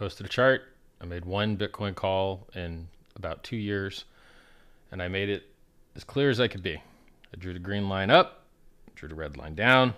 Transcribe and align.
posted 0.00 0.24
a 0.24 0.30
chart. 0.30 0.62
I 1.02 1.04
made 1.04 1.26
one 1.26 1.58
Bitcoin 1.58 1.94
call 1.94 2.48
in 2.54 2.88
about 3.16 3.44
two 3.44 3.56
years, 3.56 4.06
and 4.90 5.02
I 5.02 5.08
made 5.08 5.28
it 5.28 5.42
as 5.94 6.04
clear 6.04 6.30
as 6.30 6.40
I 6.40 6.48
could 6.48 6.62
be. 6.62 6.76
I 6.76 7.36
drew 7.38 7.52
the 7.52 7.58
green 7.58 7.86
line 7.86 8.08
up, 8.08 8.46
drew 8.94 9.10
the 9.10 9.14
red 9.14 9.36
line 9.36 9.54
down, 9.54 9.92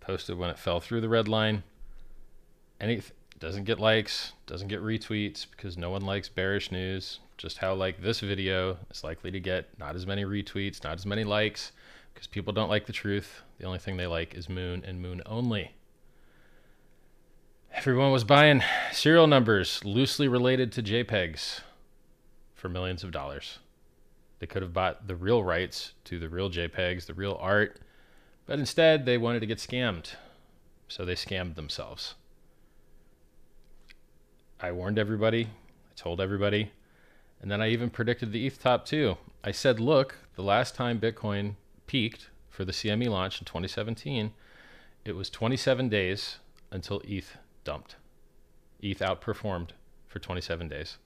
posted 0.00 0.36
when 0.36 0.50
it 0.50 0.58
fell 0.58 0.78
through 0.78 1.00
the 1.00 1.08
red 1.08 1.26
line. 1.26 1.62
Any 2.82 3.00
doesn't 3.38 3.64
get 3.64 3.80
likes, 3.80 4.34
doesn't 4.44 4.68
get 4.68 4.82
retweets 4.82 5.46
because 5.50 5.78
no 5.78 5.88
one 5.88 6.02
likes 6.02 6.28
bearish 6.28 6.70
news. 6.70 7.20
Just 7.38 7.56
how 7.56 7.72
like 7.72 8.02
this 8.02 8.20
video 8.20 8.76
is 8.90 9.02
likely 9.02 9.30
to 9.30 9.40
get 9.40 9.70
not 9.78 9.96
as 9.96 10.06
many 10.06 10.26
retweets, 10.26 10.84
not 10.84 10.98
as 10.98 11.06
many 11.06 11.24
likes 11.24 11.72
because 12.12 12.26
people 12.26 12.52
don't 12.52 12.68
like 12.68 12.84
the 12.84 12.92
truth. 12.92 13.40
The 13.56 13.64
only 13.64 13.78
thing 13.78 13.96
they 13.96 14.06
like 14.06 14.34
is 14.34 14.50
moon 14.50 14.84
and 14.86 15.00
moon 15.00 15.22
only. 15.24 15.72
Everyone 17.74 18.12
was 18.12 18.24
buying 18.24 18.62
serial 18.92 19.26
numbers 19.26 19.82
loosely 19.84 20.28
related 20.28 20.70
to 20.72 20.82
JPEGs 20.82 21.60
for 22.54 22.68
millions 22.68 23.02
of 23.02 23.10
dollars. 23.10 23.58
They 24.38 24.46
could 24.46 24.62
have 24.62 24.74
bought 24.74 25.06
the 25.06 25.16
real 25.16 25.42
rights 25.42 25.92
to 26.04 26.18
the 26.18 26.28
real 26.28 26.50
JPEGs, 26.50 27.06
the 27.06 27.14
real 27.14 27.38
art, 27.40 27.80
but 28.44 28.58
instead 28.58 29.06
they 29.06 29.16
wanted 29.16 29.40
to 29.40 29.46
get 29.46 29.58
scammed. 29.58 30.14
So 30.88 31.04
they 31.04 31.14
scammed 31.14 31.54
themselves. 31.54 32.16
I 34.60 34.72
warned 34.72 34.98
everybody, 34.98 35.44
I 35.44 35.94
told 35.94 36.20
everybody, 36.20 36.72
and 37.40 37.50
then 37.50 37.62
I 37.62 37.68
even 37.68 37.88
predicted 37.88 38.32
the 38.32 38.46
ETH 38.46 38.60
top 38.60 38.84
too. 38.84 39.16
I 39.42 39.52
said, 39.52 39.80
look, 39.80 40.16
the 40.34 40.42
last 40.42 40.74
time 40.74 41.00
Bitcoin 41.00 41.54
peaked 41.86 42.28
for 42.50 42.64
the 42.64 42.72
CME 42.72 43.08
launch 43.08 43.40
in 43.40 43.46
2017, 43.46 44.32
it 45.04 45.12
was 45.12 45.30
27 45.30 45.88
days 45.88 46.40
until 46.70 47.00
ETH 47.06 47.38
dumped. 47.64 47.96
ETH 48.80 48.98
outperformed 48.98 49.70
for 50.08 50.18
27 50.18 50.68
days. 50.68 50.98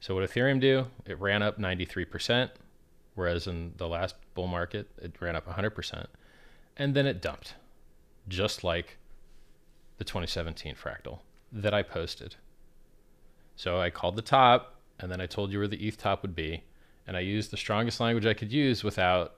So 0.00 0.14
what 0.14 0.28
Ethereum 0.28 0.60
do? 0.60 0.86
It 1.06 1.20
ran 1.20 1.42
up 1.42 1.58
93%, 1.58 2.50
whereas 3.14 3.46
in 3.46 3.74
the 3.76 3.88
last 3.88 4.16
bull 4.34 4.48
market 4.48 4.88
it 5.00 5.14
ran 5.20 5.36
up 5.36 5.46
100%, 5.46 6.06
and 6.76 6.94
then 6.94 7.06
it 7.06 7.22
dumped, 7.22 7.54
just 8.26 8.64
like 8.64 8.98
the 9.98 10.04
2017 10.04 10.74
fractal 10.74 11.20
that 11.52 11.74
I 11.74 11.82
posted. 11.82 12.36
So 13.54 13.80
I 13.80 13.90
called 13.90 14.16
the 14.16 14.22
top, 14.22 14.80
and 14.98 15.10
then 15.10 15.20
I 15.20 15.26
told 15.26 15.52
you 15.52 15.58
where 15.58 15.68
the 15.68 15.86
ETH 15.86 15.98
top 15.98 16.22
would 16.22 16.34
be, 16.34 16.64
and 17.06 17.16
I 17.16 17.20
used 17.20 17.50
the 17.50 17.56
strongest 17.56 18.00
language 18.00 18.26
I 18.26 18.34
could 18.34 18.52
use 18.52 18.82
without 18.82 19.34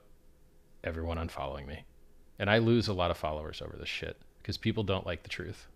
everyone 0.83 1.17
unfollowing 1.17 1.67
me. 1.67 1.83
And 2.39 2.49
I 2.49 2.57
lose 2.57 2.87
a 2.87 2.93
lot 2.93 3.11
of 3.11 3.17
followers 3.17 3.61
over 3.61 3.75
this 3.77 3.89
shit 3.89 4.17
because 4.41 4.57
people 4.57 4.83
don't 4.83 5.05
like 5.05 5.23
the 5.23 5.29
truth. 5.29 5.67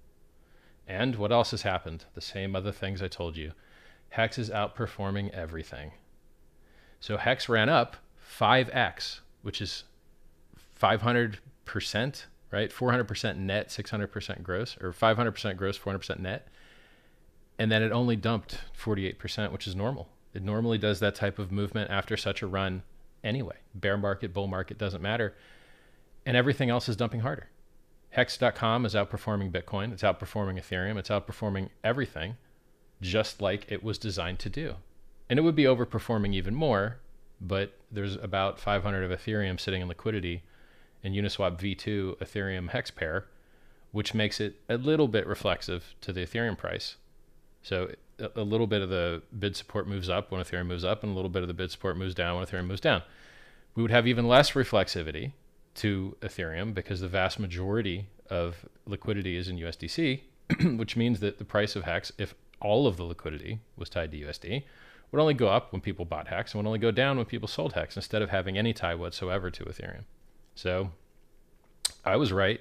And 0.89 1.15
what 1.15 1.31
else 1.31 1.51
has 1.51 1.61
happened? 1.61 2.03
The 2.15 2.21
same 2.21 2.53
other 2.53 2.73
things 2.73 3.01
I 3.01 3.07
told 3.07 3.37
you. 3.37 3.53
Hex 4.09 4.37
is 4.37 4.49
outperforming 4.49 5.29
everything. 5.31 5.91
So 6.99 7.15
Hex 7.15 7.47
ran 7.47 7.69
up 7.69 7.95
5x, 8.37 9.19
which 9.41 9.61
is 9.61 9.85
500%, 10.81 11.37
right? 12.51 12.71
400% 12.71 13.37
net, 13.37 13.69
600% 13.69 14.43
gross, 14.43 14.75
or 14.81 14.91
500% 14.91 15.55
gross, 15.55 15.79
400% 15.79 16.19
net 16.19 16.47
and 17.59 17.69
then 17.69 17.83
it 17.83 17.91
only 17.91 18.15
dumped 18.15 18.61
48%, 18.81 19.51
which 19.51 19.67
is 19.67 19.75
normal. 19.75 20.07
It 20.33 20.41
normally 20.41 20.77
does 20.77 21.01
that 21.01 21.13
type 21.13 21.37
of 21.37 21.51
movement 21.51 21.91
after 21.91 22.15
such 22.15 22.41
a 22.41 22.47
run 22.47 22.83
anyway. 23.21 23.57
Bear 23.75 23.97
market, 23.97 24.33
bull 24.33 24.47
market 24.47 24.77
doesn't 24.77 25.01
matter. 25.01 25.35
And 26.25 26.37
everything 26.37 26.69
else 26.69 26.87
is 26.87 26.95
dumping 26.95 27.19
harder. 27.19 27.49
Hex.com 28.11 28.85
is 28.85 28.95
outperforming 28.95 29.51
Bitcoin, 29.51 29.93
it's 29.93 30.03
outperforming 30.03 30.59
Ethereum, 30.59 30.97
it's 30.97 31.09
outperforming 31.09 31.69
everything 31.83 32.37
just 33.01 33.41
like 33.41 33.65
it 33.71 33.83
was 33.83 33.97
designed 33.97 34.39
to 34.39 34.49
do. 34.49 34.75
And 35.29 35.37
it 35.37 35.43
would 35.43 35.55
be 35.55 35.63
overperforming 35.63 36.33
even 36.33 36.55
more, 36.55 36.97
but 37.39 37.77
there's 37.91 38.15
about 38.15 38.59
500 38.59 39.09
of 39.09 39.17
Ethereum 39.17 39.59
sitting 39.59 39.81
in 39.81 39.87
liquidity 39.87 40.43
in 41.03 41.13
Uniswap 41.13 41.59
v2 41.59 42.17
Ethereum 42.17 42.69
hex 42.69 42.91
pair, 42.91 43.25
which 43.91 44.13
makes 44.13 44.39
it 44.39 44.55
a 44.67 44.77
little 44.77 45.07
bit 45.07 45.25
reflexive 45.25 45.95
to 46.01 46.11
the 46.11 46.25
Ethereum 46.25 46.57
price. 46.57 46.97
So 47.61 47.91
a 48.35 48.41
little 48.41 48.67
bit 48.67 48.81
of 48.81 48.89
the 48.89 49.21
bid 49.37 49.55
support 49.55 49.87
moves 49.87 50.09
up 50.09 50.31
when 50.31 50.41
Ethereum 50.41 50.67
moves 50.67 50.83
up, 50.83 51.03
and 51.03 51.11
a 51.11 51.15
little 51.15 51.29
bit 51.29 51.41
of 51.41 51.47
the 51.47 51.53
bid 51.53 51.71
support 51.71 51.95
moves 51.95 52.15
down 52.15 52.35
when 52.35 52.45
Ethereum 52.45 52.67
moves 52.67 52.81
down. 52.81 53.03
We 53.75 53.83
would 53.83 53.91
have 53.91 54.07
even 54.07 54.27
less 54.27 54.51
reflexivity 54.51 55.33
to 55.79 56.17
Ethereum 56.21 56.73
because 56.73 56.99
the 56.99 57.07
vast 57.07 57.39
majority 57.39 58.07
of 58.29 58.65
liquidity 58.85 59.37
is 59.37 59.47
in 59.47 59.57
USDC, 59.57 60.21
which 60.77 60.97
means 60.97 61.21
that 61.21 61.37
the 61.37 61.45
price 61.45 61.75
of 61.75 61.83
Hex, 61.83 62.11
if 62.17 62.35
all 62.61 62.85
of 62.85 62.97
the 62.97 63.03
liquidity 63.03 63.59
was 63.77 63.89
tied 63.89 64.11
to 64.11 64.19
USD, 64.19 64.63
would 65.11 65.21
only 65.21 65.33
go 65.33 65.47
up 65.47 65.71
when 65.71 65.81
people 65.81 66.03
bought 66.03 66.27
Hex 66.27 66.53
and 66.53 66.61
would 66.61 66.67
only 66.67 66.79
go 66.79 66.91
down 66.91 67.15
when 67.15 67.25
people 67.25 67.47
sold 67.47 67.73
Hex 67.73 67.95
instead 67.95 68.21
of 68.21 68.29
having 68.29 68.57
any 68.57 68.73
tie 68.73 68.93
whatsoever 68.93 69.49
to 69.49 69.63
Ethereum. 69.63 70.03
So 70.53 70.91
I 72.03 72.17
was 72.17 72.33
right. 72.33 72.59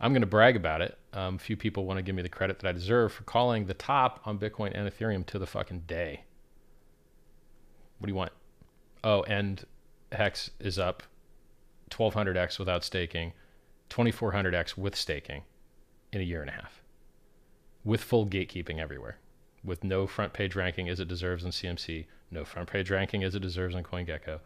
I'm 0.00 0.12
going 0.12 0.22
to 0.22 0.26
brag 0.26 0.54
about 0.54 0.80
it. 0.80 0.96
Um, 1.12 1.38
few 1.38 1.56
people 1.56 1.86
want 1.86 1.98
to 1.98 2.02
give 2.02 2.14
me 2.14 2.22
the 2.22 2.28
credit 2.28 2.60
that 2.60 2.68
I 2.68 2.72
deserve 2.72 3.12
for 3.12 3.24
calling 3.24 3.66
the 3.66 3.74
top 3.74 4.20
on 4.24 4.38
Bitcoin 4.38 4.72
and 4.74 4.88
Ethereum 4.88 5.26
to 5.26 5.38
the 5.38 5.46
fucking 5.46 5.82
day. 5.86 6.22
What 7.98 8.06
do 8.06 8.12
you 8.12 8.16
want? 8.16 8.32
Oh, 9.02 9.22
and 9.24 9.64
Hex 10.12 10.50
is 10.60 10.78
up 10.78 11.02
1200x 11.94 12.58
without 12.58 12.84
staking, 12.84 13.32
2400x 13.90 14.76
with 14.76 14.96
staking 14.96 15.42
in 16.12 16.20
a 16.20 16.24
year 16.24 16.40
and 16.40 16.50
a 16.50 16.54
half, 16.54 16.82
with 17.84 18.02
full 18.02 18.26
gatekeeping 18.26 18.78
everywhere, 18.78 19.18
with 19.62 19.84
no 19.84 20.06
front 20.06 20.32
page 20.32 20.54
ranking 20.54 20.88
as 20.88 21.00
it 21.00 21.08
deserves 21.08 21.44
in 21.44 21.50
CMC, 21.50 22.06
no 22.30 22.44
front 22.44 22.68
page 22.68 22.90
ranking 22.90 23.24
as 23.24 23.34
it 23.34 23.40
deserves 23.40 23.74
on 23.74 23.82
CoinGecko, 23.82 24.40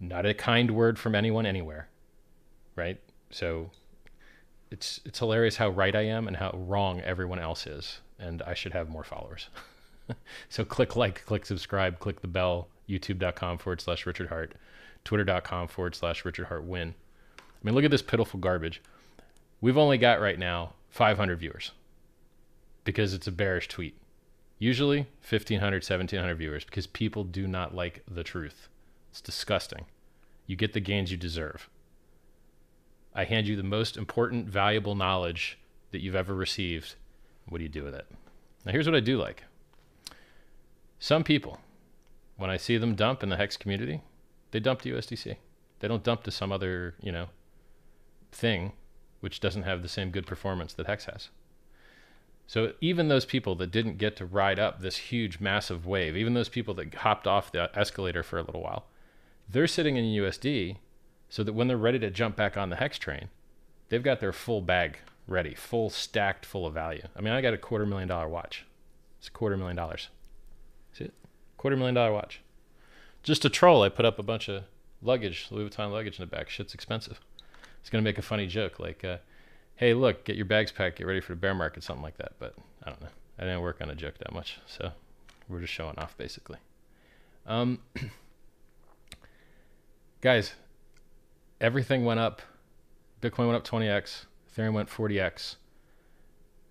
not 0.00 0.26
a 0.26 0.34
kind 0.34 0.70
word 0.70 0.98
from 0.98 1.14
anyone 1.14 1.46
anywhere, 1.46 1.88
right? 2.76 3.00
So 3.30 3.70
it's 4.70 5.00
it's 5.04 5.18
hilarious 5.18 5.56
how 5.56 5.70
right 5.70 5.94
I 5.94 6.02
am 6.02 6.28
and 6.28 6.36
how 6.36 6.52
wrong 6.54 7.00
everyone 7.00 7.38
else 7.38 7.66
is, 7.66 8.00
and 8.18 8.42
I 8.42 8.54
should 8.54 8.72
have 8.72 8.88
more 8.88 9.04
followers. 9.04 9.48
so 10.48 10.64
click 10.64 10.96
like, 10.96 11.24
click 11.24 11.46
subscribe, 11.46 11.98
click 11.98 12.20
the 12.20 12.28
bell. 12.28 12.68
YouTube.com 12.88 13.58
forward 13.58 13.80
slash 13.80 14.06
Richard 14.06 14.28
Heart, 14.28 14.54
Twitter.com 15.08 15.68
forward 15.68 15.94
slash 15.94 16.22
Richard 16.26 16.48
Heart 16.48 16.64
win. 16.64 16.94
I 17.38 17.42
mean, 17.62 17.74
look 17.74 17.84
at 17.84 17.90
this 17.90 18.02
pitiful 18.02 18.38
garbage. 18.38 18.82
We've 19.58 19.78
only 19.78 19.96
got 19.96 20.20
right 20.20 20.38
now 20.38 20.74
500 20.90 21.38
viewers 21.38 21.70
because 22.84 23.14
it's 23.14 23.26
a 23.26 23.32
bearish 23.32 23.68
tweet. 23.68 23.96
Usually 24.58 25.06
1,500, 25.26 25.76
1,700 25.76 26.34
viewers 26.34 26.64
because 26.66 26.86
people 26.86 27.24
do 27.24 27.48
not 27.48 27.74
like 27.74 28.02
the 28.06 28.22
truth. 28.22 28.68
It's 29.10 29.22
disgusting. 29.22 29.86
You 30.46 30.56
get 30.56 30.74
the 30.74 30.80
gains 30.80 31.10
you 31.10 31.16
deserve. 31.16 31.70
I 33.14 33.24
hand 33.24 33.46
you 33.46 33.56
the 33.56 33.62
most 33.62 33.96
important, 33.96 34.46
valuable 34.46 34.94
knowledge 34.94 35.58
that 35.90 36.02
you've 36.02 36.16
ever 36.16 36.34
received. 36.34 36.96
What 37.48 37.58
do 37.58 37.64
you 37.64 37.70
do 37.70 37.82
with 37.82 37.94
it? 37.94 38.04
Now, 38.66 38.72
here's 38.72 38.86
what 38.86 38.94
I 38.94 39.00
do 39.00 39.16
like. 39.16 39.44
Some 40.98 41.24
people, 41.24 41.60
when 42.36 42.50
I 42.50 42.58
see 42.58 42.76
them 42.76 42.94
dump 42.94 43.22
in 43.22 43.30
the 43.30 43.38
Hex 43.38 43.56
community, 43.56 44.02
they 44.50 44.60
dump 44.60 44.82
to 44.82 44.92
USDC. 44.92 45.36
They 45.80 45.88
don't 45.88 46.02
dump 46.02 46.24
to 46.24 46.30
some 46.30 46.52
other, 46.52 46.94
you 47.00 47.12
know, 47.12 47.26
thing 48.32 48.72
which 49.20 49.40
doesn't 49.40 49.62
have 49.62 49.82
the 49.82 49.88
same 49.88 50.10
good 50.10 50.26
performance 50.26 50.72
that 50.74 50.86
Hex 50.86 51.06
has. 51.06 51.28
So 52.46 52.72
even 52.80 53.08
those 53.08 53.26
people 53.26 53.54
that 53.56 53.70
didn't 53.70 53.98
get 53.98 54.16
to 54.16 54.24
ride 54.24 54.58
up 54.58 54.80
this 54.80 54.96
huge, 54.96 55.38
massive 55.38 55.86
wave, 55.86 56.16
even 56.16 56.34
those 56.34 56.48
people 56.48 56.72
that 56.74 56.94
hopped 56.94 57.26
off 57.26 57.52
the 57.52 57.70
escalator 57.78 58.22
for 58.22 58.38
a 58.38 58.42
little 58.42 58.62
while, 58.62 58.86
they're 59.48 59.66
sitting 59.66 59.96
in 59.96 60.04
USD 60.04 60.76
so 61.28 61.42
that 61.42 61.52
when 61.52 61.68
they're 61.68 61.76
ready 61.76 61.98
to 61.98 62.10
jump 62.10 62.36
back 62.36 62.56
on 62.56 62.70
the 62.70 62.76
hex 62.76 62.98
train, 62.98 63.28
they've 63.88 64.02
got 64.02 64.20
their 64.20 64.32
full 64.32 64.62
bag 64.62 64.98
ready, 65.26 65.54
full 65.54 65.90
stacked 65.90 66.46
full 66.46 66.64
of 66.64 66.72
value. 66.72 67.02
I 67.14 67.20
mean, 67.20 67.34
I 67.34 67.42
got 67.42 67.52
a 67.52 67.58
quarter 67.58 67.84
million 67.84 68.08
dollar 68.08 68.28
watch. 68.28 68.64
It's 69.18 69.28
a 69.28 69.30
quarter 69.30 69.56
million 69.56 69.76
dollars. 69.76 70.08
See 70.92 71.04
it? 71.04 71.14
Quarter 71.58 71.76
million 71.76 71.94
dollar 71.94 72.12
watch. 72.12 72.40
Just 73.28 73.44
a 73.44 73.50
troll, 73.50 73.82
I 73.82 73.90
put 73.90 74.06
up 74.06 74.18
a 74.18 74.22
bunch 74.22 74.48
of 74.48 74.64
luggage, 75.02 75.48
Louis 75.50 75.68
Vuitton 75.68 75.92
luggage 75.92 76.18
in 76.18 76.22
the 76.22 76.26
back. 76.34 76.48
Shit's 76.48 76.72
expensive. 76.72 77.20
It's 77.78 77.90
gonna 77.90 78.00
make 78.00 78.16
a 78.16 78.22
funny 78.22 78.46
joke 78.46 78.80
like, 78.80 79.04
uh, 79.04 79.18
"Hey, 79.76 79.92
look, 79.92 80.24
get 80.24 80.36
your 80.36 80.46
bags 80.46 80.72
packed, 80.72 80.96
get 80.96 81.06
ready 81.06 81.20
for 81.20 81.32
the 81.32 81.36
bear 81.36 81.54
market," 81.54 81.82
something 81.82 82.02
like 82.02 82.16
that. 82.16 82.32
But 82.38 82.54
I 82.82 82.88
don't 82.88 83.02
know. 83.02 83.10
I 83.38 83.42
didn't 83.42 83.60
work 83.60 83.82
on 83.82 83.90
a 83.90 83.94
joke 83.94 84.16
that 84.16 84.32
much, 84.32 84.60
so 84.64 84.92
we're 85.46 85.60
just 85.60 85.74
showing 85.74 85.98
off 85.98 86.16
basically. 86.16 86.56
Um, 87.44 87.80
guys, 90.22 90.54
everything 91.60 92.06
went 92.06 92.20
up. 92.20 92.40
Bitcoin 93.20 93.46
went 93.46 93.56
up 93.56 93.66
20x, 93.66 94.24
Ethereum 94.50 94.72
went 94.72 94.88
40x, 94.88 95.56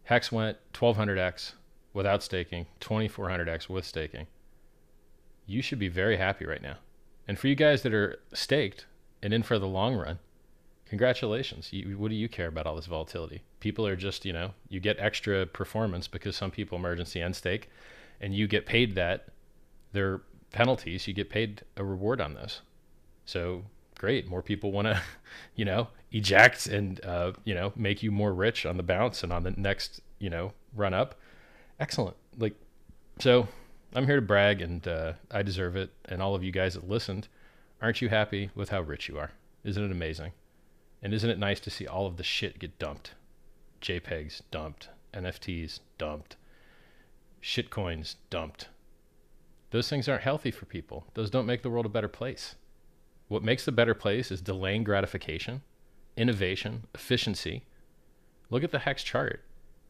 Hex 0.05 0.31
went 0.31 0.57
1200x 0.73 1.51
without 1.93 2.23
staking, 2.23 2.65
2400x 2.81 3.69
with 3.69 3.85
staking. 3.85 4.25
You 5.47 5.63
should 5.63 5.79
be 5.79 5.89
very 5.89 6.17
happy 6.17 6.45
right 6.45 6.61
now. 6.61 6.75
And 7.27 7.39
for 7.39 7.47
you 7.47 7.55
guys 7.55 7.81
that 7.81 7.93
are 7.93 8.19
staked 8.33 8.85
and 9.23 9.33
in 9.33 9.41
for 9.41 9.57
the 9.57 9.67
long 9.67 9.95
run, 9.95 10.19
Congratulations. 10.89 11.73
You, 11.73 11.97
what 11.97 12.09
do 12.09 12.15
you 12.15 12.29
care 12.29 12.47
about 12.47 12.65
all 12.65 12.75
this 12.75 12.85
volatility? 12.85 13.41
People 13.59 13.85
are 13.85 13.95
just, 13.95 14.23
you 14.25 14.31
know, 14.31 14.53
you 14.69 14.79
get 14.79 14.97
extra 14.99 15.45
performance 15.45 16.07
because 16.07 16.35
some 16.35 16.49
people 16.49 16.77
emergency 16.77 17.21
end 17.21 17.35
stake 17.35 17.69
and 18.21 18.33
you 18.33 18.47
get 18.47 18.65
paid 18.65 18.95
that. 18.95 19.27
They're 19.91 20.21
penalties. 20.51 21.07
You 21.07 21.13
get 21.13 21.29
paid 21.29 21.63
a 21.75 21.83
reward 21.83 22.21
on 22.21 22.35
this. 22.35 22.61
So 23.25 23.63
great. 23.97 24.29
More 24.29 24.41
people 24.41 24.71
want 24.71 24.87
to, 24.87 25.01
you 25.55 25.65
know, 25.65 25.89
eject 26.11 26.67
and, 26.67 27.03
uh, 27.03 27.33
you 27.43 27.53
know, 27.53 27.73
make 27.75 28.01
you 28.01 28.11
more 28.11 28.33
rich 28.33 28.65
on 28.65 28.77
the 28.77 28.83
bounce 28.83 29.23
and 29.23 29.33
on 29.33 29.43
the 29.43 29.51
next, 29.51 29.99
you 30.19 30.29
know, 30.29 30.53
run 30.73 30.93
up. 30.93 31.15
Excellent. 31.81 32.15
Like, 32.37 32.55
so 33.19 33.49
I'm 33.93 34.05
here 34.05 34.17
to 34.17 34.21
brag 34.21 34.61
and 34.61 34.87
uh, 34.87 35.13
I 35.31 35.41
deserve 35.41 35.75
it. 35.75 35.91
And 36.05 36.21
all 36.21 36.35
of 36.35 36.43
you 36.43 36.51
guys 36.51 36.73
that 36.73 36.89
listened, 36.89 37.27
aren't 37.81 38.01
you 38.01 38.09
happy 38.09 38.49
with 38.55 38.69
how 38.69 38.81
rich 38.81 39.07
you 39.07 39.17
are? 39.17 39.31
Isn't 39.63 39.83
it 39.83 39.91
amazing? 39.91 40.33
And 41.01 41.13
isn't 41.13 41.29
it 41.29 41.39
nice 41.39 41.59
to 41.61 41.69
see 41.69 41.87
all 41.87 42.05
of 42.05 42.17
the 42.17 42.23
shit 42.23 42.59
get 42.59 42.79
dumped? 42.79 43.13
JPEGs 43.81 44.41
dumped, 44.51 44.89
NFTs 45.13 45.79
dumped, 45.97 46.35
shitcoins 47.41 48.15
dumped. 48.29 48.69
Those 49.71 49.89
things 49.89 50.07
aren't 50.07 50.23
healthy 50.23 50.51
for 50.51 50.65
people. 50.65 51.05
Those 51.13 51.29
don't 51.29 51.45
make 51.45 51.61
the 51.61 51.69
world 51.69 51.85
a 51.85 51.89
better 51.89 52.07
place. 52.07 52.55
What 53.27 53.43
makes 53.43 53.65
the 53.65 53.71
better 53.71 53.93
place 53.93 54.31
is 54.31 54.41
delaying 54.41 54.83
gratification, 54.83 55.61
innovation, 56.15 56.87
efficiency. 56.95 57.65
Look 58.49 58.63
at 58.63 58.71
the 58.71 58.79
Hex 58.79 59.03
chart. 59.03 59.43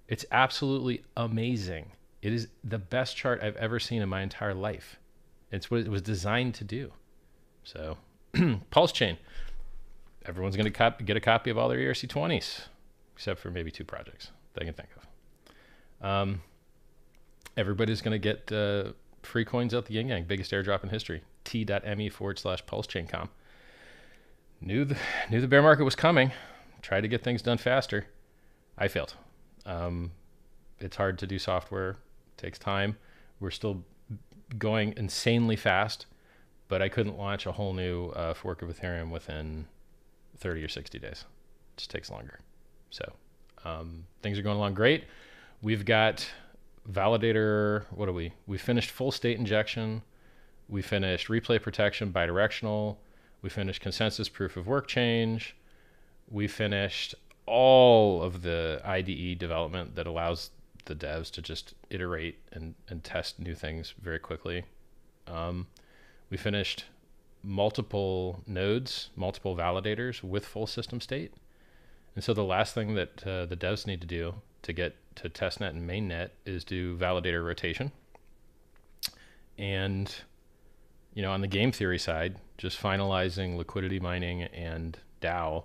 It's 0.08 0.26
absolutely 0.32 1.04
amazing. 1.16 1.92
It 2.22 2.34
is 2.34 2.48
the 2.64 2.80
best 2.80 3.16
chart 3.16 3.42
I've 3.42 3.56
ever 3.58 3.80
seen 3.80 4.02
in 4.02 4.10
my 4.10 4.22
entire 4.22 4.54
life. 4.54 4.98
It's 5.52 5.70
what 5.72 5.82
it 5.82 5.90
was 5.90 6.02
designed 6.02 6.56
to 6.56 6.64
do. 6.64 6.92
So, 7.64 7.98
Pulse 8.72 8.92
Chain. 8.92 9.18
Everyone's 10.26 10.58
going 10.58 10.66
to 10.66 10.72
cop- 10.72 11.04
get 11.06 11.16
a 11.16 11.22
copy 11.22 11.50
of 11.50 11.58
all 11.58 11.70
their 11.70 11.78
ERC20s, 11.78 12.68
except 13.16 13.40
for 13.40 13.50
maybe 13.50 13.72
two 13.72 13.86
projects 13.86 14.32
that 14.54 14.64
I 14.64 14.66
can 14.66 14.74
think 14.74 14.90
of. 14.98 16.06
Um, 16.06 16.42
everybody's 17.56 18.02
going 18.02 18.20
to 18.20 18.20
get 18.20 18.52
uh, 18.52 18.92
free 19.24 19.46
coins 19.46 19.74
out 19.74 19.86
the 19.86 19.94
yin 19.94 20.10
yang, 20.10 20.26
biggest 20.26 20.52
airdrop 20.52 20.84
in 20.84 20.90
history. 20.90 21.22
T.me 21.46 22.10
forward 22.10 22.40
slash 22.40 22.66
pulse 22.66 22.88
chain 22.88 23.08
com. 23.08 23.30
Knew 24.60 24.84
the, 24.84 24.98
knew 25.30 25.40
the 25.40 25.48
bear 25.48 25.62
market 25.62 25.84
was 25.84 25.96
coming. 25.96 26.32
Tried 26.82 27.02
to 27.02 27.08
get 27.08 27.24
things 27.24 27.42
done 27.42 27.58
faster. 27.58 28.08
I 28.78 28.88
failed. 28.88 29.14
Um, 29.66 30.12
it's 30.80 30.98
hard 30.98 31.18
to 31.20 31.28
do 31.28 31.40
software, 31.40 31.98
takes 32.38 32.60
time. 32.60 32.98
We're 33.40 33.52
still 33.52 33.84
going 34.58 34.94
insanely 34.98 35.56
fast, 35.56 36.06
but 36.68 36.82
I 36.82 36.90
couldn't 36.90 37.18
launch 37.18 37.46
a 37.46 37.52
whole 37.52 37.74
new 37.74 38.10
uh, 38.10 38.34
fork 38.34 38.62
of 38.62 38.70
Ethereum 38.70 39.10
within 39.10 39.68
30 40.38 40.64
or 40.64 40.68
60 40.68 41.00
days. 41.00 41.26
It 41.74 41.78
just 41.78 41.90
takes 41.90 42.10
longer. 42.10 42.40
So 42.90 43.14
um, 43.66 44.06
things 44.22 44.40
are 44.40 44.42
going 44.42 44.58
along 44.58 44.74
great. 44.76 45.06
We've 45.62 45.86
got 45.86 46.30
validator. 46.92 47.86
What 47.92 48.08
are 48.08 48.14
we? 48.14 48.34
We 48.46 48.58
finished 48.58 48.92
full 48.92 49.12
state 49.12 49.38
injection. 49.38 50.04
We 50.70 50.82
finished 50.82 51.28
replay 51.28 51.62
protection 51.62 52.12
bidirectional. 52.12 52.98
We 53.42 53.50
finished 53.50 53.82
consensus 53.82 54.30
proof 54.30 54.58
of 54.58 54.68
work 54.68 54.88
change. 54.88 55.56
We 56.30 56.48
finished 56.48 57.16
all 57.46 58.22
of 58.22 58.42
the 58.42 58.82
IDE 58.84 59.40
development 59.40 59.96
that 59.96 60.06
allows 60.06 60.50
the 60.88 60.96
devs 60.96 61.32
to 61.32 61.42
just 61.42 61.74
iterate 61.90 62.40
and, 62.52 62.76
and 62.90 63.04
test 63.04 63.40
new 63.40 63.56
things 63.56 63.94
very 64.02 64.20
quickly. 64.20 64.64
Um, 65.28 65.68
we 66.30 66.38
finished 66.38 66.86
multiple 67.44 68.42
nodes, 68.46 69.10
multiple 69.16 69.56
validators 69.56 70.24
with 70.24 70.46
full 70.46 70.68
system 70.68 71.00
state. 71.00 71.34
And 72.16 72.24
so 72.24 72.34
the 72.34 72.44
last 72.44 72.74
thing 72.74 72.96
that 72.96 73.26
uh, 73.26 73.46
the 73.46 73.56
devs 73.56 73.86
need 73.86 74.02
to 74.02 74.08
do 74.08 74.34
to 74.64 74.74
get 74.74 74.96
to 75.16 75.30
testnet 75.30 75.70
and 75.70 75.88
mainnet 75.88 76.30
is 76.46 76.64
do 76.64 76.98
validator 76.98 77.46
rotation. 77.46 77.92
And 79.58 80.14
you 81.14 81.24
know, 81.24 81.32
on 81.32 81.42
the 81.42 81.48
game 81.48 81.72
theory 81.72 81.98
side, 81.98 82.36
just 82.58 82.80
finalizing 82.80 83.58
liquidity 83.58 84.00
mining 84.00 84.44
and 84.44 84.98
DAO 85.22 85.64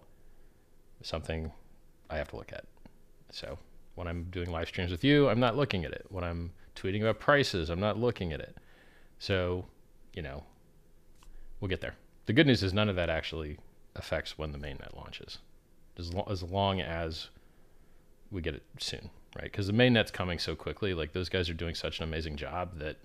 something 1.02 1.52
I 2.08 2.16
have 2.16 2.28
to 2.28 2.36
look 2.36 2.52
at. 2.52 2.64
So 3.30 3.58
when 3.94 4.08
I'm 4.08 4.24
doing 4.24 4.50
live 4.50 4.68
streams 4.68 4.90
with 4.90 5.04
you, 5.04 5.28
I'm 5.28 5.40
not 5.40 5.56
looking 5.56 5.84
at 5.84 5.92
it. 5.92 6.06
When 6.08 6.24
I'm 6.24 6.52
tweeting 6.74 7.02
about 7.02 7.20
prices, 7.20 7.70
I'm 7.70 7.80
not 7.80 7.98
looking 7.98 8.32
at 8.32 8.40
it. 8.40 8.56
So, 9.18 9.66
you 10.14 10.22
know, 10.22 10.44
we'll 11.60 11.68
get 11.68 11.80
there. 11.80 11.94
The 12.26 12.32
good 12.32 12.46
news 12.46 12.62
is 12.62 12.72
none 12.72 12.88
of 12.88 12.96
that 12.96 13.10
actually 13.10 13.58
affects 13.94 14.38
when 14.38 14.52
the 14.52 14.58
mainnet 14.58 14.96
launches, 14.96 15.38
as, 15.98 16.12
lo- 16.12 16.26
as 16.30 16.42
long 16.42 16.80
as 16.80 17.28
we 18.30 18.40
get 18.40 18.54
it 18.54 18.62
soon, 18.78 19.10
right? 19.36 19.44
Because 19.44 19.66
the 19.66 19.72
mainnet's 19.72 20.10
coming 20.10 20.38
so 20.38 20.54
quickly. 20.54 20.94
Like 20.94 21.12
those 21.12 21.28
guys 21.28 21.50
are 21.50 21.54
doing 21.54 21.74
such 21.74 21.98
an 21.98 22.04
amazing 22.04 22.36
job 22.36 22.78
that 22.78 22.96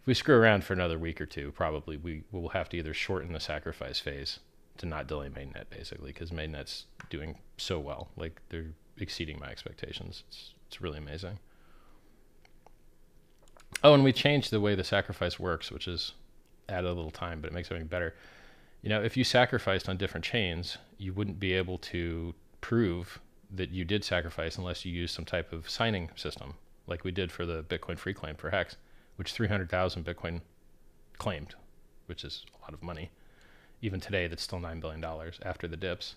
if 0.00 0.06
we 0.06 0.14
screw 0.14 0.36
around 0.36 0.64
for 0.64 0.72
another 0.72 0.98
week 0.98 1.20
or 1.20 1.26
two, 1.26 1.52
probably 1.52 1.96
we 1.96 2.24
will 2.32 2.48
have 2.50 2.68
to 2.70 2.76
either 2.78 2.94
shorten 2.94 3.32
the 3.32 3.40
sacrifice 3.40 4.00
phase 4.00 4.40
to 4.78 4.86
not 4.86 5.06
delay 5.06 5.28
mainnet, 5.28 5.68
basically, 5.70 6.12
because 6.12 6.30
mainnet's 6.30 6.86
doing 7.10 7.36
so 7.58 7.78
well. 7.78 8.08
Like 8.16 8.40
they're 8.48 8.72
exceeding 8.98 9.38
my 9.38 9.48
expectations. 9.48 10.24
It's 10.28 10.54
it's 10.72 10.80
really 10.80 10.96
amazing. 10.96 11.38
Oh, 13.84 13.92
and 13.92 14.02
we 14.02 14.10
changed 14.10 14.50
the 14.50 14.58
way 14.58 14.74
the 14.74 14.84
sacrifice 14.84 15.38
works, 15.38 15.70
which 15.70 15.86
is 15.86 16.12
added 16.66 16.88
a 16.88 16.94
little 16.94 17.10
time, 17.10 17.42
but 17.42 17.50
it 17.50 17.52
makes 17.52 17.68
everything 17.68 17.88
better. 17.88 18.14
You 18.80 18.88
know, 18.88 19.02
if 19.02 19.14
you 19.14 19.22
sacrificed 19.22 19.86
on 19.86 19.98
different 19.98 20.24
chains, 20.24 20.78
you 20.96 21.12
wouldn't 21.12 21.38
be 21.38 21.52
able 21.52 21.76
to 21.78 22.34
prove 22.62 23.20
that 23.50 23.70
you 23.70 23.84
did 23.84 24.02
sacrifice 24.02 24.56
unless 24.56 24.86
you 24.86 24.92
used 24.92 25.14
some 25.14 25.26
type 25.26 25.52
of 25.52 25.68
signing 25.68 26.08
system, 26.16 26.54
like 26.86 27.04
we 27.04 27.10
did 27.10 27.30
for 27.30 27.44
the 27.44 27.62
Bitcoin 27.62 27.98
free 27.98 28.14
claim 28.14 28.34
for 28.34 28.48
Hex, 28.48 28.76
which 29.16 29.32
300,000 29.32 30.06
Bitcoin 30.06 30.40
claimed, 31.18 31.54
which 32.06 32.24
is 32.24 32.46
a 32.58 32.62
lot 32.62 32.72
of 32.72 32.82
money. 32.82 33.10
Even 33.82 34.00
today, 34.00 34.26
that's 34.26 34.42
still 34.42 34.58
$9 34.60 34.80
billion 34.80 35.04
after 35.44 35.68
the 35.68 35.76
dips. 35.76 36.14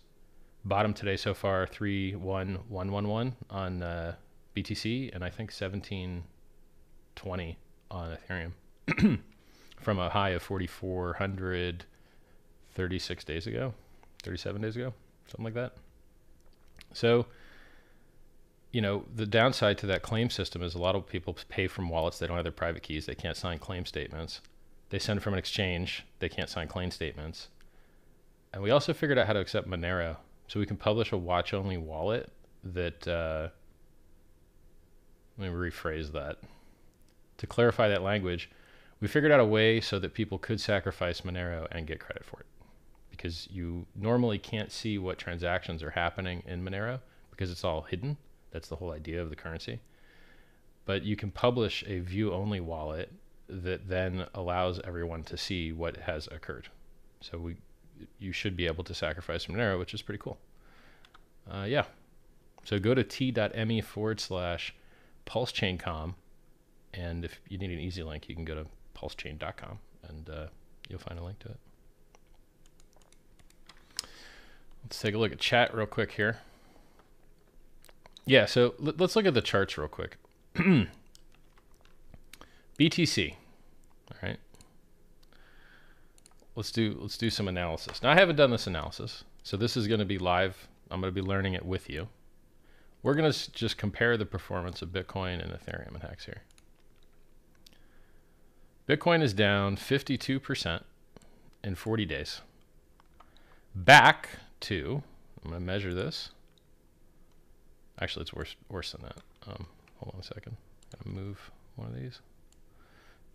Bottom 0.66 0.94
today 0.94 1.16
so 1.16 1.34
far, 1.34 1.68
31111 1.68 3.36
on 3.50 3.84
uh, 3.84 4.16
BTC, 4.56 5.14
and 5.14 5.24
I 5.24 5.30
think 5.30 5.52
1720 5.52 7.58
on 7.92 8.18
Ethereum. 8.18 8.52
from 9.86 10.00
a 10.00 10.10
high 10.10 10.30
of 10.30 10.42
4,400 10.42 11.86
36 12.74 13.24
days 13.24 13.48
ago, 13.48 13.74
37 14.24 14.62
days 14.62 14.76
ago, 14.76 14.94
something 15.28 15.46
like 15.46 15.54
that. 15.54 15.74
So, 16.92 17.28
you 18.72 18.82
know, 18.82 19.06
the 19.16 19.26
downside 19.26 19.78
to 19.78 19.86
that 19.86 20.02
claim 20.02 20.30
system 20.30 20.62
is 20.62 20.76
a 20.76 20.80
lot 20.80 20.96
of 20.96 21.08
people 21.08 21.38
pay 21.48 21.68
from 21.68 21.88
wallets. 21.88 22.20
They 22.20 22.28
don't 22.28 22.36
have 22.36 22.44
their 22.44 22.52
private 22.52 22.84
keys. 22.84 23.06
They 23.06 23.16
can't 23.16 23.38
sign 23.38 23.60
claim 23.60 23.86
statements. 23.86 24.42
They 24.90 25.00
send 25.00 25.24
from 25.24 25.34
an 25.34 25.40
exchange. 25.40 26.04
They 26.20 26.28
can't 26.28 26.50
sign 26.50 26.68
claim 26.68 26.92
statements. 26.92 27.48
And 28.52 28.62
we 28.62 28.72
also 28.72 28.92
figured 28.92 29.18
out 29.18 29.28
how 29.28 29.34
to 29.34 29.40
accept 29.40 29.70
Monero. 29.70 30.18
So 30.48 30.60
we 30.60 30.66
can 30.66 30.78
publish 30.78 31.12
a 31.12 31.18
watch 31.18 31.54
only 31.54 31.78
wallet 31.78 32.32
that, 32.64 33.08
uh, 33.08 33.50
let 35.38 35.52
me 35.52 35.56
rephrase 35.56 36.12
that. 36.14 36.38
To 37.38 37.48
clarify 37.48 37.90
that 37.90 38.02
language, 38.02 38.50
we 39.02 39.08
figured 39.08 39.32
out 39.32 39.40
a 39.40 39.46
way 39.46 39.82
so 39.82 40.00
that 40.00 40.14
people 40.14 40.38
could 40.38 40.62
sacrifice 40.62 41.22
Monero 41.22 41.68
and 41.72 41.88
get 41.88 42.00
credit 42.00 42.24
for 42.24 42.40
it. 42.40 42.46
Because 43.12 43.48
you 43.52 43.86
normally 43.96 44.38
can't 44.38 44.72
see 44.72 44.98
what 44.98 45.18
transactions 45.18 45.84
are 45.84 45.92
happening 45.92 46.44
in 46.46 46.64
Monero 46.64 47.00
because 47.32 47.52
it's 47.52 47.64
all 47.64 47.82
hidden. 47.84 48.18
That's 48.52 48.70
the 48.70 48.78
whole 48.78 48.92
idea 48.92 49.22
of 49.22 49.30
the 49.30 49.36
currency. 49.36 49.80
But 50.86 51.04
you 51.04 51.16
can 51.16 51.32
publish 51.32 51.84
a 51.88 52.00
view 52.00 52.34
only 52.34 52.60
wallet 52.60 53.12
that 53.48 53.88
then 53.90 54.26
allows 54.34 54.80
everyone 54.84 55.24
to 55.24 55.38
see 55.38 55.72
what 55.72 55.98
has 55.98 56.28
occurred. 56.28 56.70
So 57.20 57.38
we 57.38 57.58
you 58.20 58.32
should 58.32 58.56
be 58.56 58.68
able 58.68 58.84
to 58.84 58.94
sacrifice 58.94 59.46
Monero, 59.46 59.80
which 59.80 59.94
is 59.94 60.02
pretty 60.02 60.22
cool. 60.22 60.38
Uh, 61.50 61.66
yeah. 61.68 61.86
So 62.64 62.80
go 62.80 62.94
to 62.94 63.04
t.me 63.04 63.82
forward 63.82 64.20
slash 64.20 64.74
pulsechaincom. 65.26 66.16
And 66.94 67.26
if 67.26 67.40
you 67.50 67.58
need 67.58 67.72
an 67.72 67.80
easy 67.80 68.04
link, 68.04 68.30
you 68.30 68.36
can 68.36 68.46
go 68.46 68.56
to 68.56 68.66
pulsechain.com 68.96 69.80
and 70.08 70.30
uh, 70.30 70.48
you'll 70.90 71.00
find 71.00 71.20
a 71.20 71.24
link 71.24 71.40
to 71.40 71.50
it. 71.50 71.58
Let's 74.84 75.00
take 75.00 75.16
a 75.16 75.18
look 75.18 75.32
at 75.32 75.40
chat 75.40 75.76
real 75.76 75.88
quick 75.88 76.12
here. 76.12 76.40
Yeah, 78.26 78.46
so 78.46 78.74
let, 78.80 79.00
us 79.02 79.16
look 79.16 79.26
at 79.26 79.34
the 79.34 79.42
charts 79.42 79.78
real 79.78 79.88
quick. 79.88 80.18
BTC. 82.80 83.36
All 84.12 84.18
right. 84.22 84.38
Let's 86.56 86.72
do 86.72 86.98
let's 87.00 87.18
do 87.18 87.30
some 87.30 87.48
analysis. 87.48 88.02
Now 88.02 88.12
I 88.12 88.16
haven't 88.16 88.38
done 88.38 88.52
this 88.52 88.68
analysis, 88.68 89.24
so 89.44 89.58
this 89.58 89.76
is 89.76 89.88
going 89.88 90.00
to 90.00 90.06
be 90.06 90.18
live. 90.18 90.68
I'm 90.90 91.02
going 91.02 91.14
to 91.14 91.22
be 91.22 91.26
learning 91.26 91.54
it 91.54 91.66
with 91.66 91.90
you. 91.90 92.08
We're 93.04 93.16
going 93.16 93.32
to 93.32 93.52
just 93.52 93.78
compare 93.78 94.18
the 94.18 94.26
performance 94.26 94.82
of 94.82 94.90
Bitcoin 94.90 95.44
and 95.44 95.52
Ethereum 95.52 95.94
and 95.94 96.02
Hex 96.04 96.26
here. 96.26 96.42
Bitcoin 98.88 99.22
is 99.22 99.34
down 99.34 99.78
52% 99.78 100.84
in 101.64 101.76
40 101.76 102.06
days. 102.06 102.42
Back 103.74 104.30
to, 104.62 105.04
I'm 105.44 105.52
going 105.52 105.62
to 105.62 105.66
measure 105.66 105.94
this. 105.94 106.30
Actually, 108.00 108.24
it's 108.24 108.34
worse 108.34 108.56
worse 108.70 108.92
than 108.92 109.02
that. 109.04 109.18
Um, 109.48 109.68
hold 109.98 110.14
on 110.14 110.20
a 110.20 110.24
second. 110.24 110.56
I'm 110.94 111.14
going 111.14 111.16
to 111.16 111.24
move 111.24 111.52
one 111.76 111.88
of 111.88 111.96
these. 111.96 112.20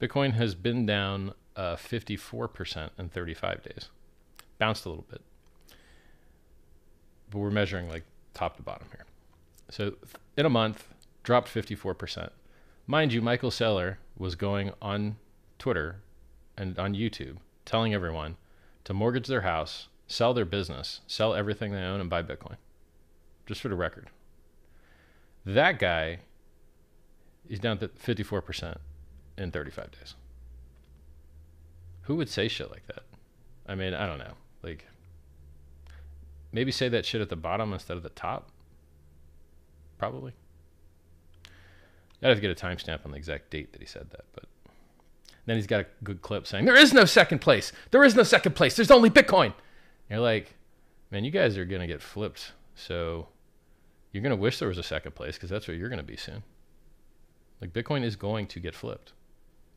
Bitcoin 0.01 0.33
has 0.33 0.55
been 0.55 0.87
down 0.87 1.35
uh, 1.57 1.77
54% 1.77 2.91
in 2.99 3.09
35 3.11 3.63
days. 3.63 3.89
Bounced 4.59 4.87
a 4.87 4.89
little 4.89 5.05
bit. 5.11 5.21
But 7.31 7.39
we're 7.39 7.51
measuring 7.51 7.89
like 7.89 8.05
top 8.33 8.57
to 8.57 8.63
bottom 8.63 8.89
here. 8.91 9.05
So 9.69 9.95
in 10.37 10.47
a 10.47 10.51
month, 10.51 10.89
dropped 11.23 11.53
54%. 11.53 12.31
Mind 12.87 13.13
you, 13.13 13.21
Michael 13.21 13.51
Saylor 13.51 13.97
was 14.17 14.35
going 14.35 14.73
on 14.81 15.17
Twitter 15.59 16.03
and 16.57 16.79
on 16.79 16.95
YouTube 16.95 17.37
telling 17.65 17.95
everyone 17.95 18.37
to 18.85 18.95
mortgage 18.95 19.29
their 19.29 19.43
house, 19.43 19.89
sell 20.09 20.35
their 20.35 20.45
business, 20.45 21.01
sell 21.07 21.35
everything 21.35 21.73
they 21.73 21.83
own, 21.83 22.01
and 22.01 22.11
buy 22.11 22.23
Bitcoin. 22.23 22.57
Just 23.47 23.61
for 23.61 23.69
the 23.69 23.77
record. 23.77 24.09
That 25.45 25.79
guy 25.79 26.21
is 27.49 27.61
down 27.61 27.79
to 27.79 27.89
54% 27.89 28.77
in 29.41 29.51
35 29.51 29.91
days. 29.93 30.15
Who 32.03 32.17
would 32.17 32.29
say 32.29 32.49
shit 32.49 32.71
like 32.71 32.87
that? 32.87 33.03
I 33.67 33.75
mean, 33.75 33.95
I 33.95 34.07
don't 34.07 34.19
know. 34.19 34.35
Like, 34.63 34.87
maybe 36.53 36.73
say 36.73 36.89
that 36.89 37.07
shit 37.07 37.21
at 37.21 37.29
the 37.29 37.37
bottom 37.37 37.73
instead 37.73 37.97
of 37.97 38.03
the 38.03 38.11
top. 38.11 38.51
Probably. 39.99 40.33
I'd 42.23 42.29
have 42.29 42.37
to 42.37 42.41
get 42.41 42.51
a 42.51 42.55
timestamp 42.55 43.05
on 43.05 43.13
the 43.13 43.17
exact 43.17 43.51
date 43.51 43.73
that 43.73 43.81
he 43.81 43.87
said 43.87 44.11
that, 44.11 44.25
but 44.35 44.45
then 45.47 45.57
he's 45.57 45.67
got 45.67 45.81
a 45.81 45.87
good 46.05 46.21
clip 46.21 46.47
saying, 46.47 46.67
There 46.67 46.77
is 46.77 46.93
no 46.93 47.05
second 47.05 47.41
place. 47.41 47.73
There 47.91 48.05
is 48.05 48.15
no 48.15 48.23
second 48.23 48.55
place. 48.55 48.77
There's 48.77 48.91
only 48.91 49.09
Bitcoin. 49.09 49.47
And 49.47 49.55
you're 50.11 50.21
like, 50.21 50.55
man, 51.11 51.25
you 51.25 51.31
guys 51.31 51.57
are 51.57 51.65
going 51.65 51.81
to 51.81 51.87
get 51.87 52.03
flipped. 52.03 52.53
So 52.75 53.29
you're 54.13 54.23
going 54.23 54.37
to 54.37 54.41
wish 54.41 54.59
there 54.59 54.69
was 54.69 54.79
a 54.79 54.83
second 54.83 55.15
place 55.15 55.37
because 55.37 55.51
that's 55.51 55.67
where 55.67 55.77
you're 55.77 55.89
going 55.89 55.99
to 55.99 56.05
be 56.05 56.17
soon. 56.17 56.43
Like 57.61 57.73
Bitcoin 57.73 58.05
is 58.05 58.17
going 58.17 58.47
to 58.49 58.61
get 58.61 58.75
flipped. 58.75 59.13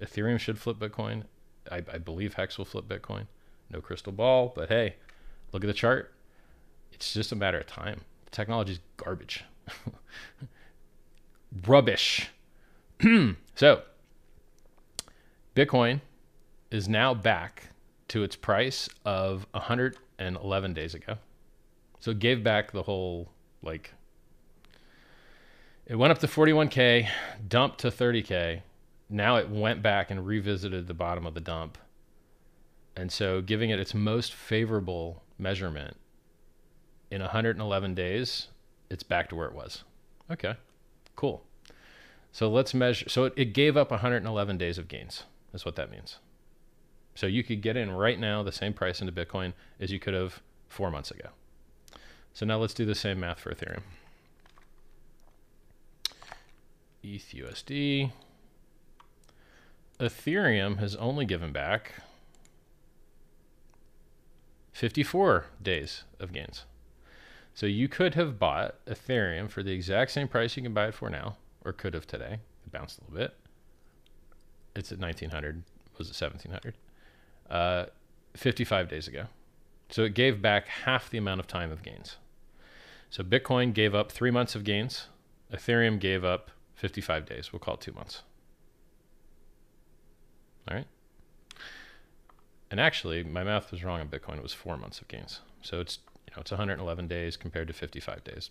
Ethereum 0.04 0.40
should 0.40 0.58
flip 0.58 0.78
Bitcoin. 0.78 1.24
I, 1.72 1.78
I 1.78 1.98
believe 1.98 2.34
Hex 2.34 2.58
will 2.58 2.66
flip 2.66 2.86
Bitcoin. 2.86 3.28
No 3.70 3.82
crystal 3.82 4.12
ball, 4.12 4.52
but 4.56 4.70
hey, 4.70 4.96
look 5.52 5.64
at 5.64 5.68
the 5.68 5.74
chart. 5.74 6.14
It's 6.92 7.14
just 7.14 7.32
a 7.32 7.36
matter 7.36 7.60
of 7.60 7.68
time. 7.68 8.02
The 8.26 8.32
technology 8.32 8.74
is 8.74 8.80
garbage. 8.98 9.46
Rubbish. 11.68 12.30
so, 13.56 13.82
Bitcoin 15.56 16.02
is 16.70 16.90
now 16.90 17.14
back 17.14 17.70
to 18.10 18.24
its 18.24 18.36
price 18.36 18.90
of 19.06 19.48
111 19.52 20.74
days 20.74 20.94
ago. 20.94 21.18
So 22.00 22.12
it 22.12 22.20
gave 22.20 22.44
back 22.44 22.72
the 22.72 22.84
whole 22.84 23.30
like 23.62 23.94
it 25.86 25.96
went 25.96 26.12
up 26.12 26.20
to 26.20 26.28
41k, 26.28 27.08
dumped 27.48 27.80
to 27.80 27.90
30k. 27.90 28.62
Now 29.14 29.36
it 29.36 29.48
went 29.48 29.84
back 29.84 30.10
and 30.10 30.26
revisited 30.26 30.88
the 30.88 30.96
bottom 30.96 31.28
of 31.28 31.36
the 31.36 31.40
dump. 31.40 31.78
And 32.96 33.12
so 33.12 33.42
giving 33.42 33.70
it 33.70 33.80
its 33.80 33.94
most 33.94 34.34
favorable 34.34 35.22
measurement 35.38 35.98
in 37.12 37.22
111 37.22 37.94
days, 37.94 38.48
it's 38.90 39.04
back 39.04 39.30
to 39.30 39.36
where 39.36 39.48
it 39.48 39.54
was. 39.54 39.84
Okay. 40.32 40.56
Cool. 41.16 41.44
So 42.32 42.50
let's 42.50 42.74
measure 42.74 43.08
so 43.08 43.26
it, 43.26 43.54
gave 43.54 43.78
up 43.78 43.92
111 43.92 44.58
days 44.58 44.80
of 44.80 44.88
gains. 44.88 45.26
That's 45.52 45.64
what 45.64 45.76
that 45.76 45.92
means. 45.92 46.18
So 47.14 47.28
you 47.28 47.44
could 47.44 47.62
get 47.62 47.78
in 47.78 47.92
right 47.92 48.20
now 48.20 48.42
the 48.42 48.52
same 48.52 48.74
price 48.74 49.00
into 49.00 49.14
Bitcoin 49.14 49.54
as 49.80 49.92
you 49.92 50.00
could 50.00 50.16
have 50.16 50.42
four 50.70 50.90
months 50.90 51.12
ago. 51.12 51.30
So 52.34 52.48
now 52.48 52.58
let's 52.58 52.74
do 52.74 52.84
the 52.84 52.96
same 52.96 53.20
math 53.20 53.42
for 53.42 53.54
Ethereum. 53.54 53.84
ETHUSD. 57.04 58.12
Ethereum 60.00 60.80
has 60.80 60.96
only 60.96 61.26
given 61.26 61.52
back 61.52 61.94
54 64.72 65.46
days 65.62 66.04
of 66.20 66.34
gains. 66.34 66.66
So 67.54 67.68
you 67.68 67.88
could 67.88 68.16
have 68.16 68.40
bought 68.40 68.84
Ethereum 68.86 69.50
for 69.50 69.62
the 69.62 69.72
exact 69.72 70.12
same 70.12 70.28
price 70.28 70.58
you 70.58 70.64
can 70.64 70.74
buy 70.74 70.88
it 70.88 70.96
for 70.96 71.10
now, 71.10 71.38
or 71.64 71.72
could 71.72 71.94
have 71.94 72.08
today. 72.08 72.40
It 72.66 72.72
bounced 72.72 72.98
a 72.98 73.02
little 73.02 73.28
bit 73.28 73.38
it's 74.76 74.92
at 74.92 75.00
1900. 75.00 75.64
Was 75.98 76.08
it 76.08 76.20
1700? 76.20 76.76
Uh, 77.50 77.86
55 78.36 78.90
days 78.90 79.08
ago. 79.08 79.26
So 79.90 80.04
it 80.04 80.14
gave 80.14 80.42
back 80.42 80.68
half 80.68 81.10
the 81.10 81.18
amount 81.18 81.40
of 81.40 81.48
time 81.48 81.72
of 81.72 81.84
gains. 81.84 82.18
So 83.10 83.24
Bitcoin 83.24 83.74
gave 83.74 83.94
up 83.94 84.12
three 84.12 84.32
months 84.32 84.56
of 84.56 84.64
gains. 84.64 85.08
Ethereum 85.52 86.00
gave 86.00 86.26
up 86.26 86.50
55 86.76 87.26
days. 87.26 87.54
We'll 87.54 87.60
call 87.60 87.76
it 87.76 87.82
two 87.82 87.92
months. 87.92 88.24
All 90.68 90.76
right. 90.76 90.88
And 92.72 92.80
actually, 92.80 93.24
my 93.24 93.44
math 93.44 93.72
was 93.72 93.84
wrong 93.84 94.00
on 94.00 94.08
Bitcoin. 94.08 94.38
It 94.38 94.44
was 94.44 94.54
four 94.54 94.78
months 94.78 95.00
of 95.00 95.08
gains. 95.08 95.42
So 95.62 95.80
it's 95.80 96.00
you 96.28 96.36
know 96.36 96.42
it's 96.42 96.52
111 96.52 97.08
days 97.08 97.38
compared 97.38 97.68
to 97.68 97.74
55 97.74 98.24
days. 98.24 98.50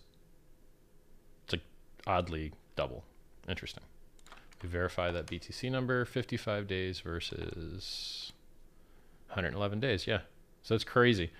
It's 1.43 1.53
like 1.53 1.61
oddly 2.07 2.53
double. 2.75 3.03
Interesting. 3.47 3.83
We 4.61 4.69
verify 4.69 5.11
that 5.11 5.27
BTC 5.27 5.69
number, 5.69 6.05
55 6.05 6.67
days 6.67 7.01
versus 7.01 8.31
111 9.27 9.79
days. 9.81 10.07
Yeah. 10.07 10.21
So 10.61 10.73
it's 10.75 10.85
crazy. 10.85 11.31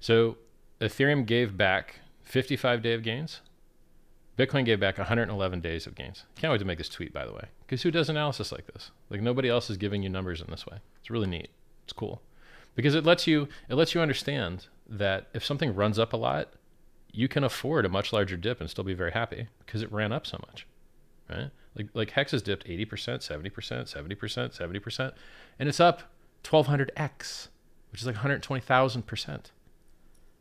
So 0.00 0.38
Ethereum 0.80 1.26
gave 1.26 1.58
back 1.58 1.96
55 2.22 2.82
day 2.82 2.94
of 2.94 3.02
gains. 3.02 3.42
Bitcoin 4.40 4.64
gave 4.64 4.80
back 4.80 4.96
111 4.96 5.60
days 5.60 5.86
of 5.86 5.94
gains. 5.94 6.24
Can't 6.36 6.50
wait 6.50 6.58
to 6.58 6.64
make 6.64 6.78
this 6.78 6.88
tweet, 6.88 7.12
by 7.12 7.26
the 7.26 7.32
way, 7.32 7.44
because 7.66 7.82
who 7.82 7.90
does 7.90 8.08
analysis 8.08 8.50
like 8.50 8.66
this? 8.66 8.90
Like 9.10 9.20
nobody 9.20 9.48
else 9.48 9.68
is 9.68 9.76
giving 9.76 10.02
you 10.02 10.08
numbers 10.08 10.40
in 10.40 10.50
this 10.50 10.66
way. 10.66 10.78
It's 11.00 11.10
really 11.10 11.26
neat. 11.26 11.50
It's 11.84 11.92
cool 11.92 12.22
because 12.74 12.94
it 12.94 13.04
lets 13.04 13.26
you 13.26 13.48
it 13.68 13.74
lets 13.74 13.94
you 13.94 14.00
understand 14.00 14.66
that 14.88 15.28
if 15.34 15.44
something 15.44 15.74
runs 15.74 15.98
up 15.98 16.12
a 16.12 16.16
lot, 16.16 16.54
you 17.12 17.28
can 17.28 17.44
afford 17.44 17.84
a 17.84 17.88
much 17.88 18.12
larger 18.12 18.36
dip 18.36 18.60
and 18.60 18.70
still 18.70 18.84
be 18.84 18.94
very 18.94 19.12
happy 19.12 19.48
because 19.64 19.82
it 19.82 19.92
ran 19.92 20.12
up 20.12 20.26
so 20.26 20.38
much, 20.48 20.66
right? 21.28 21.50
Like 21.74 21.88
like 21.92 22.10
Hex 22.10 22.32
has 22.32 22.42
dipped 22.42 22.66
80%, 22.66 22.86
70%, 22.88 23.50
70%, 23.50 24.58
70%, 24.58 25.12
and 25.58 25.68
it's 25.68 25.80
up 25.80 26.02
1200x, 26.44 27.48
which 27.92 28.00
is 28.00 28.06
like 28.06 28.16
120,000%. 28.16 29.40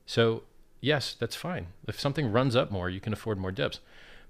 So, 0.06 0.44
yes, 0.82 1.16
that's 1.20 1.36
fine. 1.36 1.68
If 1.88 2.00
something 2.00 2.32
runs 2.32 2.56
up 2.56 2.72
more, 2.72 2.90
you 2.90 3.00
can 3.00 3.14
afford 3.14 3.38
more 3.38 3.52
dips. 3.52 3.80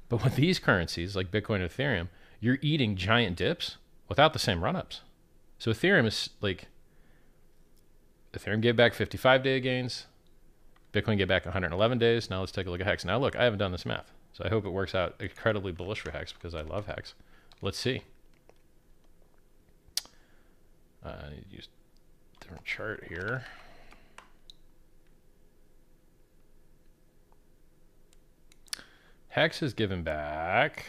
But 0.08 0.24
with 0.24 0.36
these 0.36 0.60
currencies 0.60 1.15
like 1.15 1.32
Bitcoin 1.32 1.62
and 1.62 1.70
Ethereum, 1.70 2.08
you're 2.39 2.58
eating 2.62 2.96
giant 2.96 3.38
dips 3.38 3.77
without 4.08 4.34
the 4.34 4.39
same 4.39 4.63
run-ups. 4.63 5.01
So 5.58 5.72
Ethereum 5.72 6.06
is 6.06 6.29
like 6.41 6.68
Ethereum 8.34 8.62
gave 8.62 8.75
back 8.75 8.94
55 8.94 9.44
day 9.44 9.60
gains, 9.60 10.06
Bitcoin 10.94 11.18
gave 11.18 11.27
back 11.27 11.46
111 11.46 11.98
days. 12.00 12.29
Now 12.29 12.39
let's 12.39 12.51
take 12.51 12.68
a 12.68 12.72
look 12.72 12.82
at 12.82 12.88
Hex. 12.88 13.06
Now 13.06 13.18
look, 13.18 13.36
I 13.36 13.44
haven't 13.44 13.60
done 13.60 13.72
this 13.72 13.86
math. 13.86 14.12
So 14.34 14.44
I 14.46 14.50
hope 14.50 14.65
it 14.65 14.70
works 14.70 14.96
out 14.96 15.15
incredibly 15.20 15.72
bullish 15.72 16.00
for 16.00 16.12
Hex 16.12 16.34
because 16.34 16.56
I 16.56 16.62
love 16.62 16.88
Hex. 16.88 17.13
Let's 17.62 17.77
see. 17.77 18.03
Uh, 21.03 21.29
use 21.50 21.68
different 22.39 22.65
chart 22.65 23.06
here. 23.08 23.46
Hex 29.29 29.62
is 29.62 29.74
given 29.74 30.03
back 30.03 30.86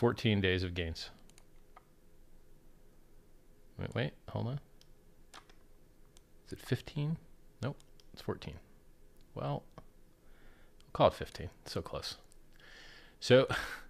Fourteen 0.00 0.40
days 0.40 0.62
of 0.62 0.72
gains. 0.72 1.10
Wait, 3.78 3.94
wait, 3.94 4.12
hold 4.30 4.46
on. 4.46 4.60
Is 6.46 6.54
it 6.54 6.58
15? 6.58 7.18
Nope, 7.62 7.76
it's 8.14 8.22
14. 8.22 8.54
Well, 9.34 9.62
I'll 9.76 9.82
call 10.94 11.08
it 11.08 11.12
15. 11.12 11.50
It's 11.64 11.72
so 11.72 11.82
close. 11.82 12.16
So 13.20 13.46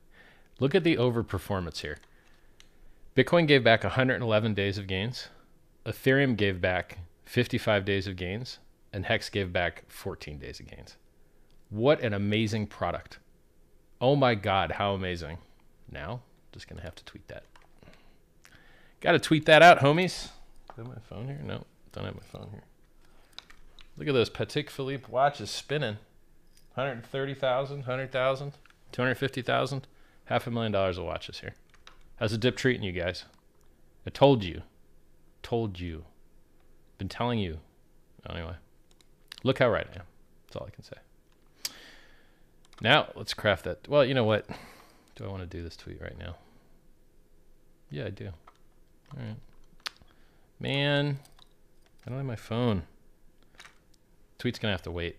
look 0.58 0.74
at 0.74 0.82
the 0.82 0.96
overperformance 0.96 1.78
here. 1.78 1.98
Bitcoin 3.20 3.46
gave 3.46 3.62
back 3.62 3.84
111 3.84 4.54
days 4.54 4.78
of 4.78 4.86
gains. 4.86 5.28
Ethereum 5.84 6.38
gave 6.38 6.58
back 6.58 7.00
55 7.26 7.84
days 7.84 8.06
of 8.06 8.16
gains. 8.16 8.60
And 8.94 9.04
Hex 9.04 9.28
gave 9.28 9.52
back 9.52 9.84
14 9.88 10.38
days 10.38 10.58
of 10.58 10.66
gains. 10.66 10.96
What 11.68 12.00
an 12.00 12.14
amazing 12.14 12.66
product. 12.66 13.18
Oh 14.00 14.16
my 14.16 14.34
God, 14.34 14.72
how 14.72 14.94
amazing. 14.94 15.36
Now, 15.92 16.22
just 16.52 16.66
going 16.66 16.78
to 16.78 16.82
have 16.82 16.94
to 16.94 17.04
tweet 17.04 17.28
that. 17.28 17.44
Got 19.02 19.12
to 19.12 19.18
tweet 19.18 19.44
that 19.44 19.62
out, 19.62 19.80
homies. 19.80 20.30
My 20.78 20.84
phone 21.06 21.26
here? 21.26 21.40
No, 21.44 21.66
don't 21.92 22.06
have 22.06 22.14
my 22.14 22.22
phone 22.22 22.48
here. 22.52 22.64
Look 23.98 24.08
at 24.08 24.14
those 24.14 24.30
Patek 24.30 24.70
Philippe 24.70 25.04
watches 25.10 25.50
spinning. 25.50 25.98
130,000, 26.72 27.76
100,000, 27.80 28.52
250,000. 28.92 29.86
Half 30.24 30.46
a 30.46 30.50
million 30.50 30.72
dollars 30.72 30.96
of 30.96 31.04
watches 31.04 31.40
here. 31.40 31.54
How's 32.20 32.32
the 32.32 32.38
dip 32.38 32.54
treating 32.56 32.82
you 32.82 32.92
guys? 32.92 33.24
I 34.06 34.10
told 34.10 34.44
you. 34.44 34.60
Told 35.42 35.80
you. 35.80 36.04
Been 36.98 37.08
telling 37.08 37.38
you. 37.38 37.60
Anyway, 38.28 38.56
look 39.42 39.58
how 39.58 39.70
right 39.70 39.86
I 39.90 40.00
am. 40.00 40.04
That's 40.46 40.56
all 40.56 40.66
I 40.66 40.70
can 40.70 40.84
say. 40.84 40.98
Now, 42.82 43.08
let's 43.14 43.32
craft 43.32 43.64
that. 43.64 43.88
Well, 43.88 44.04
you 44.04 44.12
know 44.12 44.24
what? 44.24 44.46
Do 45.16 45.24
I 45.24 45.28
want 45.28 45.40
to 45.40 45.46
do 45.46 45.62
this 45.62 45.76
tweet 45.76 46.00
right 46.02 46.18
now? 46.18 46.36
Yeah, 47.90 48.04
I 48.04 48.10
do. 48.10 48.26
All 48.26 49.22
right. 49.24 49.36
Man, 50.58 51.18
I 52.04 52.10
don't 52.10 52.18
have 52.18 52.26
my 52.26 52.36
phone. 52.36 52.82
Tweet's 54.38 54.58
going 54.58 54.70
to 54.70 54.74
have 54.74 54.82
to 54.82 54.90
wait. 54.90 55.16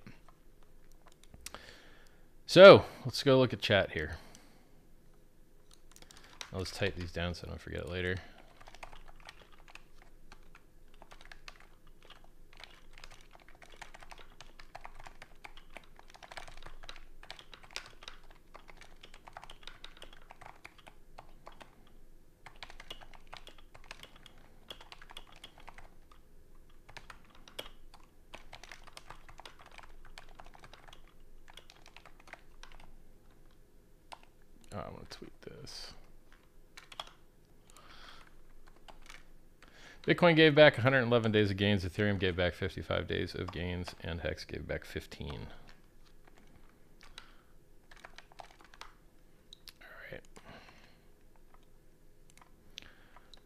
So, 2.46 2.86
let's 3.06 3.24
go 3.24 3.40
look 3.40 3.54
at 3.54 3.62
chat 3.62 3.92
here. 3.92 4.18
I'll 6.54 6.60
just 6.60 6.76
type 6.76 6.96
these 6.96 7.12
down 7.12 7.34
so 7.34 7.46
I 7.48 7.50
don't 7.50 7.62
forget 7.62 7.82
it 7.82 7.90
later. 7.90 8.18
Oh, 34.74 34.80
I 34.80 34.90
want 34.90 35.10
to 35.10 35.18
tweet 35.18 35.42
this. 35.42 35.94
Bitcoin 40.06 40.36
gave 40.36 40.56
back 40.56 40.78
111 40.78 41.32
days 41.32 41.52
of 41.52 41.58
gains, 41.58 41.86
Ethereum 41.86 42.20
gave 42.20 42.36
back 42.36 42.56
55 42.56 43.08
days 43.08 43.36
of 43.36 43.52
gains, 43.52 43.94
and 44.04 44.22
Hex 44.22 44.44
gave 44.46 44.68
back 44.68 44.84
15. 44.84 45.30
All 49.80 49.88
right. 50.12 50.22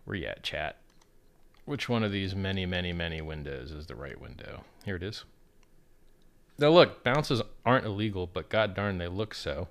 Where 0.06 0.16
you 0.16 0.28
at, 0.28 0.44
chat? 0.44 0.78
Which 1.66 1.90
one 1.90 2.04
of 2.04 2.12
these 2.14 2.36
many, 2.36 2.66
many, 2.66 2.94
many 2.94 3.22
windows 3.22 3.72
is 3.72 3.88
the 3.88 3.96
right 3.96 4.20
window? 4.20 4.64
Here 4.86 4.96
it 4.96 5.04
is. 5.04 5.26
Now 6.58 6.70
look, 6.70 7.04
bounces 7.04 7.42
aren't 7.66 7.86
illegal, 7.86 8.28
but 8.32 8.48
god 8.48 8.74
darn 8.74 8.98
they 8.98 9.10
look 9.10 9.34
so. 9.34 9.68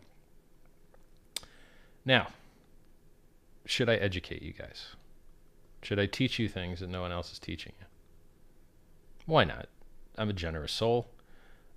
Now, 2.04 2.28
should 3.64 3.88
I 3.88 3.94
educate 3.94 4.42
you 4.42 4.52
guys? 4.52 4.88
Should 5.84 6.00
I 6.00 6.06
teach 6.06 6.38
you 6.38 6.48
things 6.48 6.80
that 6.80 6.88
no 6.88 7.02
one 7.02 7.12
else 7.12 7.30
is 7.30 7.38
teaching 7.38 7.74
you? 7.78 7.86
Why 9.26 9.44
not? 9.44 9.68
I'm 10.16 10.30
a 10.30 10.34
generous 10.34 10.72
soul. 10.72 11.08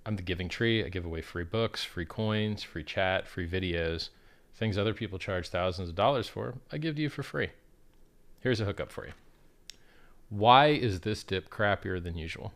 I'm 0.06 0.16
the 0.16 0.22
giving 0.22 0.48
tree. 0.48 0.82
I 0.82 0.88
give 0.88 1.04
away 1.04 1.20
free 1.20 1.44
books, 1.44 1.84
free 1.84 2.06
coins, 2.06 2.62
free 2.62 2.84
chat, 2.84 3.28
free 3.28 3.46
videos, 3.46 4.08
things 4.54 4.78
other 4.78 4.94
people 4.94 5.18
charge 5.18 5.48
thousands 5.48 5.90
of 5.90 5.94
dollars 5.94 6.26
for. 6.26 6.54
I 6.72 6.78
give 6.78 6.96
to 6.96 7.02
you 7.02 7.10
for 7.10 7.22
free. 7.22 7.50
Here's 8.40 8.60
a 8.60 8.64
hookup 8.64 8.90
for 8.90 9.06
you. 9.06 9.12
Why 10.30 10.68
is 10.68 11.00
this 11.00 11.22
dip 11.22 11.50
crappier 11.50 12.02
than 12.02 12.16
usual? 12.16 12.54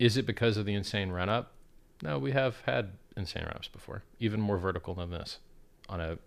Is 0.00 0.16
it 0.16 0.26
because 0.26 0.56
of 0.56 0.66
the 0.66 0.74
insane 0.74 1.10
run 1.10 1.28
up? 1.28 1.52
No, 2.02 2.18
we 2.18 2.32
have 2.32 2.62
had 2.66 2.94
insane 3.16 3.44
run 3.44 3.54
ups 3.54 3.68
before, 3.68 4.02
even 4.18 4.40
more 4.40 4.58
vertical 4.58 4.94
than 4.94 5.10
this 5.10 5.38
on 5.88 6.00
a 6.00 6.18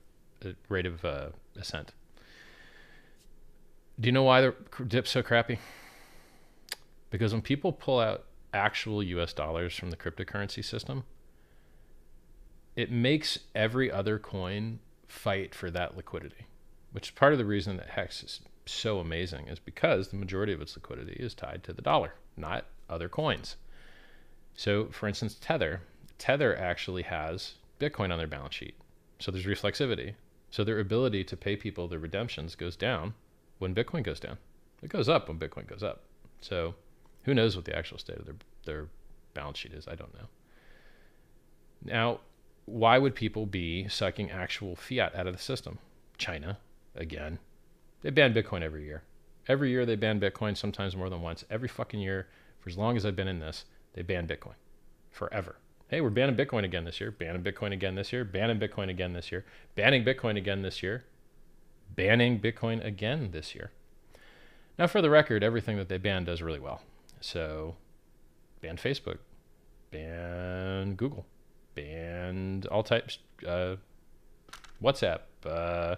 rate 0.70 0.86
of 0.86 1.04
uh, 1.04 1.28
ascent. 1.58 1.92
Do 4.00 4.08
you 4.08 4.14
know 4.14 4.24
why 4.24 4.40
the 4.42 4.56
dip's 4.88 5.12
so 5.12 5.22
crappy? 5.22 5.60
Because 7.10 7.34
when 7.34 7.42
people 7.42 7.74
pull 7.74 8.00
out 8.00 8.24
actual 8.54 9.04
US 9.04 9.34
dollars 9.34 9.76
from 9.76 9.90
the 9.90 9.98
cryptocurrency 9.98 10.64
system, 10.64 11.04
it 12.78 12.92
makes 12.92 13.40
every 13.54 13.92
other 13.92 14.18
coin 14.18 14.80
fight 15.08 15.54
for 15.54 15.70
that 15.72 15.98
liquidity, 15.98 16.48
which 16.94 17.08
is 17.08 17.12
part 17.12 17.34
of 17.34 17.40
the 17.40 17.46
reason 17.46 17.76
that 17.76 17.90
Hex 17.90 18.24
is 18.24 18.40
so 18.66 19.00
amazing, 19.00 19.48
is 19.48 19.60
because 19.60 20.08
the 20.08 20.16
majority 20.16 20.54
of 20.54 20.62
its 20.62 20.76
liquidity 20.76 21.18
is 21.20 21.34
tied 21.34 21.64
to 21.66 21.74
the 21.74 21.82
dollar, 21.82 22.14
not 22.38 22.66
other 22.90 23.10
coins. 23.10 23.58
So, 24.56 24.86
for 24.92 25.08
instance, 25.08 25.36
Tether, 25.42 25.82
Tether 26.18 26.56
actually 26.56 27.04
has 27.04 27.56
Bitcoin 27.82 28.12
on 28.12 28.18
their 28.18 28.28
balance 28.28 28.56
sheet. 28.56 28.76
So 29.20 29.30
there's 29.30 29.46
reflexivity. 29.46 30.14
So 30.52 30.64
their 30.64 30.80
ability 30.80 31.26
to 31.26 31.36
pay 31.36 31.58
people 31.58 31.90
their 31.90 32.00
redemptions 32.00 32.56
goes 32.56 32.78
down 32.78 33.14
when 33.60 33.76
Bitcoin 33.76 34.04
goes 34.04 34.20
down. 34.20 34.38
It 34.82 34.90
goes 34.90 35.08
up 35.08 35.28
when 35.28 35.38
Bitcoin 35.38 35.68
goes 35.68 35.84
up. 35.84 36.02
So 36.42 36.76
who 37.24 37.34
knows 37.34 37.56
what 37.56 37.66
the 37.66 37.78
actual 37.78 37.98
state 37.98 38.18
of 38.18 38.26
their 38.26 38.36
their 38.66 38.88
balance 39.34 39.58
sheet 39.60 39.74
is? 39.74 39.88
I 39.88 39.96
don't 39.96 40.14
know. 40.14 40.28
Now, 41.84 42.20
why 42.66 42.98
would 42.98 43.16
people 43.16 43.46
be 43.46 43.88
sucking 43.88 44.32
actual 44.32 44.76
fiat 44.76 45.16
out 45.16 45.28
of 45.28 45.34
the 45.34 45.42
system? 45.42 45.80
China, 46.18 46.58
again. 46.96 47.40
They 48.02 48.10
ban 48.10 48.34
Bitcoin 48.34 48.62
every 48.62 48.86
year. 48.86 49.04
Every 49.48 49.70
year 49.70 49.86
they 49.86 49.96
ban 49.96 50.20
Bitcoin, 50.20 50.56
sometimes 50.58 50.96
more 50.96 51.10
than 51.10 51.22
once. 51.22 51.46
Every 51.50 51.68
fucking 51.68 52.00
year, 52.00 52.28
for 52.60 52.70
as 52.70 52.78
long 52.78 52.98
as 52.98 53.06
I've 53.06 53.16
been 53.16 53.28
in 53.28 53.40
this, 53.40 53.66
they 53.94 54.02
ban 54.02 54.28
Bitcoin. 54.28 54.56
Forever 55.10 55.58
hey, 55.90 56.02
we're 56.02 56.10
banning 56.12 56.36
Bitcoin 56.36 56.64
again 56.64 56.86
this 56.86 57.02
year, 57.02 57.12
banning 57.12 57.42
Bitcoin 57.42 57.74
again 57.74 57.96
this 57.96 58.14
year, 58.14 58.24
banning 58.24 58.60
Bitcoin 58.60 58.90
again 58.90 59.14
this 59.14 59.32
year, 59.32 59.44
banning 59.76 60.06
Bitcoin 60.06 60.38
again 60.38 60.62
this 60.62 60.82
year, 60.82 61.04
banning 61.96 62.40
Bitcoin 62.40 62.84
again 62.84 63.32
this 63.32 63.56
year. 63.56 63.72
Now, 64.78 64.88
for 64.88 65.02
the 65.02 65.10
record, 65.10 65.44
everything 65.44 65.78
that 65.78 65.90
they 65.90 65.98
ban 65.98 66.24
does 66.24 66.42
really 66.42 66.60
well. 66.60 66.82
So, 67.20 67.76
ban 68.62 68.78
Facebook, 68.78 69.18
ban 69.92 70.96
Google, 70.96 71.26
ban 71.76 72.64
all 72.72 72.84
types, 72.84 73.20
uh, 73.46 73.76
WhatsApp, 74.82 75.20
uh, 75.46 75.98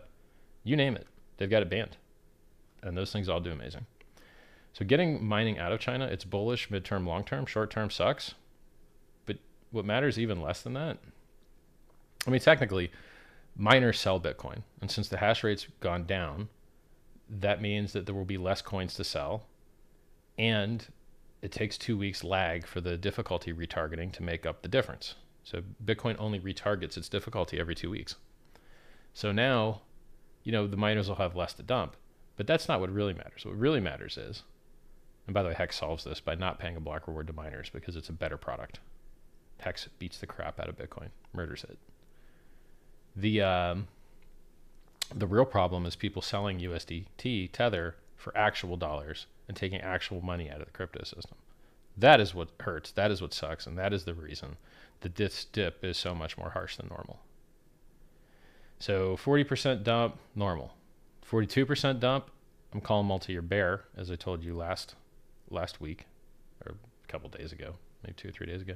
you 0.63 0.75
name 0.75 0.95
it, 0.95 1.05
they've 1.37 1.49
got 1.49 1.61
it 1.61 1.69
banned. 1.69 1.97
And 2.81 2.97
those 2.97 3.11
things 3.11 3.29
all 3.29 3.39
do 3.39 3.51
amazing. 3.51 3.85
So, 4.73 4.83
getting 4.83 5.23
mining 5.23 5.59
out 5.59 5.71
of 5.71 5.79
China, 5.79 6.05
it's 6.05 6.25
bullish 6.25 6.69
midterm, 6.69 7.05
long 7.05 7.23
term, 7.23 7.45
short 7.45 7.69
term 7.69 7.91
sucks 7.91 8.33
But 9.27 9.37
what 9.69 9.85
matters 9.85 10.17
even 10.17 10.41
less 10.41 10.61
than 10.63 10.73
that, 10.73 10.97
I 12.25 12.29
mean, 12.31 12.41
technically, 12.41 12.91
miners 13.55 13.99
sell 13.99 14.19
Bitcoin. 14.19 14.63
And 14.81 14.89
since 14.89 15.07
the 15.07 15.17
hash 15.17 15.43
rate's 15.43 15.67
gone 15.79 16.05
down, 16.05 16.49
that 17.29 17.61
means 17.61 17.93
that 17.93 18.05
there 18.05 18.15
will 18.15 18.25
be 18.25 18.37
less 18.37 18.61
coins 18.61 18.93
to 18.95 19.03
sell. 19.03 19.47
And 20.37 20.85
it 21.41 21.51
takes 21.51 21.77
two 21.77 21.97
weeks 21.97 22.23
lag 22.23 22.65
for 22.65 22.81
the 22.81 22.97
difficulty 22.97 23.53
retargeting 23.53 24.11
to 24.13 24.23
make 24.23 24.45
up 24.45 24.61
the 24.61 24.69
difference. 24.69 25.15
So 25.43 25.61
Bitcoin 25.83 26.15
only 26.19 26.39
retargets 26.39 26.97
its 26.97 27.09
difficulty 27.09 27.59
every 27.59 27.75
two 27.75 27.89
weeks. 27.89 28.15
So 29.13 29.31
now, 29.31 29.81
you 30.43 30.51
know, 30.51 30.67
the 30.67 30.77
miners 30.77 31.07
will 31.07 31.15
have 31.15 31.35
less 31.35 31.53
to 31.53 31.63
dump. 31.63 31.95
But 32.37 32.47
that's 32.47 32.67
not 32.67 32.79
what 32.79 32.91
really 32.91 33.13
matters. 33.13 33.45
What 33.45 33.57
really 33.57 33.79
matters 33.79 34.17
is, 34.17 34.43
and 35.27 35.33
by 35.33 35.43
the 35.43 35.49
way, 35.49 35.55
Hex 35.55 35.77
solves 35.77 36.03
this 36.03 36.19
by 36.19 36.35
not 36.35 36.59
paying 36.59 36.75
a 36.75 36.79
block 36.79 37.07
reward 37.07 37.27
to 37.27 37.33
miners 37.33 37.69
because 37.69 37.95
it's 37.95 38.09
a 38.09 38.13
better 38.13 38.37
product. 38.37 38.79
Hex 39.59 39.87
beats 39.99 40.17
the 40.17 40.25
crap 40.25 40.59
out 40.59 40.67
of 40.67 40.77
Bitcoin, 40.77 41.09
murders 41.33 41.63
it. 41.69 41.77
The 43.15 43.41
um, 43.41 43.87
the 45.13 45.27
real 45.27 45.45
problem 45.45 45.85
is 45.85 45.95
people 45.95 46.21
selling 46.21 46.59
USDT 46.59 47.51
Tether 47.51 47.95
for 48.15 48.35
actual 48.37 48.77
dollars 48.77 49.25
and 49.47 49.57
taking 49.57 49.81
actual 49.81 50.21
money 50.21 50.49
out 50.49 50.61
of 50.61 50.67
the 50.67 50.71
crypto 50.71 51.03
system. 51.03 51.37
That 51.97 52.21
is 52.21 52.33
what 52.33 52.49
hurts. 52.61 52.91
That 52.91 53.11
is 53.11 53.21
what 53.21 53.33
sucks, 53.33 53.67
and 53.67 53.77
that 53.77 53.91
is 53.93 54.05
the 54.05 54.13
reason 54.13 54.57
that 55.01 55.15
this 55.15 55.45
dip 55.45 55.83
is 55.83 55.97
so 55.97 56.15
much 56.15 56.37
more 56.37 56.51
harsh 56.51 56.77
than 56.77 56.87
normal. 56.87 57.19
So 58.79 59.17
40% 59.17 59.83
dump, 59.83 60.17
normal. 60.35 60.73
42% 61.29 61.99
dump, 61.99 62.31
I'm 62.73 62.81
calling 62.81 63.07
multi-year 63.07 63.41
bear, 63.41 63.81
as 63.97 64.09
I 64.09 64.15
told 64.15 64.43
you 64.43 64.55
last 64.55 64.95
last 65.49 65.81
week, 65.81 66.05
or 66.65 66.73
a 66.73 67.11
couple 67.11 67.29
days 67.29 67.51
ago, 67.51 67.75
maybe 68.03 68.13
two 68.15 68.29
or 68.29 68.31
three 68.31 68.47
days 68.47 68.61
ago. 68.61 68.75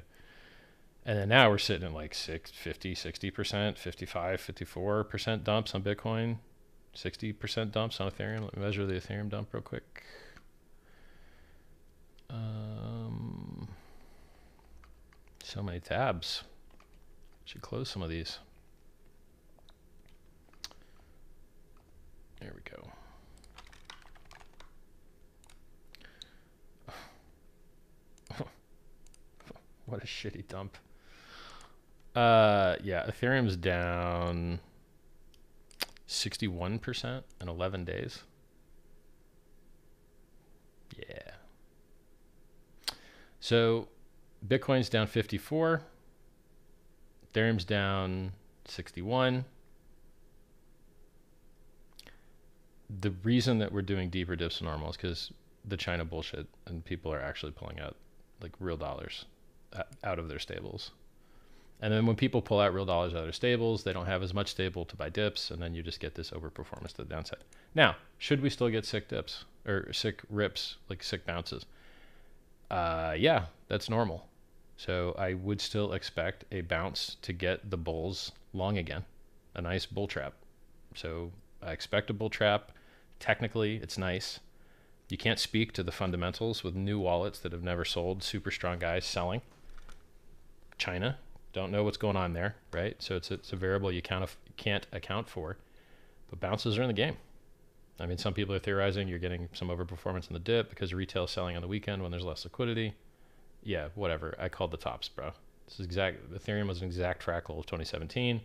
And 1.05 1.19
then 1.19 1.29
now 1.29 1.51
we're 1.51 1.59
sitting 1.59 1.85
at 1.85 1.93
like 1.93 2.15
6, 2.15 2.49
50, 2.51 2.95
60%, 2.95 3.77
55, 3.77 4.41
54% 4.41 5.43
dumps 5.43 5.75
on 5.75 5.83
Bitcoin, 5.83 6.37
60% 6.95 7.71
dumps 7.71 8.01
on 8.01 8.09
Ethereum. 8.09 8.41
Let 8.41 8.57
me 8.57 8.63
measure 8.63 8.87
the 8.87 8.93
Ethereum 8.93 9.29
dump 9.29 9.53
real 9.53 9.61
quick. 9.61 10.03
Um, 12.29 13.67
so 15.43 15.61
many 15.61 15.79
tabs. 15.79 16.43
Should 17.45 17.61
close 17.61 17.87
some 17.87 18.01
of 18.01 18.09
these. 18.09 18.39
There 22.39 22.51
we 22.55 22.61
go. 22.69 22.87
what 29.85 30.01
a 30.01 30.07
shitty 30.07 30.47
dump. 30.47 30.79
Uh, 32.15 32.77
yeah, 32.81 33.05
Ethereum's 33.05 33.57
down 33.57 34.59
61% 36.07 37.23
in 37.41 37.49
11 37.49 37.85
days. 37.85 38.23
Yeah. 40.97 41.31
So 43.39 43.89
Bitcoin's 44.47 44.89
down 44.89 45.07
54. 45.07 45.81
Ethereum's 47.33 47.65
down 47.65 48.31
61. 48.65 49.43
The 53.01 53.11
reason 53.23 53.59
that 53.59 53.73
we're 53.73 53.81
doing 53.81 54.09
deeper 54.09 54.35
dips 54.35 54.59
than 54.59 54.67
normal 54.67 54.91
is 54.91 54.95
because 54.95 55.31
the 55.65 55.75
China 55.75 56.05
bullshit 56.05 56.47
and 56.65 56.85
people 56.85 57.11
are 57.13 57.21
actually 57.21 57.51
pulling 57.51 57.79
out 57.79 57.95
like 58.41 58.51
real 58.59 58.77
dollars 58.77 59.25
out 60.03 60.19
of 60.19 60.29
their 60.29 60.39
stables. 60.39 60.91
And 61.81 61.93
then 61.93 62.05
when 62.05 62.15
people 62.15 62.41
pull 62.41 62.59
out 62.59 62.73
real 62.73 62.85
dollars 62.85 63.13
out 63.13 63.19
of 63.19 63.25
their 63.25 63.33
stables, 63.33 63.83
they 63.83 63.93
don't 63.93 64.05
have 64.05 64.23
as 64.23 64.33
much 64.33 64.49
stable 64.49 64.85
to 64.85 64.95
buy 64.95 65.09
dips, 65.09 65.51
and 65.51 65.61
then 65.61 65.75
you 65.75 65.83
just 65.83 65.99
get 65.99 66.15
this 66.15 66.31
overperformance 66.31 66.93
to 66.93 67.03
the 67.03 67.05
downside. 67.05 67.43
Now, 67.73 67.97
should 68.17 68.41
we 68.41 68.49
still 68.49 68.69
get 68.69 68.85
sick 68.85 69.09
dips 69.09 69.45
or 69.67 69.91
sick 69.91 70.21
rips, 70.29 70.77
like 70.89 71.03
sick 71.03 71.25
bounces? 71.25 71.65
Uh, 72.71 73.13
yeah, 73.17 73.45
that's 73.67 73.89
normal. 73.89 74.27
So 74.77 75.15
I 75.17 75.33
would 75.33 75.61
still 75.61 75.93
expect 75.93 76.45
a 76.51 76.61
bounce 76.61 77.17
to 77.21 77.33
get 77.33 77.69
the 77.69 77.77
bulls 77.77 78.31
long 78.53 78.77
again, 78.77 79.05
a 79.53 79.61
nice 79.61 79.85
bull 79.85 80.07
trap. 80.07 80.33
So 80.95 81.31
I 81.61 81.71
expect 81.71 82.09
a 82.09 82.13
bull 82.13 82.29
trap. 82.29 82.71
Technically, 83.19 83.77
it's 83.77 83.97
nice. 83.97 84.39
You 85.09 85.17
can't 85.17 85.39
speak 85.39 85.71
to 85.73 85.83
the 85.83 85.91
fundamentals 85.91 86.63
with 86.63 86.75
new 86.75 86.99
wallets 86.99 87.39
that 87.39 87.51
have 87.51 87.63
never 87.63 87.85
sold, 87.85 88.23
super 88.23 88.51
strong 88.51 88.79
guys 88.79 89.05
selling. 89.05 89.41
China, 90.77 91.19
don't 91.55 91.71
know 91.71 91.83
what's 91.83 91.97
going 91.97 92.17
on 92.17 92.33
there, 92.33 92.55
right? 92.73 92.95
So 92.99 93.15
it's 93.15 93.31
a, 93.31 93.35
it's 93.35 93.53
a 93.53 93.55
variable 93.55 93.91
you 93.91 94.01
can't, 94.01 94.29
can't 94.57 94.85
account 94.91 95.29
for. 95.29 95.57
But 96.29 96.41
bounces 96.41 96.77
are 96.77 96.81
in 96.81 96.89
the 96.89 96.93
game. 96.93 97.15
I 97.97 98.05
mean, 98.05 98.17
some 98.17 98.33
people 98.33 98.53
are 98.53 98.59
theorizing 98.59 99.07
you're 99.07 99.19
getting 99.19 99.47
some 99.53 99.69
overperformance 99.69 100.27
in 100.27 100.33
the 100.33 100.39
dip 100.39 100.69
because 100.69 100.93
retail 100.93 101.27
selling 101.27 101.55
on 101.55 101.61
the 101.61 101.67
weekend 101.67 102.01
when 102.01 102.11
there's 102.11 102.25
less 102.25 102.43
liquidity. 102.43 102.93
Yeah, 103.63 103.87
whatever. 103.95 104.35
I 104.37 104.49
called 104.49 104.71
the 104.71 104.77
tops, 104.77 105.07
bro. 105.07 105.31
This 105.65 105.79
is 105.79 105.85
exact. 105.85 106.31
Ethereum 106.33 106.67
was 106.67 106.81
an 106.81 106.87
exact 106.87 107.25
fractal 107.25 107.57
of 107.57 107.65
2017, 107.65 108.41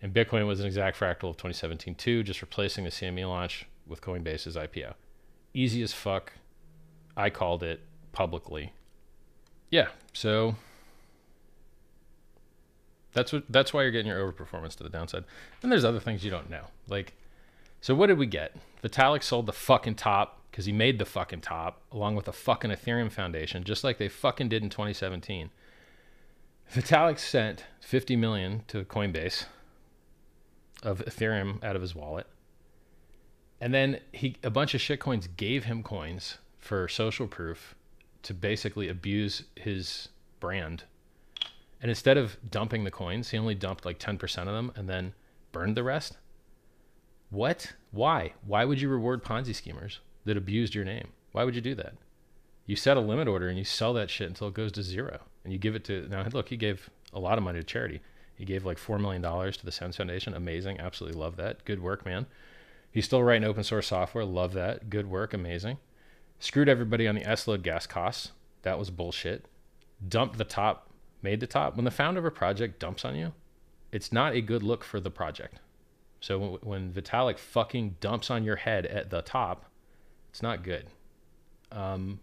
and 0.00 0.14
Bitcoin 0.14 0.46
was 0.46 0.58
an 0.58 0.66
exact 0.66 0.98
fractal 0.98 1.28
of 1.28 1.36
2017 1.36 1.94
too, 1.94 2.22
just 2.22 2.40
replacing 2.40 2.84
the 2.84 2.90
CME 2.90 3.28
launch 3.28 3.66
with 3.86 4.00
Coinbase's 4.00 4.56
IPO. 4.56 4.94
Easy 5.52 5.82
as 5.82 5.92
fuck. 5.92 6.32
I 7.14 7.28
called 7.28 7.62
it 7.62 7.80
publicly. 8.12 8.72
Yeah, 9.70 9.88
so 10.14 10.56
that's 13.12 13.32
what 13.32 13.44
that's 13.48 13.72
why 13.72 13.82
you're 13.82 13.90
getting 13.90 14.10
your 14.10 14.32
overperformance 14.32 14.74
to 14.76 14.82
the 14.82 14.88
downside. 14.88 15.24
And 15.62 15.70
there's 15.70 15.84
other 15.84 16.00
things 16.00 16.24
you 16.24 16.30
don't 16.30 16.50
know. 16.50 16.64
Like 16.88 17.14
so 17.80 17.94
what 17.94 18.06
did 18.06 18.18
we 18.18 18.26
get? 18.26 18.56
Vitalik 18.82 19.22
sold 19.22 19.46
the 19.46 19.52
fucking 19.52 19.96
top 19.96 20.40
because 20.50 20.66
he 20.66 20.72
made 20.72 20.98
the 20.98 21.04
fucking 21.04 21.40
top 21.40 21.80
along 21.90 22.14
with 22.14 22.26
the 22.26 22.32
fucking 22.32 22.70
Ethereum 22.70 23.10
Foundation, 23.10 23.64
just 23.64 23.82
like 23.84 23.98
they 23.98 24.08
fucking 24.08 24.48
did 24.48 24.62
in 24.62 24.70
2017. 24.70 25.50
Vitalik 26.72 27.18
sent 27.18 27.64
50 27.80 28.16
million 28.16 28.62
to 28.68 28.84
Coinbase 28.84 29.46
of 30.82 31.04
Ethereum 31.04 31.62
out 31.64 31.76
of 31.76 31.82
his 31.82 31.94
wallet. 31.94 32.26
And 33.60 33.72
then 33.72 34.00
he 34.12 34.36
a 34.42 34.50
bunch 34.50 34.74
of 34.74 34.80
shitcoins 34.80 35.28
gave 35.36 35.64
him 35.64 35.82
coins 35.82 36.38
for 36.58 36.88
social 36.88 37.26
proof 37.26 37.74
to 38.22 38.34
basically 38.34 38.88
abuse 38.88 39.44
his 39.56 40.08
brand 40.40 40.84
and 41.82 41.90
instead 41.90 42.16
of 42.16 42.38
dumping 42.48 42.84
the 42.84 42.90
coins, 42.92 43.30
he 43.30 43.38
only 43.38 43.56
dumped 43.56 43.84
like 43.84 43.98
10% 43.98 44.38
of 44.38 44.46
them 44.46 44.72
and 44.76 44.88
then 44.88 45.14
burned 45.50 45.76
the 45.76 45.82
rest. 45.82 46.16
What? 47.28 47.72
Why? 47.90 48.34
Why 48.46 48.64
would 48.64 48.80
you 48.80 48.88
reward 48.88 49.24
Ponzi 49.24 49.54
schemers 49.54 49.98
that 50.24 50.36
abused 50.36 50.76
your 50.76 50.84
name? 50.84 51.08
Why 51.32 51.42
would 51.42 51.56
you 51.56 51.60
do 51.60 51.74
that? 51.74 51.94
You 52.66 52.76
set 52.76 52.96
a 52.96 53.00
limit 53.00 53.26
order 53.26 53.48
and 53.48 53.58
you 53.58 53.64
sell 53.64 53.92
that 53.94 54.10
shit 54.10 54.28
until 54.28 54.46
it 54.46 54.54
goes 54.54 54.70
to 54.72 54.82
zero. 54.82 55.22
And 55.42 55.52
you 55.52 55.58
give 55.58 55.74
it 55.74 55.84
to, 55.86 56.06
now 56.08 56.24
look, 56.32 56.50
he 56.50 56.56
gave 56.56 56.88
a 57.12 57.18
lot 57.18 57.36
of 57.36 57.42
money 57.42 57.58
to 57.58 57.64
charity. 57.64 58.00
He 58.36 58.44
gave 58.44 58.64
like 58.64 58.78
$4 58.78 59.00
million 59.00 59.22
to 59.22 59.64
the 59.64 59.72
SENS 59.72 59.96
Foundation. 59.96 60.34
Amazing. 60.34 60.78
Absolutely 60.78 61.18
love 61.18 61.34
that. 61.36 61.64
Good 61.64 61.82
work, 61.82 62.06
man. 62.06 62.26
He's 62.92 63.06
still 63.06 63.24
writing 63.24 63.48
open 63.48 63.64
source 63.64 63.88
software. 63.88 64.24
Love 64.24 64.52
that. 64.52 64.88
Good 64.88 65.10
work. 65.10 65.34
Amazing. 65.34 65.78
Screwed 66.38 66.68
everybody 66.68 67.08
on 67.08 67.16
the 67.16 67.24
SLOAD 67.24 67.62
gas 67.62 67.88
costs. 67.88 68.30
That 68.62 68.78
was 68.78 68.90
bullshit. 68.90 69.46
Dumped 70.06 70.38
the 70.38 70.44
top 70.44 70.91
made 71.22 71.40
the 71.40 71.46
top, 71.46 71.76
when 71.76 71.84
the 71.84 71.90
founder 71.90 72.20
of 72.20 72.26
a 72.26 72.30
project 72.30 72.78
dumps 72.78 73.04
on 73.04 73.16
you, 73.16 73.32
it's 73.90 74.12
not 74.12 74.34
a 74.34 74.40
good 74.40 74.62
look 74.62 74.84
for 74.84 75.00
the 75.00 75.10
project. 75.10 75.60
So 76.20 76.58
when, 76.62 76.92
Vitalik 76.92 77.38
fucking 77.38 77.96
dumps 78.00 78.30
on 78.30 78.44
your 78.44 78.56
head 78.56 78.86
at 78.86 79.10
the 79.10 79.22
top, 79.22 79.66
it's 80.30 80.42
not 80.42 80.62
good. 80.62 80.86
Um, 81.70 82.20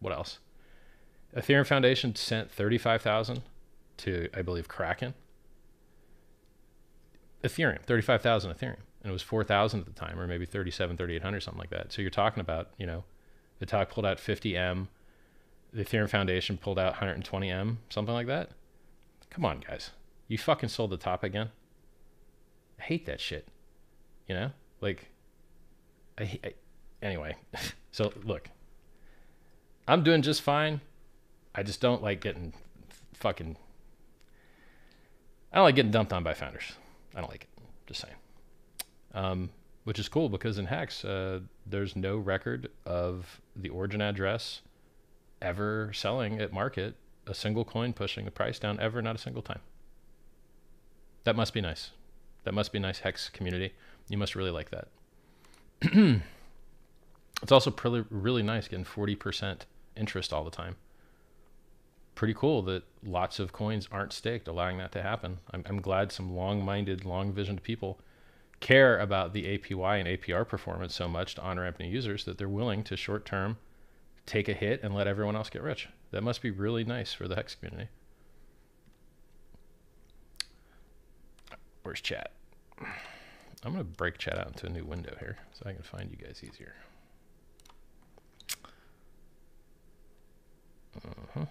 what 0.00 0.12
else? 0.12 0.38
Ethereum 1.36 1.66
Foundation 1.66 2.14
sent 2.14 2.50
35,000 2.50 3.42
to, 3.98 4.28
I 4.34 4.42
believe, 4.42 4.68
Kraken. 4.68 5.14
Ethereum, 7.44 7.82
35,000 7.82 8.52
Ethereum. 8.52 8.76
And 9.02 9.10
it 9.10 9.12
was 9.12 9.22
4,000 9.22 9.80
at 9.80 9.86
the 9.86 9.92
time, 9.92 10.18
or 10.18 10.26
maybe 10.26 10.46
37, 10.46 10.96
3,800, 10.96 11.42
something 11.42 11.58
like 11.58 11.70
that. 11.70 11.92
So 11.92 12.02
you're 12.02 12.10
talking 12.10 12.40
about, 12.40 12.70
you 12.78 12.86
know, 12.86 13.04
Vitalik 13.60 13.90
pulled 13.90 14.06
out 14.06 14.18
50M 14.18 14.88
the 15.72 15.84
Ethereum 15.84 16.08
Foundation 16.08 16.58
pulled 16.58 16.78
out 16.78 16.94
120M, 16.96 17.76
something 17.88 18.14
like 18.14 18.26
that. 18.26 18.50
Come 19.30 19.44
on, 19.44 19.60
guys. 19.60 19.90
You 20.28 20.36
fucking 20.38 20.68
sold 20.68 20.90
the 20.90 20.96
top 20.96 21.24
again. 21.24 21.50
I 22.78 22.82
hate 22.82 23.06
that 23.06 23.20
shit. 23.20 23.48
You 24.28 24.34
know? 24.34 24.50
Like, 24.80 25.10
I, 26.18 26.38
I 26.44 26.52
anyway. 27.00 27.36
so, 27.92 28.12
look, 28.24 28.50
I'm 29.88 30.02
doing 30.02 30.22
just 30.22 30.42
fine. 30.42 30.80
I 31.54 31.62
just 31.62 31.80
don't 31.80 32.02
like 32.02 32.20
getting 32.20 32.52
fucking. 33.14 33.56
I 35.52 35.56
don't 35.56 35.64
like 35.64 35.76
getting 35.76 35.90
dumped 35.90 36.12
on 36.12 36.22
by 36.22 36.34
founders. 36.34 36.72
I 37.14 37.20
don't 37.20 37.30
like 37.30 37.44
it. 37.44 37.62
Just 37.86 38.00
saying. 38.00 38.14
Um, 39.14 39.50
which 39.84 39.98
is 39.98 40.08
cool 40.08 40.28
because 40.28 40.58
in 40.58 40.66
Hex, 40.66 41.04
uh, 41.04 41.40
there's 41.66 41.96
no 41.96 42.16
record 42.16 42.70
of 42.86 43.40
the 43.56 43.68
origin 43.68 44.00
address 44.00 44.62
ever 45.42 45.92
selling 45.92 46.40
at 46.40 46.52
market 46.52 46.94
a 47.26 47.34
single 47.34 47.64
coin 47.64 47.92
pushing 47.92 48.24
the 48.24 48.30
price 48.30 48.58
down 48.58 48.80
ever, 48.80 49.00
not 49.00 49.16
a 49.16 49.18
single 49.18 49.42
time. 49.42 49.60
That 51.24 51.36
must 51.36 51.54
be 51.54 51.60
nice. 51.60 51.90
That 52.44 52.54
must 52.54 52.72
be 52.72 52.78
nice 52.78 53.00
hex 53.00 53.28
community. 53.28 53.74
You 54.08 54.18
must 54.18 54.34
really 54.34 54.50
like 54.50 54.70
that. 54.70 54.88
it's 57.42 57.52
also 57.52 57.70
pretty, 57.70 58.04
really 58.10 58.42
nice 58.42 58.68
getting 58.68 58.84
40% 58.84 59.60
interest 59.96 60.32
all 60.32 60.44
the 60.44 60.50
time. 60.50 60.76
Pretty 62.14 62.34
cool 62.34 62.62
that 62.62 62.82
lots 63.04 63.38
of 63.38 63.52
coins 63.52 63.88
aren't 63.90 64.12
staked, 64.12 64.48
allowing 64.48 64.78
that 64.78 64.92
to 64.92 65.02
happen. 65.02 65.38
I'm, 65.52 65.64
I'm 65.66 65.80
glad 65.80 66.12
some 66.12 66.34
long 66.34 66.64
minded, 66.64 67.04
long 67.04 67.32
visioned 67.32 67.62
people 67.62 68.00
care 68.60 68.98
about 68.98 69.32
the 69.32 69.58
APY 69.58 69.98
and 69.98 70.08
APR 70.08 70.46
performance 70.46 70.94
so 70.94 71.08
much 71.08 71.34
to 71.34 71.42
on 71.42 71.58
ramp 71.58 71.78
new 71.80 71.88
users 71.88 72.24
that 72.24 72.38
they're 72.38 72.48
willing 72.48 72.84
to 72.84 72.96
short 72.96 73.24
term 73.24 73.56
take 74.26 74.48
a 74.48 74.52
hit 74.52 74.82
and 74.82 74.94
let 74.94 75.06
everyone 75.06 75.36
else 75.36 75.50
get 75.50 75.62
rich. 75.62 75.88
That 76.10 76.22
must 76.22 76.42
be 76.42 76.50
really 76.50 76.84
nice 76.84 77.12
for 77.12 77.28
the 77.28 77.34
Hex 77.34 77.54
community. 77.54 77.88
Where's 81.82 82.00
chat? 82.00 82.30
I'm 83.64 83.72
going 83.72 83.78
to 83.78 83.84
break 83.84 84.18
chat 84.18 84.38
out 84.38 84.48
into 84.48 84.66
a 84.66 84.70
new 84.70 84.84
window 84.84 85.16
here 85.20 85.38
so 85.52 85.68
I 85.68 85.72
can 85.72 85.82
find 85.82 86.10
you 86.10 86.16
guys 86.16 86.42
easier. 86.44 86.74
Uh-huh. 90.96 91.46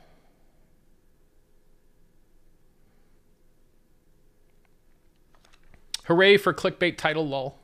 Hooray 6.06 6.38
for 6.38 6.54
clickbait 6.54 6.98
title 6.98 7.28
lol. 7.28 7.61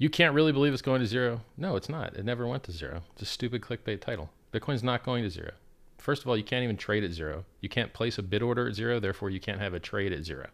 You 0.00 0.08
can't 0.08 0.34
really 0.34 0.50
believe 0.50 0.72
it's 0.72 0.80
going 0.80 1.02
to 1.02 1.06
zero. 1.06 1.42
No, 1.58 1.76
it's 1.76 1.90
not. 1.90 2.16
It 2.16 2.24
never 2.24 2.46
went 2.46 2.62
to 2.64 2.72
zero. 2.72 3.02
It's 3.12 3.20
a 3.20 3.26
stupid 3.26 3.60
clickbait 3.60 4.00
title. 4.00 4.30
Bitcoin's 4.50 4.82
not 4.82 5.04
going 5.04 5.22
to 5.24 5.28
zero. 5.28 5.50
First 5.98 6.22
of 6.22 6.28
all, 6.28 6.38
you 6.38 6.42
can't 6.42 6.64
even 6.64 6.78
trade 6.78 7.04
at 7.04 7.12
zero. 7.12 7.44
You 7.60 7.68
can't 7.68 7.92
place 7.92 8.16
a 8.16 8.22
bid 8.22 8.40
order 8.40 8.66
at 8.66 8.74
zero. 8.74 8.98
Therefore, 8.98 9.28
you 9.28 9.40
can't 9.40 9.60
have 9.60 9.74
a 9.74 9.78
trade 9.78 10.14
at 10.14 10.24
zero. 10.24 10.46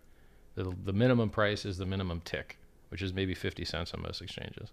The, 0.56 0.74
the 0.84 0.92
minimum 0.92 1.30
price 1.30 1.64
is 1.64 1.78
the 1.78 1.86
minimum 1.86 2.22
tick, 2.24 2.58
which 2.88 3.02
is 3.02 3.12
maybe 3.12 3.34
50 3.34 3.64
cents 3.64 3.94
on 3.94 4.02
most 4.02 4.20
exchanges. 4.20 4.72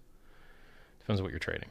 Depends 0.98 1.20
on 1.20 1.24
what 1.24 1.30
you're 1.30 1.38
trading. 1.38 1.68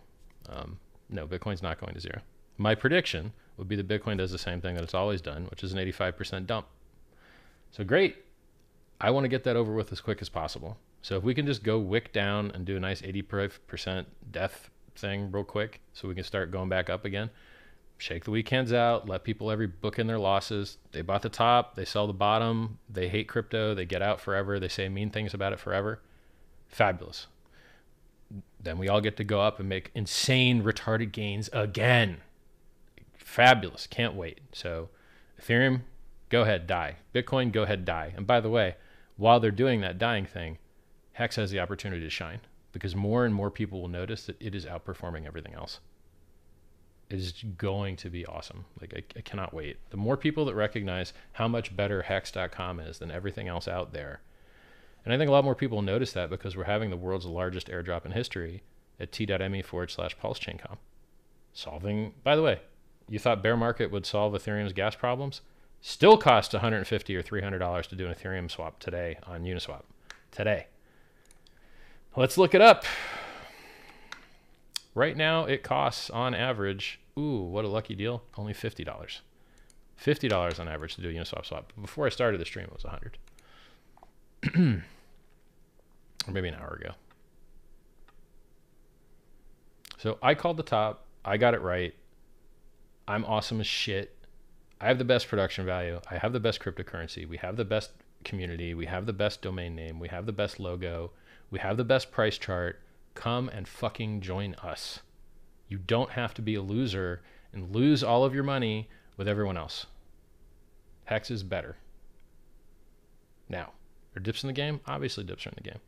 Um, 0.47 0.79
no, 1.09 1.27
Bitcoin's 1.27 1.61
not 1.61 1.81
going 1.81 1.95
to 1.95 1.99
zero. 1.99 2.21
My 2.57 2.73
prediction 2.73 3.33
would 3.57 3.67
be 3.67 3.75
that 3.75 3.85
Bitcoin 3.89 4.17
does 4.17 4.31
the 4.31 4.37
same 4.37 4.61
thing 4.61 4.75
that 4.75 4.83
it's 4.85 4.93
always 4.93 5.19
done, 5.19 5.47
which 5.49 5.61
is 5.61 5.73
an 5.73 5.79
85% 5.79 6.47
dump. 6.47 6.67
So 7.71 7.83
great. 7.83 8.23
I 9.01 9.11
want 9.11 9.25
to 9.25 9.29
get 9.29 9.43
that 9.43 9.57
over 9.57 9.73
with 9.73 9.91
as 9.91 9.99
quick 9.99 10.21
as 10.21 10.29
possible. 10.29 10.77
So 11.03 11.17
if 11.17 11.23
we 11.23 11.35
can 11.35 11.45
just 11.45 11.63
go 11.63 11.77
wick 11.79 12.13
down 12.13 12.51
and 12.51 12.65
do 12.65 12.77
a 12.77 12.79
nice 12.79 13.01
80% 13.01 14.05
death 14.31 14.69
thing 14.95 15.31
real 15.31 15.43
quick 15.43 15.81
so 15.91 16.07
we 16.07 16.15
can 16.15 16.23
start 16.23 16.49
going 16.49 16.69
back 16.69 16.89
up 16.89 17.03
again, 17.03 17.29
shake 17.97 18.23
the 18.23 18.31
weekends 18.31 18.71
out, 18.71 19.07
let 19.07 19.25
people 19.25 19.51
every 19.51 19.67
book 19.67 19.99
in 19.99 20.07
their 20.07 20.17
losses. 20.17 20.77
They 20.93 21.01
bought 21.01 21.21
the 21.21 21.27
top, 21.27 21.75
they 21.75 21.83
sell 21.83 22.07
the 22.07 22.13
bottom, 22.13 22.79
they 22.89 23.09
hate 23.09 23.27
crypto, 23.27 23.75
they 23.75 23.85
get 23.85 24.01
out 24.01 24.21
forever, 24.21 24.61
they 24.61 24.69
say 24.69 24.87
mean 24.87 25.09
things 25.09 25.33
about 25.33 25.51
it 25.51 25.59
forever. 25.59 25.99
Fabulous. 26.69 27.27
Then 28.61 28.77
we 28.77 28.87
all 28.87 29.01
get 29.01 29.17
to 29.17 29.25
go 29.25 29.41
up 29.41 29.59
and 29.59 29.67
make 29.67 29.91
insane 29.93 30.63
retarded 30.63 31.11
gains 31.11 31.49
again. 31.51 32.21
Fabulous. 33.17 33.87
Can't 33.87 34.15
wait. 34.15 34.39
So, 34.53 34.87
Ethereum, 35.41 35.81
go 36.29 36.43
ahead, 36.43 36.65
die. 36.65 36.95
Bitcoin, 37.13 37.51
go 37.51 37.63
ahead, 37.63 37.83
die. 37.83 38.13
And 38.15 38.25
by 38.25 38.39
the 38.39 38.49
way, 38.49 38.75
while 39.17 39.41
they're 39.41 39.51
doing 39.51 39.81
that 39.81 39.99
dying 39.99 40.25
thing, 40.25 40.59
Hex 41.13 41.36
has 41.36 41.52
the 41.52 41.60
opportunity 41.60 42.02
to 42.02 42.10
shine 42.10 42.41
because 42.71 42.95
more 42.95 43.26
and 43.26 43.34
more 43.34 43.52
people 43.52 43.82
will 43.82 43.88
notice 43.88 44.26
that 44.26 44.41
it 44.41 44.56
is 44.56 44.65
outperforming 44.65 45.26
everything 45.26 45.54
else. 45.54 45.80
It 47.10 47.19
is 47.19 47.43
going 47.58 47.95
to 47.97 48.10
be 48.10 48.26
awesome. 48.26 48.65
Like, 48.82 48.93
I, 48.95 49.04
I 49.17 49.21
cannot 49.21 49.54
wait. 49.54 49.78
The 49.91 49.97
more 49.97 50.17
people 50.17 50.45
that 50.45 50.56
recognize 50.56 51.13
how 51.34 51.47
much 51.47 51.76
better 51.76 52.02
Hex.com 52.02 52.80
is 52.80 52.97
than 52.97 53.12
everything 53.12 53.47
else 53.47 53.67
out 53.67 53.93
there, 53.93 54.21
and 55.06 55.13
I 55.13 55.17
think 55.17 55.30
a 55.30 55.32
lot 55.32 55.43
more 55.43 55.56
people 55.56 55.78
will 55.78 55.84
notice 55.84 56.13
that 56.13 56.30
because 56.30 56.56
we're 56.56 56.63
having 56.63 56.89
the 56.89 56.97
world's 56.97 57.26
largest 57.26 57.67
airdrop 57.67 58.06
in 58.06 58.12
history 58.13 58.63
at 58.99 59.12
t.me 59.12 59.62
forward 59.62 59.91
slash 59.91 60.17
pulse 60.17 60.39
chaincom. 60.39 60.78
Solving, 61.52 62.13
by 62.23 62.36
the 62.36 62.41
way, 62.41 62.62
you 63.10 63.19
thought 63.19 63.43
bear 63.43 63.58
market 63.58 63.91
would 63.91 64.06
solve 64.06 64.34
Ethereum's 64.34 64.73
gas 64.73 64.95
problems? 64.95 65.41
Still 65.82 66.17
costs 66.17 66.54
150 66.54 67.15
or 67.15 67.21
300 67.21 67.60
dollars 67.60 67.88
to 67.88 67.95
do 67.95 68.08
an 68.08 68.15
Ethereum 68.15 68.49
swap 68.49 68.80
today 68.80 69.17
on 69.23 69.43
Uniswap. 69.43 69.84
Today. 70.32 70.67
Let's 72.15 72.38
look 72.38 72.54
it 72.54 72.62
up. 72.62 72.86
Right 74.93 75.17
now, 75.17 75.45
it 75.45 75.63
costs 75.63 76.12
on 76.12 76.36
average, 76.36 76.99
ooh, 77.17 77.39
what 77.39 77.65
a 77.65 77.67
lucky 77.67 77.95
deal, 77.95 78.21
only 78.38 78.54
$50. 78.54 78.86
$50 79.99 80.60
on 80.60 80.67
average 80.67 80.95
to 80.95 81.02
do 81.02 81.10
a 81.10 81.13
Uniswap 81.13 81.45
swap. 81.45 81.73
Before 81.82 82.06
I 82.06 82.10
started 82.10 82.39
the 82.39 82.45
stream, 82.45 82.65
it 82.65 82.73
was 82.73 82.84
100 82.84 83.17
or 86.28 86.32
maybe 86.32 86.49
an 86.49 86.56
hour 86.56 86.80
ago. 86.80 86.91
So 89.97 90.19
I 90.21 90.36
called 90.36 90.58
the 90.58 90.63
top. 90.63 91.06
I 91.26 91.38
got 91.38 91.56
it 91.56 91.62
right. 91.62 91.95
I'm 93.08 93.26
awesome 93.26 93.60
as 93.60 93.67
shit. 93.67 94.15
I 94.80 94.88
have 94.88 94.97
the 94.97 95.06
best 95.06 95.28
production 95.28 95.65
value. 95.65 95.99
I 96.12 96.17
have 96.17 96.34
the 96.34 96.39
best 96.39 96.60
cryptocurrency. 96.60 97.28
We 97.28 97.38
have 97.38 97.56
the 97.56 97.65
best 97.65 97.91
community. 98.23 98.73
We 98.73 98.86
have 98.86 99.06
the 99.06 99.13
best 99.13 99.41
domain 99.41 99.76
name. 99.76 99.99
We 99.99 100.10
have 100.10 100.26
the 100.26 100.34
best 100.34 100.60
logo. 100.60 101.12
We 101.53 101.59
have 101.59 101.77
the 101.77 101.83
best 101.83 102.11
price 102.11 102.39
chart. 102.39 102.79
Come 103.13 103.47
and 103.47 103.67
fucking 103.67 104.21
join 104.21 104.55
us. 104.55 105.01
You 105.67 105.77
don't 105.77 106.09
have 106.09 106.33
to 106.33 106.41
be 106.41 106.55
a 106.55 106.63
loser 106.63 107.21
and 107.53 107.69
lose 107.75 108.03
all 108.03 108.25
of 108.25 108.33
your 108.33 108.43
money 108.43 108.89
with 109.17 109.27
everyone 109.27 109.55
else. 109.55 109.85
Hex 111.05 111.29
is 111.29 111.43
better. 111.43 111.77
Now, 113.47 113.73
are 114.15 114.19
dips 114.19 114.41
in 114.41 114.47
the 114.47 114.53
game? 114.53 114.79
Obviously, 114.87 115.25
dips 115.25 115.45
are 115.45 115.49
in 115.49 115.55
the 115.55 115.69
game. 115.69 115.79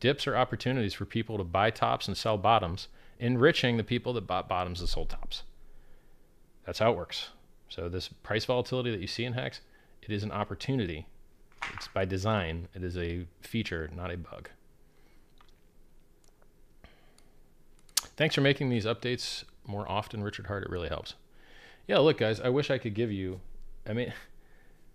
Dips 0.00 0.26
are 0.26 0.36
opportunities 0.36 0.92
for 0.92 1.04
people 1.04 1.38
to 1.38 1.44
buy 1.44 1.70
tops 1.70 2.08
and 2.08 2.16
sell 2.16 2.36
bottoms, 2.36 2.88
enriching 3.20 3.76
the 3.76 3.84
people 3.84 4.12
that 4.14 4.26
bought 4.26 4.48
bottoms 4.48 4.80
and 4.80 4.88
sold 4.88 5.10
tops. 5.10 5.44
That's 6.66 6.80
how 6.80 6.90
it 6.90 6.96
works. 6.96 7.28
So 7.68 7.88
this 7.88 8.08
price 8.08 8.44
volatility 8.44 8.90
that 8.90 9.00
you 9.00 9.06
see 9.06 9.24
in 9.24 9.34
Hex, 9.34 9.60
it 10.02 10.10
is 10.10 10.24
an 10.24 10.32
opportunity. 10.32 11.06
It's 11.74 11.88
by 11.88 12.04
design. 12.04 12.68
It 12.74 12.82
is 12.82 12.96
a 12.96 13.26
feature, 13.40 13.88
not 13.94 14.10
a 14.10 14.16
bug. 14.16 14.50
Thanks 18.16 18.34
for 18.34 18.40
making 18.40 18.68
these 18.68 18.84
updates 18.84 19.44
more 19.66 19.88
often, 19.88 20.22
Richard 20.22 20.46
Heart. 20.46 20.64
It 20.64 20.70
really 20.70 20.88
helps. 20.88 21.14
Yeah, 21.86 21.98
look, 21.98 22.18
guys, 22.18 22.40
I 22.40 22.48
wish 22.48 22.70
I 22.70 22.78
could 22.78 22.94
give 22.94 23.12
you. 23.12 23.40
I 23.88 23.92
mean, 23.92 24.12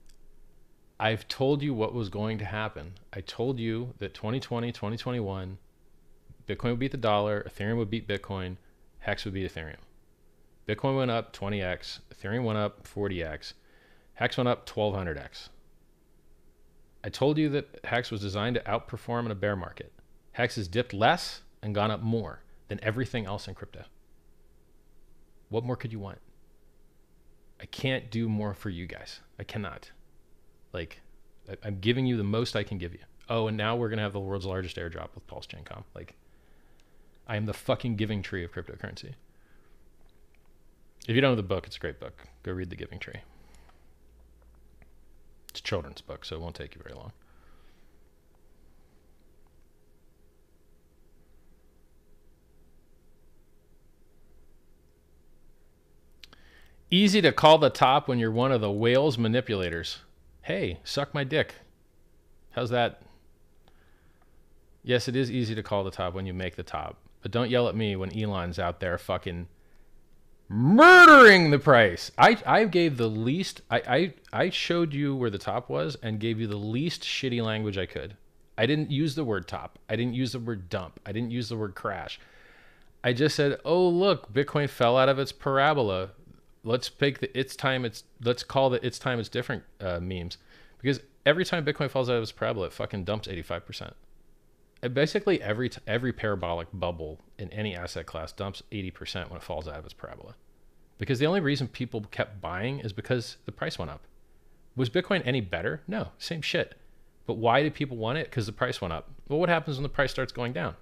I've 1.00 1.28
told 1.28 1.62
you 1.62 1.74
what 1.74 1.94
was 1.94 2.10
going 2.10 2.38
to 2.40 2.46
happen. 2.46 2.94
I 3.12 3.22
told 3.22 3.60
you 3.60 3.94
that 4.00 4.14
2020, 4.14 4.72
2021, 4.72 5.58
Bitcoin 6.48 6.70
would 6.72 6.80
beat 6.80 6.92
the 6.92 6.98
dollar, 6.98 7.44
Ethereum 7.50 7.78
would 7.78 7.90
beat 7.90 8.08
Bitcoin, 8.08 8.58
Hex 9.00 9.26
would 9.26 9.34
beat 9.34 9.52
Ethereum. 9.52 9.78
Bitcoin 10.68 10.98
went 10.98 11.12
up 11.12 11.36
20x, 11.36 12.00
Ethereum 12.14 12.44
went 12.44 12.58
up 12.58 12.88
40x, 12.88 13.54
Hex 14.16 14.38
went 14.38 14.48
up 14.48 14.70
1200x. 14.70 15.50
I 17.04 17.10
told 17.10 17.38
you 17.38 17.50
that 17.50 17.80
Hex 17.84 18.12
was 18.12 18.22
designed 18.22 18.56
to 18.56 18.62
outperform 18.62 19.26
in 19.26 19.32
a 19.32 19.36
bear 19.36 19.56
market. 19.56 19.92
Hex 20.34 20.56
has 20.56 20.68
dipped 20.68 20.94
less 20.94 21.42
and 21.62 21.76
gone 21.76 21.92
up 21.92 22.02
more 22.02 22.42
than 22.70 22.80
everything 22.82 23.26
else 23.26 23.48
in 23.48 23.56
crypto. 23.56 23.84
What 25.50 25.64
more 25.64 25.76
could 25.76 25.92
you 25.92 26.00
want? 26.00 26.20
I 27.62 27.66
can't 27.66 28.10
do 28.10 28.28
more 28.28 28.54
for 28.54 28.70
you 28.70 28.88
guys. 28.88 29.20
I 29.38 29.44
cannot. 29.44 29.92
Like, 30.72 31.02
I'm 31.64 31.80
giving 31.80 32.06
you 32.06 32.18
the 32.18 32.24
most 32.24 32.56
I 32.56 32.64
can 32.64 32.78
give 32.78 32.94
you. 32.94 33.00
Oh, 33.30 33.48
and 33.48 33.58
now 33.58 33.76
we're 33.76 33.90
gonna 33.90 34.02
have 34.02 34.14
the 34.14 34.20
world's 34.20 34.46
largest 34.46 34.78
airdrop 34.78 35.10
with 35.14 35.28
Pulse. 35.28 35.48
Like, 35.94 36.16
I 37.28 37.36
am 37.36 37.46
the 37.46 37.54
fucking 37.54 37.96
giving 37.96 38.22
tree 38.22 38.44
of 38.44 38.52
cryptocurrency. 38.52 39.14
If 41.08 41.16
you 41.16 41.22
don't 41.22 41.32
know 41.32 41.36
the 41.36 41.44
book, 41.44 41.68
it's 41.68 41.76
a 41.76 41.80
great 41.80 42.00
book. 42.00 42.24
Go 42.44 42.54
read 42.54 42.70
The 42.70 42.78
Giving 42.78 43.00
Tree. 43.00 43.22
It's 45.54 45.60
a 45.60 45.64
children's 45.64 46.02
book, 46.02 46.26
so 46.26 46.36
it 46.36 46.42
won't 46.42 46.56
take 46.56 46.74
you 46.74 46.82
very 46.84 46.96
long. 46.96 47.12
Easy 56.90 57.22
to 57.22 57.32
call 57.32 57.60
the 57.60 57.70
top 57.70 58.08
when 58.08 58.18
you're 58.18 58.32
one 58.32 58.52
of 58.52 58.62
the 58.62 58.72
whale's 58.72 59.20
manipulators. 59.20 60.00
Hey, 60.42 60.80
suck 60.84 61.14
my 61.14 61.24
dick. 61.24 61.54
How's 62.54 62.72
that? 62.72 63.04
Yes, 64.82 65.08
it 65.08 65.16
is 65.16 65.30
easy 65.30 65.54
to 65.54 65.62
call 65.62 65.84
the 65.84 65.92
top 65.92 66.16
when 66.16 66.26
you 66.26 66.34
make 66.34 66.56
the 66.56 66.64
top, 66.64 66.98
but 67.22 67.30
don't 67.30 67.52
yell 67.52 67.68
at 67.68 67.76
me 67.76 67.96
when 67.96 68.12
Elon's 68.18 68.58
out 68.58 68.80
there 68.80 68.98
fucking 68.98 69.48
murdering 70.50 71.52
the 71.52 71.60
price. 71.60 72.12
I, 72.18 72.38
I 72.46 72.66
gave 72.66 72.98
the 72.98 73.10
least 73.10 73.62
I, 73.70 73.82
I 73.88 74.14
I 74.46 74.50
showed 74.50 74.94
you 74.94 75.16
where 75.16 75.30
the 75.30 75.38
top 75.38 75.70
was 75.70 75.96
and 76.02 76.20
gave 76.20 76.40
you 76.40 76.48
the 76.48 76.58
least 76.58 77.04
shitty 77.04 77.42
language 77.42 77.78
I 77.78 77.86
could. 77.86 78.16
I 78.58 78.66
didn't 78.66 78.92
use 78.92 79.16
the 79.16 79.24
word 79.24 79.48
top. 79.48 79.80
I 79.90 79.96
didn't 79.96 80.14
use 80.14 80.34
the 80.34 80.40
word 80.40 80.70
dump. 80.70 81.00
I 81.06 81.12
didn't 81.12 81.32
use 81.32 81.50
the 81.50 81.58
word 81.58 81.76
crash. 81.76 82.20
I 83.04 83.14
just 83.14 83.36
said, 83.36 83.60
"Oh, 83.66 83.88
look, 83.88 84.32
Bitcoin 84.32 84.70
fell 84.70 84.98
out 84.98 85.10
of 85.10 85.20
its 85.20 85.32
parabola 85.32 86.12
let's 86.66 86.88
pick 86.88 87.20
the 87.20 87.38
it's 87.38 87.58
time 87.58 87.84
it's 87.84 88.06
let's 88.24 88.42
call 88.42 88.70
the 88.70 88.86
it's 88.86 88.98
time 88.98 89.20
it's 89.20 89.28
different 89.28 89.64
uh, 89.82 90.00
memes 90.00 90.38
because 90.82 91.02
every 91.26 91.46
time 91.46 91.66
Bitcoin 91.66 91.90
falls 91.90 92.10
out 92.10 92.18
of 92.18 92.24
its 92.24 92.32
parabola, 92.32 92.68
it 92.68 92.74
fucking 92.74 93.06
dumps 93.06 93.28
85%. 93.28 93.94
Basically, 94.90 95.42
every 95.42 95.70
t- 95.70 95.82
every 95.88 96.12
parabolic 96.12 96.68
bubble 96.74 97.20
in 97.38 97.52
any 97.52 97.76
asset 97.76 98.06
class 98.06 98.32
dumps 98.32 98.64
80% 98.72 99.30
when 99.30 99.38
it 99.38 99.44
falls 99.44 99.68
out 99.68 99.78
of 99.78 99.86
its 99.86 99.94
parabola. 99.94 100.36
Because 100.98 101.20
the 101.20 101.26
only 101.28 101.40
reason 101.40 101.68
people 101.68 102.02
kept 102.12 102.42
buying 102.42 102.80
is 102.80 102.94
because 102.94 103.38
the 103.46 103.52
price 103.52 103.78
went 103.78 103.92
up. 103.92 104.02
Was 104.76 104.90
Bitcoin 104.90 105.22
any 105.26 105.42
better? 105.42 105.82
No, 105.88 106.10
same 106.18 106.42
shit. 106.42 106.76
But 107.26 107.36
why 107.36 107.64
did 107.64 107.74
people 107.74 107.98
want 107.98 108.18
it? 108.18 108.30
Because 108.30 108.46
the 108.46 108.52
price 108.52 108.82
went 108.82 108.94
up. 108.94 109.10
Well, 109.28 109.40
what 109.40 109.50
happens 109.50 109.78
when 109.78 109.84
the 109.84 109.90
price 109.90 110.12
starts 110.12 110.32
going 110.32 110.54
down? 110.54 110.76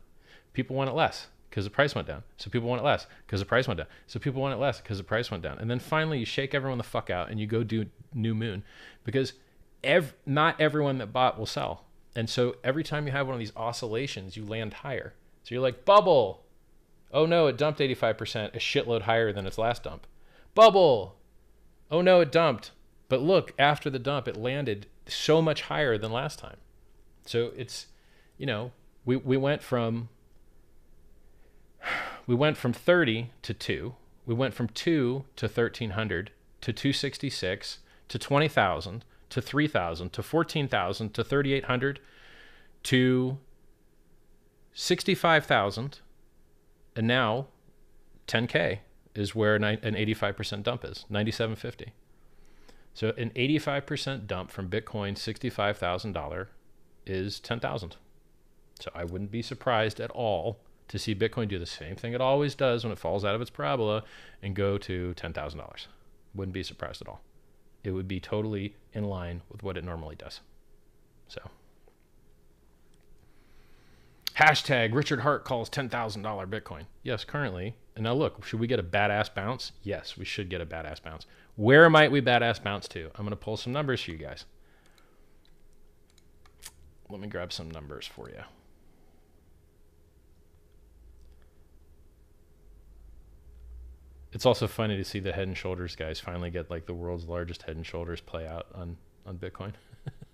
People 0.54 0.76
want 0.76 0.90
it 0.90 0.94
less 0.94 1.28
because 1.50 1.66
the 1.66 1.70
price 1.70 1.94
went 1.94 2.08
down. 2.08 2.24
So 2.38 2.50
people 2.50 2.70
want 2.70 2.82
it 2.82 2.86
less 2.86 3.06
because 3.26 3.42
the 3.42 3.46
price 3.46 3.68
went 3.68 3.78
down. 3.78 3.88
So 4.08 4.20
people 4.20 4.42
want 4.42 4.54
it 4.54 4.58
less 4.58 4.80
because 4.82 4.98
the 4.98 5.04
price 5.04 5.30
went 5.30 5.44
down. 5.44 5.60
And 5.60 5.70
then 5.70 5.80
finally, 5.80 6.20
you 6.20 6.26
shake 6.26 6.56
everyone 6.56 6.78
the 6.78 6.84
fuck 6.84 7.10
out 7.10 7.30
and 7.30 7.40
you 7.40 7.46
go 7.46 7.64
do 7.64 7.86
New 8.14 8.34
Moon 8.34 8.64
because 9.04 9.34
ev- 9.84 10.16
not 10.26 10.60
everyone 10.60 10.98
that 10.98 11.14
bought 11.14 11.38
will 11.38 11.46
sell. 11.46 11.86
And 12.16 12.30
so 12.30 12.56
every 12.64 12.84
time 12.84 13.06
you 13.06 13.12
have 13.12 13.28
one 13.28 13.36
of 13.36 13.40
these 13.40 13.56
oscillations, 13.56 14.36
you 14.36 14.46
land 14.46 14.74
higher. 14.76 15.14
So 15.44 15.56
you're 15.56 15.62
like, 15.62 15.86
bubble. 15.86 16.44
Oh 17.14 17.26
no, 17.26 17.48
it 17.48 17.58
dumped 17.58 17.80
85%, 17.80 18.56
a 18.56 18.60
shitload 18.60 19.04
higher 19.04 19.34
than 19.34 19.46
its 19.46 19.58
last 19.58 19.84
dump. 19.84 20.08
Bubble. 20.54 21.16
Oh 21.90 22.02
no, 22.02 22.22
it 22.22 22.32
dumped. 22.32 22.72
But 23.10 23.22
look, 23.22 23.54
after 23.60 23.90
the 23.90 24.00
dump, 24.00 24.28
it 24.28 24.38
landed 24.38 24.88
so 25.08 25.42
much 25.42 25.64
higher 25.64 25.98
than 25.98 26.12
last 26.12 26.40
time. 26.40 26.58
So 27.26 27.52
it's, 27.56 27.88
you 28.38 28.46
know, 28.46 28.72
we, 29.06 29.16
we 29.18 29.38
went 29.38 29.62
from 29.62 30.10
we 32.28 32.36
went 32.36 32.58
from 32.58 32.74
30 32.74 33.32
to 33.42 33.54
2. 33.54 33.96
We 34.26 34.34
went 34.34 34.54
from 34.54 34.68
2 34.70 35.26
to 35.36 35.46
1300 35.46 36.32
to 36.62 36.74
266 36.74 37.80
to 38.08 38.20
20,000 38.20 39.04
to 39.32 39.42
3,000 39.42 40.14
to 40.14 40.24
14,000 40.24 41.14
to 41.14 41.24
3,800 41.24 42.00
to 42.84 43.38
65,000. 44.74 46.00
And 46.96 47.08
now 47.08 47.48
10K 48.28 48.80
is 49.16 49.34
where 49.36 49.56
an 49.56 49.64
85% 49.64 50.64
dump 50.64 50.86
is, 50.86 51.06
9750. 51.10 51.94
So 52.94 53.14
an 53.18 53.32
85% 53.32 54.28
dump 54.28 54.52
from 54.52 54.70
Bitcoin, 54.70 55.14
$65,000 55.14 56.48
is 57.06 57.40
10,000. 57.40 57.96
So 58.80 58.92
I 58.94 59.06
wouldn't 59.06 59.32
be 59.32 59.42
surprised 59.42 60.00
at 60.00 60.12
all 60.12 60.60
to 60.90 61.00
see 61.00 61.16
Bitcoin 61.16 61.48
do 61.48 61.58
the 61.58 61.66
same 61.66 61.96
thing 61.96 62.14
it 62.14 62.20
always 62.20 62.54
does 62.54 62.84
when 62.84 62.92
it 62.92 63.00
falls 63.00 63.24
out 63.24 63.34
of 63.34 63.42
its 63.42 63.50
parabola 63.50 64.04
and 64.42 64.56
go 64.56 64.78
to 64.78 65.14
$10,000. 65.16 65.88
Wouldn't 66.36 66.54
be 66.54 66.64
surprised 66.64 67.02
at 67.02 67.08
all. 67.08 67.22
It 67.84 67.92
would 67.92 68.08
be 68.08 68.20
totally 68.20 68.76
in 68.94 69.06
line 69.06 69.42
with 69.50 69.64
what 69.64 69.78
it 69.78 69.84
normally 69.84 70.16
does. 70.16 70.42
So. 71.28 71.42
Hashtag 74.36 74.94
Richard 74.94 75.22
Heart 75.22 75.46
calls 75.46 75.70
$10,000 75.70 76.22
Bitcoin. 76.48 76.86
Yes, 77.04 77.24
currently. 77.24 77.76
And 77.96 78.04
now 78.04 78.14
look, 78.14 78.46
should 78.46 78.60
we 78.60 78.68
get 78.68 78.80
a 78.80 78.84
badass 78.84 79.34
bounce? 79.34 79.72
Yes, 79.84 80.18
we 80.18 80.26
should 80.26 80.50
get 80.50 80.62
a 80.62 80.66
badass 80.66 81.02
bounce. 81.04 81.26
Where 81.56 81.90
might 81.90 82.12
we 82.12 82.22
badass 82.22 82.64
bounce 82.64 82.88
to? 82.90 83.12
I'm 83.16 83.26
going 83.26 83.32
to 83.32 83.36
pull 83.36 83.58
some 83.58 83.74
numbers 83.74 84.02
for 84.02 84.12
you 84.12 84.18
guys. 84.18 84.46
Let 87.10 87.20
me 87.20 87.28
grab 87.28 87.52
some 87.52 87.70
numbers 87.70 88.08
for 88.08 88.30
you. 88.30 88.42
It's 94.34 94.46
also 94.46 94.68
funny 94.68 94.96
to 94.98 95.04
see 95.04 95.20
the 95.20 95.34
head 95.34 95.48
and 95.48 95.58
shoulders 95.58 95.96
guys 95.96 96.20
finally 96.20 96.50
get 96.50 96.70
like 96.70 96.86
the 96.86 96.94
world's 96.94 97.26
largest 97.26 97.64
head 97.64 97.76
and 97.76 97.86
shoulders 97.86 98.22
play 98.22 98.48
out 98.48 98.68
on 98.74 98.98
on 99.26 99.38
Bitcoin. 99.38 99.74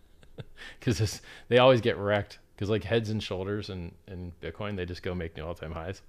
Cuz 0.82 1.22
they 1.48 1.58
always 1.58 1.82
get 1.82 1.98
wrecked 1.98 2.40
cuz 2.58 2.70
like 2.70 2.84
heads 2.84 3.10
and 3.10 3.22
shoulders 3.22 3.70
and 3.70 3.94
and 4.08 4.40
Bitcoin 4.40 4.76
they 4.76 4.86
just 4.86 5.04
go 5.04 5.16
make 5.16 5.36
new 5.36 5.44
all-time 5.44 5.72
highs 5.72 6.02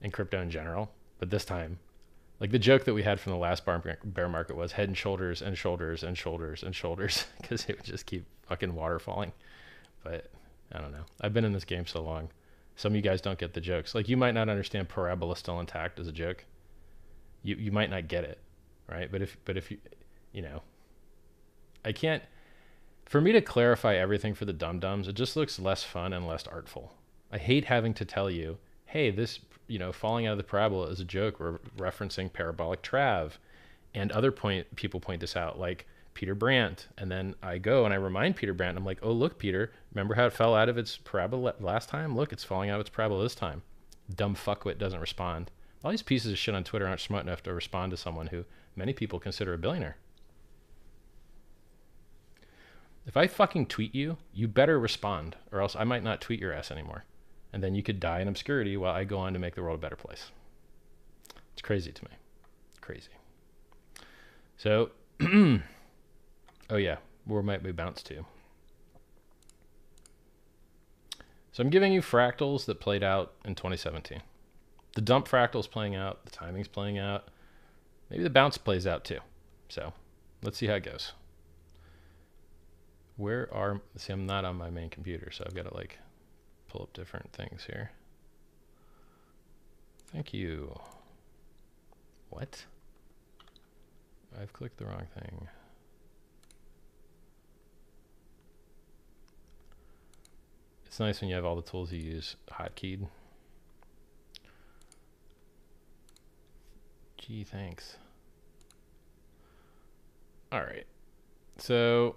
in 0.00 0.10
crypto 0.10 0.40
in 0.40 0.50
general. 0.50 0.90
But 1.18 1.30
this 1.30 1.44
time 1.44 1.78
like 2.40 2.50
the 2.50 2.58
joke 2.58 2.84
that 2.84 2.94
we 2.94 3.02
had 3.02 3.18
from 3.18 3.32
the 3.32 3.38
last 3.38 3.64
bear 3.64 4.28
market 4.28 4.56
was 4.56 4.72
head 4.72 4.88
and 4.88 4.96
shoulders 4.96 5.40
and 5.40 5.56
shoulders 5.56 6.02
and 6.02 6.18
shoulders 6.18 6.62
and 6.62 6.74
shoulders 6.74 7.26
because 7.40 7.64
it 7.68 7.76
would 7.76 7.84
just 7.84 8.06
keep 8.06 8.26
fucking 8.48 8.72
waterfalling. 8.72 9.32
But 10.04 10.30
I 10.72 10.80
don't 10.80 10.92
know. 10.92 11.04
I've 11.20 11.32
been 11.32 11.44
in 11.44 11.52
this 11.52 11.64
game 11.64 11.86
so 11.86 12.02
long. 12.02 12.28
Some 12.74 12.92
of 12.92 12.96
you 12.96 13.02
guys 13.02 13.22
don't 13.22 13.38
get 13.38 13.54
the 13.54 13.60
jokes. 13.60 13.94
Like 13.94 14.08
you 14.08 14.16
might 14.16 14.34
not 14.34 14.48
understand 14.48 14.88
parabola 14.88 15.36
still 15.36 15.60
intact 15.60 15.98
as 15.98 16.08
a 16.08 16.12
joke. 16.12 16.44
You 17.46 17.54
you 17.54 17.70
might 17.70 17.90
not 17.90 18.08
get 18.08 18.24
it, 18.24 18.38
right? 18.90 19.10
But 19.10 19.22
if 19.22 19.36
but 19.44 19.56
if 19.56 19.70
you 19.70 19.78
you 20.32 20.42
know, 20.42 20.62
I 21.84 21.92
can't. 21.92 22.24
For 23.04 23.20
me 23.20 23.30
to 23.30 23.40
clarify 23.40 23.94
everything 23.94 24.34
for 24.34 24.46
the 24.46 24.52
dum 24.52 24.80
dums, 24.80 25.06
it 25.06 25.14
just 25.14 25.36
looks 25.36 25.60
less 25.60 25.84
fun 25.84 26.12
and 26.12 26.26
less 26.26 26.44
artful. 26.48 26.94
I 27.30 27.38
hate 27.38 27.66
having 27.66 27.94
to 27.94 28.04
tell 28.04 28.28
you, 28.28 28.58
hey, 28.86 29.12
this 29.12 29.38
you 29.68 29.78
know 29.78 29.92
falling 29.92 30.26
out 30.26 30.32
of 30.32 30.38
the 30.38 30.44
parabola 30.44 30.88
is 30.88 30.98
a 30.98 31.04
joke. 31.04 31.38
We're 31.38 31.58
referencing 31.78 32.32
parabolic 32.32 32.82
trav, 32.82 33.34
and 33.94 34.10
other 34.10 34.32
point 34.32 34.74
people 34.74 34.98
point 34.98 35.20
this 35.20 35.36
out 35.36 35.56
like 35.56 35.86
Peter 36.14 36.34
Brandt, 36.34 36.88
and 36.98 37.12
then 37.12 37.36
I 37.44 37.58
go 37.58 37.84
and 37.84 37.94
I 37.94 37.96
remind 37.98 38.34
Peter 38.34 38.54
Brandt. 38.54 38.76
I'm 38.76 38.84
like, 38.84 38.98
oh 39.02 39.12
look, 39.12 39.38
Peter, 39.38 39.72
remember 39.94 40.14
how 40.16 40.26
it 40.26 40.32
fell 40.32 40.56
out 40.56 40.68
of 40.68 40.76
its 40.76 40.96
parabola 40.96 41.54
last 41.60 41.88
time? 41.88 42.16
Look, 42.16 42.32
it's 42.32 42.42
falling 42.42 42.70
out 42.70 42.80
of 42.80 42.80
its 42.80 42.90
parabola 42.90 43.22
this 43.22 43.36
time. 43.36 43.62
Dumb 44.12 44.34
fuckwit 44.34 44.78
doesn't 44.78 44.98
respond. 45.00 45.52
All 45.86 45.92
these 45.92 46.02
pieces 46.02 46.32
of 46.32 46.38
shit 46.38 46.52
on 46.52 46.64
Twitter 46.64 46.88
aren't 46.88 47.00
smart 47.00 47.24
enough 47.24 47.44
to 47.44 47.54
respond 47.54 47.92
to 47.92 47.96
someone 47.96 48.26
who 48.26 48.44
many 48.74 48.92
people 48.92 49.20
consider 49.20 49.54
a 49.54 49.58
billionaire. 49.58 49.96
If 53.06 53.16
I 53.16 53.28
fucking 53.28 53.66
tweet 53.66 53.94
you, 53.94 54.16
you 54.34 54.48
better 54.48 54.80
respond, 54.80 55.36
or 55.52 55.60
else 55.60 55.76
I 55.76 55.84
might 55.84 56.02
not 56.02 56.20
tweet 56.20 56.40
your 56.40 56.52
ass 56.52 56.72
anymore. 56.72 57.04
And 57.52 57.62
then 57.62 57.76
you 57.76 57.84
could 57.84 58.00
die 58.00 58.18
in 58.18 58.26
obscurity 58.26 58.76
while 58.76 58.96
I 58.96 59.04
go 59.04 59.18
on 59.18 59.32
to 59.34 59.38
make 59.38 59.54
the 59.54 59.62
world 59.62 59.78
a 59.78 59.80
better 59.80 59.94
place. 59.94 60.32
It's 61.52 61.62
crazy 61.62 61.92
to 61.92 62.04
me. 62.04 62.10
Crazy. 62.80 63.12
So, 64.56 64.90
oh 65.22 65.60
yeah, 66.76 66.96
where 67.26 67.44
might 67.44 67.62
we 67.62 67.70
bounce 67.70 68.02
to? 68.02 68.26
So 71.52 71.62
I'm 71.62 71.70
giving 71.70 71.92
you 71.92 72.02
fractals 72.02 72.64
that 72.64 72.80
played 72.80 73.04
out 73.04 73.34
in 73.44 73.54
2017. 73.54 74.22
The 74.96 75.02
dump 75.02 75.28
fractal's 75.28 75.66
playing 75.66 75.94
out, 75.94 76.24
the 76.24 76.30
timing's 76.30 76.68
playing 76.68 76.96
out. 76.96 77.28
Maybe 78.08 78.22
the 78.22 78.30
bounce 78.30 78.56
plays 78.56 78.86
out 78.86 79.04
too. 79.04 79.18
So 79.68 79.92
let's 80.42 80.56
see 80.56 80.68
how 80.68 80.76
it 80.76 80.84
goes. 80.84 81.12
Where 83.18 83.52
are, 83.52 83.82
see, 83.98 84.14
I'm 84.14 84.24
not 84.24 84.46
on 84.46 84.56
my 84.56 84.70
main 84.70 84.88
computer, 84.88 85.30
so 85.30 85.44
I've 85.46 85.54
got 85.54 85.68
to 85.68 85.74
like 85.74 85.98
pull 86.68 86.80
up 86.80 86.94
different 86.94 87.30
things 87.34 87.64
here. 87.66 87.90
Thank 90.14 90.32
you. 90.32 90.74
What? 92.30 92.64
I've 94.40 94.54
clicked 94.54 94.78
the 94.78 94.86
wrong 94.86 95.08
thing. 95.12 95.46
It's 100.86 100.98
nice 100.98 101.20
when 101.20 101.28
you 101.28 101.36
have 101.36 101.44
all 101.44 101.56
the 101.56 101.60
tools 101.60 101.92
you 101.92 102.00
use 102.00 102.36
hotkeyed. 102.50 103.08
Gee, 107.26 107.42
thanks. 107.42 107.96
All 110.52 110.60
right. 110.60 110.86
So, 111.58 112.16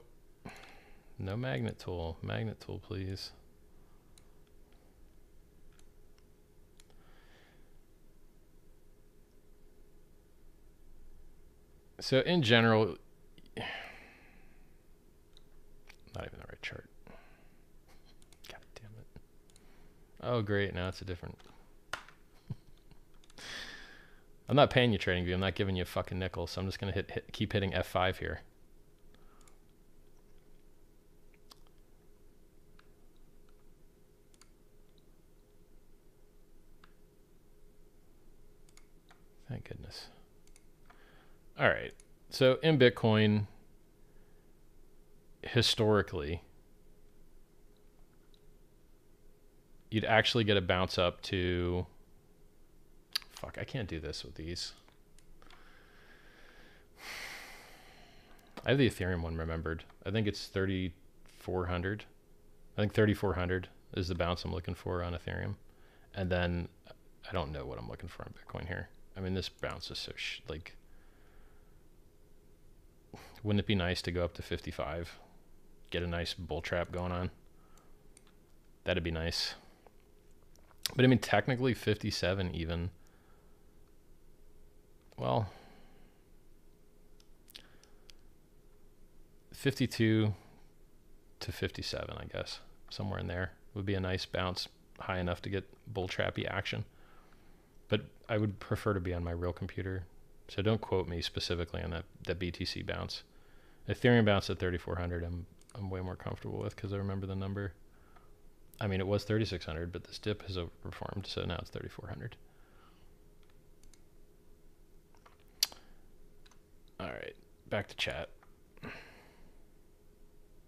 no 1.17 1.35
magnet 1.35 1.79
tool. 1.79 2.17
Magnet 2.21 2.59
tool, 2.59 2.77
please. 2.77 3.31
So 11.99 12.19
in 12.19 12.43
general, 12.43 12.95
not 13.57 13.65
even 16.25 16.39
the 16.39 16.45
right 16.47 16.61
chart. 16.61 16.87
God 18.47 18.59
damn 18.75 18.91
it. 18.91 19.07
Oh, 20.21 20.43
great. 20.43 20.75
Now 20.75 20.87
it's 20.87 21.01
a 21.01 21.05
different. 21.05 21.35
I'm 24.49 24.55
not 24.55 24.71
paying 24.71 24.91
you 24.91 24.97
trading 24.97 25.25
view. 25.25 25.35
I'm 25.35 25.39
not 25.39 25.53
giving 25.53 25.75
you 25.75 25.83
a 25.83 25.85
fucking 25.85 26.17
nickel. 26.17 26.47
So 26.47 26.59
I'm 26.59 26.67
just 26.67 26.79
going 26.79 26.91
to 26.91 26.97
hit, 26.97 27.11
hit, 27.11 27.31
keep 27.31 27.53
hitting 27.53 27.71
F5 27.71 28.17
here. 28.17 28.41
Thank 39.47 39.69
goodness. 39.69 40.07
All 41.59 41.67
right. 41.67 41.93
So 42.31 42.57
in 42.63 42.79
Bitcoin, 42.79 43.45
historically, 45.43 46.41
you'd 49.91 50.05
actually 50.05 50.43
get 50.43 50.57
a 50.57 50.61
bounce 50.61 50.97
up 50.97 51.21
to 51.23 51.85
fuck 53.39 53.57
i 53.59 53.63
can't 53.63 53.87
do 53.87 53.99
this 53.99 54.23
with 54.23 54.35
these. 54.35 54.73
I 58.65 58.71
have 58.71 58.77
the 58.77 58.89
ethereum 58.89 59.21
one 59.21 59.37
remembered. 59.37 59.85
I 60.05 60.11
think 60.11 60.27
it's 60.27 60.47
3400 60.47 62.03
i 62.77 62.81
think 62.81 62.93
3400 62.93 63.69
is 63.95 64.09
the 64.09 64.15
bounce 64.15 64.43
i'm 64.43 64.51
looking 64.51 64.75
for 64.75 65.01
on 65.01 65.13
ethereum. 65.13 65.55
And 66.13 66.29
then 66.29 66.67
i 67.29 67.31
don't 67.31 67.51
know 67.51 67.65
what 67.65 67.79
i'm 67.79 67.89
looking 67.89 68.09
for 68.09 68.23
on 68.23 68.33
bitcoin 68.33 68.67
here. 68.67 68.89
I 69.15 69.21
mean 69.21 69.33
this 69.33 69.49
bounce 69.49 69.89
is 69.89 69.97
so 69.99 70.11
sh- 70.15 70.41
like 70.49 70.75
wouldn't 73.43 73.61
it 73.61 73.67
be 73.67 73.75
nice 73.75 74.01
to 74.01 74.11
go 74.11 74.25
up 74.25 74.33
to 74.33 74.41
55 74.41 75.17
get 75.91 76.03
a 76.03 76.07
nice 76.07 76.33
bull 76.33 76.61
trap 76.61 76.91
going 76.91 77.11
on? 77.11 77.31
That'd 78.83 79.03
be 79.03 79.11
nice. 79.11 79.55
But 80.95 81.05
I 81.05 81.07
mean, 81.07 81.19
technically 81.19 81.73
57 81.73 82.53
even. 82.53 82.91
Well, 85.19 85.49
52 89.51 90.33
to 91.41 91.51
57, 91.51 92.15
I 92.17 92.23
guess. 92.25 92.59
Somewhere 92.89 93.19
in 93.19 93.27
there 93.27 93.51
would 93.73 93.85
be 93.85 93.95
a 93.95 93.99
nice 93.99 94.25
bounce 94.25 94.69
high 94.97 95.19
enough 95.19 95.41
to 95.41 95.49
get 95.49 95.65
bull 95.93 96.07
trappy 96.07 96.49
action. 96.49 96.85
But 97.89 98.05
I 98.29 98.37
would 98.37 98.61
prefer 98.61 98.93
to 98.93 99.01
be 99.01 99.13
on 99.13 99.25
my 99.25 99.31
real 99.31 99.51
computer. 99.51 100.05
So 100.47 100.61
don't 100.61 100.79
quote 100.79 101.09
me 101.09 101.21
specifically 101.21 101.81
on 101.83 101.91
that, 101.91 102.05
that 102.23 102.39
BTC 102.39 102.85
bounce. 102.85 103.23
Ethereum 103.89 104.23
bounce 104.23 104.49
at 104.49 104.57
3400, 104.57 105.23
I'm, 105.25 105.45
I'm 105.75 105.89
way 105.89 105.99
more 105.99 106.15
comfortable 106.15 106.59
with 106.59 106.77
because 106.77 106.93
I 106.93 106.97
remember 106.97 107.27
the 107.27 107.35
number. 107.35 107.73
I 108.79 108.87
mean, 108.87 109.01
it 109.01 109.07
was 109.07 109.25
3600, 109.25 109.91
but 109.91 110.05
this 110.05 110.17
dip 110.17 110.43
has 110.47 110.55
overperformed, 110.55 111.27
so 111.27 111.43
now 111.43 111.57
it's 111.59 111.71
3400. 111.71 112.37
All 116.99 117.07
right, 117.07 117.35
back 117.69 117.87
to 117.87 117.95
chat. 117.95 118.29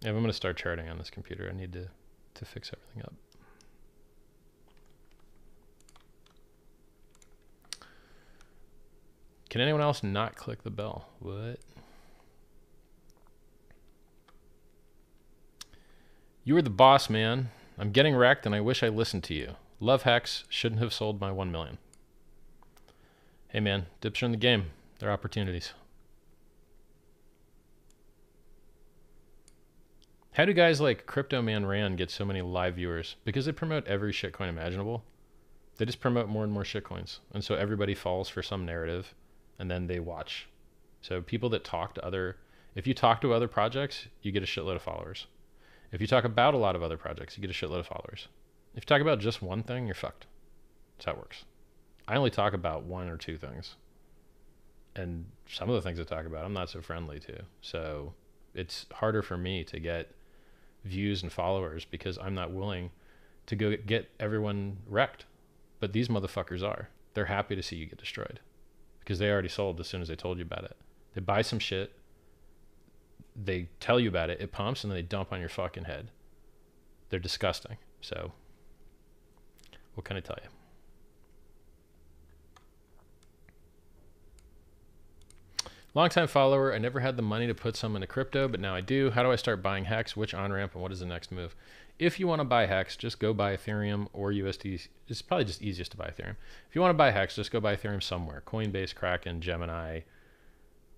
I'm 0.04 0.14
going 0.14 0.26
to 0.26 0.34
start 0.34 0.58
charting 0.58 0.90
on 0.90 0.98
this 0.98 1.10
computer, 1.10 1.50
I 1.52 1.56
need 1.56 1.74
to, 1.74 1.88
to 2.36 2.46
fix 2.46 2.72
everything 2.74 3.04
up. 3.04 3.14
Can 9.50 9.60
anyone 9.60 9.82
else 9.82 10.02
not 10.02 10.38
click 10.38 10.64
the 10.64 10.72
bell? 10.72 11.10
What? 11.20 11.60
You 16.46 16.56
were 16.56 16.62
the 16.62 16.70
boss, 16.70 17.10
man. 17.10 17.50
I'm 17.78 17.92
getting 17.92 18.16
wrecked 18.16 18.46
and 18.46 18.56
I 18.56 18.62
wish 18.62 18.82
I 18.82 18.88
listened 18.88 19.24
to 19.26 19.34
you. 19.34 19.56
Love 19.80 20.04
Hex 20.04 20.46
shouldn't 20.48 20.82
have 20.82 20.94
sold 20.94 21.20
my 21.20 21.32
1 21.32 21.52
million. 21.52 21.78
Hey 23.50 23.60
man, 23.60 23.88
dips 24.00 24.24
are 24.24 24.28
in 24.28 24.32
the 24.32 24.38
game. 24.38 24.68
They're 25.00 25.12
opportunities. 25.12 25.74
How 30.34 30.46
do 30.46 30.54
guys 30.54 30.80
like 30.80 31.06
Crypto 31.06 31.42
Man 31.42 31.66
Ran 31.66 31.98
get 31.98 32.10
so 32.10 32.24
many 32.24 32.42
live 32.42 32.76
viewers? 32.76 33.18
Because 33.26 33.46
they 33.46 33.52
promote 33.52 33.86
every 33.86 34.14
shitcoin 34.14 34.48
imaginable. 34.48 35.04
They 35.78 35.86
just 35.86 36.00
promote 36.00 36.30
more 36.30 36.46
and 36.46 36.54
more 36.54 36.64
shitcoins. 36.64 37.20
And 37.34 37.44
so 37.44 37.56
everybody 37.56 37.94
falls 37.94 38.30
for 38.30 38.42
some 38.42 38.66
narrative 38.66 39.14
and 39.60 39.70
then 39.70 39.88
they 39.88 40.00
watch. 40.00 40.48
So 41.02 41.22
people 41.22 41.50
that 41.50 41.64
talk 41.64 41.96
to 41.96 42.06
other 42.06 42.38
if 42.76 42.88
you 42.88 42.94
talk 42.94 43.20
to 43.22 43.34
other 43.34 43.50
projects, 43.50 44.08
you 44.22 44.32
get 44.32 44.44
a 44.44 44.46
shitload 44.46 44.78
of 44.78 44.82
followers. 44.82 45.28
If 45.92 46.00
you 46.00 46.08
talk 46.08 46.24
about 46.24 46.54
a 46.54 46.58
lot 46.58 46.76
of 46.76 46.84
other 46.84 46.98
projects, 46.98 47.38
you 47.38 47.42
get 47.42 47.52
a 47.52 47.54
shitload 47.54 47.80
of 47.80 47.88
followers. 47.88 48.30
If 48.76 48.84
you 48.84 48.88
talk 48.88 49.02
about 49.02 49.20
just 49.20 49.42
one 49.42 49.64
thing, 49.64 49.86
you're 49.86 49.96
fucked. 49.96 50.28
That's 50.96 51.06
how 51.06 51.12
it 51.14 51.18
works. 51.18 51.44
I 52.08 52.16
only 52.16 52.30
talk 52.30 52.54
about 52.54 52.84
one 52.84 53.10
or 53.10 53.18
two 53.18 53.38
things. 53.38 53.76
And 54.96 55.26
some 55.50 55.70
of 55.70 55.76
the 55.76 55.82
things 55.82 56.00
I 56.00 56.04
talk 56.04 56.26
about, 56.26 56.46
I'm 56.46 56.54
not 56.54 56.70
so 56.70 56.80
friendly 56.80 57.20
to. 57.20 57.42
So 57.60 58.14
it's 58.54 58.86
harder 58.94 59.22
for 59.22 59.38
me 59.38 59.66
to 59.66 59.80
get 59.80 60.12
views 60.84 61.24
and 61.24 61.32
followers 61.32 61.86
because 61.86 62.18
I'm 62.18 62.36
not 62.36 62.52
willing 62.52 62.92
to 63.48 63.56
go 63.56 63.76
get 63.76 64.10
everyone 64.20 64.78
wrecked. 64.88 65.26
But 65.80 65.94
these 65.94 66.08
motherfuckers 66.10 66.64
are. 66.64 66.90
They're 67.14 67.26
happy 67.26 67.56
to 67.56 67.64
see 67.64 67.76
you 67.76 67.88
get 67.88 67.98
destroyed 67.98 68.40
because 69.00 69.20
they 69.20 69.30
already 69.30 69.50
sold 69.50 69.80
as 69.80 69.88
soon 69.88 70.02
as 70.02 70.08
they 70.08 70.16
told 70.16 70.38
you 70.38 70.44
about 70.44 70.64
it. 70.64 70.78
They 71.14 71.22
buy 71.22 71.42
some 71.42 71.60
shit, 71.60 71.92
they 73.36 73.70
tell 73.80 74.00
you 74.00 74.10
about 74.10 74.30
it, 74.30 74.40
it 74.40 74.52
pumps, 74.52 74.84
and 74.84 74.92
then 74.92 74.96
they 74.96 75.02
dump 75.02 75.34
on 75.34 75.40
your 75.40 75.50
fucking 75.50 75.86
head. 75.86 76.12
They're 77.10 77.20
disgusting. 77.20 77.78
So, 78.00 78.32
what 79.96 80.06
can 80.06 80.18
I 80.18 80.22
tell 80.22 80.38
you? 80.42 80.50
Longtime 85.94 86.28
follower. 86.28 86.74
I 86.74 86.78
never 86.78 87.02
had 87.02 87.18
the 87.18 87.22
money 87.22 87.48
to 87.48 87.54
put 87.54 87.76
some 87.76 87.96
into 87.96 88.08
crypto, 88.08 88.48
but 88.48 88.62
now 88.62 88.74
I 88.74 88.82
do. 88.82 89.10
How 89.10 89.24
do 89.24 89.32
I 89.32 89.36
start 89.36 89.62
buying 89.62 89.86
Hex? 89.86 90.16
Which 90.16 90.34
on 90.34 90.52
ramp 90.52 90.74
and 90.74 90.82
what 90.82 90.94
is 90.94 91.02
the 91.02 91.06
next 91.06 91.32
move? 91.32 91.54
If 92.00 92.20
you 92.20 92.28
want 92.28 92.40
to 92.40 92.46
buy 92.46 92.66
Hex, 92.66 92.96
just 92.96 93.20
go 93.20 93.34
buy 93.34 93.56
Ethereum 93.56 94.08
or 94.14 94.32
USD. 94.32 94.88
It's 95.10 95.22
probably 95.22 95.46
just 95.46 95.62
easiest 95.62 95.92
to 95.92 95.98
buy 95.98 96.08
Ethereum. 96.08 96.38
If 96.70 96.76
you 96.76 96.82
want 96.82 96.92
to 96.92 96.98
buy 96.98 97.12
Hex, 97.12 97.36
just 97.36 97.52
go 97.52 97.60
buy 97.60 97.76
Ethereum 97.76 98.02
somewhere. 98.02 98.42
Coinbase, 98.46 98.96
Kraken, 98.96 99.42
Gemini, 99.42 100.02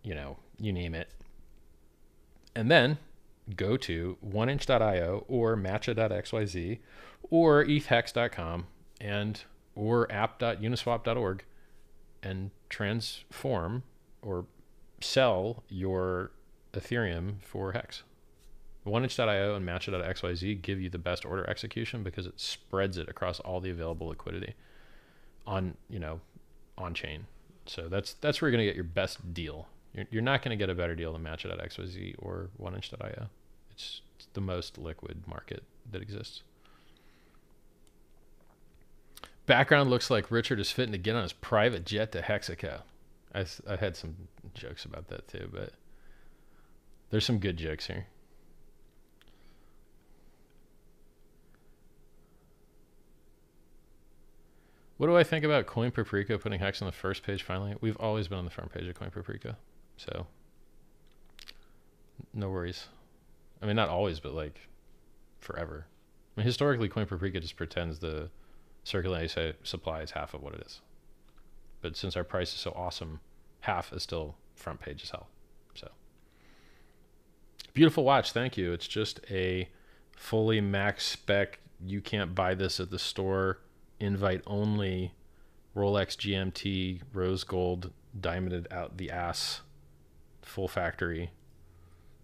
you 0.03 0.13
know, 0.13 0.37
you 0.59 0.71
name 0.71 0.93
it. 0.93 1.09
And 2.55 2.69
then 2.69 2.99
go 3.55 3.77
to 3.77 4.17
oneinch.io 4.25 5.25
or 5.27 5.57
matcha.xyz 5.57 6.79
or 7.29 7.65
ethhex.com 7.65 8.67
and 9.01 9.41
or 9.75 10.09
app.uniswap.org 10.11 11.43
and 12.21 12.51
transform 12.69 13.83
or 14.21 14.45
sell 15.03 15.63
your 15.69 16.31
Ethereum 16.73 17.41
for 17.41 17.73
Hex. 17.73 18.03
OneInch.io 18.85 19.55
and 19.55 19.65
Matcha.xyz 19.65 20.61
give 20.61 20.81
you 20.81 20.89
the 20.89 20.97
best 20.97 21.25
order 21.25 21.49
execution 21.49 22.03
because 22.03 22.25
it 22.25 22.39
spreads 22.39 22.97
it 22.97 23.07
across 23.07 23.39
all 23.39 23.61
the 23.61 23.69
available 23.69 24.07
liquidity 24.07 24.55
on 25.45 25.75
you 25.89 25.99
know 25.99 26.19
on 26.77 26.93
chain. 26.93 27.25
So 27.65 27.87
that's 27.87 28.13
that's 28.15 28.41
where 28.41 28.49
you're 28.49 28.57
gonna 28.57 28.67
get 28.67 28.75
your 28.75 28.83
best 28.83 29.33
deal. 29.33 29.67
You're, 29.93 30.05
you're 30.11 30.21
not 30.21 30.41
gonna 30.41 30.55
get 30.55 30.69
a 30.69 30.75
better 30.75 30.95
deal 30.95 31.13
than 31.13 31.23
Matcha.xyz 31.23 32.15
or 32.19 32.49
OneInch.io. 32.61 33.27
It's, 33.71 34.01
it's 34.17 34.27
the 34.33 34.41
most 34.41 34.77
liquid 34.77 35.23
market 35.27 35.63
that 35.91 36.01
exists. 36.01 36.43
Background 39.45 39.89
looks 39.89 40.09
like 40.09 40.31
Richard 40.31 40.59
is 40.59 40.71
fitting 40.71 40.93
to 40.93 40.97
get 40.97 41.15
on 41.15 41.23
his 41.23 41.33
private 41.33 41.85
jet 41.85 42.11
to 42.13 42.21
Hexaco. 42.21 42.81
I, 43.33 43.45
I 43.67 43.75
had 43.75 43.95
some 43.95 44.15
jokes 44.53 44.85
about 44.85 45.07
that 45.07 45.27
too, 45.27 45.49
but 45.51 45.71
there's 47.09 47.25
some 47.25 47.39
good 47.39 47.57
jokes 47.57 47.87
here. 47.87 48.07
What 54.97 55.07
do 55.07 55.17
I 55.17 55.23
think 55.23 55.43
about 55.43 55.65
Coin 55.65 55.91
Paprika 55.91 56.37
putting 56.37 56.59
Hex 56.59 56.81
on 56.81 56.85
the 56.85 56.91
first 56.91 57.23
page 57.23 57.43
finally? 57.43 57.75
We've 57.81 57.97
always 57.97 58.27
been 58.27 58.37
on 58.37 58.45
the 58.45 58.51
front 58.51 58.71
page 58.73 58.87
of 58.87 58.95
Coin 58.95 59.09
Paprika. 59.09 59.57
So, 59.97 60.27
no 62.33 62.49
worries. 62.49 62.87
I 63.61 63.65
mean, 63.65 63.75
not 63.75 63.89
always, 63.89 64.19
but 64.19 64.33
like 64.33 64.59
forever. 65.39 65.87
I 66.35 66.39
mean, 66.39 66.45
historically, 66.45 66.89
Coin 66.89 67.05
Paprika 67.05 67.39
just 67.39 67.57
pretends 67.57 67.99
the 67.99 68.29
circulating 68.83 69.53
supply 69.63 70.01
is 70.01 70.11
half 70.11 70.33
of 70.33 70.41
what 70.41 70.53
it 70.53 70.63
is. 70.65 70.81
But 71.83 71.95
since 71.95 72.17
our 72.17 72.23
price 72.23 72.51
is 72.51 72.59
so 72.59 72.73
awesome, 72.75 73.19
half 73.59 73.93
is 73.93 74.01
still 74.01 74.35
front 74.55 74.79
page 74.79 75.03
as 75.03 75.11
hell. 75.11 75.27
So, 75.75 75.91
beautiful 77.73 78.03
watch. 78.03 78.31
Thank 78.31 78.57
you. 78.57 78.73
It's 78.73 78.87
just 78.87 79.19
a 79.29 79.69
fully 80.15 80.61
max 80.61 81.05
spec. 81.05 81.59
You 81.85 82.01
can't 82.01 82.33
buy 82.33 82.55
this 82.55 82.79
at 82.79 82.89
the 82.89 82.97
store 82.97 83.59
invite 83.99 84.41
only 84.45 85.13
Rolex 85.75 86.15
GMT 86.17 87.01
rose 87.13 87.43
gold 87.43 87.91
diamonded 88.19 88.67
out 88.71 88.97
the 88.97 89.09
ass 89.09 89.61
full 90.41 90.67
factory. 90.67 91.31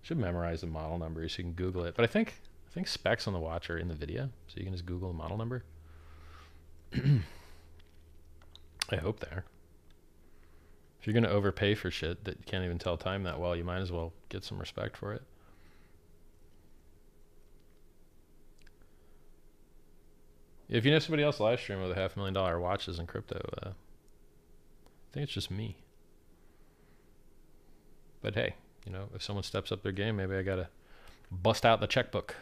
Should 0.02 0.18
memorize 0.18 0.62
the 0.62 0.68
model 0.68 0.98
number 0.98 1.28
so 1.28 1.40
you 1.40 1.44
can 1.46 1.54
Google 1.54 1.84
it. 1.84 1.96
But 1.96 2.04
I 2.04 2.08
think 2.08 2.42
I 2.68 2.74
think 2.74 2.88
specs 2.88 3.28
on 3.28 3.34
the 3.34 3.40
watch 3.40 3.70
are 3.70 3.78
in 3.78 3.88
the 3.88 3.96
video, 3.96 4.30
so 4.48 4.56
you 4.58 4.64
can 4.64 4.74
just 4.74 4.86
Google 4.86 5.12
the 5.12 5.18
model 5.18 5.38
number. 5.38 5.64
I 8.92 8.98
hope 8.98 9.20
they 9.20 9.28
are. 9.28 9.46
If 11.00 11.08
you're 11.08 11.14
gonna 11.14 11.30
overpay 11.30 11.76
for 11.76 11.90
shit 11.90 12.24
that 12.26 12.38
you 12.38 12.44
can't 12.46 12.66
even 12.66 12.78
tell 12.78 12.98
time 12.98 13.24
that 13.24 13.40
well, 13.40 13.56
you 13.56 13.64
might 13.64 13.80
as 13.80 13.92
well 13.92 14.14
get 14.30 14.44
some 14.44 14.60
respect 14.60 14.98
for 14.98 15.14
it. 15.14 15.24
If 20.68 20.86
you 20.86 20.92
know 20.92 21.00
somebody 21.00 21.24
else 21.24 21.40
live 21.40 21.60
stream 21.60 21.82
with 21.82 21.92
a 21.92 21.96
half 21.96 22.16
million 22.16 22.34
dollar 22.34 22.60
watches 22.60 23.00
in 23.00 23.08
crypto, 23.08 23.42
uh, 23.64 23.70
I 23.70 25.14
think 25.14 25.24
it's 25.24 25.34
just 25.34 25.50
me. 25.50 25.78
But 28.22 28.36
hey, 28.36 28.56
you 28.86 28.92
know, 28.92 29.10
if 29.16 29.24
someone 29.24 29.44
steps 29.44 29.72
up 29.72 29.82
their 29.82 29.92
game, 29.92 30.18
maybe 30.18 30.36
I 30.36 30.44
gotta 30.44 30.70
bust 31.32 31.66
out 31.66 31.80
the 31.80 31.88
checkbook. 31.88 32.36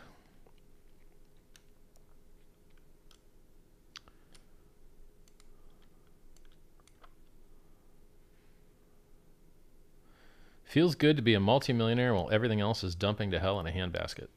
Feels 10.68 10.96
good 10.96 11.16
to 11.16 11.22
be 11.22 11.34
a 11.34 11.40
multimillionaire 11.40 12.14
while 12.14 12.30
everything 12.30 12.60
else 12.60 12.84
is 12.84 12.94
dumping 12.94 13.32
to 13.32 13.40
hell 13.40 13.58
in 13.62 13.68
a 13.68 13.72
handbasket. 13.72 14.28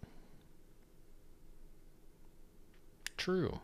True. 3.16 3.58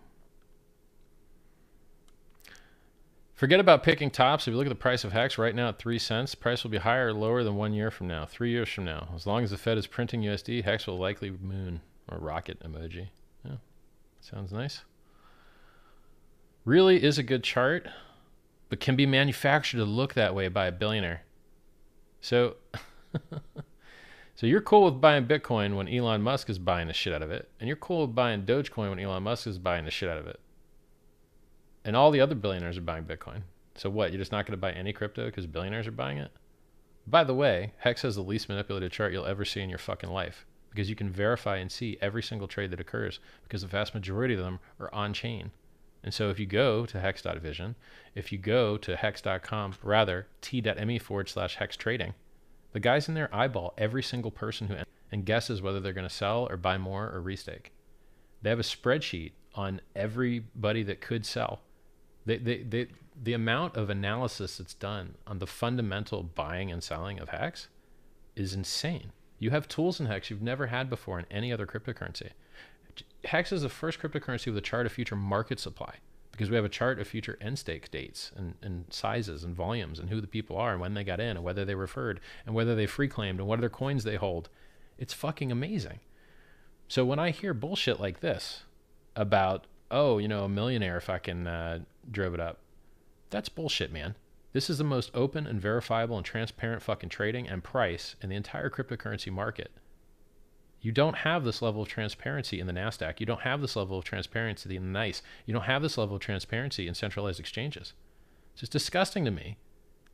Forget 3.34 3.60
about 3.60 3.84
picking 3.84 4.10
tops. 4.10 4.48
If 4.48 4.52
you 4.52 4.56
look 4.56 4.66
at 4.66 4.70
the 4.70 4.74
price 4.74 5.04
of 5.04 5.12
Hex 5.12 5.38
right 5.38 5.54
now 5.54 5.68
at 5.68 5.78
three 5.78 6.00
cents, 6.00 6.34
price 6.34 6.64
will 6.64 6.72
be 6.72 6.78
higher 6.78 7.08
or 7.08 7.12
lower 7.12 7.44
than 7.44 7.54
one 7.54 7.72
year 7.72 7.92
from 7.92 8.08
now, 8.08 8.26
three 8.26 8.50
years 8.50 8.68
from 8.68 8.84
now. 8.84 9.10
As 9.14 9.28
long 9.28 9.44
as 9.44 9.52
the 9.52 9.56
Fed 9.56 9.78
is 9.78 9.86
printing 9.86 10.22
USD, 10.22 10.64
Hex 10.64 10.88
will 10.88 10.98
likely 10.98 11.30
moon 11.30 11.82
or 12.08 12.18
rocket 12.18 12.58
emoji. 12.64 13.10
Yeah, 13.44 13.58
sounds 14.20 14.52
nice. 14.52 14.82
Really 16.64 17.00
is 17.00 17.16
a 17.16 17.22
good 17.22 17.44
chart, 17.44 17.86
but 18.68 18.80
can 18.80 18.96
be 18.96 19.06
manufactured 19.06 19.76
to 19.76 19.84
look 19.84 20.14
that 20.14 20.34
way 20.34 20.48
by 20.48 20.66
a 20.66 20.72
billionaire. 20.72 21.22
So, 22.20 22.56
so 24.34 24.46
you're 24.46 24.60
cool 24.60 24.84
with 24.84 25.00
buying 25.00 25.26
Bitcoin 25.26 25.76
when 25.76 25.88
Elon 25.88 26.22
Musk 26.22 26.50
is 26.50 26.58
buying 26.58 26.88
the 26.88 26.94
shit 26.94 27.12
out 27.12 27.22
of 27.22 27.30
it, 27.30 27.48
and 27.60 27.68
you're 27.68 27.76
cool 27.76 28.06
with 28.06 28.14
buying 28.14 28.42
Dogecoin 28.42 28.90
when 28.90 28.98
Elon 28.98 29.22
Musk 29.22 29.46
is 29.46 29.58
buying 29.58 29.84
the 29.84 29.90
shit 29.90 30.08
out 30.08 30.18
of 30.18 30.26
it 30.26 30.40
and 31.86 31.94
all 31.94 32.10
the 32.10 32.20
other 32.20 32.34
billionaires 32.34 32.76
are 32.76 32.82
buying 32.82 33.04
Bitcoin. 33.04 33.42
So 33.76 33.88
what? 33.88 34.10
You're 34.10 34.18
just 34.18 34.32
not 34.32 34.44
going 34.44 34.52
to 34.52 34.60
buy 34.60 34.72
any 34.72 34.92
crypto 34.92 35.26
because 35.26 35.46
billionaires 35.46 35.86
are 35.86 35.92
buying 35.92 36.18
it? 36.18 36.32
By 37.06 37.22
the 37.22 37.34
way, 37.34 37.72
Hex 37.78 38.02
has 38.02 38.16
the 38.16 38.22
least 38.22 38.48
manipulated 38.48 38.90
chart 38.90 39.12
you'll 39.12 39.24
ever 39.24 39.44
see 39.44 39.60
in 39.60 39.70
your 39.70 39.78
fucking 39.78 40.10
life 40.10 40.44
because 40.70 40.90
you 40.90 40.96
can 40.96 41.08
verify 41.08 41.58
and 41.58 41.70
see 41.70 41.96
every 42.00 42.24
single 42.24 42.48
trade 42.48 42.72
that 42.72 42.80
occurs 42.80 43.20
because 43.44 43.62
the 43.62 43.68
vast 43.68 43.94
majority 43.94 44.34
of 44.34 44.40
them 44.40 44.58
are 44.80 44.92
on 44.92 45.12
chain. 45.12 45.52
And 46.07 46.14
so 46.14 46.30
if 46.30 46.38
you 46.38 46.46
go 46.46 46.86
to 46.86 47.00
hex.vision, 47.00 47.74
if 48.14 48.32
you 48.32 48.38
go 48.38 48.78
to 48.78 48.96
hex.com, 48.96 49.74
rather 49.82 50.28
t.me 50.40 50.98
forward 50.98 51.28
slash 51.28 51.57
hex 51.57 51.76
trading, 51.76 52.14
the 52.72 52.80
guys 52.80 53.09
in 53.09 53.14
there 53.14 53.34
eyeball 53.34 53.74
every 53.76 54.02
single 54.02 54.30
person 54.30 54.68
who 54.68 54.76
and 55.12 55.26
guesses 55.26 55.61
whether 55.61 55.80
they're 55.80 55.92
going 55.92 56.09
to 56.09 56.14
sell 56.14 56.46
or 56.48 56.57
buy 56.57 56.78
more 56.78 57.04
or 57.12 57.20
restake. 57.20 57.66
They 58.40 58.50
have 58.50 58.59
a 58.59 58.62
spreadsheet 58.62 59.32
on 59.54 59.82
everybody 59.94 60.82
that 60.84 61.02
could 61.02 61.26
sell 61.26 61.61
they, 62.26 62.38
they, 62.38 62.59
they, 62.59 62.88
the 63.22 63.32
amount 63.32 63.76
of 63.76 63.88
analysis 63.88 64.59
that's 64.59 64.74
done 64.74 65.14
on 65.26 65.38
the 65.38 65.46
fundamental 65.46 66.24
buying 66.24 66.70
and 66.70 66.82
selling 66.82 67.20
of 67.20 67.30
Hex 67.30 67.68
is 68.34 68.52
insane. 68.52 69.12
You 69.38 69.50
have 69.50 69.68
tools 69.68 70.00
in 70.00 70.07
Hex 70.07 70.28
you've 70.28 70.42
never 70.42 70.66
had 70.66 70.90
before 70.90 71.18
in 71.18 71.26
any 71.30 71.52
other 71.52 71.66
cryptocurrency. 71.66 72.30
Hex 73.24 73.53
is 73.53 73.62
the 73.62 73.68
first 73.68 73.99
cryptocurrency 74.01 74.47
with 74.47 74.57
a 74.59 74.62
chart 74.62 74.86
of 74.86 74.92
future 74.92 75.16
market 75.16 75.59
supply 75.59 75.97
because 76.36 76.51
we 76.51 76.57
have 76.57 76.64
a 76.64 76.70
chart 76.70 76.99
of 77.01 77.09
future 77.09 77.38
end 77.40 77.59
stake 77.59 77.90
dates 77.90 78.30
and, 78.36 78.55
and 78.62 78.84
sizes 78.90 79.42
and 79.42 79.55
volumes 79.55 79.99
and 79.99 80.11
who 80.11 80.20
the 80.20 80.26
people 80.26 80.57
are 80.57 80.72
and 80.72 80.80
when 80.80 80.94
they 80.94 81.03
got 81.03 81.20
in 81.20 81.36
and 81.36 81.44
whether 81.44 81.64
they 81.64 81.74
referred 81.74 82.20
and 82.44 82.55
whether 82.55 82.74
they 82.74 82.86
free 82.86 83.09
claimed 83.09 83.38
and 83.38 83.49
what 83.49 83.59
other 83.59 83.70
coins 83.70 84.05
they 84.05 84.16
hold. 84.16 84.49
It's 84.99 85.14
fucking 85.14 85.51
amazing. 85.51 86.01
So 86.88 87.05
when 87.05 87.18
I 87.18 87.30
hear 87.30 87.55
bullshit 87.55 87.99
like 87.99 88.20
this 88.20 88.64
about, 89.16 89.66
oh, 89.90 90.18
you 90.18 90.28
know, 90.28 90.44
a 90.44 90.49
millionaire 90.49 91.01
fucking 91.01 91.47
uh, 91.47 91.80
drove 92.11 92.34
it 92.34 92.40
up, 92.40 92.59
that's 93.30 93.49
bullshit, 93.49 93.92
man. 93.92 94.14
This 94.53 94.70
is 94.70 94.78
the 94.78 94.84
most 94.84 95.11
open 95.12 95.47
and 95.47 95.61
verifiable 95.61 96.16
and 96.16 96.24
transparent 96.24 96.82
fucking 96.82 97.09
trading 97.09 97.49
and 97.49 97.64
price 97.64 98.14
in 98.22 98.28
the 98.28 98.36
entire 98.36 98.70
cryptocurrency 98.70 99.32
market. 99.32 99.70
You 100.81 100.93
don't 100.93 101.16
have 101.18 101.45
this 101.45 101.62
level 101.62 101.83
of 101.83 101.89
transparency 101.89 102.61
in 102.61 102.66
the 102.66 102.72
NASDAQ. 102.72 103.18
You 103.18 103.27
don't 103.27 103.41
have 103.43 103.61
this 103.61 103.77
level 103.77 103.99
of 103.99 104.05
transparency 104.05 104.77
in 104.77 104.93
the 104.93 104.99
NYSE. 104.99 105.22
You 105.45 105.55
don't 105.55 105.64
have 105.64 105.83
this 105.83 105.99
level 105.99 106.16
of 106.16 106.22
transparency 106.22 106.87
in 106.87 106.95
centralized 106.95 107.41
exchanges. 107.41 107.93
It's 108.53 108.61
just 108.61 108.72
disgusting 108.72 109.24
to 109.24 109.31
me 109.31 109.59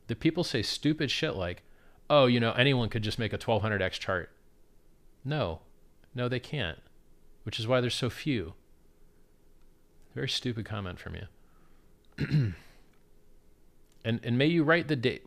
that 0.07 0.19
people 0.19 0.43
say 0.43 0.61
stupid 0.61 1.11
shit 1.11 1.35
like, 1.35 1.63
oh, 2.09 2.25
you 2.25 2.39
know, 2.39 2.53
anyone 2.53 2.89
could 2.89 3.03
just 3.03 3.19
make 3.19 3.33
a 3.33 3.37
1200x 3.37 3.93
chart. 3.93 4.31
No, 5.23 5.61
no, 6.15 6.27
they 6.27 6.39
can't, 6.39 6.79
which 7.43 7.59
is 7.59 7.67
why 7.67 7.79
there's 7.79 7.95
so 7.95 8.09
few. 8.09 8.53
Very 10.13 10.29
stupid 10.29 10.65
comment 10.65 10.99
from 10.99 11.15
you. 11.15 11.27
and 14.05 14.19
and 14.23 14.37
may 14.37 14.45
you 14.45 14.63
write 14.63 14.87
the 14.87 14.95
day, 14.95 15.21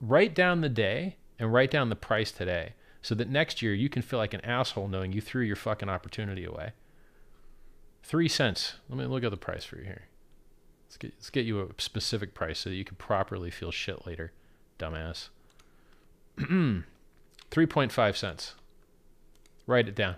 write 0.00 0.34
down 0.34 0.60
the 0.60 0.68
day 0.68 1.16
and 1.38 1.52
write 1.52 1.70
down 1.70 1.90
the 1.90 1.96
price 1.96 2.32
today, 2.32 2.74
so 3.06 3.14
that 3.14 3.30
next 3.30 3.62
year 3.62 3.72
you 3.72 3.88
can 3.88 4.02
feel 4.02 4.18
like 4.18 4.34
an 4.34 4.40
asshole 4.40 4.88
knowing 4.88 5.12
you 5.12 5.20
threw 5.20 5.44
your 5.44 5.54
fucking 5.54 5.88
opportunity 5.88 6.44
away. 6.44 6.72
Three 8.02 8.26
cents. 8.26 8.74
Let 8.88 8.98
me 8.98 9.04
look 9.04 9.22
at 9.22 9.30
the 9.30 9.36
price 9.36 9.64
for 9.64 9.78
you 9.78 9.84
here. 9.84 10.06
Let's 10.88 10.96
get 10.96 11.12
let's 11.16 11.30
get 11.30 11.46
you 11.46 11.60
a 11.60 11.68
specific 11.80 12.34
price 12.34 12.58
so 12.58 12.70
that 12.70 12.74
you 12.74 12.84
can 12.84 12.96
properly 12.96 13.52
feel 13.52 13.70
shit 13.70 14.04
later, 14.08 14.32
dumbass. 14.76 15.28
Three 17.52 17.66
point 17.66 17.92
five 17.92 18.16
cents. 18.16 18.54
Write 19.68 19.86
it 19.86 19.94
down. 19.94 20.16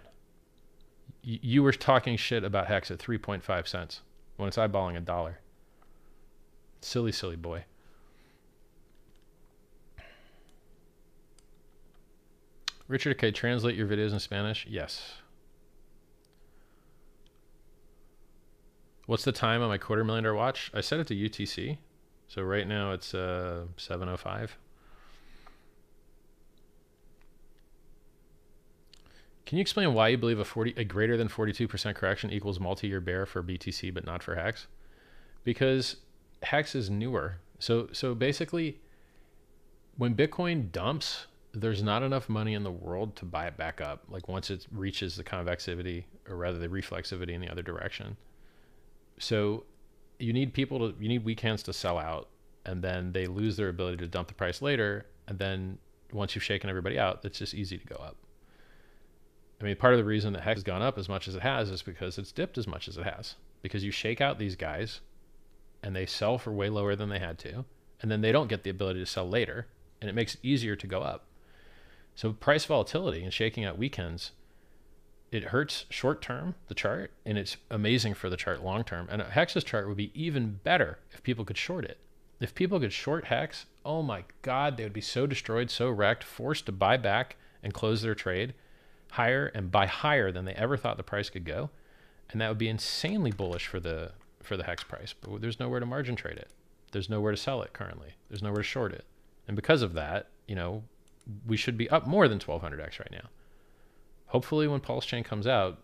Y- 1.23 1.41
you 1.43 1.63
were 1.63 1.73
talking 1.73 2.17
shit 2.17 2.43
about 2.43 2.69
Hex 2.69 2.91
at 2.91 2.99
3.5 2.99 3.69
cents 3.69 4.01
when 4.39 4.49
it's 4.49 4.57
eyeballing 4.57 4.97
a 4.97 5.01
dollar. 5.01 5.41
Silly, 6.81 7.13
silly 7.13 7.37
boy. 7.37 7.65
Richard, 12.89 13.19
can 13.19 13.29
I 13.29 13.31
translate 13.31 13.77
your 13.77 13.87
videos 13.87 14.13
in 14.13 14.19
Spanish? 14.19 14.67
Yes. 14.69 15.13
What's 19.05 19.25
the 19.25 19.33
time 19.33 19.63
on 19.63 19.69
my 19.69 19.79
quarter 19.79 20.05
million 20.05 20.25
dollar 20.25 20.37
watch? 20.37 20.71
I 20.75 20.81
set 20.81 20.99
it 20.99 21.07
to 21.09 21.15
UTC. 21.15 21.79
So 22.29 22.43
right 22.43 22.67
now 22.67 22.93
it's 22.93 23.15
uh, 23.15 23.65
705. 23.77 24.59
Can 29.47 29.57
you 29.57 29.63
explain 29.63 29.95
why 29.95 30.09
you 30.09 30.19
believe 30.19 30.39
a 30.39 30.45
40 30.45 30.75
a 30.77 30.85
greater 30.85 31.17
than 31.17 31.29
42% 31.29 31.95
correction 31.95 32.31
equals 32.31 32.61
multi-year 32.61 33.01
bear 33.01 33.25
for 33.25 33.43
BTC 33.43 33.95
but 33.95 34.05
not 34.05 34.23
for 34.23 34.35
Hex? 34.35 34.67
Because 35.43 35.97
Hex 36.43 36.75
is 36.75 36.91
newer. 36.91 37.37
So 37.59 37.89
so 37.93 38.15
basically 38.15 38.79
when 39.97 40.15
Bitcoin 40.15 40.71
dumps, 40.71 41.27
there's 41.61 41.83
not 41.83 42.03
enough 42.03 42.29
money 42.29 42.55
in 42.55 42.63
the 42.63 42.71
world 42.71 43.17
to 43.17 43.25
buy 43.25 43.47
it 43.47 43.57
back 43.57 43.81
up. 43.81 44.05
Like 44.09 44.29
once 44.29 44.51
it 44.51 44.67
reaches 44.71 45.17
the 45.17 45.25
convexivity 45.25 46.05
or 46.29 46.37
rather 46.37 46.59
the 46.59 46.69
reflexivity 46.69 47.31
in 47.31 47.41
the 47.41 47.51
other 47.51 47.63
direction. 47.63 48.17
So 49.19 49.65
you 50.19 50.33
need 50.33 50.53
people 50.53 50.79
to 50.79 50.95
you 51.01 51.09
need 51.09 51.25
weak 51.25 51.41
hands 51.41 51.63
to 51.65 51.73
sell 51.73 51.99
out 51.99 52.29
and 52.67 52.83
then 52.83 53.13
they 53.13 53.27
lose 53.27 53.57
their 53.57 53.69
ability 53.69 53.99
to 53.99 54.09
dump 54.09 54.29
the 54.29 54.35
price 54.35 54.61
later 54.61 55.07
and 55.27 55.39
then 55.39 55.79
once 56.13 56.35
you've 56.35 56.45
shaken 56.45 56.71
everybody 56.71 56.99
out, 56.99 57.25
it's 57.25 57.39
just 57.39 57.55
easy 57.55 57.77
to 57.79 57.87
go 57.87 57.97
up. 57.97 58.17
I 59.61 59.65
mean, 59.65 59.77
part 59.77 59.93
of 59.93 59.99
the 59.99 60.05
reason 60.05 60.33
that 60.35 60.43
Hex 60.43 60.59
has 60.59 60.65
gone 60.65 60.83
up 60.83 60.99
as 60.99 61.09
much 61.09 61.29
as 61.29 61.35
it 61.35 61.43
has 61.43 61.71
is 61.71 61.83
because 61.83 62.17
it's 62.17 62.33
dipped 62.33 62.59
as 62.59 62.67
much 62.67 62.89
as 62.89 62.97
it 62.97 63.05
has. 63.05 63.35
Because 63.61 63.85
you 63.85 63.91
shake 63.91 64.21
out 64.21 64.39
these 64.39 64.57
guys 64.57 65.01
and 65.83 65.95
they 65.95 66.07
sell 66.07 66.39
for 66.39 66.53
way 66.53 66.71
lower 66.71 66.97
than 66.97 67.09
they 67.09 67.19
had 67.19 67.39
to, 67.41 67.65
and 68.01 68.11
then 68.11 68.21
they 68.21 68.33
don't 68.33 68.49
get 68.49 68.63
the 68.63 68.71
ability 68.71 69.01
to 69.01 69.07
sell 69.07 69.29
later, 69.29 69.67
and 70.01 70.09
it 70.09 70.15
makes 70.15 70.35
it 70.35 70.41
easier 70.43 70.77
to 70.77 70.87
go 70.87 71.01
up. 71.01 71.28
So 72.19 72.33
price 72.33 72.65
volatility 72.65 73.23
and 73.23 73.33
shaking 73.33 73.65
out 73.65 73.79
weak 73.79 73.95
hands, 73.95 74.33
it 75.31 75.45
hurts 75.45 75.85
short 75.89 76.21
term 76.21 76.57
the 76.67 76.75
chart, 76.75 77.13
and 77.25 77.39
it's 77.39 77.59
amazing 77.71 78.15
for 78.15 78.29
the 78.29 78.37
chart 78.37 78.61
long 78.61 78.83
term. 78.83 79.07
And 79.09 79.23
a 79.23 79.27
Hex's 79.27 79.63
chart 79.63 79.87
would 79.87 79.97
be 79.97 80.11
even 80.21 80.59
better 80.65 80.99
if 81.13 81.23
people 81.23 81.45
could 81.45 81.57
short 81.57 81.85
it. 81.85 81.99
If 82.41 82.57
people 82.57 82.81
could 82.81 82.93
short 82.93 83.27
Hex, 83.27 83.67
oh 83.85 84.03
my 84.03 84.25
God, 84.43 84.77
they 84.77 84.83
would 84.83 84.93
be 84.93 85.01
so 85.01 85.29
destroyed, 85.29 85.71
so 85.71 85.91
wrecked, 85.91 86.25
forced 86.25 86.67
to 86.67 86.73
buy 86.73 86.97
back 86.97 87.37
and 87.63 87.73
close 87.73 88.03
their 88.03 88.17
trade 88.17 88.53
higher 89.13 89.47
and 89.55 89.71
buy 89.71 89.87
higher 89.87 90.33
than 90.33 90.45
they 90.45 90.55
ever 90.55 90.77
thought 90.77 90.97
the 90.97 91.05
price 91.05 91.31
could 91.31 91.45
go, 91.45 91.71
and 92.31 92.41
that 92.41 92.49
would 92.49 92.59
be 92.59 92.69
insanely 92.69 93.31
bullish 93.31 93.69
for 93.69 93.79
the 93.79 94.11
for 94.43 94.57
the 94.57 94.65
hex 94.65 94.83
price. 94.83 95.15
But 95.21 95.41
there's 95.41 95.61
nowhere 95.61 95.79
to 95.79 95.87
margin 95.87 96.17
trade 96.17 96.39
it. 96.39 96.51
There's 96.91 97.09
nowhere 97.09 97.31
to 97.31 97.39
sell 97.39 97.63
it 97.63 97.73
currently. 97.73 98.15
There's 98.29 98.43
nowhere 98.43 98.63
to 98.63 98.69
short 98.69 98.93
it, 98.93 99.05
and 99.47 99.55
because 99.55 99.83
of 99.83 99.93
that, 99.93 100.31
you 100.49 100.57
know, 100.57 100.83
we 101.47 101.57
should 101.57 101.77
be 101.77 101.89
up 101.91 102.07
more 102.07 102.29
than 102.29 102.39
1200x 102.39 102.99
right 102.99 103.13
now. 103.13 103.29
Hopefully, 104.27 104.69
when 104.69 104.81
Pulse 104.81 105.07
Chain 105.07 105.25
comes 105.25 105.47
out, 105.47 105.79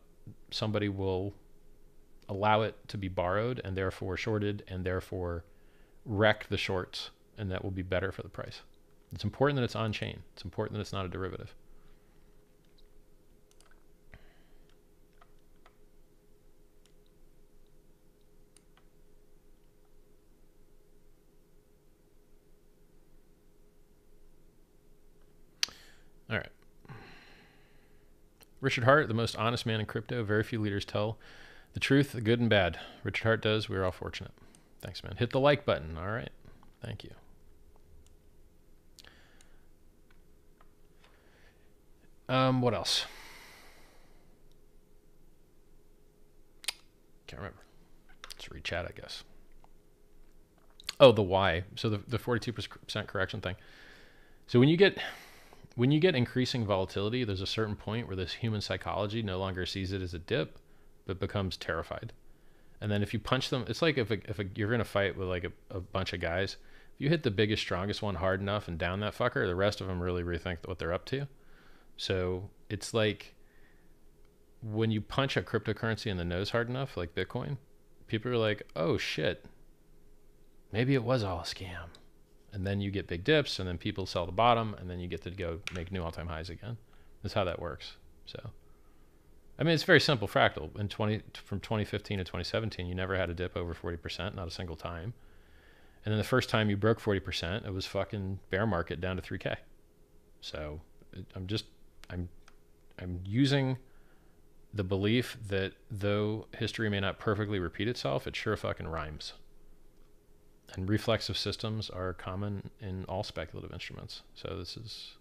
somebody 0.51 0.89
will 0.89 1.35
allow 2.29 2.63
it 2.63 2.77
to 2.89 2.99
be 2.99 3.09
borrowed 3.09 3.61
and 3.65 3.77
therefore 3.77 4.17
shorted 4.17 4.63
and 4.69 4.85
therefore 4.85 5.45
wreck 6.05 6.47
the 6.49 6.57
shorts, 6.57 7.11
and 7.39 7.51
that 7.51 7.63
will 7.65 7.71
be 7.71 7.83
better 7.83 8.13
for 8.13 8.23
the 8.23 8.29
price. 8.29 8.61
It's 9.13 9.25
important 9.25 9.57
that 9.57 9.65
it's 9.65 9.77
on 9.77 9.93
chain. 9.93 10.23
It's 10.35 10.45
important 10.45 10.75
that 10.75 10.81
it's 10.81 10.93
not 10.93 11.07
a 11.07 11.09
derivative. 11.09 11.55
All 26.31 26.37
right. 26.37 26.49
Richard 28.61 28.85
Heart, 28.85 29.09
the 29.09 29.15
most 29.15 29.37
honest 29.37 29.67
man 29.67 29.81
in 29.81 29.87
crypto. 29.87 30.25
Very 30.25 30.43
few 30.43 30.61
leaders 30.61 30.85
tell 30.85 31.19
the 31.75 31.81
truth, 31.81 32.13
the 32.13 32.21
good 32.21 32.41
and 32.41 32.49
bad. 32.49 32.79
Richard 33.03 33.25
Heart 33.25 33.43
does. 33.43 33.69
We're 33.69 33.85
all 33.85 33.93
fortunate. 33.93 34.33
Thanks, 34.81 35.03
man. 35.03 35.17
Hit 35.19 35.31
the 35.31 35.41
like 35.41 35.65
button. 35.67 35.99
All 35.99 36.09
right. 36.09 36.31
Thank 36.83 37.05
you. 37.05 37.11
Um, 42.29 42.63
what 42.63 42.73
else? 42.73 43.05
Can't 47.27 47.41
remember. 47.41 47.63
Let's 48.33 48.51
read 48.51 48.65
chat, 48.65 48.87
I 48.87 48.99
guess. 48.99 49.25
Oh, 51.01 51.13
the 51.13 51.23
why. 51.23 51.65
So 51.77 51.91
the 51.91 52.01
the 52.09 52.19
forty 52.19 52.41
two 52.41 52.53
percent 52.53 53.09
correction 53.09 53.41
thing. 53.41 53.57
So 54.47 54.59
when 54.59 54.69
you 54.69 54.77
get 54.77 54.97
when 55.75 55.91
you 55.91 55.99
get 55.99 56.15
increasing 56.15 56.65
volatility, 56.65 57.25
there's 57.25 57.41
a 57.41 57.47
certain 57.47 57.77
point 57.77 58.07
where 58.07 58.17
this 58.17 58.35
human 58.35 58.61
psychology 58.61 59.23
no 59.23 59.39
longer 59.39 59.67
sees 59.67 59.93
it 59.93 60.03
as 60.03 60.15
a 60.15 60.19
dip, 60.19 60.59
but 61.07 61.19
becomes 61.19 61.57
terrified. 61.57 62.13
And 62.81 62.91
then 62.93 63.03
if 63.03 63.13
you 63.13 63.19
punch 63.19 63.51
them, 63.51 63.65
it's 63.69 63.83
like 63.83 63.99
if 63.99 64.11
a, 64.11 64.19
if 64.29 64.39
a, 64.39 64.45
you're 64.55 64.75
in 64.75 64.81
a 64.81 64.85
fight 64.85 65.17
with 65.17 65.29
like 65.29 65.45
a, 65.45 65.53
a 65.71 65.81
bunch 65.81 66.13
of 66.13 66.21
guys, 66.21 66.57
if 66.95 67.01
you 67.01 67.09
hit 67.09 67.25
the 67.25 67.31
biggest, 67.31 67.63
strongest 67.63 68.03
one 68.03 68.17
hard 68.17 68.41
enough 68.41 68.69
and 68.69 68.79
down 68.79 69.01
that 69.01 69.17
fucker, 69.17 69.47
the 69.47 69.55
rest 69.57 69.81
of 69.81 69.89
them 69.89 70.01
really 70.01 70.23
rethink 70.23 70.59
what 70.67 70.79
they're 70.79 70.93
up 70.93 71.05
to. 71.07 71.27
So 71.97 72.51
it's 72.69 72.95
like 72.95 73.35
when 74.63 74.91
you 74.91 75.01
punch 75.01 75.37
a 75.37 75.43
cryptocurrency 75.43 76.07
in 76.07 76.17
the 76.17 76.25
nose 76.25 76.51
hard 76.51 76.69
enough, 76.69 76.97
like 76.97 77.15
Bitcoin, 77.15 77.57
people 78.07 78.31
are 78.31 78.37
like, 78.37 78.63
oh 78.77 78.97
shit, 78.97 79.45
maybe 80.73 80.95
it 80.95 81.03
was 81.03 81.25
all 81.25 81.41
a 81.41 81.45
scam 81.45 81.89
and 82.55 82.67
then 82.67 82.81
you 82.81 82.91
get 82.91 83.09
big 83.09 83.25
dips, 83.25 83.59
and 83.59 83.69
then 83.69 83.77
people 83.77 84.07
sell 84.07 84.25
the 84.25 84.33
bottom, 84.33 84.75
and 84.79 84.89
then 84.89 85.01
you 85.01 85.09
get 85.09 85.23
to 85.23 85.31
go 85.31 85.61
make 85.75 85.91
new 85.91 86.03
all-time 86.03 86.29
highs 86.29 86.49
again. 86.49 86.79
That's 87.23 87.35
how 87.35 87.45
that 87.45 87.61
works. 87.61 87.97
So, 88.27 88.39
I 89.59 89.65
mean, 89.65 89.75
it's 89.75 89.83
very 89.83 90.01
simple 90.01 90.29
fractal. 90.29 90.79
In 90.79 90.89
20 90.89 91.23
from 91.35 91.61
2015 91.61 92.19
to 92.19 92.25
2017, 92.25 92.87
you 92.87 92.95
never 92.95 93.17
had 93.17 93.29
a 93.29 93.35
dip 93.35 93.57
over 93.57 93.75
40%, 93.75 94.35
not 94.35 94.47
a 94.47 94.51
single 94.51 94.77
time. 94.77 95.15
And 96.05 96.13
then 96.13 96.19
the 96.19 96.25
first 96.25 96.49
time 96.49 96.71
you 96.71 96.77
broke 96.77 97.01
40%, 97.01 97.67
it 97.67 97.73
was 97.73 97.87
fucking 97.87 98.39
bear 98.51 98.67
market 98.67 99.01
down 99.01 99.17
to 99.17 99.23
3k. 99.23 99.57
So, 100.41 100.81
I'm 101.35 101.47
just 101.47 101.65
I'm 102.11 102.29
I'm 103.01 103.21
using 103.25 103.79
the 104.73 104.85
belief 104.85 105.37
that 105.49 105.73
though 105.91 106.47
history 106.57 106.89
may 106.89 107.01
not 107.01 107.19
perfectly 107.19 107.59
repeat 107.59 107.89
itself, 107.89 108.27
it 108.27 108.37
sure 108.37 108.57
fucking 108.57 108.89
rhymes 108.89 109.35
and 110.77 110.89
reflexive 110.89 111.39
systems 111.39 111.91
are 111.91 112.13
common 112.13 112.71
in 112.81 113.05
all 113.05 113.23
speculative 113.23 113.73
instruments. 113.73 114.23
So 114.35 114.57
this 114.59 114.77
is 114.77 115.13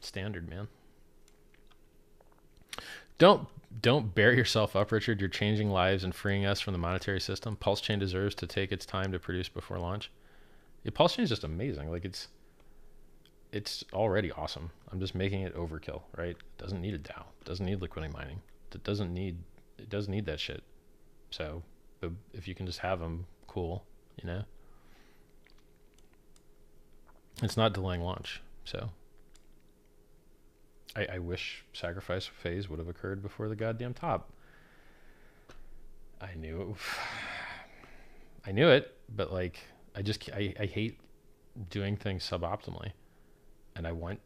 standard, 0.00 0.48
man. 0.48 0.68
Don't 3.18 3.48
don't 3.82 4.14
bear 4.14 4.32
yourself 4.32 4.74
up, 4.74 4.92
Richard. 4.92 5.20
You're 5.20 5.28
changing 5.28 5.70
lives 5.70 6.04
and 6.04 6.14
freeing 6.14 6.46
us 6.46 6.60
from 6.60 6.72
the 6.72 6.78
monetary 6.78 7.20
system. 7.20 7.56
Pulse 7.56 7.80
Chain 7.80 7.98
deserves 7.98 8.34
to 8.36 8.46
take 8.46 8.72
its 8.72 8.86
time 8.86 9.12
to 9.12 9.18
produce 9.18 9.48
before 9.48 9.78
launch. 9.78 10.10
Yeah, 10.84 10.92
Pulse 10.94 11.16
Chain 11.16 11.24
is 11.24 11.28
just 11.28 11.44
amazing. 11.44 11.90
Like 11.90 12.04
it's 12.04 12.28
it's 13.52 13.84
already 13.92 14.30
awesome. 14.32 14.70
I'm 14.92 15.00
just 15.00 15.14
making 15.14 15.42
it 15.42 15.54
overkill, 15.54 16.02
right? 16.16 16.30
It 16.30 16.58
doesn't 16.58 16.80
need 16.80 16.94
a 16.94 16.98
DAO. 16.98 17.24
It 17.40 17.44
doesn't 17.44 17.64
need 17.64 17.80
liquidity 17.80 18.12
mining. 18.12 18.40
It 18.74 18.84
doesn't 18.84 19.12
need 19.12 19.38
it 19.78 19.88
doesn't 19.88 20.12
need 20.12 20.26
that 20.26 20.40
shit. 20.40 20.62
So, 21.30 21.62
if 22.32 22.48
you 22.48 22.54
can 22.54 22.66
just 22.66 22.78
have 22.78 23.00
them, 23.00 23.26
cool. 23.46 23.84
You 24.20 24.26
know, 24.26 24.42
it's 27.42 27.56
not 27.56 27.72
delaying 27.72 28.02
launch. 28.02 28.42
So, 28.64 28.90
I, 30.96 31.06
I 31.14 31.18
wish 31.18 31.64
sacrifice 31.72 32.26
phase 32.26 32.68
would 32.68 32.78
have 32.78 32.88
occurred 32.88 33.22
before 33.22 33.48
the 33.48 33.56
goddamn 33.56 33.94
top. 33.94 34.32
I 36.20 36.34
knew 36.34 36.60
it. 36.60 36.68
I 38.46 38.52
knew 38.52 38.68
it, 38.68 38.96
but 39.14 39.32
like 39.32 39.58
I 39.94 40.02
just 40.02 40.28
I, 40.32 40.54
I 40.58 40.66
hate 40.66 40.98
doing 41.70 41.96
things 41.96 42.28
suboptimally, 42.28 42.92
and 43.76 43.86
I 43.86 43.92
want 43.92 44.20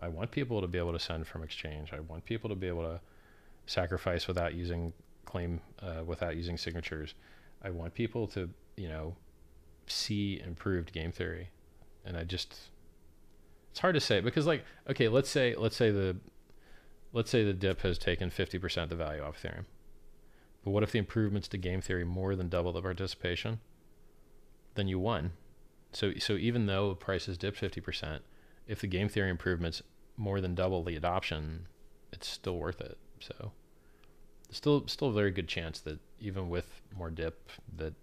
I 0.00 0.08
want 0.08 0.30
people 0.30 0.60
to 0.60 0.66
be 0.66 0.78
able 0.78 0.92
to 0.92 0.98
send 0.98 1.26
from 1.26 1.42
exchange. 1.42 1.92
I 1.92 2.00
want 2.00 2.24
people 2.24 2.50
to 2.50 2.56
be 2.56 2.68
able 2.68 2.82
to 2.82 3.00
sacrifice 3.66 4.26
without 4.26 4.54
using 4.54 4.92
claim 5.24 5.60
uh, 5.80 6.02
without 6.04 6.36
using 6.36 6.58
signatures. 6.58 7.14
I 7.62 7.70
want 7.70 7.94
people 7.94 8.26
to 8.28 8.50
you 8.76 8.88
know 8.88 9.16
see 9.92 10.40
improved 10.44 10.92
game 10.92 11.12
theory, 11.12 11.50
and 12.04 12.16
I 12.16 12.24
just 12.24 12.70
it's 13.70 13.80
hard 13.80 13.94
to 13.94 14.00
say 14.00 14.20
because 14.20 14.46
like 14.46 14.64
okay 14.88 15.08
let's 15.08 15.30
say 15.30 15.54
let's 15.56 15.76
say 15.76 15.90
the 15.90 16.16
let's 17.12 17.30
say 17.30 17.44
the 17.44 17.52
dip 17.52 17.82
has 17.82 17.98
taken 17.98 18.30
50% 18.30 18.82
of 18.84 18.88
the 18.88 18.96
value 18.96 19.22
off 19.22 19.40
Ethereum. 19.42 19.64
But 20.64 20.70
what 20.70 20.82
if 20.82 20.92
the 20.92 20.98
improvements 20.98 21.48
to 21.48 21.58
game 21.58 21.80
theory 21.80 22.04
more 22.04 22.34
than 22.36 22.48
double 22.48 22.72
the 22.72 22.80
participation? 22.80 23.60
Then 24.74 24.88
you 24.88 24.98
won. 24.98 25.32
So 25.92 26.12
so 26.18 26.34
even 26.34 26.66
though 26.66 26.94
prices 26.94 27.36
dipped 27.36 27.60
50%, 27.60 28.20
if 28.66 28.80
the 28.80 28.86
game 28.86 29.08
theory 29.08 29.30
improvements 29.30 29.82
more 30.16 30.40
than 30.40 30.54
double 30.54 30.82
the 30.82 30.96
adoption, 30.96 31.66
it's 32.12 32.28
still 32.28 32.58
worth 32.58 32.80
it. 32.80 32.96
So 33.20 33.52
still 34.50 34.86
still 34.86 35.08
a 35.08 35.12
very 35.12 35.30
good 35.30 35.48
chance 35.48 35.80
that 35.80 35.98
even 36.20 36.48
with 36.48 36.82
more 36.96 37.10
dip 37.10 37.50
that 37.76 37.94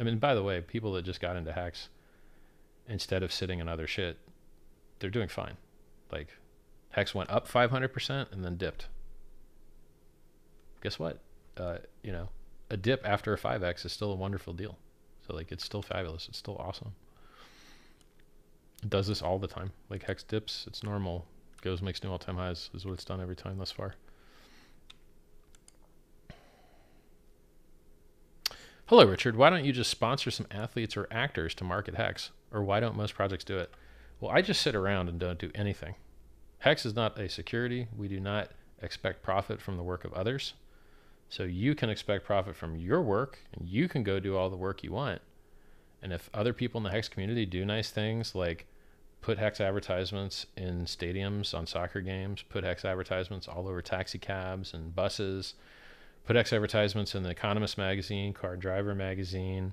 I 0.00 0.02
mean 0.02 0.18
by 0.18 0.34
the 0.34 0.42
way, 0.42 0.60
people 0.60 0.92
that 0.94 1.04
just 1.04 1.20
got 1.20 1.36
into 1.36 1.52
hex 1.52 1.90
instead 2.88 3.22
of 3.22 3.32
sitting 3.32 3.60
in 3.60 3.68
other 3.68 3.86
shit, 3.86 4.18
they're 4.98 5.10
doing 5.10 5.28
fine. 5.28 5.56
Like 6.10 6.28
hex 6.90 7.14
went 7.14 7.30
up 7.30 7.46
500% 7.48 8.32
and 8.32 8.44
then 8.44 8.56
dipped. 8.56 8.88
Guess 10.82 10.98
what? 10.98 11.20
Uh, 11.56 11.78
you 12.02 12.10
know, 12.10 12.30
a 12.70 12.76
dip 12.76 13.06
after 13.06 13.34
a 13.34 13.38
5x 13.38 13.84
is 13.84 13.92
still 13.92 14.12
a 14.12 14.16
wonderful 14.16 14.52
deal. 14.52 14.78
So 15.26 15.34
like 15.34 15.52
it's 15.52 15.64
still 15.64 15.82
fabulous. 15.82 16.28
It's 16.28 16.38
still 16.38 16.56
awesome. 16.56 16.92
It 18.82 18.88
does 18.88 19.06
this 19.06 19.22
all 19.22 19.38
the 19.38 19.46
time. 19.46 19.72
Like 19.90 20.04
hex 20.04 20.22
dips, 20.22 20.64
it's 20.66 20.82
normal. 20.82 21.26
Goes 21.60 21.82
makes 21.82 22.02
new 22.02 22.10
all-time 22.10 22.36
highs 22.36 22.70
is 22.72 22.86
what 22.86 22.94
it's 22.94 23.04
done 23.04 23.20
every 23.20 23.36
time 23.36 23.58
thus 23.58 23.70
far. 23.70 23.94
Hello, 28.90 29.04
Richard. 29.04 29.36
Why 29.36 29.50
don't 29.50 29.64
you 29.64 29.72
just 29.72 29.88
sponsor 29.88 30.32
some 30.32 30.48
athletes 30.50 30.96
or 30.96 31.06
actors 31.12 31.54
to 31.54 31.62
market 31.62 31.94
Hex? 31.94 32.32
Or 32.50 32.64
why 32.64 32.80
don't 32.80 32.96
most 32.96 33.14
projects 33.14 33.44
do 33.44 33.56
it? 33.56 33.70
Well, 34.18 34.32
I 34.32 34.42
just 34.42 34.60
sit 34.60 34.74
around 34.74 35.08
and 35.08 35.16
don't 35.20 35.38
do 35.38 35.52
anything. 35.54 35.94
Hex 36.58 36.84
is 36.84 36.96
not 36.96 37.16
a 37.16 37.28
security. 37.28 37.86
We 37.96 38.08
do 38.08 38.18
not 38.18 38.50
expect 38.82 39.22
profit 39.22 39.60
from 39.60 39.76
the 39.76 39.84
work 39.84 40.04
of 40.04 40.12
others. 40.12 40.54
So 41.28 41.44
you 41.44 41.76
can 41.76 41.88
expect 41.88 42.24
profit 42.24 42.56
from 42.56 42.74
your 42.74 43.00
work 43.00 43.38
and 43.52 43.68
you 43.68 43.86
can 43.86 44.02
go 44.02 44.18
do 44.18 44.36
all 44.36 44.50
the 44.50 44.56
work 44.56 44.82
you 44.82 44.90
want. 44.90 45.20
And 46.02 46.12
if 46.12 46.28
other 46.34 46.52
people 46.52 46.80
in 46.80 46.82
the 46.82 46.90
Hex 46.90 47.08
community 47.08 47.46
do 47.46 47.64
nice 47.64 47.90
things 47.92 48.34
like 48.34 48.66
put 49.20 49.38
Hex 49.38 49.60
advertisements 49.60 50.46
in 50.56 50.86
stadiums 50.86 51.56
on 51.56 51.68
soccer 51.68 52.00
games, 52.00 52.42
put 52.48 52.64
Hex 52.64 52.84
advertisements 52.84 53.46
all 53.46 53.68
over 53.68 53.82
taxi 53.82 54.18
cabs 54.18 54.74
and 54.74 54.96
buses, 54.96 55.54
put 56.24 56.36
Hex 56.36 56.52
advertisements 56.52 57.14
in 57.14 57.22
the 57.22 57.30
Economist 57.30 57.78
magazine, 57.78 58.32
Car 58.32 58.56
Driver 58.56 58.94
magazine, 58.94 59.72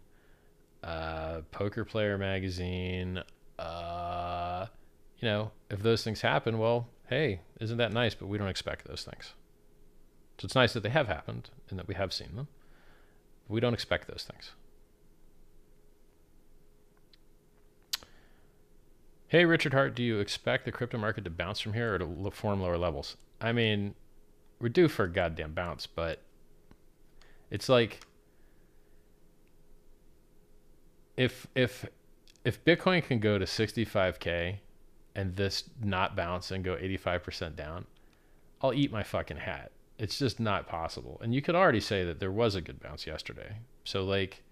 uh, 0.83 1.41
Poker 1.51 1.85
Player 1.85 2.17
magazine. 2.17 3.21
Uh, 3.59 4.67
you 5.19 5.27
know, 5.27 5.51
if 5.69 5.81
those 5.81 6.03
things 6.03 6.21
happen, 6.21 6.57
well, 6.59 6.87
hey, 7.09 7.41
isn't 7.59 7.77
that 7.77 7.93
nice? 7.93 8.13
But 8.13 8.27
we 8.27 8.37
don't 8.37 8.47
expect 8.47 8.87
those 8.87 9.03
things. 9.03 9.33
So 10.37 10.45
it's 10.45 10.55
nice 10.55 10.73
that 10.73 10.83
they 10.83 10.89
have 10.89 11.07
happened 11.07 11.49
and 11.69 11.79
that 11.79 11.87
we 11.87 11.95
have 11.95 12.13
seen 12.13 12.35
them. 12.35 12.47
We 13.47 13.59
don't 13.59 13.73
expect 13.73 14.07
those 14.07 14.27
things. 14.29 14.51
Hey, 19.29 19.43
Richard 19.45 19.73
Heart, 19.73 19.95
do 19.95 20.03
you 20.03 20.19
expect 20.19 20.63
the 20.63 20.71
crypto 20.71 20.97
market 20.97 21.25
to 21.25 21.29
bounce 21.29 21.59
from 21.59 21.73
here 21.73 21.95
or 21.95 21.99
to 21.99 22.31
form 22.31 22.61
lower 22.61 22.77
levels? 22.77 23.17
I 23.41 23.51
mean, 23.51 23.93
we're 24.59 24.69
due 24.69 24.87
for 24.87 25.03
a 25.03 25.11
goddamn 25.11 25.53
bounce, 25.53 25.85
but 25.85 26.21
it's 27.49 27.69
like 27.69 28.01
if 31.15 31.47
if 31.55 31.85
if 32.45 32.63
Bitcoin 32.63 33.03
can 33.03 33.19
go 33.19 33.37
to 33.37 33.45
65k 33.45 34.57
and 35.15 35.35
this 35.35 35.63
not 35.83 36.15
bounce 36.15 36.51
and 36.51 36.63
go 36.63 36.75
85% 36.75 37.55
down, 37.55 37.85
I'll 38.61 38.73
eat 38.73 38.91
my 38.91 39.03
fucking 39.03 39.37
hat. 39.37 39.71
It's 39.97 40.19
just 40.19 40.39
not 40.39 40.67
possible. 40.67 41.19
And 41.21 41.33
you 41.33 41.41
could 41.41 41.55
already 41.55 41.79
say 41.79 42.03
that 42.05 42.19
there 42.19 42.31
was 42.31 42.55
a 42.55 42.61
good 42.61 42.79
bounce 42.79 43.07
yesterday. 43.07 43.57
So 43.83 44.05
like 44.05 44.43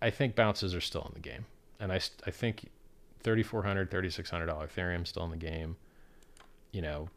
I 0.00 0.10
think 0.10 0.36
bounces 0.36 0.74
are 0.74 0.80
still 0.80 1.02
in 1.02 1.12
the 1.14 1.28
game 1.28 1.44
and 1.80 1.92
I, 1.92 2.00
I 2.26 2.30
think 2.30 2.70
$3,400, 3.24 3.88
$3,600 3.88 4.48
Ethereum 4.48 5.06
still 5.06 5.24
in 5.24 5.30
the 5.30 5.36
game. 5.36 5.76
You 6.72 6.82
know, 6.82 7.08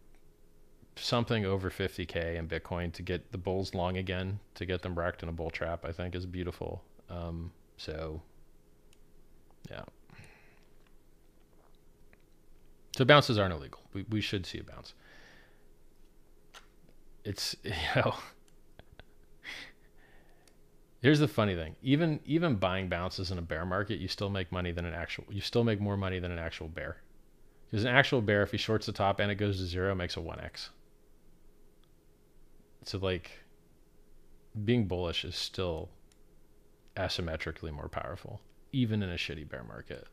something 0.95 1.45
over 1.45 1.69
50K 1.69 2.35
in 2.35 2.47
Bitcoin 2.47 2.91
to 2.93 3.01
get 3.01 3.31
the 3.31 3.37
bulls 3.37 3.73
long 3.73 3.97
again, 3.97 4.39
to 4.55 4.65
get 4.65 4.81
them 4.81 4.97
wrecked 4.97 5.23
in 5.23 5.29
a 5.29 5.31
bull 5.31 5.49
trap, 5.49 5.85
I 5.85 5.91
think 5.91 6.15
is 6.15 6.25
beautiful. 6.25 6.83
Um, 7.09 7.51
so, 7.77 8.21
yeah. 9.69 9.83
So 12.95 13.05
bounces 13.05 13.37
aren't 13.37 13.53
illegal. 13.53 13.81
We, 13.93 14.05
we 14.09 14.21
should 14.21 14.45
see 14.45 14.59
a 14.59 14.63
bounce. 14.63 14.93
It's, 17.23 17.55
you 17.63 17.71
know, 17.95 18.15
Here's 21.01 21.19
the 21.19 21.27
funny 21.27 21.55
thing: 21.55 21.75
even 21.81 22.19
even 22.25 22.55
buying 22.55 22.87
bounces 22.87 23.31
in 23.31 23.39
a 23.39 23.41
bear 23.41 23.65
market, 23.65 23.99
you 23.99 24.07
still 24.07 24.29
make 24.29 24.51
money 24.51 24.71
than 24.71 24.85
an 24.85 24.93
actual. 24.93 25.25
You 25.31 25.41
still 25.41 25.63
make 25.63 25.81
more 25.81 25.97
money 25.97 26.19
than 26.19 26.31
an 26.31 26.37
actual 26.37 26.67
bear, 26.67 26.97
because 27.65 27.83
an 27.85 27.89
actual 27.89 28.21
bear, 28.21 28.43
if 28.43 28.51
he 28.51 28.57
shorts 28.57 28.85
the 28.85 28.91
top 28.91 29.19
and 29.19 29.31
it 29.31 29.35
goes 29.35 29.57
to 29.57 29.65
zero, 29.65 29.95
makes 29.95 30.15
a 30.15 30.21
one 30.21 30.39
x. 30.39 30.69
So 32.83 32.97
like, 32.97 33.31
being 34.65 34.87
bullish 34.87 35.23
is 35.23 35.35
still 35.35 35.89
asymmetrically 36.97 37.71
more 37.71 37.87
powerful, 37.87 38.41
even 38.71 39.01
in 39.01 39.09
a 39.09 39.15
shitty 39.15 39.47
bear 39.47 39.63
market. 39.63 40.07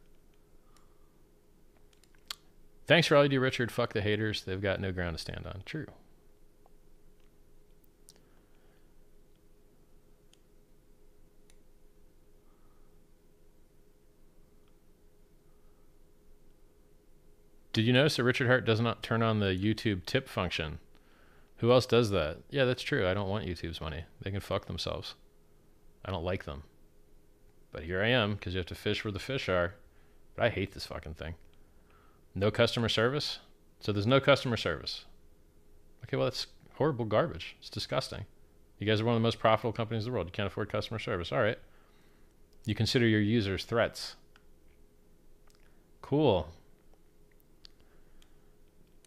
Thanks, 2.87 3.11
Raleigh 3.11 3.29
D. 3.29 3.37
Richard. 3.37 3.71
Fuck 3.71 3.93
the 3.93 4.01
haters. 4.01 4.45
They've 4.45 4.61
got 4.61 4.81
no 4.81 4.93
ground 4.93 5.17
to 5.17 5.21
stand 5.21 5.47
on. 5.47 5.63
True. 5.67 5.87
Did 17.75 17.85
you 17.85 17.93
notice 17.93 18.17
that 18.17 18.25
Richard 18.25 18.47
Heart 18.49 18.65
does 18.65 18.81
not 18.81 19.03
turn 19.03 19.23
on 19.23 19.39
the 19.39 19.55
YouTube 19.55 20.05
tip 20.05 20.29
function? 20.29 20.79
Who 21.59 21.73
else 21.73 21.87
does 21.87 22.11
that? 22.11 22.39
Yeah, 22.51 22.65
that's 22.65 22.83
true. 22.83 23.07
I 23.07 23.15
don't 23.15 23.29
want 23.29 23.47
YouTube's 23.47 23.81
money. 23.81 24.05
They 24.23 24.31
can 24.31 24.41
fuck 24.41 24.67
themselves. 24.67 25.15
I 26.05 26.11
don't 26.11 26.25
like 26.25 26.45
them. 26.45 26.63
But 27.73 27.83
here 27.83 28.03
I 28.03 28.09
am 28.09 28.35
because 28.35 28.55
you 28.55 28.59
have 28.59 28.67
to 28.67 28.75
fish 28.75 29.05
where 29.05 29.13
the 29.13 29.19
fish 29.19 29.49
are. 29.49 29.75
But 30.37 30.47
I 30.47 30.49
hate 30.51 30.73
this 30.73 30.87
fucking 30.87 31.15
thing. 31.15 31.35
No 32.35 32.51
customer 32.53 32.89
service? 32.89 33.41
So 33.81 33.93
there's 33.93 34.07
no 34.07 34.21
customer 34.21 34.57
service. 34.57 35.05
Okay, 36.05 36.17
well, 36.17 36.27
that's 36.27 36.47
horrible 36.75 37.05
garbage. 37.05 37.57
It's 37.59 37.71
disgusting. 37.71 38.25
You 38.79 38.87
guys 38.87 39.01
are 39.01 39.05
one 39.05 39.17
of 39.17 39.21
the 39.21 39.27
most 39.27 39.41
profitable 39.41 39.73
companies 39.73 40.05
in 40.05 40.13
the 40.13 40.15
world. 40.15 40.29
You 40.29 40.33
can't 40.33 40.47
afford 40.47 40.71
customer 40.71 41.01
service. 41.01 41.33
All 41.33 41.43
right. 41.43 41.59
You 42.65 42.77
consider 42.77 43.07
your 43.07 43.21
users 43.21 43.65
threats. 43.65 44.15
Cool 46.03 46.49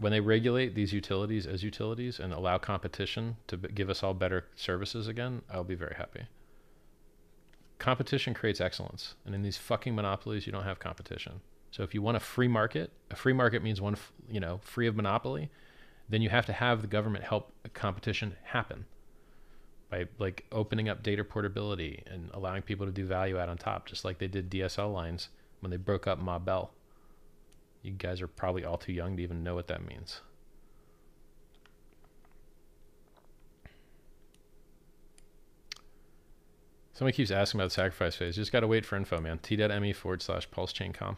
when 0.02 0.12
they 0.12 0.20
regulate 0.20 0.74
these 0.74 0.92
utilities 0.92 1.46
as 1.46 1.62
utilities 1.64 2.20
and 2.20 2.34
allow 2.34 2.58
competition 2.58 3.38
to 3.46 3.56
give 3.56 3.88
us 3.88 4.02
all 4.02 4.16
better 4.16 4.48
services 4.56 5.08
again, 5.08 5.44
I'll 5.48 5.64
be 5.64 5.76
very 5.76 5.94
happy. 5.96 6.24
Competition 7.78 8.34
creates 8.34 8.60
excellence, 8.60 9.14
and 9.26 9.36
in 9.36 9.44
these 9.44 9.58
fucking 9.58 9.94
monopolies, 9.94 10.48
you 10.48 10.52
don't 10.52 10.64
have 10.64 10.80
competition. 10.80 11.42
So 11.70 11.84
if 11.84 11.94
you 11.94 12.02
want 12.02 12.18
a 12.18 12.20
free 12.20 12.48
market, 12.48 12.92
a 13.12 13.16
free 13.16 13.32
market 13.32 13.62
means 13.62 13.80
one, 13.80 13.96
you 14.28 14.40
know, 14.40 14.60
free 14.64 14.88
of 14.88 14.96
monopoly, 14.96 15.52
then 16.10 16.24
you 16.24 16.30
have 16.30 16.48
to 16.48 16.54
have 16.54 16.82
the 16.82 16.88
government 16.88 17.24
help 17.24 17.54
competition 17.76 18.36
happen 18.44 18.86
by 19.92 20.08
like 20.18 20.46
opening 20.52 20.90
up 20.90 21.04
data 21.04 21.24
portability 21.24 22.02
and 22.08 22.32
allowing 22.34 22.64
people 22.64 22.88
to 22.88 22.92
do 22.92 23.06
value 23.06 23.38
add 23.38 23.50
on 23.50 23.58
top, 23.58 23.86
just 23.86 24.04
like 24.04 24.18
they 24.18 24.28
did 24.28 24.50
DSL 24.50 24.92
lines 24.92 25.30
when 25.60 25.70
they 25.70 25.78
broke 25.78 26.08
up 26.08 26.18
Ma 26.18 26.40
Bell. 26.40 26.72
You 27.82 27.92
guys 27.92 28.22
are 28.22 28.28
probably 28.28 28.64
all 28.64 28.78
too 28.78 28.94
young 28.94 29.18
to 29.18 29.24
even 29.24 29.44
know 29.44 29.56
what 29.56 29.68
that 29.68 29.86
means. 29.86 30.22
Somebody 36.94 37.16
keeps 37.16 37.32
asking 37.32 37.60
about 37.60 37.70
the 37.70 37.74
sacrifice 37.74 38.16
phase. 38.16 38.38
You 38.38 38.42
just 38.42 38.52
gotta 38.52 38.68
wait 38.68 38.86
for 38.86 38.96
info, 38.96 39.20
man. 39.20 39.40
T.me 39.40 39.94
forward 39.94 40.22
slash 40.22 40.50
pulse 40.52 40.72
chain 40.72 40.94
com. 40.94 41.18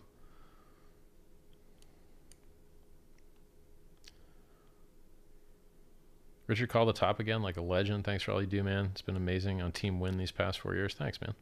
Richard, 6.47 6.69
call 6.69 6.85
the 6.85 6.93
top 6.93 7.19
again 7.19 7.41
like 7.41 7.57
a 7.57 7.61
legend. 7.61 8.03
Thanks 8.03 8.23
for 8.23 8.31
all 8.31 8.41
you 8.41 8.47
do, 8.47 8.63
man. 8.63 8.89
It's 8.91 9.01
been 9.01 9.15
amazing 9.15 9.61
on 9.61 9.71
Team 9.71 9.99
Win 9.99 10.17
these 10.17 10.31
past 10.31 10.59
four 10.59 10.75
years. 10.75 10.93
Thanks, 10.93 11.19
man. 11.19 11.33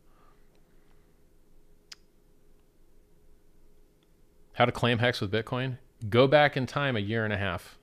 How 4.62 4.66
to 4.66 4.72
claim 4.72 4.99
hex 4.99 5.20
with 5.20 5.32
Bitcoin? 5.32 5.80
Go 6.07 6.28
back 6.28 6.55
in 6.55 6.68
time 6.68 6.95
a 6.95 6.99
year 6.99 7.24
and 7.24 7.34
a 7.34 7.38
half 7.38 7.80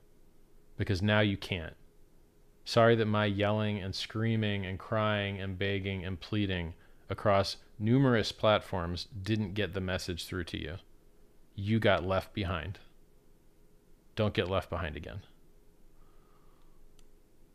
because 0.77 1.01
now 1.01 1.19
you 1.19 1.35
can't. 1.35 1.73
Sorry 2.63 2.95
that 2.95 3.05
my 3.05 3.25
yelling 3.25 3.79
and 3.79 3.93
screaming 3.93 4.65
and 4.65 4.79
crying 4.79 5.41
and 5.41 5.59
begging 5.59 6.05
and 6.05 6.17
pleading 6.17 6.75
across 7.09 7.57
numerous 7.77 8.31
platforms 8.31 9.09
didn't 9.21 9.55
get 9.55 9.73
the 9.73 9.81
message 9.81 10.25
through 10.25 10.45
to 10.45 10.57
you. 10.57 10.75
You 11.53 11.79
got 11.79 12.05
left 12.05 12.33
behind. 12.33 12.79
Don't 14.15 14.33
get 14.33 14.49
left 14.49 14.69
behind 14.69 14.95
again. 14.95 15.23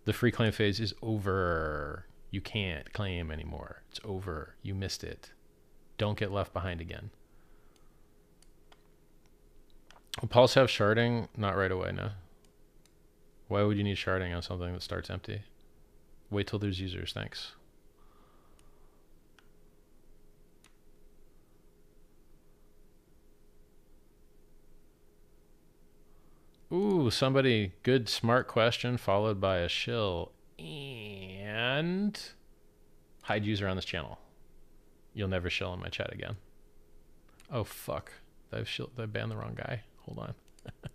The 0.04 0.12
free 0.12 0.32
claim 0.32 0.52
phase 0.52 0.80
is 0.80 0.92
over. 1.00 2.04
You 2.30 2.42
can't 2.42 2.92
claim 2.92 3.30
anymore. 3.30 3.84
It's 3.88 4.00
over. 4.04 4.56
You 4.60 4.74
missed 4.74 5.02
it. 5.02 5.30
Don't 5.96 6.18
get 6.18 6.30
left 6.30 6.52
behind 6.52 6.82
again. 6.82 7.08
Will 10.20 10.28
Pulse 10.28 10.54
have 10.54 10.68
sharding? 10.68 11.28
Not 11.36 11.56
right 11.56 11.72
away, 11.72 11.92
no. 11.92 12.10
Why 13.48 13.62
would 13.62 13.76
you 13.76 13.84
need 13.84 13.96
sharding 13.96 14.34
on 14.34 14.42
something 14.42 14.72
that 14.72 14.82
starts 14.82 15.10
empty? 15.10 15.42
Wait 16.30 16.46
till 16.46 16.58
there's 16.58 16.80
users, 16.80 17.12
thanks. 17.12 17.52
Ooh, 26.72 27.10
somebody, 27.10 27.72
good 27.82 28.08
smart 28.08 28.48
question 28.48 28.96
followed 28.96 29.40
by 29.40 29.58
a 29.58 29.68
shill. 29.68 30.32
And 30.58 32.18
hide 33.22 33.44
user 33.44 33.68
on 33.68 33.76
this 33.76 33.84
channel. 33.84 34.18
You'll 35.12 35.28
never 35.28 35.50
shill 35.50 35.72
in 35.74 35.80
my 35.80 35.88
chat 35.88 36.12
again. 36.12 36.36
Oh, 37.52 37.62
fuck. 37.62 38.10
I've, 38.52 38.68
shill- 38.68 38.90
I 38.98 39.06
banned 39.06 39.30
the 39.30 39.36
wrong 39.36 39.54
guy. 39.54 39.82
Hold 40.06 40.18
on. 40.18 40.34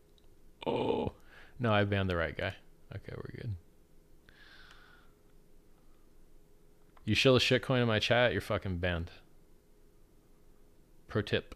oh, 0.68 1.12
no, 1.60 1.74
I 1.74 1.84
banned 1.84 2.10
the 2.10 2.16
right 2.16 2.38
guy. 2.38 2.54
Okay, 2.96 3.14
we're 3.16 3.42
good. 3.42 3.56
You 7.06 7.16
shill 7.16 7.36
a 7.36 7.40
shitcoin 7.40 7.82
in 7.82 7.88
my 7.88 8.00
chat, 8.00 8.34
you're 8.34 8.42
fucking 8.42 8.78
banned. 8.78 9.10
Pro 11.08 11.24
tip. 11.24 11.56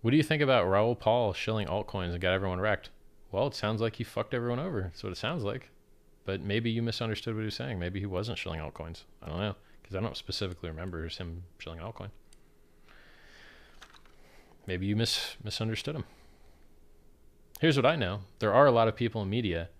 What 0.00 0.12
do 0.12 0.16
you 0.16 0.22
think 0.22 0.42
about 0.42 0.66
Raoul 0.66 0.94
Paul 0.94 1.34
shilling 1.34 1.66
altcoins 1.66 2.12
and 2.12 2.20
got 2.20 2.32
everyone 2.32 2.60
wrecked? 2.60 2.88
Well, 3.30 3.48
it 3.48 3.54
sounds 3.54 3.82
like 3.82 3.96
he 3.96 4.04
fucked 4.04 4.32
everyone 4.32 4.58
over. 4.58 4.82
That's 4.82 5.02
what 5.02 5.12
it 5.12 5.18
sounds 5.18 5.44
like. 5.44 5.70
But 6.28 6.42
maybe 6.42 6.70
you 6.70 6.82
misunderstood 6.82 7.34
what 7.34 7.40
he 7.40 7.46
was 7.46 7.54
saying. 7.54 7.78
Maybe 7.78 8.00
he 8.00 8.04
wasn't 8.04 8.36
shilling 8.36 8.60
altcoins. 8.60 9.04
I 9.22 9.30
don't 9.30 9.38
know. 9.38 9.54
Because 9.80 9.96
I 9.96 10.00
don't 10.00 10.14
specifically 10.14 10.68
remember 10.68 11.08
him 11.08 11.44
shilling 11.58 11.80
altcoin. 11.80 12.10
Maybe 14.66 14.84
you 14.84 14.94
mis- 14.94 15.36
misunderstood 15.42 15.94
him. 15.94 16.04
Here's 17.62 17.76
what 17.76 17.86
I 17.86 17.96
know 17.96 18.20
there 18.40 18.52
are 18.52 18.66
a 18.66 18.70
lot 18.70 18.88
of 18.88 18.94
people 18.94 19.22
in 19.22 19.30
media 19.30 19.70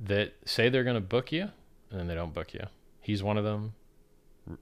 that 0.00 0.34
say 0.44 0.68
they're 0.68 0.82
going 0.82 0.96
to 0.96 1.00
book 1.00 1.30
you 1.30 1.42
and 1.88 2.00
then 2.00 2.08
they 2.08 2.16
don't 2.16 2.34
book 2.34 2.52
you. 2.52 2.66
He's 3.00 3.22
one 3.22 3.38
of 3.38 3.44
them. 3.44 3.74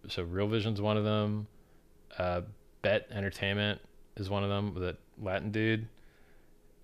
So 0.09 0.25
Real 0.25 0.47
Vision's 0.47 0.83
one 0.83 0.99
of 0.99 1.05
them. 1.05 1.47
Uh, 2.19 2.43
Bet 2.83 3.09
Entertainment 3.11 3.81
is 4.17 4.29
one 4.29 4.45
of 4.45 4.51
them. 4.51 4.75
That 4.79 4.97
Latin 5.19 5.53
dude, 5.53 5.89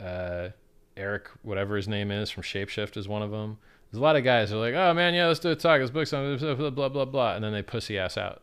uh, 0.00 0.48
Eric, 0.96 1.28
whatever 1.42 1.76
his 1.76 1.88
name 1.88 2.10
is 2.10 2.30
from 2.30 2.42
Shapeshift, 2.42 2.96
is 2.96 3.06
one 3.06 3.20
of 3.20 3.30
them. 3.30 3.58
There's 3.90 4.00
a 4.00 4.02
lot 4.02 4.16
of 4.16 4.24
guys 4.24 4.50
who 4.50 4.56
are 4.56 4.60
like, 4.60 4.74
"Oh 4.74 4.92
man, 4.92 5.14
yeah, 5.14 5.26
let's 5.26 5.40
do 5.40 5.50
a 5.50 5.56
talk. 5.56 5.80
Let's 5.80 5.90
book 5.90 6.06
something." 6.06 6.56
Blah 6.56 6.70
blah 6.70 6.88
blah 6.88 7.04
blah, 7.04 7.34
and 7.34 7.44
then 7.44 7.52
they 7.52 7.62
pussy 7.62 7.98
ass 7.98 8.18
out 8.18 8.42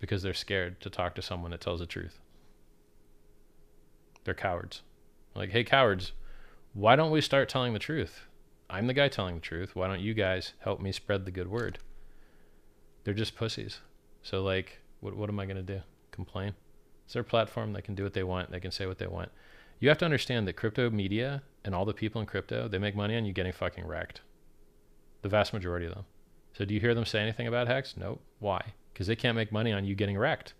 because 0.00 0.22
they're 0.22 0.34
scared 0.34 0.80
to 0.80 0.90
talk 0.90 1.14
to 1.14 1.22
someone 1.22 1.50
that 1.50 1.60
tells 1.60 1.80
the 1.80 1.86
truth. 1.86 2.20
They're 4.24 4.34
cowards. 4.34 4.82
Like, 5.34 5.50
hey, 5.50 5.64
cowards, 5.64 6.12
why 6.74 6.96
don't 6.96 7.10
we 7.10 7.20
start 7.20 7.48
telling 7.48 7.72
the 7.72 7.78
truth? 7.78 8.26
I'm 8.68 8.86
the 8.86 8.92
guy 8.92 9.08
telling 9.08 9.36
the 9.36 9.40
truth. 9.40 9.74
Why 9.74 9.88
don't 9.88 10.00
you 10.00 10.12
guys 10.12 10.52
help 10.60 10.80
me 10.80 10.92
spread 10.92 11.24
the 11.24 11.30
good 11.30 11.48
word? 11.48 11.78
They're 13.04 13.14
just 13.14 13.36
pussies. 13.36 13.80
So 14.22 14.42
like, 14.42 14.80
what 15.00 15.16
what 15.16 15.30
am 15.30 15.40
I 15.40 15.46
gonna 15.46 15.62
do? 15.62 15.80
Complain? 16.10 16.54
It's 17.06 17.14
their 17.14 17.22
platform. 17.22 17.72
They 17.72 17.80
can 17.80 17.94
do 17.94 18.04
what 18.04 18.12
they 18.12 18.22
want. 18.22 18.50
They 18.50 18.60
can 18.60 18.70
say 18.70 18.84
what 18.84 18.98
they 18.98 19.06
want. 19.06 19.30
You 19.80 19.88
have 19.88 19.98
to 19.98 20.04
understand 20.04 20.46
that 20.46 20.56
crypto 20.56 20.90
media 20.90 21.42
and 21.64 21.74
all 21.74 21.84
the 21.84 21.94
people 21.94 22.20
in 22.20 22.26
crypto, 22.26 22.68
they 22.68 22.78
make 22.78 22.96
money 22.96 23.16
on 23.16 23.24
you 23.24 23.32
getting 23.32 23.52
fucking 23.52 23.86
wrecked. 23.86 24.20
The 25.22 25.28
vast 25.28 25.52
majority 25.52 25.86
of 25.86 25.94
them. 25.94 26.04
So 26.52 26.64
do 26.64 26.74
you 26.74 26.80
hear 26.80 26.94
them 26.94 27.04
say 27.04 27.20
anything 27.20 27.46
about 27.46 27.68
Hex? 27.68 27.96
Nope. 27.96 28.20
Why? 28.38 28.74
Because 28.92 29.06
they 29.06 29.16
can't 29.16 29.36
make 29.36 29.52
money 29.52 29.72
on 29.72 29.84
you 29.84 29.94
getting 29.94 30.18
wrecked. 30.18 30.54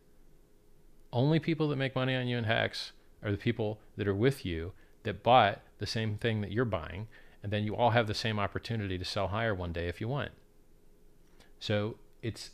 Only 1.12 1.38
people 1.38 1.68
that 1.68 1.76
make 1.76 1.94
money 1.94 2.14
on 2.14 2.28
you 2.28 2.36
in 2.36 2.44
Hex 2.44 2.92
are 3.22 3.30
the 3.30 3.36
people 3.36 3.80
that 3.96 4.06
are 4.06 4.14
with 4.14 4.44
you 4.44 4.72
that 5.04 5.22
bought 5.22 5.60
the 5.78 5.86
same 5.86 6.18
thing 6.18 6.40
that 6.40 6.52
you're 6.52 6.64
buying, 6.64 7.08
and 7.42 7.52
then 7.52 7.64
you 7.64 7.74
all 7.74 7.90
have 7.90 8.06
the 8.06 8.14
same 8.14 8.38
opportunity 8.38 8.98
to 8.98 9.04
sell 9.04 9.28
higher 9.28 9.54
one 9.54 9.72
day 9.72 9.88
if 9.88 10.00
you 10.00 10.08
want. 10.08 10.32
So 11.58 11.96
it's 12.22 12.50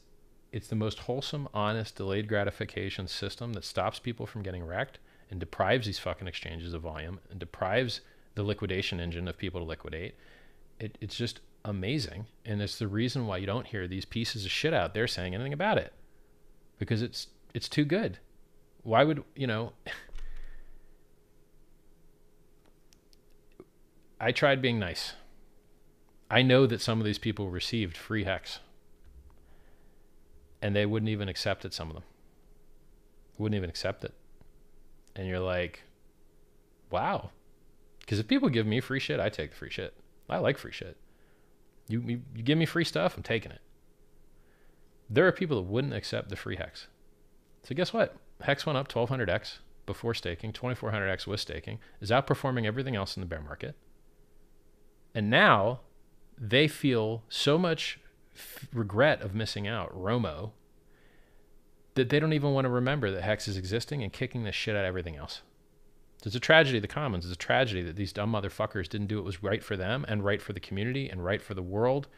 it's 0.53 0.69
the 0.69 0.77
most 0.77 1.01
wholesome, 1.01 1.49
honest, 1.53 1.97
delayed 1.97 2.29
gratification 2.29 3.09
system 3.09 3.55
that 3.55 3.65
stops 3.65 3.99
people 3.99 4.25
from 4.25 4.45
getting 4.45 4.65
wrecked 4.65 5.01
and 5.29 5.41
deprives 5.41 5.87
these 5.87 5.99
fucking 5.99 6.29
exchanges 6.29 6.73
of 6.73 6.83
volume 6.83 7.19
and 7.29 7.41
deprives 7.41 8.03
the 8.35 8.43
liquidation 8.43 9.01
engine 9.01 9.29
of 9.29 9.39
people 9.39 9.61
to 9.61 9.67
liquidate. 9.67 10.15
It, 10.81 10.99
it's 11.01 11.17
just 11.17 11.41
amazing. 11.65 12.27
And 12.45 12.61
it's 12.61 12.79
the 12.79 12.89
reason 12.89 13.27
why 13.27 13.39
you 13.39 13.47
don't 13.47 13.67
hear 13.67 13.87
these 13.87 14.05
pieces 14.05 14.45
of 14.45 14.51
shit 14.51 14.75
out 14.75 14.95
there 14.95 15.07
saying 15.07 15.35
anything 15.35 15.53
about 15.53 15.79
it. 15.79 15.93
Because 16.79 17.03
it's 17.03 17.29
it's 17.55 17.69
too 17.69 17.85
good. 17.85 18.19
Why 18.83 19.05
would 19.05 19.23
you 19.37 19.47
know 19.47 19.73
I 24.21 24.33
tried 24.33 24.63
being 24.63 24.79
nice. 24.79 25.15
I 26.31 26.43
know 26.43 26.67
that 26.67 26.81
some 26.81 26.99
of 26.99 27.05
these 27.05 27.19
people 27.19 27.51
received 27.51 27.97
free 27.97 28.25
hex 28.25 28.59
and 30.65 30.75
they 30.75 30.87
wouldn't 30.87 31.11
even 31.11 31.29
accept 31.29 31.67
it 31.67 31.75
some 31.75 31.89
of 31.89 31.95
them 31.95 32.05
wouldn't 33.37 33.57
even 33.57 33.69
accept 33.69 34.03
it 34.03 34.15
and 35.15 35.29
you're 35.29 35.39
like 35.39 35.83
wow 36.91 37.31
because 38.05 38.19
if 38.19 38.29
people 38.29 38.49
give 38.49 38.67
me 38.67 38.81
free 38.81 39.01
shit 39.01 39.21
i 39.21 39.29
take 39.29 39.51
the 39.51 39.57
free 39.57 39.71
shit. 39.71 39.95
I 40.29 40.39
like 40.39 40.57
free 40.57 40.73
shit. 40.73 40.97
You, 41.87 42.01
you, 42.01 42.23
you 42.35 42.43
give 42.43 42.59
me 42.59 42.67
free 42.67 42.85
stuff 42.85 43.17
i'm 43.17 43.23
taking 43.23 43.53
it. 43.53 43.61
There 45.09 45.27
are 45.27 45.33
people 45.33 45.59
that 45.59 45.71
wouldn't 45.71 45.95
accept 45.95 46.29
the 46.29 46.37
free 46.37 46.57
hex. 46.57 46.89
So 47.63 47.75
guess 47.75 47.93
what? 47.93 48.17
Hex 48.41 48.67
went 48.67 48.79
up 48.79 48.89
1200x 48.89 49.59
before 49.87 50.15
staking 50.15 50.53
2400x 50.53 51.27
with 51.27 51.41
staking 51.41 51.79
is 52.01 52.11
outperforming 52.11 52.67
everything 52.67 52.97
else 52.97 53.17
in 53.17 53.21
the 53.21 53.27
bear 53.27 53.41
market. 53.41 53.77
And 55.15 55.31
now 55.31 55.81
they 56.39 56.69
feel 56.69 57.23
so 57.29 57.59
much 57.59 58.01
f- 58.35 58.67
regret 58.73 59.23
of 59.23 59.35
missing 59.35 59.69
out, 59.69 59.97
Romo, 59.97 60.53
that 61.95 62.09
they 62.09 62.19
don't 62.19 62.33
even 62.33 62.53
want 62.53 62.65
to 62.65 62.71
remember 62.71 63.11
that 63.11 63.23
Hex 63.23 63.47
is 63.47 63.57
existing 63.57 64.03
and 64.03 64.13
kicking 64.13 64.45
the 64.45 64.53
shit 64.53 64.75
out 64.75 64.81
of 64.85 64.89
everything 64.89 65.17
else. 65.17 65.43
It's 66.27 66.37
a 66.37 66.41
tragedy 66.41 66.79
of 66.79 66.83
the 66.83 66.89
commons. 66.89 67.25
It's 67.25 67.35
a 67.35 67.39
tragedy 67.39 67.83
that 67.83 67.97
these 67.97 68.13
dumb 68.13 68.33
motherfuckers 68.33 68.89
didn't 68.89 69.09
do 69.09 69.17
what 69.17 69.25
was 69.25 69.43
right 69.43 69.63
for 69.63 69.77
them 69.77 70.05
and 70.09 70.25
right 70.25 70.41
for 70.41 70.53
the 70.53 70.61
community 70.61 71.09
and 71.09 71.25
right 71.25 71.43
for 71.43 71.55
the 71.55 71.63
world 71.63 72.09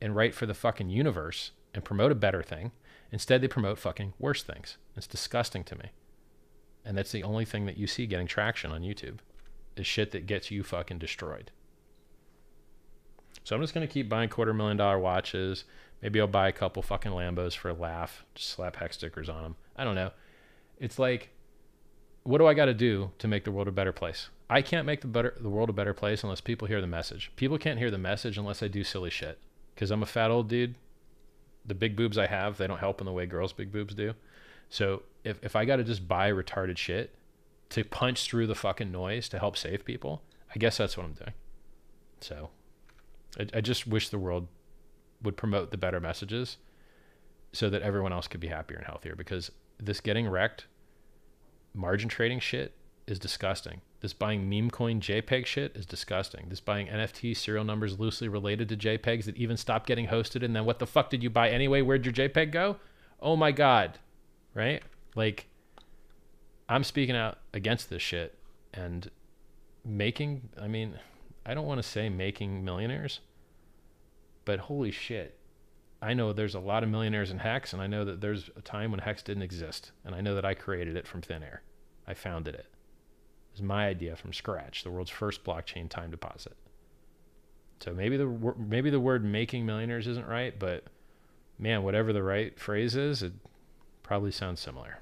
and 0.00 0.16
right 0.16 0.34
for 0.34 0.46
the 0.46 0.54
fucking 0.54 0.88
universe 0.88 1.52
and 1.74 1.84
promote 1.84 2.12
a 2.12 2.16
better 2.16 2.42
thing. 2.42 2.72
Instead, 3.12 3.40
they 3.40 3.48
promote 3.48 3.78
fucking 3.78 4.14
worse 4.18 4.42
things. 4.42 4.78
It's 4.96 5.06
disgusting 5.06 5.64
to 5.64 5.76
me. 5.76 5.90
And 6.84 6.96
that's 6.96 7.12
the 7.12 7.22
only 7.22 7.44
thing 7.44 7.66
that 7.66 7.76
you 7.76 7.86
see 7.86 8.06
getting 8.06 8.26
traction 8.26 8.70
on 8.70 8.82
YouTube 8.82 9.18
is 9.76 9.86
shit 9.86 10.10
that 10.12 10.26
gets 10.26 10.50
you 10.50 10.62
fucking 10.62 10.98
destroyed. 10.98 11.50
So 13.42 13.54
I'm 13.54 13.62
just 13.62 13.74
gonna 13.74 13.86
keep 13.86 14.08
buying 14.08 14.28
quarter 14.28 14.54
million 14.54 14.76
dollar 14.76 14.98
watches. 14.98 15.64
Maybe 16.02 16.20
I'll 16.20 16.26
buy 16.26 16.48
a 16.48 16.52
couple 16.52 16.82
fucking 16.82 17.12
Lambos 17.12 17.54
for 17.56 17.70
a 17.70 17.74
laugh. 17.74 18.24
Just 18.34 18.50
slap 18.50 18.76
hex 18.76 18.96
stickers 18.96 19.28
on 19.28 19.42
them. 19.42 19.56
I 19.76 19.84
don't 19.84 19.94
know. 19.94 20.12
It's 20.78 20.98
like, 20.98 21.30
what 22.24 22.38
do 22.38 22.46
I 22.46 22.54
got 22.54 22.66
to 22.66 22.74
do 22.74 23.12
to 23.18 23.28
make 23.28 23.44
the 23.44 23.52
world 23.52 23.68
a 23.68 23.72
better 23.72 23.92
place? 23.92 24.28
I 24.50 24.62
can't 24.62 24.86
make 24.86 25.00
the 25.00 25.06
better 25.06 25.34
the 25.38 25.48
world 25.48 25.70
a 25.70 25.74
better 25.74 25.94
place 25.94 26.22
unless 26.22 26.40
people 26.40 26.68
hear 26.68 26.80
the 26.80 26.86
message. 26.86 27.30
People 27.36 27.58
can't 27.58 27.78
hear 27.78 27.90
the 27.90 27.98
message 27.98 28.36
unless 28.36 28.62
I 28.62 28.68
do 28.68 28.84
silly 28.84 29.10
shit. 29.10 29.38
Because 29.74 29.90
I'm 29.90 30.02
a 30.02 30.06
fat 30.06 30.30
old 30.30 30.48
dude. 30.48 30.74
The 31.66 31.74
big 31.74 31.96
boobs 31.96 32.18
I 32.18 32.26
have, 32.26 32.58
they 32.58 32.66
don't 32.66 32.78
help 32.78 33.00
in 33.00 33.06
the 33.06 33.12
way 33.12 33.24
girls' 33.26 33.52
big 33.52 33.72
boobs 33.72 33.94
do. 33.94 34.14
So 34.68 35.02
if 35.22 35.38
if 35.42 35.54
I 35.56 35.64
got 35.64 35.76
to 35.76 35.84
just 35.84 36.08
buy 36.08 36.30
retarded 36.30 36.76
shit 36.78 37.14
to 37.70 37.84
punch 37.84 38.24
through 38.24 38.46
the 38.46 38.54
fucking 38.54 38.92
noise 38.92 39.28
to 39.28 39.38
help 39.38 39.56
save 39.56 39.84
people. 39.84 40.22
I 40.54 40.58
guess 40.58 40.76
that's 40.76 40.96
what 40.96 41.04
I'm 41.04 41.14
doing. 41.14 41.32
So 42.20 42.50
I, 43.38 43.46
I 43.58 43.60
just 43.60 43.86
wish 43.86 44.08
the 44.08 44.18
world 44.18 44.48
would 45.22 45.36
promote 45.36 45.70
the 45.70 45.76
better 45.76 46.00
messages 46.00 46.58
so 47.52 47.70
that 47.70 47.82
everyone 47.82 48.12
else 48.12 48.28
could 48.28 48.40
be 48.40 48.48
happier 48.48 48.76
and 48.76 48.86
healthier 48.86 49.14
because 49.16 49.50
this 49.78 50.00
getting 50.00 50.28
wrecked 50.28 50.66
margin 51.74 52.08
trading 52.08 52.40
shit 52.40 52.72
is 53.06 53.18
disgusting. 53.18 53.80
This 54.00 54.12
buying 54.12 54.48
meme 54.48 54.70
coin 54.70 55.00
JPEG 55.00 55.46
shit 55.46 55.76
is 55.76 55.86
disgusting. 55.86 56.46
This 56.48 56.60
buying 56.60 56.86
NFT 56.86 57.36
serial 57.36 57.64
numbers 57.64 57.98
loosely 57.98 58.28
related 58.28 58.68
to 58.68 58.76
JPEGs 58.76 59.24
that 59.24 59.36
even 59.36 59.56
stopped 59.56 59.86
getting 59.86 60.08
hosted 60.08 60.44
and 60.44 60.54
then 60.54 60.64
what 60.64 60.78
the 60.78 60.86
fuck 60.86 61.10
did 61.10 61.22
you 61.22 61.30
buy 61.30 61.50
anyway? 61.50 61.82
Where'd 61.82 62.04
your 62.04 62.14
JPEG 62.14 62.50
go? 62.50 62.76
Oh 63.20 63.36
my 63.36 63.50
god. 63.50 63.98
Right? 64.54 64.82
Like 65.14 65.46
I'm 66.68 66.84
speaking 66.84 67.16
out 67.16 67.38
against 67.52 67.90
this 67.90 68.02
shit 68.02 68.38
and 68.72 69.10
making 69.84 70.48
I 70.60 70.68
mean, 70.68 70.98
I 71.44 71.54
don't 71.54 71.66
want 71.66 71.82
to 71.82 71.88
say 71.88 72.08
making 72.08 72.64
millionaires, 72.64 73.20
but 74.44 74.60
holy 74.60 74.90
shit. 74.90 75.38
I 76.04 76.12
know 76.12 76.34
there's 76.34 76.54
a 76.54 76.60
lot 76.60 76.82
of 76.82 76.90
millionaires 76.90 77.30
in 77.30 77.38
Hex, 77.38 77.72
and 77.72 77.80
I 77.80 77.86
know 77.86 78.04
that 78.04 78.20
there's 78.20 78.50
a 78.56 78.60
time 78.60 78.90
when 78.90 79.00
Hex 79.00 79.22
didn't 79.22 79.42
exist, 79.42 79.92
and 80.04 80.14
I 80.14 80.20
know 80.20 80.34
that 80.34 80.44
I 80.44 80.52
created 80.52 80.96
it 80.96 81.06
from 81.06 81.22
thin 81.22 81.42
air. 81.42 81.62
I 82.06 82.12
founded 82.12 82.54
it. 82.54 82.66
It 82.66 83.52
was 83.52 83.62
my 83.62 83.86
idea 83.88 84.14
from 84.14 84.34
scratch, 84.34 84.84
the 84.84 84.90
world's 84.90 85.10
first 85.10 85.42
blockchain 85.44 85.88
time 85.88 86.10
deposit. 86.10 86.56
So 87.80 87.94
maybe 87.94 88.18
the 88.18 88.26
maybe 88.58 88.90
the 88.90 89.00
word 89.00 89.24
making 89.24 89.64
millionaires 89.64 90.06
isn't 90.06 90.26
right, 90.26 90.58
but 90.58 90.84
man, 91.58 91.82
whatever 91.82 92.12
the 92.12 92.22
right 92.22 92.58
phrase 92.60 92.96
is, 92.96 93.22
it 93.22 93.32
probably 94.02 94.30
sounds 94.30 94.60
similar. 94.60 94.98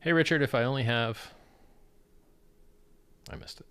Hey 0.00 0.14
Richard, 0.14 0.40
if 0.40 0.54
I 0.54 0.62
only 0.62 0.84
have 0.84 1.34
I 3.30 3.36
missed 3.36 3.60
it. 3.60 3.66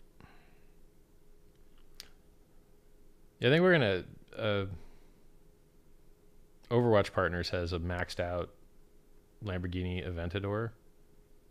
Yeah, 3.45 3.51
I 3.51 3.53
think 3.53 3.61
we're 3.61 3.73
gonna. 3.73 4.03
Uh, 4.35 4.65
Overwatch 6.71 7.13
Partners 7.13 7.51
has 7.51 7.73
a 7.73 7.79
maxed 7.79 8.19
out 8.19 8.49
Lamborghini 9.43 10.03
Aventador, 10.03 10.71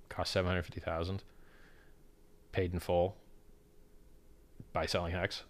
cost 0.09 0.33
seven 0.33 0.49
hundred 0.49 0.65
fifty 0.65 0.81
thousand, 0.81 1.23
paid 2.51 2.73
in 2.73 2.81
full 2.81 3.17
by 4.73 4.87
selling 4.87 5.13
Hex. 5.13 5.45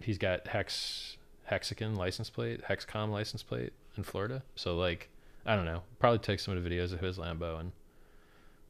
He's 0.00 0.18
got 0.18 0.48
Hex 0.48 1.16
Hexagon 1.44 1.94
license 1.94 2.28
plate, 2.28 2.60
Hexcom 2.68 3.08
license 3.08 3.42
plate 3.42 3.72
in 3.96 4.02
Florida. 4.02 4.42
So 4.54 4.76
like, 4.76 5.08
I 5.46 5.56
don't 5.56 5.64
know. 5.64 5.80
Probably 5.98 6.18
take 6.18 6.40
some 6.40 6.58
of 6.58 6.62
the 6.62 6.68
videos 6.68 6.92
of 6.92 7.00
his 7.00 7.16
Lambo 7.16 7.58
and 7.58 7.72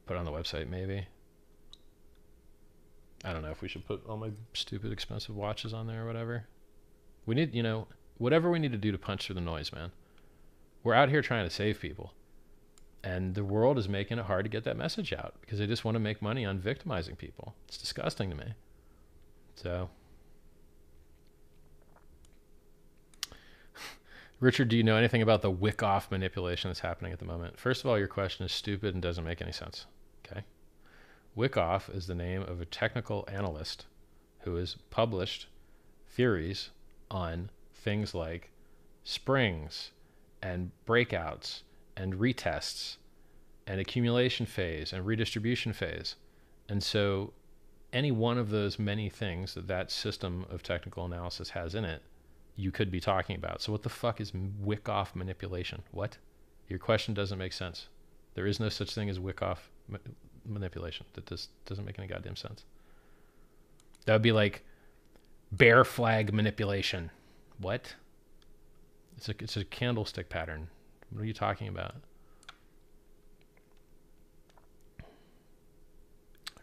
put 0.05 0.15
on 0.15 0.23
the 0.23 0.31
website 0.31 0.69
maybe. 0.69 1.07
I 3.25 3.33
don't 3.33 3.41
know 3.41 3.51
if 3.51 3.61
we 3.61 3.67
should 3.67 3.85
put 3.85 4.07
all 4.07 4.15
my 4.15 4.31
stupid 4.53 4.93
expensive 4.93 5.35
watches 5.35 5.73
on 5.73 5.85
there 5.85 6.03
or 6.03 6.07
whatever. 6.07 6.45
We 7.29 7.35
need, 7.35 7.53
you 7.53 7.61
know, 7.61 7.85
whatever 8.17 8.49
we 8.49 8.57
need 8.57 8.71
to 8.71 8.77
do 8.79 8.91
to 8.91 8.97
punch 8.97 9.27
through 9.27 9.35
the 9.35 9.41
noise, 9.41 9.71
man. 9.71 9.91
We're 10.83 10.95
out 10.95 11.09
here 11.09 11.21
trying 11.21 11.45
to 11.45 11.53
save 11.53 11.79
people. 11.79 12.11
And 13.03 13.35
the 13.35 13.43
world 13.43 13.77
is 13.77 13.87
making 13.87 14.17
it 14.17 14.25
hard 14.25 14.45
to 14.45 14.49
get 14.49 14.63
that 14.63 14.75
message 14.75 15.13
out 15.13 15.35
because 15.39 15.59
they 15.59 15.67
just 15.67 15.85
want 15.85 15.93
to 15.93 15.99
make 15.99 16.23
money 16.23 16.43
on 16.43 16.57
victimizing 16.57 17.15
people. 17.15 17.53
It's 17.67 17.77
disgusting 17.77 18.31
to 18.31 18.35
me. 18.35 18.53
So, 19.53 19.91
Richard, 24.39 24.69
do 24.69 24.75
you 24.75 24.81
know 24.81 24.95
anything 24.95 25.21
about 25.21 25.43
the 25.43 25.51
Wyckoff 25.51 26.09
manipulation 26.09 26.71
that's 26.71 26.79
happening 26.79 27.13
at 27.13 27.19
the 27.19 27.25
moment? 27.25 27.59
First 27.59 27.83
of 27.83 27.91
all, 27.91 27.99
your 27.99 28.07
question 28.07 28.43
is 28.43 28.51
stupid 28.51 28.95
and 28.95 29.03
doesn't 29.03 29.23
make 29.23 29.39
any 29.39 29.51
sense. 29.51 29.85
Okay. 30.25 30.41
Wyckoff 31.35 31.89
is 31.89 32.07
the 32.07 32.15
name 32.15 32.41
of 32.41 32.59
a 32.59 32.65
technical 32.65 33.23
analyst 33.31 33.85
who 34.39 34.55
has 34.55 34.77
published 34.89 35.45
theories 36.07 36.71
on 37.09 37.49
things 37.73 38.13
like 38.13 38.51
springs 39.03 39.91
and 40.41 40.71
breakouts 40.87 41.61
and 41.95 42.15
retests 42.15 42.97
and 43.67 43.79
accumulation 43.79 44.45
phase 44.45 44.93
and 44.93 45.05
redistribution 45.05 45.73
phase. 45.73 46.15
And 46.67 46.83
so 46.83 47.33
any 47.91 48.11
one 48.11 48.37
of 48.37 48.49
those 48.49 48.79
many 48.79 49.09
things 49.09 49.53
that 49.55 49.67
that 49.67 49.91
system 49.91 50.45
of 50.49 50.63
technical 50.63 51.05
analysis 51.05 51.51
has 51.51 51.75
in 51.75 51.85
it, 51.85 52.01
you 52.55 52.71
could 52.71 52.91
be 52.91 52.99
talking 52.99 53.35
about. 53.35 53.61
So 53.61 53.71
what 53.71 53.83
the 53.83 53.89
fuck 53.89 54.19
is 54.21 54.31
Wyckoff 54.33 55.15
manipulation? 55.15 55.81
What? 55.91 56.17
Your 56.67 56.79
question 56.79 57.13
doesn't 57.13 57.37
make 57.37 57.53
sense. 57.53 57.87
There 58.35 58.45
is 58.45 58.59
no 58.59 58.69
such 58.69 58.93
thing 58.93 59.09
as 59.09 59.19
Wyckoff 59.19 59.71
ma- 59.87 59.97
manipulation. 60.45 61.05
That 61.13 61.25
just 61.25 61.49
doesn't 61.65 61.85
make 61.85 61.97
any 61.97 62.07
goddamn 62.07 62.35
sense. 62.35 62.65
That 64.05 64.13
would 64.13 64.21
be 64.21 64.31
like 64.31 64.63
bear 65.51 65.83
flag 65.83 66.33
manipulation. 66.33 67.11
What? 67.57 67.95
It's 69.17 69.29
a 69.29 69.33
it's 69.39 69.57
a 69.57 69.65
candlestick 69.65 70.29
pattern. 70.29 70.69
What 71.11 71.21
are 71.21 71.25
you 71.25 71.33
talking 71.33 71.67
about? 71.67 71.95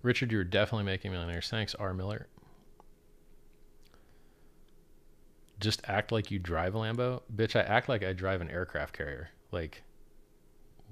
Richard, 0.03 0.31
you're 0.31 0.45
definitely 0.45 0.85
making 0.85 1.11
millionaires. 1.11 1.49
Thanks, 1.51 1.75
R. 1.75 1.93
Miller. 1.93 2.29
Just 5.59 5.81
act 5.89 6.13
like 6.13 6.31
you 6.31 6.39
drive 6.39 6.75
a 6.75 6.79
Lambo. 6.79 7.23
Bitch, 7.35 7.57
I 7.57 7.63
act 7.63 7.89
like 7.89 8.05
I 8.05 8.13
drive 8.13 8.41
an 8.41 8.49
aircraft 8.49 8.97
carrier. 8.97 9.31
Like, 9.51 9.83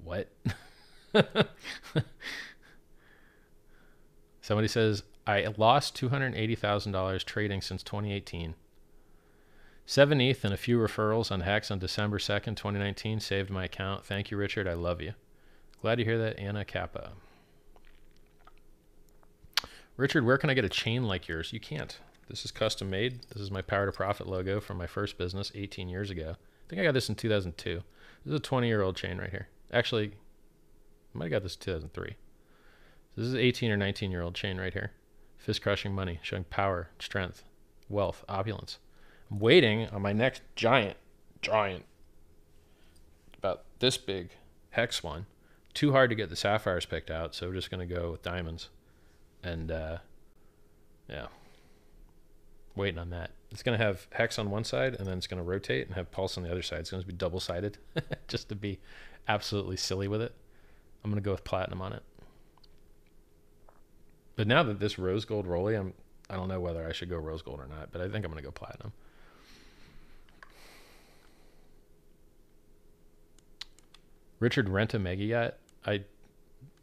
what? 0.03 0.27
Somebody 4.41 4.67
says, 4.67 5.03
I 5.27 5.53
lost 5.57 5.99
$280,000 5.99 7.23
trading 7.23 7.61
since 7.61 7.81
2018. 7.81 8.55
Seven 9.87 10.21
ETH 10.21 10.43
and 10.43 10.53
a 10.53 10.57
few 10.57 10.77
referrals 10.77 11.31
on 11.31 11.41
Hex 11.41 11.69
on 11.69 11.79
December 11.79 12.17
2nd, 12.17 12.55
2019 12.55 13.19
saved 13.19 13.49
my 13.49 13.65
account. 13.65 14.05
Thank 14.05 14.31
you, 14.31 14.37
Richard. 14.37 14.67
I 14.67 14.73
love 14.73 15.01
you. 15.01 15.13
Glad 15.81 15.95
to 15.95 16.03
hear 16.03 16.17
that, 16.17 16.39
Anna 16.39 16.65
Kappa. 16.65 17.11
Richard, 19.97 20.25
where 20.25 20.37
can 20.37 20.49
I 20.49 20.55
get 20.55 20.65
a 20.65 20.69
chain 20.69 21.03
like 21.03 21.27
yours? 21.27 21.53
You 21.53 21.59
can't. 21.59 21.99
This 22.27 22.43
is 22.43 22.51
custom 22.51 22.89
made. 22.89 23.21
This 23.33 23.41
is 23.41 23.51
my 23.51 23.61
Power 23.61 23.85
to 23.85 23.91
Profit 23.91 24.27
logo 24.27 24.59
from 24.59 24.77
my 24.77 24.87
first 24.87 25.17
business 25.17 25.51
18 25.55 25.87
years 25.87 26.09
ago. 26.09 26.35
I 26.37 26.69
think 26.69 26.81
I 26.81 26.83
got 26.83 26.95
this 26.95 27.09
in 27.09 27.15
2002. 27.15 27.83
This 28.25 28.31
is 28.31 28.39
a 28.39 28.39
20 28.39 28.67
year 28.67 28.81
old 28.81 28.95
chain 28.95 29.19
right 29.19 29.29
here. 29.29 29.47
Actually, 29.71 30.07
I 30.07 31.17
might 31.17 31.25
have 31.25 31.31
got 31.31 31.43
this 31.43 31.55
in 31.55 31.61
2003. 31.61 32.15
So 33.15 33.21
this 33.21 33.27
is 33.27 33.35
18 33.35 33.71
or 33.71 33.77
19 33.77 34.11
year 34.11 34.21
old 34.21 34.35
chain 34.35 34.59
right 34.59 34.73
here. 34.73 34.91
Fist 35.45 35.61
crushing 35.61 35.93
money, 35.93 36.19
showing 36.23 36.45
power, 36.45 36.89
strength, 36.97 37.43
wealth, 37.87 38.25
opulence. 38.27 38.79
I'm 39.29 39.37
waiting 39.37 39.87
on 39.89 40.01
my 40.01 40.11
next 40.11 40.41
giant, 40.55 40.97
giant, 41.39 41.85
about 43.37 43.63
this 43.77 43.95
big 43.95 44.31
hex 44.71 45.03
one. 45.03 45.27
Too 45.75 45.91
hard 45.91 46.09
to 46.09 46.15
get 46.15 46.31
the 46.31 46.35
sapphires 46.35 46.87
picked 46.87 47.11
out, 47.11 47.35
so 47.35 47.47
we're 47.47 47.53
just 47.53 47.69
going 47.69 47.87
to 47.87 47.95
go 47.95 48.09
with 48.09 48.23
diamonds. 48.23 48.69
And 49.43 49.69
uh, 49.69 49.99
yeah, 51.07 51.27
waiting 52.75 52.97
on 52.97 53.11
that. 53.11 53.29
It's 53.51 53.61
going 53.61 53.77
to 53.77 53.85
have 53.85 54.07
hex 54.13 54.39
on 54.39 54.49
one 54.49 54.63
side, 54.63 54.95
and 54.95 55.05
then 55.05 55.15
it's 55.15 55.27
going 55.27 55.37
to 55.37 55.47
rotate 55.47 55.85
and 55.85 55.95
have 55.95 56.09
pulse 56.09 56.39
on 56.39 56.43
the 56.43 56.49
other 56.49 56.63
side. 56.63 56.79
It's 56.79 56.89
going 56.89 57.03
to 57.03 57.07
be 57.07 57.13
double 57.13 57.39
sided, 57.39 57.77
just 58.27 58.49
to 58.49 58.55
be 58.55 58.79
absolutely 59.27 59.77
silly 59.77 60.07
with 60.07 60.23
it. 60.23 60.33
I'm 61.03 61.11
going 61.11 61.21
to 61.21 61.23
go 61.23 61.33
with 61.33 61.43
platinum 61.43 61.83
on 61.83 61.93
it. 61.93 62.01
But 64.35 64.47
now 64.47 64.63
that 64.63 64.79
this 64.79 64.99
rose 64.99 65.25
gold 65.25 65.47
rolly, 65.47 65.75
I'm 65.75 65.93
I 66.29 66.35
don't 66.35 66.47
know 66.47 66.59
whether 66.59 66.87
I 66.87 66.91
should 66.91 67.09
go 67.09 67.17
rose 67.17 67.41
gold 67.41 67.59
or 67.59 67.67
not, 67.67 67.91
but 67.91 68.01
I 68.01 68.09
think 68.09 68.25
I'm 68.25 68.33
to 68.33 68.41
go 68.41 68.51
platinum. 68.51 68.91
Richard 74.39 74.69
rent 74.69 74.93
a 74.93 74.99
mega 74.99 75.23
yacht. 75.23 75.55
I 75.85 76.01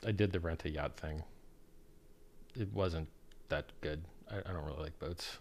I 0.06 0.12
did 0.12 0.32
the 0.32 0.40
rent 0.40 0.64
a 0.64 0.70
yacht 0.70 0.96
thing. 0.96 1.22
It 2.58 2.72
wasn't 2.72 3.08
that 3.48 3.72
good. 3.80 4.02
I, 4.30 4.38
I 4.38 4.52
don't 4.52 4.64
really 4.64 4.82
like 4.82 4.98
boats. 4.98 5.38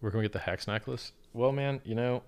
Where 0.00 0.10
can 0.10 0.18
we 0.18 0.24
get 0.24 0.32
the 0.32 0.38
hex 0.40 0.66
necklace? 0.66 1.12
Well, 1.32 1.50
man, 1.50 1.80
you 1.82 1.94
know, 1.94 2.22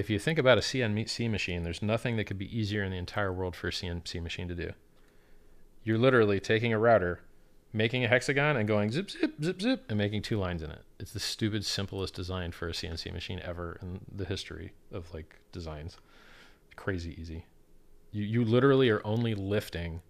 if 0.00 0.08
you 0.08 0.18
think 0.18 0.38
about 0.38 0.56
a 0.56 0.62
CNC 0.62 1.30
machine, 1.30 1.62
there's 1.62 1.82
nothing 1.82 2.16
that 2.16 2.24
could 2.24 2.38
be 2.38 2.58
easier 2.58 2.82
in 2.82 2.90
the 2.90 2.96
entire 2.96 3.30
world 3.30 3.54
for 3.54 3.68
a 3.68 3.70
CNC 3.70 4.22
machine 4.22 4.48
to 4.48 4.54
do. 4.54 4.72
You're 5.84 5.98
literally 5.98 6.40
taking 6.40 6.72
a 6.72 6.78
router, 6.78 7.20
making 7.74 8.02
a 8.02 8.08
hexagon, 8.08 8.56
and 8.56 8.66
going 8.66 8.90
zip, 8.90 9.10
zip, 9.10 9.34
zip, 9.42 9.60
zip, 9.60 9.84
and 9.90 9.98
making 9.98 10.22
two 10.22 10.38
lines 10.38 10.62
in 10.62 10.70
it. 10.70 10.80
It's 10.98 11.12
the 11.12 11.20
stupid, 11.20 11.66
simplest 11.66 12.14
design 12.14 12.50
for 12.52 12.66
a 12.66 12.72
CNC 12.72 13.12
machine 13.12 13.42
ever 13.44 13.78
in 13.82 14.00
the 14.10 14.24
history 14.24 14.72
of 14.90 15.12
like 15.12 15.38
designs. 15.52 15.98
Crazy 16.76 17.14
easy. 17.20 17.44
You 18.10 18.24
you 18.24 18.42
literally 18.42 18.88
are 18.88 19.06
only 19.06 19.34
lifting 19.34 20.00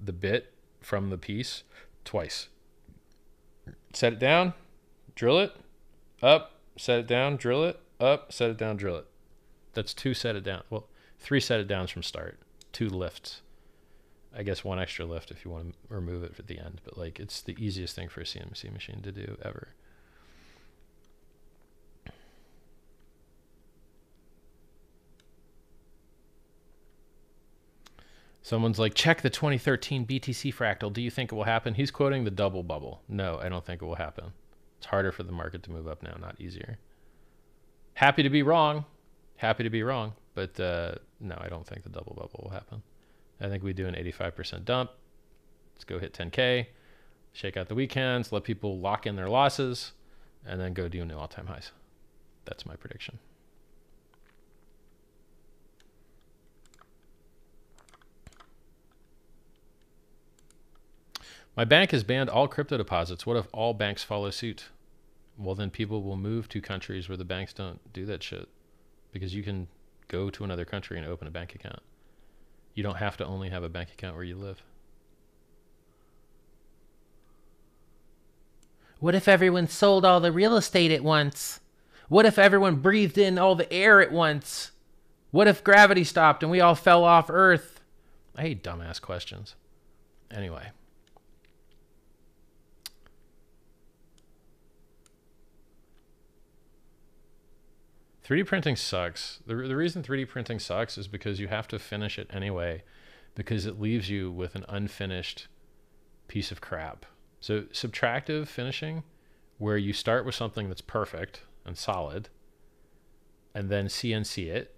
the 0.00 0.12
bit 0.12 0.54
from 0.80 1.10
the 1.10 1.18
piece 1.18 1.64
twice. 2.04 2.46
Set 3.92 4.12
it 4.12 4.20
down, 4.20 4.54
drill 5.16 5.40
it, 5.40 5.56
up, 6.22 6.60
set 6.78 7.00
it 7.00 7.08
down, 7.08 7.36
drill 7.36 7.64
it, 7.64 7.80
up, 7.98 8.32
set 8.32 8.48
it 8.48 8.56
down, 8.56 8.76
drill 8.76 8.96
it. 8.96 9.06
That's 9.74 9.94
two 9.94 10.14
set 10.14 10.36
it 10.36 10.44
down. 10.44 10.62
Well, 10.70 10.88
three 11.18 11.40
set 11.40 11.60
it 11.60 11.68
downs 11.68 11.90
from 11.90 12.02
start, 12.02 12.38
two 12.72 12.88
lifts. 12.88 13.42
I 14.36 14.42
guess 14.42 14.62
one 14.62 14.78
extra 14.78 15.04
lift 15.04 15.30
if 15.30 15.44
you 15.44 15.50
want 15.50 15.72
to 15.72 15.94
remove 15.94 16.22
it 16.22 16.34
at 16.38 16.46
the 16.46 16.58
end, 16.58 16.80
but 16.84 16.96
like 16.96 17.18
it's 17.18 17.40
the 17.40 17.56
easiest 17.58 17.96
thing 17.96 18.08
for 18.08 18.20
a 18.20 18.24
CNC 18.24 18.72
machine 18.72 19.00
to 19.02 19.12
do 19.12 19.36
ever. 19.42 19.68
Someone's 28.42 28.78
like, 28.78 28.94
check 28.94 29.20
the 29.20 29.30
2013 29.30 30.06
BTC 30.06 30.52
fractal. 30.52 30.92
Do 30.92 31.00
you 31.02 31.10
think 31.10 31.30
it 31.30 31.34
will 31.36 31.44
happen? 31.44 31.74
He's 31.74 31.90
quoting 31.90 32.24
the 32.24 32.32
double 32.32 32.62
bubble. 32.62 33.02
No, 33.08 33.38
I 33.40 33.48
don't 33.48 33.64
think 33.64 33.82
it 33.82 33.84
will 33.84 33.94
happen. 33.96 34.32
It's 34.78 34.86
harder 34.86 35.12
for 35.12 35.22
the 35.22 35.30
market 35.30 35.62
to 35.64 35.70
move 35.70 35.86
up 35.86 36.02
now, 36.02 36.16
not 36.20 36.40
easier. 36.40 36.78
Happy 37.94 38.22
to 38.22 38.30
be 38.30 38.42
wrong. 38.42 38.86
Happy 39.40 39.64
to 39.64 39.70
be 39.70 39.82
wrong. 39.82 40.12
But 40.34 40.60
uh, 40.60 40.96
no, 41.18 41.34
I 41.40 41.48
don't 41.48 41.66
think 41.66 41.82
the 41.82 41.88
double 41.88 42.12
bubble 42.14 42.40
will 42.44 42.50
happen. 42.50 42.82
I 43.40 43.48
think 43.48 43.64
we 43.64 43.72
do 43.72 43.86
an 43.86 43.94
85% 43.94 44.66
dump. 44.66 44.90
Let's 45.74 45.84
go 45.84 45.98
hit 45.98 46.12
10K, 46.12 46.66
shake 47.32 47.56
out 47.56 47.68
the 47.68 47.74
weak 47.74 47.94
hands, 47.94 48.32
let 48.32 48.44
people 48.44 48.78
lock 48.78 49.06
in 49.06 49.16
their 49.16 49.30
losses, 49.30 49.92
and 50.46 50.60
then 50.60 50.74
go 50.74 50.88
do 50.88 51.06
new 51.06 51.16
all 51.16 51.26
time 51.26 51.46
highs. 51.46 51.72
That's 52.44 52.66
my 52.66 52.76
prediction. 52.76 53.18
My 61.56 61.64
bank 61.64 61.92
has 61.92 62.04
banned 62.04 62.28
all 62.28 62.46
crypto 62.46 62.76
deposits. 62.76 63.24
What 63.24 63.38
if 63.38 63.46
all 63.54 63.72
banks 63.72 64.04
follow 64.04 64.28
suit? 64.28 64.66
Well, 65.38 65.54
then 65.54 65.70
people 65.70 66.02
will 66.02 66.18
move 66.18 66.46
to 66.50 66.60
countries 66.60 67.08
where 67.08 67.16
the 67.16 67.24
banks 67.24 67.54
don't 67.54 67.80
do 67.94 68.04
that 68.04 68.22
shit 68.22 68.46
because 69.12 69.34
you 69.34 69.42
can 69.42 69.68
go 70.08 70.30
to 70.30 70.44
another 70.44 70.64
country 70.64 70.98
and 70.98 71.06
open 71.06 71.26
a 71.26 71.30
bank 71.30 71.54
account. 71.54 71.80
You 72.74 72.82
don't 72.82 72.96
have 72.96 73.16
to 73.18 73.26
only 73.26 73.50
have 73.50 73.62
a 73.62 73.68
bank 73.68 73.90
account 73.92 74.14
where 74.14 74.24
you 74.24 74.36
live. 74.36 74.62
What 78.98 79.14
if 79.14 79.28
everyone 79.28 79.66
sold 79.66 80.04
all 80.04 80.20
the 80.20 80.32
real 80.32 80.56
estate 80.56 80.90
at 80.90 81.02
once? 81.02 81.60
What 82.08 82.26
if 82.26 82.38
everyone 82.38 82.76
breathed 82.76 83.16
in 83.16 83.38
all 83.38 83.54
the 83.54 83.72
air 83.72 84.00
at 84.00 84.12
once? 84.12 84.72
What 85.30 85.48
if 85.48 85.64
gravity 85.64 86.04
stopped 86.04 86.42
and 86.42 86.50
we 86.50 86.60
all 86.60 86.74
fell 86.74 87.04
off 87.04 87.30
Earth? 87.30 87.80
I 88.36 88.42
hate 88.42 88.62
dumbass 88.62 89.00
questions. 89.00 89.54
Anyway. 90.30 90.70
3D 98.30 98.46
printing 98.46 98.76
sucks. 98.76 99.40
The, 99.44 99.56
the 99.56 99.74
reason 99.74 100.04
3D 100.04 100.28
printing 100.28 100.60
sucks 100.60 100.96
is 100.96 101.08
because 101.08 101.40
you 101.40 101.48
have 101.48 101.66
to 101.66 101.80
finish 101.80 102.16
it 102.16 102.30
anyway, 102.32 102.84
because 103.34 103.66
it 103.66 103.80
leaves 103.80 104.08
you 104.08 104.30
with 104.30 104.54
an 104.54 104.64
unfinished 104.68 105.48
piece 106.28 106.52
of 106.52 106.60
crap. 106.60 107.06
So, 107.40 107.62
subtractive 107.72 108.46
finishing, 108.46 109.02
where 109.58 109.76
you 109.76 109.92
start 109.92 110.24
with 110.24 110.36
something 110.36 110.68
that's 110.68 110.80
perfect 110.80 111.42
and 111.66 111.76
solid, 111.76 112.28
and 113.52 113.68
then 113.68 113.86
CNC 113.86 114.46
it, 114.46 114.76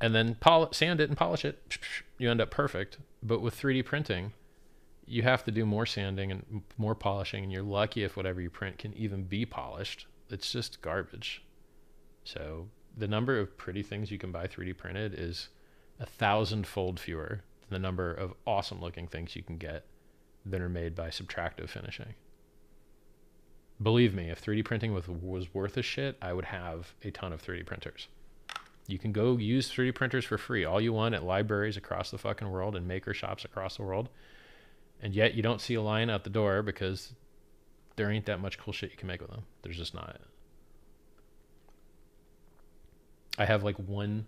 and 0.00 0.12
then 0.12 0.36
sand 0.72 1.00
it 1.00 1.08
and 1.08 1.16
polish 1.16 1.44
it, 1.44 1.78
you 2.18 2.28
end 2.28 2.40
up 2.40 2.50
perfect. 2.50 2.98
But 3.22 3.40
with 3.40 3.56
3D 3.56 3.84
printing, 3.84 4.32
you 5.06 5.22
have 5.22 5.44
to 5.44 5.52
do 5.52 5.64
more 5.64 5.86
sanding 5.86 6.32
and 6.32 6.62
more 6.76 6.96
polishing, 6.96 7.44
and 7.44 7.52
you're 7.52 7.62
lucky 7.62 8.02
if 8.02 8.16
whatever 8.16 8.40
you 8.40 8.50
print 8.50 8.78
can 8.78 8.92
even 8.94 9.22
be 9.22 9.46
polished 9.46 10.08
it's 10.30 10.50
just 10.50 10.82
garbage. 10.82 11.42
So 12.24 12.68
the 12.96 13.08
number 13.08 13.38
of 13.38 13.56
pretty 13.56 13.82
things 13.82 14.10
you 14.10 14.18
can 14.18 14.32
buy 14.32 14.46
3D 14.46 14.76
printed 14.76 15.14
is 15.18 15.48
a 16.00 16.06
thousandfold 16.06 16.98
fewer 16.98 17.42
than 17.60 17.82
the 17.82 17.86
number 17.86 18.12
of 18.12 18.34
awesome 18.46 18.80
looking 18.80 19.06
things 19.06 19.36
you 19.36 19.42
can 19.42 19.58
get 19.58 19.84
that 20.46 20.60
are 20.60 20.68
made 20.68 20.94
by 20.94 21.08
subtractive 21.08 21.68
finishing. 21.68 22.14
Believe 23.82 24.14
me, 24.14 24.30
if 24.30 24.44
3D 24.44 24.64
printing 24.64 24.94
was, 24.94 25.08
was 25.08 25.52
worth 25.52 25.76
a 25.76 25.82
shit, 25.82 26.16
I 26.22 26.32
would 26.32 26.44
have 26.46 26.94
a 27.02 27.10
ton 27.10 27.32
of 27.32 27.42
3D 27.42 27.66
printers. 27.66 28.08
You 28.86 28.98
can 28.98 29.12
go 29.12 29.36
use 29.36 29.70
3D 29.70 29.94
printers 29.94 30.24
for 30.24 30.38
free 30.38 30.64
all 30.64 30.80
you 30.80 30.92
want 30.92 31.14
at 31.14 31.24
libraries 31.24 31.76
across 31.76 32.10
the 32.10 32.18
fucking 32.18 32.50
world 32.50 32.76
and 32.76 32.86
maker 32.86 33.14
shops 33.14 33.44
across 33.44 33.76
the 33.76 33.82
world. 33.82 34.10
And 35.02 35.14
yet 35.14 35.34
you 35.34 35.42
don't 35.42 35.60
see 35.60 35.74
a 35.74 35.82
line 35.82 36.10
out 36.10 36.24
the 36.24 36.30
door 36.30 36.62
because 36.62 37.12
there 37.96 38.10
ain't 38.10 38.26
that 38.26 38.40
much 38.40 38.58
cool 38.58 38.72
shit 38.72 38.90
you 38.90 38.96
can 38.96 39.08
make 39.08 39.20
with 39.20 39.30
them. 39.30 39.44
There's 39.62 39.76
just 39.76 39.94
not. 39.94 40.20
I 43.38 43.44
have 43.44 43.62
like 43.62 43.76
one, 43.76 44.26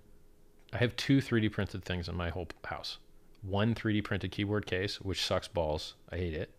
I 0.73 0.79
have 0.79 0.97
two 0.97 1.19
3D 1.19 1.53
printed 1.53 1.85
things 1.85 2.09
in 2.09 2.17
my 2.17 2.31
whole 2.31 2.49
house. 2.65 2.99
One 3.43 3.75
3D 3.75 4.03
printed 4.03 4.33
keyboard 4.33 4.67
case, 4.67 5.01
which 5.01 5.25
sucks 5.25 5.47
balls. 5.49 5.95
I 6.11 6.17
hate 6.17 6.35
it. 6.35 6.51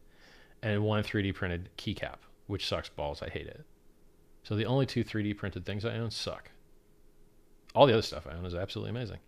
And 0.62 0.84
one 0.84 1.04
3D 1.04 1.34
printed 1.36 1.70
keycap, 1.78 2.18
which 2.48 2.66
sucks 2.66 2.90
balls. 2.90 3.22
I 3.22 3.30
hate 3.30 3.48
it. 3.48 3.66
So 4.44 4.56
the 4.56 4.66
only 4.66 4.86
two 4.86 5.04
3D 5.04 5.36
printed 5.36 5.66
things 5.66 5.84
I 5.84 5.98
own 5.98 6.12
suck. 6.12 6.52
All 7.76 7.86
the 7.86 7.94
other 7.94 8.02
stuff 8.02 8.26
I 8.26 8.36
own 8.36 8.46
is 8.46 8.56
absolutely 8.56 8.92
amazing. 8.92 9.20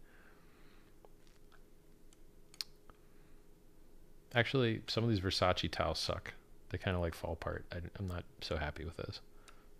Actually, 4.34 4.82
some 4.88 5.04
of 5.04 5.10
these 5.10 5.20
Versace 5.20 5.70
towels 5.70 6.00
suck. 6.00 6.34
They 6.70 6.78
kind 6.78 6.96
of 6.96 7.02
like 7.02 7.16
fall 7.16 7.34
apart. 7.34 7.66
I, 7.72 7.78
am 8.00 8.08
not 8.08 8.24
so 8.42 8.58
happy 8.58 8.86
with 8.86 8.98
those. 8.98 9.22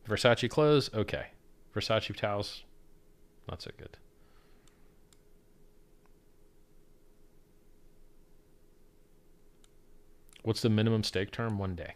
Versace 0.08 0.50
clothes, 0.50 0.90
okay. 0.94 1.28
Versace 1.76 2.16
towels, 2.16 2.64
not 3.48 3.62
so 3.62 3.72
good. 3.78 3.98
What's 10.44 10.62
the 10.62 10.70
minimum 10.70 11.04
stake 11.04 11.32
term? 11.32 11.60
One 11.60 11.76
day. 11.76 11.94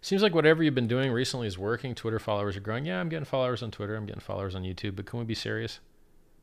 Seems 0.00 0.22
like 0.22 0.34
whatever 0.34 0.62
you've 0.62 0.74
been 0.74 0.86
doing 0.86 1.10
recently 1.10 1.48
is 1.48 1.58
working. 1.58 1.94
Twitter 1.94 2.20
followers 2.20 2.56
are 2.56 2.60
growing. 2.60 2.84
Yeah, 2.84 3.00
I'm 3.00 3.08
getting 3.08 3.24
followers 3.24 3.62
on 3.62 3.72
Twitter. 3.72 3.96
I'm 3.96 4.06
getting 4.06 4.20
followers 4.20 4.54
on 4.54 4.62
YouTube. 4.62 4.94
But 4.94 5.06
can 5.06 5.18
we 5.18 5.24
be 5.24 5.34
serious? 5.34 5.80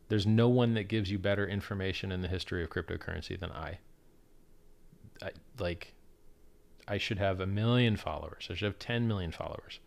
There's 0.09 0.28
no 0.28 0.49
one 0.49 0.74
that 0.74 0.89
gives 0.89 1.09
you 1.09 1.17
better 1.17 1.47
information 1.47 2.11
in 2.11 2.21
the 2.21 2.28
history 2.28 2.61
of 2.61 2.69
cryptocurrency 2.69 3.39
than 3.39 3.51
I. 3.51 3.78
I, 5.24 5.32
like 5.59 5.93
I 6.88 6.97
should 6.97 7.19
have 7.19 7.39
a 7.39 7.47
million 7.47 7.95
followers. 7.95 8.47
I 8.49 8.55
should 8.55 8.65
have 8.65 8.80
10 8.80 9.07
million 9.07 9.32
followers. 9.32 9.80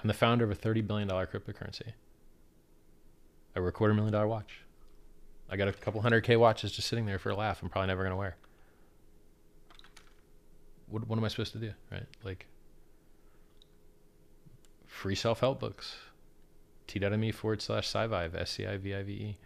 I'm 0.00 0.08
the 0.08 0.14
founder 0.14 0.44
of 0.44 0.50
a 0.50 0.54
$30 0.54 0.86
billion 0.86 1.08
cryptocurrency. 1.08 1.92
I 3.56 3.60
wear 3.60 3.70
a 3.70 3.72
quarter 3.72 3.94
million 3.94 4.12
dollar 4.12 4.28
watch. 4.28 4.60
I 5.50 5.56
got 5.56 5.66
a 5.66 5.72
couple 5.72 6.00
hundred 6.02 6.20
K 6.22 6.36
watches 6.36 6.70
just 6.70 6.88
sitting 6.88 7.06
there 7.06 7.18
for 7.18 7.30
a 7.30 7.34
laugh. 7.36 7.62
I'm 7.62 7.68
probably 7.68 7.88
never 7.88 8.02
going 8.02 8.12
to 8.12 8.16
wear. 8.16 8.36
What, 10.88 11.08
what 11.08 11.18
am 11.18 11.24
I 11.24 11.28
supposed 11.28 11.52
to 11.52 11.58
do? 11.58 11.72
Right? 11.90 12.06
Like, 12.22 12.46
free 14.86 15.14
self 15.14 15.40
help 15.40 15.58
books. 15.58 15.96
T.me 16.86 17.32
forward 17.32 17.60
slash 17.60 17.90
Scivive, 17.90 18.34
S 18.34 18.50
C 18.52 18.66
I 18.66 18.76
V 18.76 18.94
I 18.94 19.02
V 19.02 19.12
E. 19.12 19.38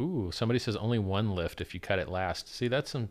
Ooh, 0.00 0.30
somebody 0.32 0.58
says 0.58 0.76
only 0.76 0.98
one 0.98 1.34
lift 1.34 1.60
if 1.60 1.74
you 1.74 1.80
cut 1.80 1.98
it 1.98 2.08
last. 2.08 2.48
See, 2.48 2.68
that's 2.68 2.90
some 2.90 3.10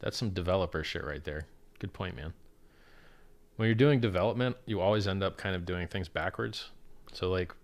that's 0.00 0.16
some 0.16 0.30
developer 0.30 0.82
shit 0.82 1.04
right 1.04 1.22
there. 1.22 1.46
Good 1.78 1.92
point, 1.92 2.16
man. 2.16 2.32
When 3.56 3.66
you're 3.66 3.74
doing 3.74 4.00
development, 4.00 4.56
you 4.66 4.80
always 4.80 5.06
end 5.06 5.22
up 5.22 5.36
kind 5.36 5.54
of 5.54 5.64
doing 5.64 5.86
things 5.86 6.08
backwards. 6.08 6.70
So 7.12 7.30
like 7.30 7.54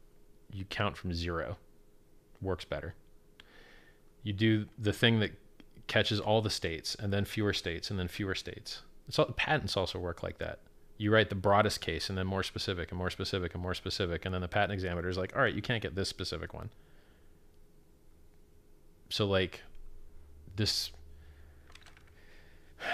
you 0.53 0.65
count 0.67 0.97
from 0.97 1.15
0. 1.15 1.57
Works 2.41 2.65
better. 2.65 2.95
You 4.23 4.33
do 4.33 4.67
the 4.79 4.93
thing 4.93 5.21
that 5.21 5.33
catches 5.87 6.21
all 6.21 6.43
the 6.43 6.51
states 6.51 6.95
and 6.95 7.13
then 7.13 7.25
fewer 7.25 7.53
states 7.53 7.91
and 7.91 7.99
then 7.99 8.09
fewer 8.09 8.35
states. 8.35 8.83
It's 9.09 9.19
patents 9.37 9.77
also 9.77 9.99
work 9.99 10.23
like 10.23 10.39
that. 10.39 10.61
You 10.99 11.13
write 11.13 11.31
the 11.31 11.35
broadest 11.35 11.81
case 11.81 12.09
and 12.09 12.19
then 12.19 12.27
more 12.27 12.43
specific 12.43 12.91
and 12.91 12.99
more 12.99 13.11
specific 13.11 13.55
and 13.55 13.63
more 13.63 13.75
specific 13.75 14.25
and 14.25 14.35
then 14.35 14.43
the 14.43 14.49
patent 14.49 14.73
examiner 14.73 15.09
is 15.09 15.17
like, 15.19 15.35
"All 15.35 15.43
right, 15.43 15.55
you 15.55 15.63
can't 15.63 15.83
get 15.83 15.95
this 15.95 16.09
specific 16.09 16.53
one." 16.53 16.71
So 19.11 19.27
like 19.27 19.63
this 20.57 20.91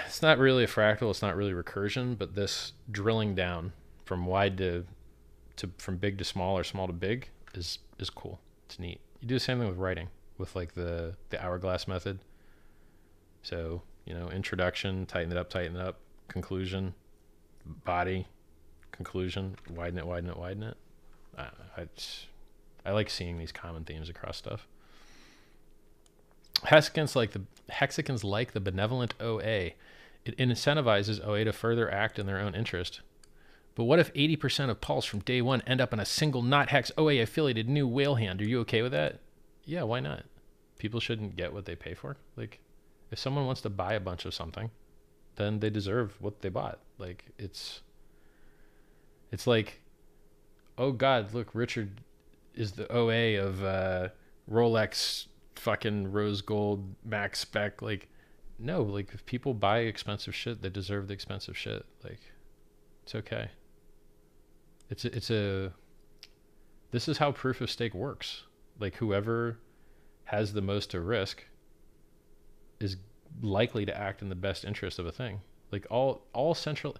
it's 0.05 0.21
not 0.21 0.37
really 0.37 0.65
a 0.65 0.67
fractal 0.67 1.09
it's 1.09 1.21
not 1.21 1.35
really 1.35 1.53
recursion 1.53 2.17
but 2.17 2.35
this 2.35 2.73
drilling 2.91 3.33
down 3.33 3.71
from 4.03 4.25
wide 4.25 4.57
to 4.57 4.85
to 5.57 5.69
from 5.77 5.97
big 5.97 6.17
to 6.17 6.23
small 6.23 6.57
or 6.57 6.63
small 6.63 6.87
to 6.87 6.93
big 6.93 7.29
is 7.53 7.79
is 7.99 8.09
cool. 8.09 8.39
It's 8.65 8.79
neat. 8.79 9.01
You 9.21 9.27
do 9.27 9.35
the 9.35 9.39
same 9.39 9.59
thing 9.59 9.67
with 9.67 9.77
writing 9.77 10.07
with 10.37 10.55
like 10.55 10.73
the 10.73 11.15
the 11.29 11.43
hourglass 11.43 11.87
method. 11.87 12.19
So 13.41 13.81
you 14.05 14.13
know 14.13 14.29
introduction 14.29 15.05
tighten 15.05 15.31
it 15.31 15.37
up 15.37 15.49
tighten 15.49 15.75
it 15.75 15.81
up 15.81 15.99
conclusion 16.27 16.93
body 17.83 18.27
conclusion 18.91 19.55
widen 19.69 19.99
it 19.99 20.07
widen 20.07 20.29
it 20.29 20.37
widen 20.37 20.63
it. 20.63 20.77
I, 21.37 21.49
I, 21.77 21.87
I 22.85 22.91
like 22.91 23.09
seeing 23.09 23.37
these 23.37 23.51
common 23.51 23.83
themes 23.83 24.09
across 24.09 24.37
stuff. 24.37 24.67
Hexicans 26.63 27.15
like 27.15 27.31
the 27.31 27.41
Hexicans 27.69 28.23
like 28.23 28.53
the 28.53 28.59
benevolent 28.59 29.13
OA. 29.19 29.71
It 30.25 30.37
incentivizes 30.37 31.25
OA 31.25 31.45
to 31.45 31.53
further 31.53 31.91
act 31.91 32.19
in 32.19 32.25
their 32.25 32.39
own 32.39 32.55
interest. 32.55 33.01
But 33.75 33.83
what 33.85 33.99
if 33.99 34.13
80% 34.13 34.69
of 34.69 34.81
pulls 34.81 35.05
from 35.05 35.19
day 35.19 35.41
one 35.41 35.61
end 35.67 35.79
up 35.79 35.93
in 35.93 35.99
a 35.99 36.05
single 36.05 36.41
not 36.41 36.69
hex 36.69 36.91
OA 36.97 37.21
affiliated 37.21 37.69
new 37.69 37.87
whale 37.87 38.15
hand? 38.15 38.41
Are 38.41 38.47
you 38.47 38.59
okay 38.61 38.81
with 38.81 38.91
that? 38.91 39.19
Yeah, 39.65 39.83
why 39.83 39.99
not? 39.99 40.23
People 40.79 40.99
shouldn't 40.99 41.35
get 41.35 41.53
what 41.53 41.65
they 41.65 41.75
pay 41.75 41.93
for. 41.93 42.17
Like, 42.35 42.59
if 43.11 43.19
someone 43.19 43.45
wants 43.45 43.61
to 43.61 43.69
buy 43.69 43.93
a 43.93 43.99
bunch 43.99 44.25
of 44.25 44.33
something, 44.33 44.71
then 45.35 45.59
they 45.59 45.69
deserve 45.69 46.19
what 46.19 46.41
they 46.41 46.49
bought. 46.49 46.79
Like, 46.97 47.25
it's, 47.37 47.81
it's 49.31 49.45
like, 49.45 49.81
oh 50.77 50.91
God, 50.91 51.33
look, 51.33 51.49
Richard 51.53 52.01
is 52.55 52.73
the 52.73 52.91
OA 52.91 53.39
of 53.39 53.63
uh, 53.63 54.09
Rolex 54.51 55.27
fucking 55.57 56.11
rose 56.11 56.41
gold 56.41 56.95
max 57.03 57.39
spec. 57.39 57.81
Like, 57.81 58.09
no, 58.59 58.81
like 58.81 59.13
if 59.13 59.25
people 59.25 59.53
buy 59.53 59.79
expensive 59.79 60.35
shit, 60.35 60.61
they 60.61 60.69
deserve 60.69 61.07
the 61.07 61.13
expensive 61.13 61.57
shit. 61.57 61.85
Like, 62.03 62.19
it's 63.03 63.15
okay. 63.15 63.51
It's 64.89 65.05
a, 65.05 65.15
it's 65.15 65.31
a. 65.31 65.73
This 66.91 67.07
is 67.07 67.17
how 67.17 67.31
proof 67.31 67.61
of 67.61 67.69
stake 67.69 67.93
works. 67.93 68.43
Like 68.79 68.95
whoever 68.95 69.57
has 70.25 70.53
the 70.53 70.61
most 70.61 70.91
to 70.91 70.99
risk 70.99 71.45
is 72.79 72.97
likely 73.41 73.85
to 73.85 73.97
act 73.97 74.21
in 74.21 74.29
the 74.29 74.35
best 74.35 74.63
interest 74.63 74.99
of 74.99 75.05
a 75.05 75.11
thing. 75.11 75.41
Like 75.71 75.85
all 75.89 76.25
all 76.33 76.53
central 76.53 76.95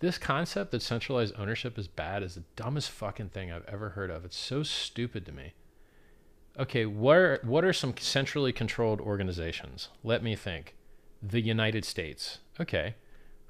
this 0.00 0.18
concept 0.18 0.70
that 0.70 0.82
centralized 0.82 1.34
ownership 1.36 1.78
is 1.78 1.88
bad 1.88 2.22
is 2.22 2.36
the 2.36 2.44
dumbest 2.56 2.90
fucking 2.90 3.30
thing 3.30 3.50
I've 3.50 3.66
ever 3.66 3.90
heard 3.90 4.10
of. 4.10 4.24
It's 4.24 4.36
so 4.36 4.62
stupid 4.62 5.26
to 5.26 5.32
me. 5.32 5.54
Okay, 6.58 6.86
what 6.86 7.16
are, 7.16 7.40
what 7.44 7.64
are 7.64 7.72
some 7.72 7.94
centrally 7.98 8.52
controlled 8.52 9.00
organizations? 9.00 9.90
Let 10.02 10.24
me 10.24 10.34
think. 10.34 10.74
The 11.22 11.40
United 11.40 11.84
States. 11.84 12.38
Okay. 12.60 12.96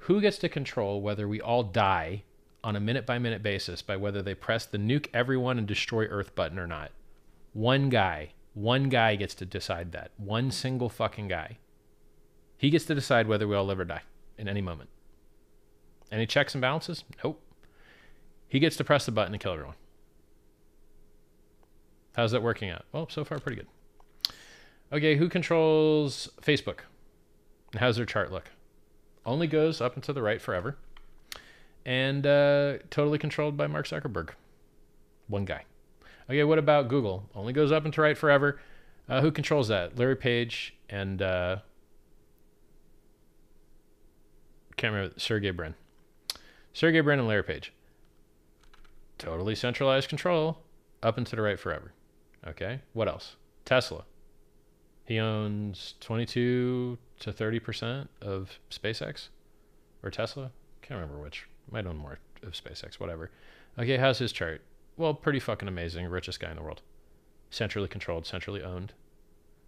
Who 0.03 0.21
gets 0.21 0.37
to 0.39 0.49
control 0.49 1.01
whether 1.01 1.27
we 1.27 1.41
all 1.41 1.63
die 1.63 2.23
on 2.63 2.75
a 2.75 2.79
minute 2.79 3.07
by 3.07 3.17
minute 3.17 3.41
basis 3.41 3.81
by 3.81 3.97
whether 3.97 4.21
they 4.21 4.35
press 4.35 4.65
the 4.65 4.77
nuke 4.77 5.07
everyone 5.11 5.57
and 5.57 5.67
destroy 5.67 6.05
Earth 6.05 6.35
button 6.35 6.59
or 6.59 6.67
not? 6.67 6.91
One 7.53 7.89
guy. 7.89 8.33
One 8.53 8.89
guy 8.89 9.15
gets 9.15 9.33
to 9.35 9.45
decide 9.45 9.91
that. 9.93 10.11
One 10.17 10.51
single 10.51 10.89
fucking 10.89 11.29
guy. 11.29 11.57
He 12.57 12.69
gets 12.69 12.85
to 12.85 12.95
decide 12.95 13.27
whether 13.27 13.47
we 13.47 13.55
all 13.55 13.65
live 13.65 13.79
or 13.79 13.85
die 13.85 14.03
in 14.37 14.47
any 14.47 14.61
moment. 14.61 14.89
Any 16.11 16.27
checks 16.27 16.53
and 16.53 16.61
balances? 16.61 17.03
Nope. 17.23 17.41
He 18.47 18.59
gets 18.59 18.75
to 18.77 18.83
press 18.83 19.05
the 19.05 19.11
button 19.11 19.33
and 19.33 19.41
kill 19.41 19.53
everyone. 19.53 19.75
How's 22.15 22.31
that 22.31 22.43
working 22.43 22.69
out? 22.69 22.85
Well, 22.91 23.07
so 23.09 23.23
far, 23.23 23.39
pretty 23.39 23.57
good. 23.57 23.67
Okay, 24.91 25.15
who 25.15 25.29
controls 25.29 26.29
Facebook? 26.41 26.79
How's 27.77 27.97
their 27.97 28.05
chart 28.05 28.31
look? 28.31 28.49
Only 29.25 29.47
goes 29.47 29.79
up 29.81 29.95
and 29.95 30.03
to 30.03 30.13
the 30.13 30.21
right 30.21 30.41
forever. 30.41 30.77
And 31.85 32.25
uh, 32.25 32.79
totally 32.89 33.19
controlled 33.19 33.55
by 33.55 33.67
Mark 33.67 33.87
Zuckerberg. 33.87 34.31
One 35.27 35.45
guy. 35.45 35.63
Okay, 36.29 36.43
what 36.43 36.59
about 36.59 36.87
Google? 36.87 37.29
Only 37.35 37.53
goes 37.53 37.71
up 37.71 37.85
and 37.85 37.93
to 37.93 38.01
right 38.01 38.17
forever. 38.17 38.59
Uh, 39.07 39.21
who 39.21 39.31
controls 39.31 39.67
that? 39.67 39.97
Larry 39.97 40.15
Page 40.15 40.75
and 40.89 41.21
uh, 41.21 41.57
can't 44.79 44.93
remember 44.93 45.19
Sergey 45.19 45.51
Brin. 45.51 45.75
Sergey 46.73 47.01
Brin 47.01 47.19
and 47.19 47.27
Larry 47.27 47.43
Page. 47.43 47.73
Totally 49.17 49.53
centralized 49.53 50.07
control, 50.07 50.59
up 51.03 51.17
and 51.17 51.27
to 51.27 51.35
the 51.35 51.41
right 51.41 51.59
forever. 51.59 51.91
Okay. 52.47 52.81
What 52.93 53.07
else? 53.07 53.35
Tesla. 53.65 54.05
He 55.05 55.19
owns 55.19 55.95
22 56.01 56.97
to 57.19 57.33
30% 57.33 58.07
of 58.21 58.59
SpaceX 58.69 59.29
or 60.03 60.09
Tesla. 60.09 60.51
Can't 60.81 60.99
remember 60.99 61.21
which. 61.21 61.47
Might 61.71 61.85
own 61.85 61.97
more 61.97 62.19
of 62.43 62.53
SpaceX, 62.53 62.99
whatever. 62.99 63.31
Okay, 63.77 63.97
how's 63.97 64.19
his 64.19 64.31
chart? 64.31 64.61
Well, 64.97 65.13
pretty 65.13 65.39
fucking 65.39 65.67
amazing. 65.67 66.05
Richest 66.07 66.39
guy 66.39 66.49
in 66.49 66.55
the 66.55 66.63
world. 66.63 66.81
Centrally 67.49 67.87
controlled, 67.87 68.25
centrally 68.25 68.63
owned. 68.63 68.93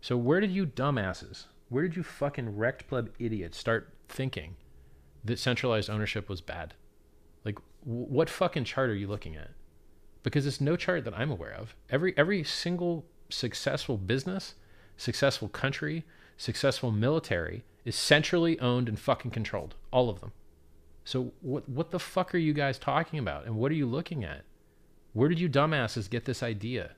So 0.01 0.17
where 0.17 0.39
did 0.39 0.51
you 0.51 0.65
dumbasses, 0.65 1.45
where 1.69 1.84
did 1.84 1.95
you 1.95 2.03
fucking 2.03 2.57
wrecked 2.57 2.88
pleb 2.88 3.11
idiots 3.19 3.57
start 3.57 3.93
thinking 4.09 4.55
that 5.24 5.39
centralized 5.39 5.89
ownership 5.89 6.28
was 6.28 6.41
bad? 6.41 6.74
Like, 7.45 7.59
w- 7.86 8.05
what 8.05 8.30
fucking 8.30 8.65
chart 8.65 8.89
are 8.89 8.95
you 8.95 9.07
looking 9.07 9.36
at? 9.36 9.51
Because 10.24 10.45
it's 10.45 10.61
no 10.61 10.76
chart 10.76 11.03
that 11.05 11.17
I'm 11.17 11.32
aware 11.32 11.53
of. 11.53 11.76
Every 11.89 12.13
every 12.17 12.43
single 12.43 13.05
successful 13.30 13.97
business, 13.97 14.55
successful 14.97 15.47
country, 15.47 16.03
successful 16.38 16.91
military 16.91 17.63
is 17.86 17.95
centrally 17.95 18.59
owned 18.59 18.88
and 18.88 18.99
fucking 18.99 19.32
controlled. 19.32 19.76
All 19.91 20.09
of 20.09 20.19
them. 20.19 20.32
So 21.03 21.34
what 21.41 21.67
what 21.67 21.91
the 21.91 21.99
fuck 21.99 22.34
are 22.36 22.39
you 22.39 22.53
guys 22.53 22.78
talking 22.78 23.19
about? 23.19 23.45
And 23.45 23.55
what 23.55 23.72
are 23.72 23.76
you 23.76 23.86
looking 23.88 24.24
at? 24.24 24.43
Where 25.13 25.30
did 25.30 25.39
you 25.39 25.49
dumbasses 25.49 26.09
get 26.09 26.26
this 26.26 26.43
idea 26.43 26.91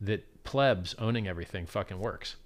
that 0.00 0.44
plebs 0.44 0.94
owning 0.98 1.28
everything 1.28 1.66
fucking 1.66 2.00
works? 2.00 2.36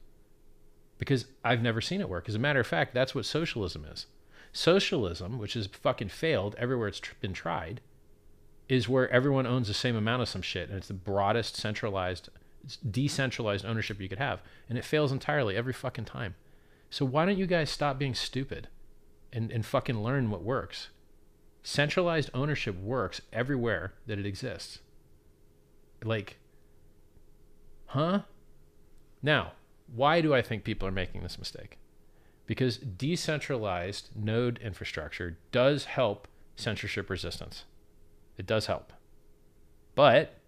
Because 0.99 1.27
I've 1.45 1.63
never 1.63 1.81
seen 1.81 2.01
it 2.01 2.09
work. 2.09 2.29
As 2.29 2.35
a 2.35 2.41
matter 2.41 2.61
of 2.61 2.67
fact, 2.67 2.95
that's 2.95 3.15
what 3.15 3.25
socialism 3.25 3.85
is. 3.85 4.07
Socialism, 4.53 5.39
which 5.39 5.55
has 5.55 5.67
fucking 5.67 6.11
failed 6.11 6.55
everywhere 6.59 6.89
it's 6.89 7.01
been 7.21 7.33
tried, 7.33 7.81
is 8.69 8.89
where 8.89 9.11
everyone 9.11 9.47
owns 9.47 9.69
the 9.69 9.75
same 9.75 9.97
amount 9.97 10.23
of 10.23 10.29
some 10.29 10.43
shit, 10.43 10.69
and 10.69 10.79
it's 10.79 10.89
the 10.89 10.95
broadest 10.95 11.57
centralized, 11.57 12.29
decentralized 12.89 13.65
ownership 13.65 14.01
you 14.01 14.09
could 14.09 14.19
have, 14.19 14.41
and 14.69 14.79
it 14.79 14.85
fails 14.85 15.13
entirely 15.13 15.57
every 15.57 15.73
fucking 15.73 16.05
time. 16.07 16.35
So 16.91 17.05
why 17.05 17.27
don't 17.27 17.39
you 17.39 17.47
guys 17.47 17.71
stop 17.71 17.99
being 17.99 18.15
stupid, 18.15 18.69
and 19.33 19.51
and 19.51 19.67
fucking 19.67 20.03
learn 20.03 20.31
what 20.31 20.43
works? 20.43 20.89
Centralized 21.63 22.31
ownership 22.35 22.79
works 22.79 23.21
everywhere 23.33 23.95
that 24.07 24.19
it 24.19 24.27
exists. 24.27 24.81
Like, 26.03 26.39
huh? 27.87 28.21
Now, 29.23 29.53
why 29.95 30.21
do 30.21 30.35
I 30.35 30.43
think 30.43 30.65
people 30.65 30.87
are 30.87 30.93
making 30.93 31.23
this 31.23 31.39
mistake? 31.39 31.79
because 32.47 32.77
decentralized 32.79 34.11
node 34.15 34.59
infrastructure 34.59 35.39
does 35.53 35.85
help 35.85 36.29
censorship 36.57 37.09
resistance. 37.09 37.65
It 38.37 38.47
does 38.47 38.67
help. 38.67 38.93
But 39.95 40.39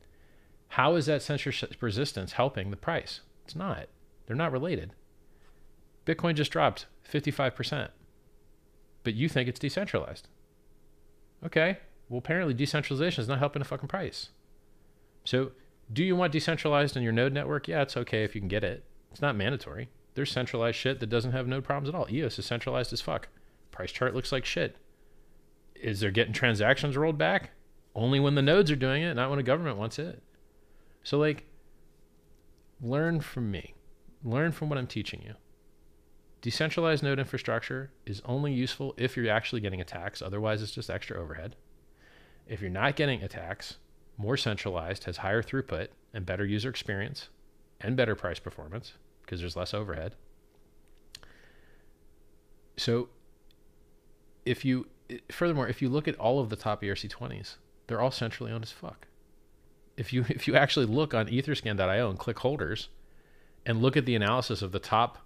how 0.68 0.96
is 0.96 1.06
that 1.06 1.22
censorship 1.22 1.76
resistance 1.80 2.32
helping 2.32 2.70
the 2.70 2.76
price? 2.76 3.20
It's 3.44 3.56
not. 3.56 3.86
They're 4.26 4.36
not 4.36 4.52
related. 4.52 4.92
Bitcoin 6.04 6.34
just 6.34 6.52
dropped 6.52 6.86
55%, 7.10 7.88
but 9.04 9.14
you 9.14 9.28
think 9.28 9.48
it's 9.48 9.58
decentralized. 9.58 10.28
Okay, 11.44 11.78
well, 12.08 12.18
apparently 12.18 12.54
decentralization 12.54 13.22
is 13.22 13.28
not 13.28 13.38
helping 13.38 13.60
the 13.60 13.68
fucking 13.68 13.88
price. 13.88 14.30
So, 15.24 15.52
do 15.92 16.04
you 16.04 16.16
want 16.16 16.32
decentralized 16.32 16.96
in 16.96 17.02
your 17.02 17.12
node 17.12 17.32
network? 17.32 17.68
Yeah, 17.68 17.82
it's 17.82 17.96
okay 17.96 18.24
if 18.24 18.34
you 18.34 18.40
can 18.40 18.48
get 18.48 18.64
it. 18.64 18.84
It's 19.10 19.20
not 19.20 19.36
mandatory. 19.36 19.88
There's 20.14 20.32
centralized 20.32 20.76
shit 20.76 21.00
that 21.00 21.08
doesn't 21.10 21.32
have 21.32 21.46
node 21.46 21.64
problems 21.64 21.88
at 21.88 21.94
all. 21.94 22.06
EOS 22.10 22.38
is 22.38 22.46
centralized 22.46 22.92
as 22.92 23.00
fuck. 23.00 23.28
Price 23.70 23.92
chart 23.92 24.14
looks 24.14 24.32
like 24.32 24.44
shit. 24.44 24.76
Is 25.74 26.00
there 26.00 26.10
getting 26.10 26.32
transactions 26.32 26.96
rolled 26.96 27.18
back? 27.18 27.50
Only 27.96 28.20
when 28.20 28.34
the 28.34 28.42
nodes 28.42 28.70
are 28.70 28.76
doing 28.76 29.02
it, 29.02 29.14
not 29.14 29.30
when 29.30 29.38
a 29.38 29.42
government 29.42 29.78
wants 29.78 29.98
it. 29.98 30.22
So, 31.02 31.18
like, 31.18 31.46
learn 32.78 33.22
from 33.22 33.50
me. 33.50 33.74
Learn 34.22 34.52
from 34.52 34.68
what 34.68 34.78
I'm 34.78 34.86
teaching 34.86 35.22
you. 35.24 35.32
Decentralized 36.42 37.02
node 37.02 37.18
infrastructure 37.18 37.90
is 38.04 38.20
only 38.26 38.52
useful 38.52 38.94
if 38.98 39.16
you're 39.16 39.30
actually 39.30 39.62
getting 39.62 39.80
attacks. 39.80 40.20
Otherwise, 40.20 40.62
it's 40.62 40.72
just 40.72 40.90
extra 40.90 41.18
overhead. 41.18 41.56
If 42.46 42.60
you're 42.60 42.70
not 42.70 42.96
getting 42.96 43.22
attacks, 43.22 43.78
more 44.18 44.36
centralized 44.36 45.04
has 45.04 45.16
higher 45.18 45.42
throughput 45.42 45.88
and 46.12 46.26
better 46.26 46.44
user 46.44 46.68
experience 46.68 47.30
and 47.80 47.96
better 47.96 48.14
price 48.14 48.38
performance 48.38 48.92
because 49.22 49.40
there's 49.40 49.56
less 49.56 49.72
overhead. 49.72 50.14
So, 52.76 53.08
if 54.44 54.66
you, 54.66 54.86
furthermore, 55.30 55.66
if 55.66 55.80
you 55.80 55.88
look 55.88 56.06
at 56.06 56.16
all 56.16 56.40
of 56.40 56.50
the 56.50 56.56
top 56.56 56.82
ERC20s, 56.82 57.56
they're 57.86 58.00
all 58.00 58.10
centrally 58.10 58.52
owned 58.52 58.64
as 58.64 58.72
fuck. 58.72 59.06
If 59.96 60.12
you 60.12 60.24
if 60.28 60.46
you 60.46 60.56
actually 60.56 60.86
look 60.86 61.14
on 61.14 61.26
Etherscan.io 61.26 62.10
and 62.10 62.18
click 62.18 62.38
holders, 62.38 62.88
and 63.66 63.82
look 63.82 63.96
at 63.96 64.06
the 64.06 64.14
analysis 64.14 64.62
of 64.62 64.72
the 64.72 64.78
top 64.78 65.18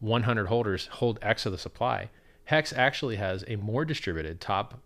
100 0.00 0.46
holders 0.46 0.86
hold 0.92 1.18
X 1.22 1.46
of 1.46 1.52
the 1.52 1.58
supply, 1.58 2.10
Hex 2.44 2.72
actually 2.72 3.16
has 3.16 3.44
a 3.46 3.56
more 3.56 3.84
distributed 3.84 4.40
top 4.40 4.80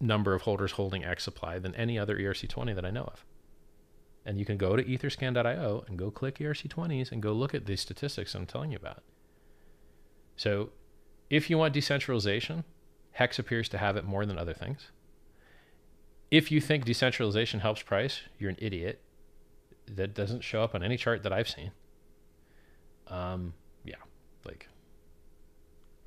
number 0.00 0.34
of 0.34 0.42
holders 0.42 0.72
holding 0.72 1.04
X 1.04 1.24
supply 1.24 1.58
than 1.58 1.74
any 1.74 1.98
other 1.98 2.16
ERC20 2.16 2.74
that 2.74 2.84
I 2.84 2.90
know 2.90 3.04
of. 3.04 3.24
And 4.24 4.38
you 4.38 4.44
can 4.44 4.58
go 4.58 4.76
to 4.76 4.84
etherscan.io 4.84 5.84
and 5.88 5.98
go 5.98 6.10
click 6.10 6.38
ERC20s 6.38 7.10
and 7.10 7.22
go 7.22 7.32
look 7.32 7.54
at 7.54 7.66
these 7.66 7.80
statistics 7.80 8.34
I'm 8.34 8.46
telling 8.46 8.70
you 8.70 8.76
about. 8.76 9.02
So 10.36 10.70
if 11.28 11.50
you 11.50 11.58
want 11.58 11.74
decentralization, 11.74 12.64
Hex 13.12 13.38
appears 13.38 13.68
to 13.70 13.78
have 13.78 13.96
it 13.96 14.04
more 14.04 14.24
than 14.24 14.38
other 14.38 14.54
things. 14.54 14.90
If 16.30 16.50
you 16.52 16.60
think 16.60 16.84
decentralization 16.84 17.60
helps 17.60 17.82
price, 17.82 18.20
you're 18.38 18.50
an 18.50 18.56
idiot. 18.60 19.00
that 19.86 20.14
doesn't 20.14 20.42
show 20.42 20.62
up 20.62 20.74
on 20.74 20.82
any 20.82 20.96
chart 20.96 21.22
that 21.24 21.32
I've 21.32 21.48
seen. 21.48 21.72
Um, 23.08 23.54
yeah, 23.84 23.96
like 24.44 24.68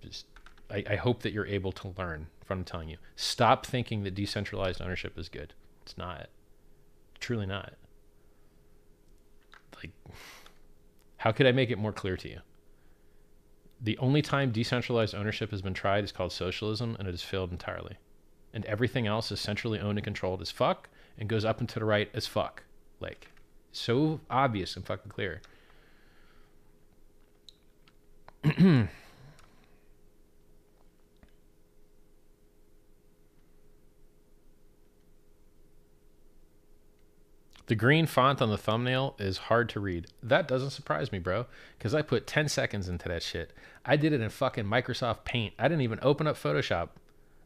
just 0.02 0.26
I, 0.70 0.84
I 0.90 0.96
hope 0.96 1.22
that 1.24 1.34
you're 1.34 1.46
able 1.46 1.72
to 1.74 1.94
learn 1.98 2.28
from 2.46 2.64
telling 2.64 2.90
you. 2.90 2.98
Stop 3.16 3.66
thinking 3.66 4.04
that 4.04 4.16
decentralized 4.16 4.82
ownership 4.82 5.18
is 5.18 5.30
good. 5.30 5.54
It's 5.82 5.98
not. 5.98 6.30
Truly 7.20 7.46
not. 7.46 7.74
Like, 9.76 9.92
how 11.18 11.32
could 11.32 11.46
I 11.46 11.52
make 11.52 11.70
it 11.70 11.78
more 11.78 11.94
clear 11.94 12.16
to 12.18 12.30
you? 12.30 12.40
The 13.82 13.98
only 13.98 14.22
time 14.22 14.52
decentralized 14.52 15.14
ownership 15.14 15.52
has 15.52 15.62
been 15.62 15.74
tried 15.74 16.06
is 16.06 16.14
called 16.14 16.32
socialism, 16.32 16.96
and 17.00 17.08
it 17.08 17.12
has 17.12 17.22
failed 17.22 17.52
entirely. 17.52 17.98
And 18.54 18.66
everything 18.66 19.08
else 19.08 19.32
is 19.32 19.40
centrally 19.40 19.80
owned 19.80 19.98
and 19.98 20.04
controlled 20.04 20.42
as 20.42 20.52
fuck, 20.52 20.90
and 21.18 21.28
goes 21.28 21.44
up 21.44 21.60
and 21.60 21.68
to 21.70 21.80
the 21.80 21.86
right 21.86 22.10
as 22.14 22.28
fuck. 22.28 22.64
Like, 23.00 23.30
so 23.72 24.20
obvious 24.30 24.76
and 24.76 24.86
fucking 24.86 25.12
clear. 25.12 25.42
The 37.68 37.76
green 37.76 38.08
font 38.08 38.42
on 38.42 38.50
the 38.50 38.58
thumbnail 38.58 39.16
is 39.18 39.38
hard 39.38 39.70
to 39.70 39.80
read. 39.80 40.08
That 40.22 40.50
doesn't 40.50 40.72
surprise 40.72 41.14
me, 41.14 41.20
bro, 41.20 41.46
because 41.78 41.96
I 41.96 42.02
put 42.02 42.28
10 42.28 42.50
seconds 42.50 42.90
into 42.90 43.08
that 43.08 43.24
shit. 43.24 43.52
I 43.86 43.96
did 43.96 44.12
it 44.12 44.20
in 44.20 44.30
fucking 44.30 44.66
Microsoft 44.66 45.24
Paint. 45.24 45.54
I 45.58 45.70
didn't 45.70 45.82
even 45.82 46.00
open 46.02 46.28
up 46.28 46.36
Photoshop. 46.36 46.90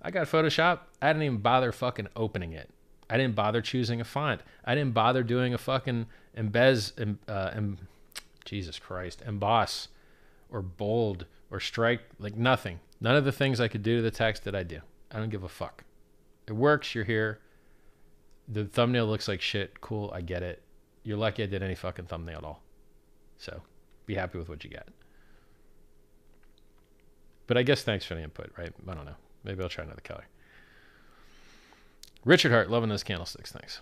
I 0.02 0.11
got 0.11 0.28
Photoshop. 0.28 0.80
I 1.02 1.07
didn't 1.07 1.24
even 1.24 1.38
bother 1.40 1.72
fucking 1.72 2.07
opening 2.15 2.53
it. 2.53 2.69
I 3.10 3.18
didn't 3.18 3.36
bother 3.36 3.61
choosing 3.61 4.02
a 4.02 4.03
font. 4.03 4.41
I 4.65 4.76
didn't 4.76 4.94
bother 4.94 5.24
doing 5.24 5.53
a 5.53 5.57
fucking 5.57 6.07
embez, 6.38 6.99
em, 6.99 7.19
uh, 7.28 7.52
em, 7.53 7.78
Jesus 8.45 8.80
Christ, 8.80 9.22
emboss 9.26 9.88
or 10.49 10.61
bold 10.61 11.26
or 11.49 11.60
strike, 11.60 12.02
like 12.19 12.36
nothing. 12.36 12.80
None 12.99 13.15
of 13.15 13.26
the 13.26 13.32
things 13.32 13.60
I 13.60 13.68
could 13.68 13.84
do 13.84 13.98
to 13.98 14.02
the 14.02 14.11
text 14.11 14.44
that 14.44 14.56
I 14.56 14.64
do. 14.64 14.82
I 15.11 15.19
don't 15.19 15.30
give 15.30 15.44
a 15.44 15.49
fuck. 15.49 15.84
It 16.48 16.53
works. 16.53 16.94
You're 16.94 17.06
here 17.06 17.40
the 18.48 18.65
thumbnail 18.65 19.06
looks 19.06 19.28
like 19.28 19.41
shit. 19.41 19.82
Cool, 19.82 20.11
I 20.14 20.22
get 20.22 20.44
it. 20.44 20.61
You're 21.03 21.18
lucky 21.18 21.44
I 21.44 21.48
did 21.48 21.64
any 21.64 21.76
fucking 21.76 22.06
thumbnail 22.06 22.38
at 22.38 22.44
all. 22.44 22.64
So 23.38 23.61
be 24.06 24.15
happy 24.15 24.38
with 24.38 24.49
what 24.49 24.64
you 24.64 24.69
get. 24.69 24.88
But 27.45 27.57
I 27.57 27.64
guess 27.64 27.84
thanks 27.84 28.06
for 28.06 28.15
the 28.15 28.22
input, 28.22 28.52
right? 28.57 28.74
I 28.88 28.94
don't 28.94 29.06
know. 29.06 29.15
Maybe 29.48 29.64
I'll 29.64 29.69
try 29.69 29.86
another 29.86 30.02
color. 30.03 30.26
Richard 32.26 32.52
Heart, 32.52 32.69
loving 32.69 32.90
those 32.90 33.03
candlesticks. 33.03 33.53
Thanks. 33.53 33.80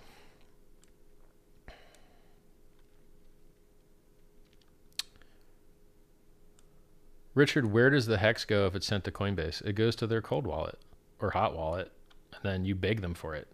Richard, 7.34 7.66
where 7.74 7.90
does 7.90 8.06
the 8.06 8.20
hex 8.20 8.46
go 8.46 8.68
if 8.68 8.76
it's 8.76 8.86
sent 8.86 9.04
to 9.06 9.12
Coinbase? 9.12 9.66
It 9.66 9.74
goes 9.74 9.96
to 9.98 10.08
their 10.08 10.22
cold 10.22 10.46
wallet 10.46 10.78
or 11.20 11.32
hot 11.32 11.56
wallet, 11.56 11.92
and 12.32 12.44
then 12.44 12.64
you 12.64 12.76
beg 12.76 13.02
them 13.02 13.16
for 13.16 13.34
it 13.34 13.48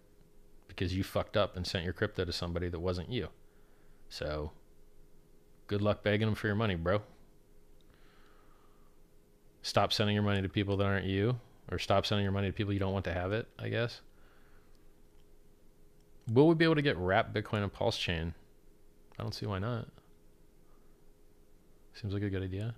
because 0.68 0.94
you 0.94 1.02
fucked 1.02 1.38
up 1.38 1.56
and 1.56 1.66
sent 1.66 1.82
your 1.82 1.94
crypto 1.94 2.26
to 2.26 2.32
somebody 2.32 2.68
that 2.68 2.78
wasn't 2.78 3.10
you. 3.10 3.28
So, 4.10 4.52
good 5.66 5.80
luck 5.80 6.02
begging 6.02 6.26
them 6.26 6.34
for 6.34 6.46
your 6.46 6.56
money, 6.56 6.74
bro. 6.74 7.00
Stop 9.62 9.94
sending 9.94 10.14
your 10.14 10.22
money 10.22 10.42
to 10.42 10.48
people 10.50 10.76
that 10.76 10.84
aren't 10.84 11.06
you, 11.06 11.38
or 11.72 11.78
stop 11.78 12.04
sending 12.04 12.22
your 12.22 12.32
money 12.32 12.48
to 12.48 12.52
people 12.52 12.72
you 12.72 12.78
don't 12.78 12.92
want 12.92 13.06
to 13.06 13.12
have 13.14 13.32
it, 13.32 13.48
I 13.58 13.68
guess. 13.68 14.02
Will 16.30 16.46
we 16.46 16.54
be 16.54 16.64
able 16.64 16.74
to 16.74 16.82
get 16.82 16.96
wrapped 16.98 17.34
Bitcoin 17.34 17.62
and 17.62 17.72
Pulse 17.72 17.96
Chain? 17.98 18.34
I 19.18 19.22
don't 19.22 19.34
see 19.34 19.46
why 19.46 19.58
not. 19.58 19.88
Seems 21.94 22.14
like 22.14 22.22
a 22.22 22.30
good 22.30 22.42
idea. 22.42 22.74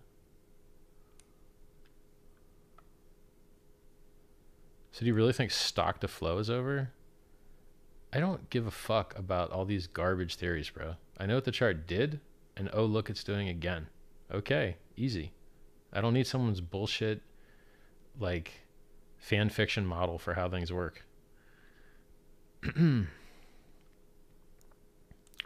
So 4.92 5.00
do 5.00 5.06
you 5.06 5.14
really 5.14 5.32
think 5.32 5.50
stock 5.50 6.00
to 6.00 6.08
flow 6.08 6.38
is 6.38 6.48
over? 6.48 6.90
I 8.12 8.20
don't 8.20 8.48
give 8.48 8.66
a 8.66 8.70
fuck 8.70 9.18
about 9.18 9.50
all 9.50 9.64
these 9.64 9.88
garbage 9.88 10.36
theories, 10.36 10.70
bro. 10.70 10.94
I 11.18 11.26
know 11.26 11.34
what 11.34 11.44
the 11.44 11.50
chart 11.50 11.88
did, 11.88 12.20
and 12.56 12.70
oh, 12.72 12.84
look, 12.84 13.10
it's 13.10 13.24
doing 13.24 13.48
again. 13.48 13.88
Okay, 14.32 14.76
easy. 14.96 15.32
I 15.92 16.00
don't 16.00 16.14
need 16.14 16.28
someone's 16.28 16.60
bullshit, 16.60 17.22
like, 18.20 18.63
fan 19.24 19.48
fiction 19.48 19.86
model 19.86 20.18
for 20.18 20.34
how 20.34 20.50
things 20.50 20.70
work. 20.70 21.02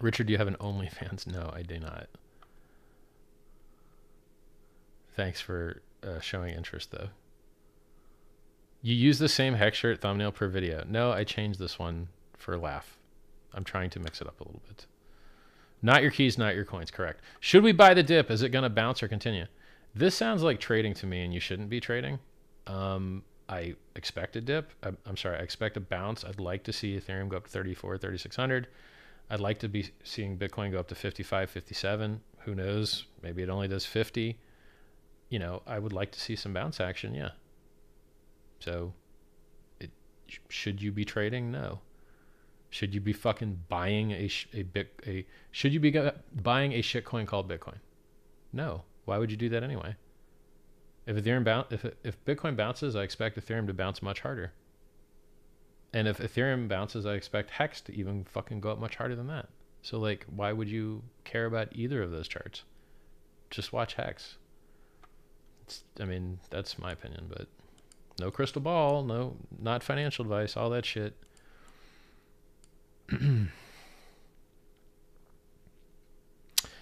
Richard, 0.00 0.26
do 0.26 0.32
you 0.32 0.38
have 0.38 0.48
an 0.48 0.56
OnlyFans? 0.56 1.28
No, 1.28 1.52
I 1.54 1.62
do 1.62 1.78
not. 1.78 2.08
Thanks 5.14 5.40
for 5.40 5.80
uh, 6.02 6.18
showing 6.18 6.54
interest, 6.54 6.90
though. 6.90 7.10
You 8.82 8.96
use 8.96 9.20
the 9.20 9.28
same 9.28 9.54
hex 9.54 9.78
shirt 9.78 10.00
thumbnail 10.00 10.32
per 10.32 10.48
video. 10.48 10.84
No, 10.88 11.12
I 11.12 11.22
changed 11.22 11.60
this 11.60 11.78
one 11.78 12.08
for 12.36 12.58
laugh. 12.58 12.98
I'm 13.54 13.62
trying 13.62 13.90
to 13.90 14.00
mix 14.00 14.20
it 14.20 14.26
up 14.26 14.40
a 14.40 14.44
little 14.44 14.62
bit. 14.66 14.86
Not 15.82 16.02
your 16.02 16.10
keys, 16.10 16.36
not 16.36 16.56
your 16.56 16.64
coins. 16.64 16.90
Correct. 16.90 17.20
Should 17.38 17.62
we 17.62 17.70
buy 17.70 17.94
the 17.94 18.02
dip? 18.02 18.28
Is 18.28 18.42
it 18.42 18.48
going 18.48 18.64
to 18.64 18.70
bounce 18.70 19.04
or 19.04 19.08
continue? 19.08 19.46
This 19.94 20.16
sounds 20.16 20.42
like 20.42 20.58
trading 20.58 20.94
to 20.94 21.06
me, 21.06 21.22
and 21.22 21.32
you 21.32 21.38
shouldn't 21.38 21.70
be 21.70 21.80
trading. 21.80 22.18
Um, 22.66 23.22
I 23.48 23.74
expect 23.96 24.36
a 24.36 24.40
dip. 24.40 24.72
I'm, 24.82 25.16
sorry, 25.16 25.38
I 25.38 25.40
expect 25.40 25.76
a 25.76 25.80
bounce. 25.80 26.24
I'd 26.24 26.40
like 26.40 26.64
to 26.64 26.72
see 26.72 26.98
Ethereum 26.98 27.28
go 27.28 27.38
up 27.38 27.44
to 27.44 27.50
34, 27.50 27.96
3600. 27.96 28.68
I'd 29.30 29.40
like 29.40 29.58
to 29.60 29.68
be 29.68 29.90
seeing 30.04 30.36
Bitcoin 30.36 30.70
go 30.70 30.78
up 30.78 30.88
to 30.88 30.94
55, 30.94 31.50
57. 31.50 32.20
Who 32.40 32.54
knows? 32.54 33.06
Maybe 33.22 33.42
it 33.42 33.48
only 33.48 33.68
does 33.68 33.86
50. 33.86 34.38
You 35.30 35.38
know, 35.38 35.62
I 35.66 35.78
would 35.78 35.92
like 35.92 36.12
to 36.12 36.20
see 36.20 36.36
some 36.36 36.52
bounce 36.52 36.80
action. 36.80 37.14
Yeah. 37.14 37.30
So, 38.60 38.92
it, 39.80 39.90
should 40.48 40.82
you 40.82 40.92
be 40.92 41.04
trading? 41.04 41.50
No. 41.50 41.80
Should 42.70 42.94
you 42.94 43.00
be 43.00 43.14
fucking 43.14 43.64
buying 43.68 44.10
a 44.12 44.30
a 44.52 44.62
bit 44.62 44.92
a 45.06 45.24
should 45.52 45.72
you 45.72 45.80
be 45.80 45.90
buying 46.42 46.72
a 46.72 46.82
shitcoin 46.82 47.26
called 47.26 47.48
Bitcoin? 47.48 47.78
No. 48.52 48.82
Why 49.06 49.16
would 49.16 49.30
you 49.30 49.38
do 49.38 49.48
that 49.50 49.62
anyway? 49.62 49.96
If 51.08 51.16
Ethereum 51.16 51.42
bounce, 51.42 51.72
if 51.72 51.86
if 52.04 52.22
Bitcoin 52.26 52.54
bounces, 52.54 52.94
I 52.94 53.02
expect 53.02 53.40
Ethereum 53.40 53.66
to 53.66 53.72
bounce 53.72 54.02
much 54.02 54.20
harder. 54.20 54.52
And 55.94 56.06
if 56.06 56.18
Ethereum 56.18 56.68
bounces, 56.68 57.06
I 57.06 57.14
expect 57.14 57.48
Hex 57.48 57.80
to 57.82 57.94
even 57.94 58.24
fucking 58.24 58.60
go 58.60 58.70
up 58.70 58.78
much 58.78 58.96
harder 58.96 59.16
than 59.16 59.26
that. 59.28 59.48
So 59.80 59.98
like, 59.98 60.26
why 60.28 60.52
would 60.52 60.68
you 60.68 61.02
care 61.24 61.46
about 61.46 61.68
either 61.72 62.02
of 62.02 62.10
those 62.10 62.28
charts? 62.28 62.64
Just 63.48 63.72
watch 63.72 63.94
Hex. 63.94 64.36
It's, 65.62 65.82
I 65.98 66.04
mean, 66.04 66.40
that's 66.50 66.78
my 66.78 66.92
opinion, 66.92 67.24
but 67.30 67.46
no 68.20 68.30
crystal 68.30 68.60
ball, 68.60 69.02
no, 69.02 69.36
not 69.58 69.82
financial 69.82 70.26
advice, 70.26 70.58
all 70.58 70.68
that 70.70 70.84
shit. 70.84 71.16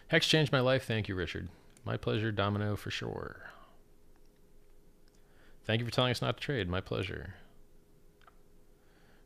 Hex 0.08 0.26
changed 0.26 0.50
my 0.50 0.58
life. 0.58 0.84
Thank 0.84 1.06
you, 1.06 1.14
Richard. 1.14 1.48
My 1.84 1.96
pleasure, 1.96 2.32
Domino, 2.32 2.74
for 2.74 2.90
sure. 2.90 3.52
Thank 5.66 5.80
you 5.80 5.84
for 5.84 5.92
telling 5.92 6.12
us 6.12 6.22
not 6.22 6.36
to 6.36 6.42
trade. 6.42 6.68
My 6.68 6.80
pleasure. 6.80 7.34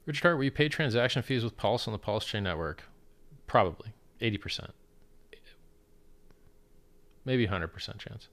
Richard 0.06 0.22
Heart, 0.22 0.36
will 0.38 0.44
you 0.44 0.50
pay 0.50 0.68
transaction 0.68 1.22
fees 1.22 1.44
with 1.44 1.56
Pulse 1.56 1.86
on 1.86 1.92
the 1.92 1.98
Pulse 1.98 2.24
Chain 2.24 2.44
Network? 2.44 2.84
Probably. 3.46 3.92
80%. 4.20 4.70
Maybe 7.24 7.46
100% 7.46 7.98
chance. 7.98 8.28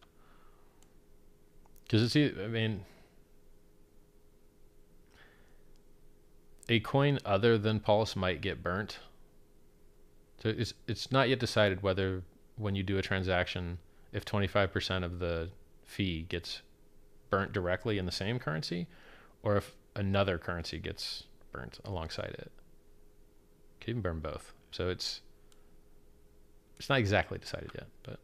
Because 1.84 2.16
it's, 2.16 2.40
I 2.40 2.48
mean, 2.48 2.86
a 6.70 6.80
coin 6.80 7.20
other 7.26 7.58
than 7.58 7.80
Pulse 7.80 8.16
might 8.16 8.42
get 8.42 8.64
burnt. 8.64 9.00
So 10.42 10.50
it's 10.50 10.74
it's 10.88 11.12
not 11.12 11.30
yet 11.30 11.40
decided 11.40 11.82
whether 11.82 12.24
when 12.58 12.76
you 12.76 12.84
do 12.84 12.98
a 12.98 13.02
transaction, 13.02 13.80
if 14.12 14.26
25% 14.26 15.04
of 15.04 15.20
the 15.20 15.50
fee 15.86 16.26
gets 16.30 16.62
burnt 17.30 17.54
directly 17.54 17.98
in 17.98 18.06
the 18.06 18.12
same 18.12 18.40
currency, 18.40 18.88
or 19.44 19.58
if 19.58 19.76
another 19.96 20.38
currency 20.38 20.80
gets 20.80 21.24
burnt 21.52 21.80
alongside 21.86 22.36
it. 22.38 22.52
Can 23.80 23.92
even 23.92 24.02
burn 24.02 24.20
both. 24.20 24.54
So 24.72 24.90
it's 24.90 25.22
it's 26.78 26.90
not 26.90 27.00
exactly 27.00 27.38
decided 27.38 27.72
yet, 27.74 27.88
but 28.04 28.20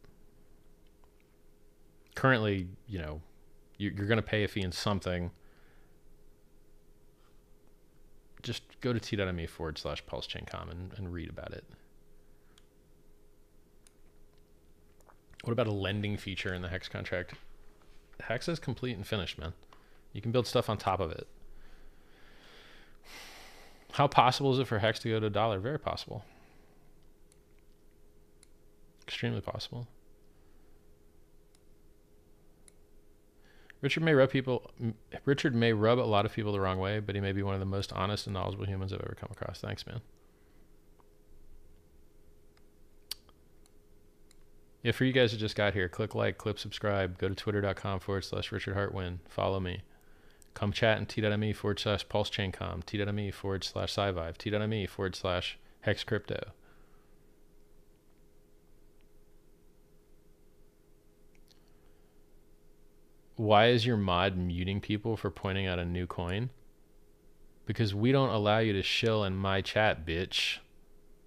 currently, 2.14 2.68
you 2.86 3.00
know, 3.00 3.20
you're, 3.78 3.92
you're 3.92 4.06
going 4.06 4.16
to 4.16 4.22
pay 4.22 4.44
a 4.44 4.48
fee 4.48 4.62
in 4.62 4.70
something 4.70 5.32
just 8.44 8.62
go 8.80 8.92
to 8.92 9.00
t.me 9.00 9.46
forward 9.46 9.78
slash 9.78 10.04
pulsechaincom 10.04 10.70
and, 10.70 10.92
and 10.96 11.12
read 11.12 11.28
about 11.28 11.52
it. 11.52 11.64
What 15.42 15.52
about 15.52 15.66
a 15.66 15.72
lending 15.72 16.16
feature 16.16 16.54
in 16.54 16.62
the 16.62 16.68
Hex 16.68 16.88
contract? 16.88 17.34
Hex 18.20 18.48
is 18.48 18.58
complete 18.58 18.96
and 18.96 19.06
finished, 19.06 19.38
man. 19.38 19.52
You 20.12 20.20
can 20.22 20.32
build 20.32 20.46
stuff 20.46 20.70
on 20.70 20.78
top 20.78 21.00
of 21.00 21.10
it. 21.10 21.26
How 23.92 24.06
possible 24.06 24.52
is 24.52 24.58
it 24.58 24.66
for 24.66 24.78
Hex 24.78 24.98
to 25.00 25.08
go 25.08 25.20
to 25.20 25.26
a 25.26 25.30
dollar? 25.30 25.58
Very 25.58 25.78
possible. 25.78 26.24
Extremely 29.06 29.40
possible. 29.40 29.86
Richard 33.80 34.02
may 34.02 34.14
rub 34.14 34.30
people. 34.30 34.70
Richard 35.26 35.54
may 35.54 35.74
rub 35.74 35.98
a 35.98 36.00
lot 36.00 36.24
of 36.24 36.32
people 36.32 36.52
the 36.52 36.60
wrong 36.60 36.78
way, 36.78 37.00
but 37.00 37.14
he 37.14 37.20
may 37.20 37.32
be 37.32 37.42
one 37.42 37.54
of 37.54 37.60
the 37.60 37.66
most 37.66 37.92
honest 37.92 38.26
and 38.26 38.32
knowledgeable 38.32 38.64
humans 38.64 38.92
I've 38.92 39.00
ever 39.00 39.14
come 39.18 39.28
across. 39.30 39.60
Thanks, 39.60 39.86
man. 39.86 40.00
Yeah, 44.84 44.92
for 44.92 45.04
you 45.04 45.12
guys 45.12 45.32
who 45.32 45.38
just 45.38 45.56
got 45.56 45.74
here, 45.74 45.88
click 45.88 46.14
like, 46.14 46.38
click 46.38 46.60
subscribe, 46.60 47.18
go 47.18 47.28
to 47.28 47.34
twitter.com 47.34 47.98
forward 47.98 48.24
slash 48.24 48.52
Richard 48.52 48.76
HeartWin, 48.76 49.18
follow 49.28 49.58
me. 49.58 49.80
Come 50.54 50.70
chat 50.70 50.98
in 50.98 51.06
t.me 51.06 51.52
forward 51.52 51.80
slash 51.80 52.06
pulsechaincom, 52.06 52.86
t.me 52.86 53.32
forward 53.32 53.64
slash 53.64 53.92
scivive, 53.92 54.38
t.me 54.38 54.86
forward 54.86 55.16
slash 55.16 55.58
hex 55.80 56.04
crypto. 56.04 56.52
why 63.36 63.66
is 63.66 63.84
your 63.84 63.96
mod 63.96 64.36
muting 64.36 64.80
people 64.80 65.16
for 65.16 65.30
pointing 65.30 65.66
out 65.66 65.78
a 65.78 65.84
new 65.84 66.06
coin? 66.06 66.50
Because 67.66 67.94
we 67.94 68.12
don't 68.12 68.30
allow 68.30 68.58
you 68.58 68.72
to 68.74 68.82
shill 68.82 69.24
in 69.24 69.36
my 69.36 69.60
chat, 69.60 70.06
bitch. 70.06 70.58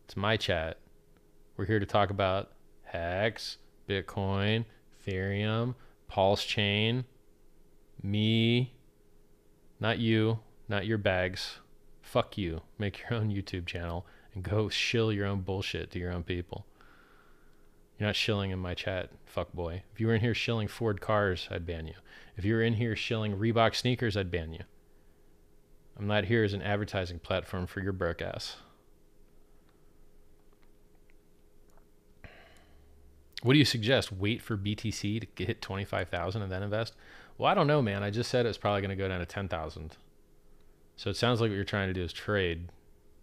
It's 0.06 0.16
my 0.16 0.38
chat. 0.38 0.78
We're 1.58 1.66
here 1.66 1.80
to 1.80 1.86
talk 1.86 2.10
about 2.10 2.52
Hex, 2.88 3.58
Bitcoin, 3.88 4.66
Ethereum, 5.06 5.76
Pulse 6.08 6.44
Chain, 6.44 7.06
me, 8.02 8.74
not 9.80 10.00
you, 10.00 10.40
not 10.70 10.86
your 10.86 10.98
bags. 10.98 11.60
Fuck 12.02 12.38
you. 12.38 12.62
Make 12.78 13.00
your 13.00 13.20
own 13.20 13.30
YouTube 13.30 13.66
channel 13.66 14.06
and 14.34 14.44
go 14.44 14.70
shill 14.70 15.12
your 15.12 15.26
own 15.26 15.42
bullshit 15.42 15.92
to 15.92 16.00
your 16.00 16.12
own 16.12 16.24
people. 16.24 16.66
You're 18.00 18.08
not 18.08 18.16
shilling 18.16 18.52
in 18.52 18.60
my 18.60 18.76
chat, 18.76 19.10
fuck 19.26 19.52
boy. 19.54 19.84
If 19.94 20.00
you 20.00 20.08
were 20.08 20.14
in 20.14 20.22
here 20.22 20.36
shilling 20.36 20.68
Ford 20.68 21.02
cars, 21.02 21.48
I'd 21.50 21.66
ban 21.66 21.88
you. 21.88 21.96
If 22.36 22.46
you 22.46 22.54
were 22.54 22.62
in 22.62 22.76
here 22.76 22.96
shilling 22.96 23.36
Reebok 23.38 23.76
sneakers, 23.76 24.16
I'd 24.16 24.32
ban 24.32 24.54
you. 24.54 24.64
I'm 25.98 26.06
not 26.06 26.26
here 26.26 26.44
as 26.44 26.54
an 26.54 26.62
advertising 26.62 27.20
platform 27.20 27.66
for 27.66 27.82
your 27.82 27.94
broke 27.94 28.22
ass. 28.22 28.58
What 33.44 33.54
do 33.54 33.60
you 33.60 33.66
suggest? 33.66 34.12
Wait 34.12 34.42
for 34.42 34.58
BTC 34.58 35.36
to 35.36 35.46
hit 35.46 35.62
25,000 35.62 36.42
and 36.42 36.52
then 36.52 36.64
invest? 36.64 36.96
Well, 37.38 37.50
I 37.50 37.54
don't 37.54 37.68
know, 37.68 37.82
man. 37.82 38.04
I 38.04 38.10
just 38.10 38.30
said 38.30 38.46
it's 38.46 38.58
probably 38.58 38.82
going 38.82 38.90
to 38.90 38.96
go 38.96 39.08
down 39.08 39.20
to 39.20 39.26
10,000. 39.26 39.96
So 40.96 41.10
it 41.10 41.16
sounds 41.16 41.40
like 41.40 41.50
what 41.52 41.56
you're 41.56 41.64
trying 41.64 41.90
to 41.90 41.94
do 41.94 42.04
is 42.04 42.12
trade 42.12 42.70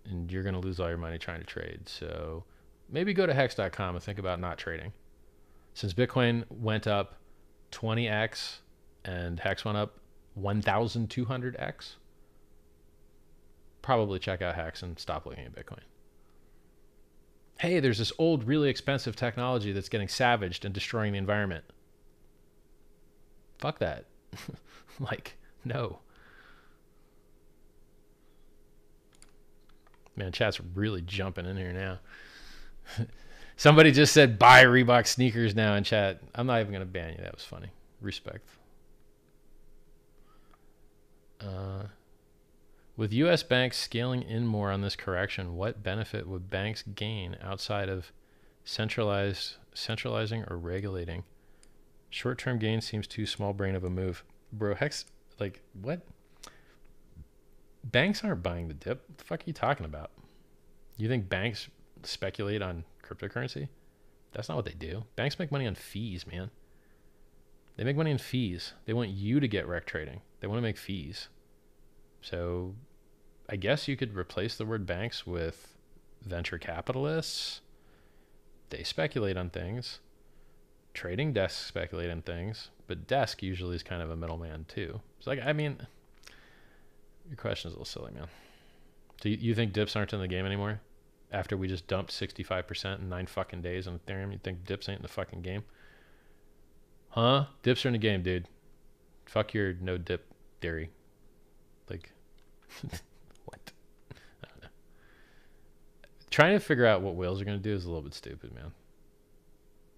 and 0.04 0.30
you're 0.30 0.42
going 0.42 0.54
to 0.54 0.60
lose 0.60 0.78
all 0.78 0.88
your 0.88 0.98
money 0.98 1.18
trying 1.18 1.40
to 1.40 1.46
trade. 1.46 1.88
So 1.88 2.44
maybe 2.88 3.12
go 3.12 3.26
to 3.26 3.34
hex.com 3.34 3.96
and 3.96 4.04
think 4.04 4.18
about 4.18 4.38
not 4.40 4.58
trading. 4.58 4.92
Since 5.74 5.94
Bitcoin 5.94 6.44
went 6.50 6.86
up 6.86 7.16
20x 7.72 8.58
and 9.04 9.40
Hex 9.40 9.64
went 9.64 9.76
up 9.76 9.98
1,200x, 10.40 11.94
probably 13.82 14.18
check 14.20 14.40
out 14.40 14.54
Hex 14.54 14.82
and 14.82 14.98
stop 14.98 15.26
looking 15.26 15.44
at 15.44 15.54
Bitcoin. 15.54 15.80
Hey, 17.64 17.80
there's 17.80 17.96
this 17.96 18.12
old, 18.18 18.44
really 18.44 18.68
expensive 18.68 19.16
technology 19.16 19.72
that's 19.72 19.88
getting 19.88 20.06
savaged 20.06 20.66
and 20.66 20.74
destroying 20.74 21.12
the 21.12 21.18
environment. 21.18 21.64
Fuck 23.56 23.78
that. 23.78 24.04
like, 25.00 25.38
no. 25.64 26.00
Man, 30.14 30.30
chat's 30.30 30.60
really 30.60 31.00
jumping 31.00 31.46
in 31.46 31.56
here 31.56 31.72
now. 31.72 32.00
Somebody 33.56 33.92
just 33.92 34.12
said 34.12 34.38
buy 34.38 34.64
Reebok 34.64 35.06
sneakers 35.06 35.54
now 35.54 35.74
in 35.74 35.84
chat. 35.84 36.20
I'm 36.34 36.46
not 36.46 36.60
even 36.60 36.70
gonna 36.70 36.84
ban 36.84 37.12
you. 37.12 37.24
That 37.24 37.34
was 37.34 37.44
funny. 37.44 37.68
Respect. 38.02 38.46
Uh, 41.40 41.84
with 42.96 43.12
U.S. 43.12 43.42
banks 43.42 43.76
scaling 43.76 44.22
in 44.22 44.46
more 44.46 44.70
on 44.70 44.80
this 44.80 44.96
correction, 44.96 45.56
what 45.56 45.82
benefit 45.82 46.28
would 46.28 46.50
banks 46.50 46.82
gain 46.82 47.36
outside 47.42 47.88
of 47.88 48.12
centralized 48.64 49.56
centralizing 49.74 50.44
or 50.48 50.56
regulating? 50.56 51.24
Short-term 52.10 52.58
gain 52.58 52.80
seems 52.80 53.06
too 53.06 53.26
small 53.26 53.52
brain 53.52 53.74
of 53.74 53.82
a 53.82 53.90
move, 53.90 54.24
bro. 54.52 54.74
Hex, 54.74 55.06
like 55.40 55.62
what? 55.80 56.02
Banks 57.82 58.22
aren't 58.22 58.42
buying 58.42 58.68
the 58.68 58.74
dip. 58.74 59.02
What 59.08 59.18
the 59.18 59.24
fuck 59.24 59.40
are 59.40 59.44
you 59.46 59.52
talking 59.52 59.84
about? 59.84 60.12
You 60.96 61.08
think 61.08 61.28
banks 61.28 61.68
speculate 62.04 62.62
on 62.62 62.84
cryptocurrency. 63.04 63.68
That's 64.32 64.48
not 64.48 64.56
what 64.56 64.64
they 64.64 64.72
do. 64.72 65.04
Banks 65.16 65.38
make 65.38 65.50
money 65.50 65.66
on 65.66 65.74
fees, 65.74 66.26
man. 66.26 66.50
They 67.76 67.84
make 67.84 67.96
money 67.96 68.12
on 68.12 68.18
fees. 68.18 68.72
They 68.84 68.92
want 68.92 69.10
you 69.10 69.40
to 69.40 69.48
get 69.48 69.66
rec 69.66 69.84
trading. 69.84 70.20
They 70.40 70.46
want 70.46 70.58
to 70.58 70.62
make 70.62 70.78
fees. 70.78 71.28
So 72.24 72.74
I 73.48 73.56
guess 73.56 73.88
you 73.88 73.96
could 73.96 74.16
replace 74.16 74.56
the 74.56 74.64
word 74.64 74.86
banks 74.86 75.26
with 75.26 75.76
venture 76.22 76.58
capitalists. 76.58 77.60
They 78.70 78.82
speculate 78.82 79.36
on 79.36 79.50
things. 79.50 80.00
Trading 80.94 81.32
desks 81.32 81.66
speculate 81.66 82.10
on 82.10 82.22
things, 82.22 82.70
but 82.86 83.06
desk 83.06 83.42
usually 83.42 83.76
is 83.76 83.82
kind 83.82 84.00
of 84.00 84.10
a 84.10 84.16
middleman 84.16 84.64
too. 84.68 85.00
So 85.20 85.30
like 85.30 85.40
I 85.44 85.52
mean 85.52 85.78
your 87.28 87.36
question 87.36 87.68
is 87.68 87.74
a 87.74 87.78
little 87.78 87.84
silly, 87.84 88.12
man. 88.12 88.28
Do 89.20 89.30
you, 89.30 89.36
you 89.40 89.54
think 89.54 89.72
dips 89.72 89.96
aren't 89.96 90.12
in 90.12 90.20
the 90.20 90.28
game 90.28 90.46
anymore? 90.46 90.80
after 91.34 91.56
we 91.56 91.66
just 91.66 91.88
dumped 91.88 92.12
65% 92.12 93.00
in 93.00 93.08
nine 93.08 93.26
fucking 93.26 93.60
days 93.60 93.88
on 93.88 93.98
Ethereum. 93.98 94.32
You 94.32 94.38
think 94.38 94.64
dips 94.64 94.88
ain't 94.88 95.00
in 95.00 95.02
the 95.02 95.08
fucking 95.08 95.42
game? 95.42 95.64
Huh? 97.08 97.46
Dips 97.62 97.84
are 97.84 97.88
in 97.88 97.92
the 97.92 97.98
game, 97.98 98.22
dude. 98.22 98.48
Fuck 99.26 99.52
your 99.52 99.74
no 99.74 99.98
dip 99.98 100.32
theory. 100.60 100.90
Like, 101.90 102.12
what? 103.44 103.72
I 104.42 104.46
don't 104.48 104.62
know. 104.62 104.68
Trying 106.30 106.54
to 106.54 106.60
figure 106.60 106.86
out 106.86 107.02
what 107.02 107.14
whales 107.14 107.40
are 107.40 107.44
going 107.44 107.58
to 107.58 107.62
do 107.62 107.74
is 107.74 107.84
a 107.84 107.88
little 107.88 108.02
bit 108.02 108.14
stupid, 108.14 108.54
man. 108.54 108.72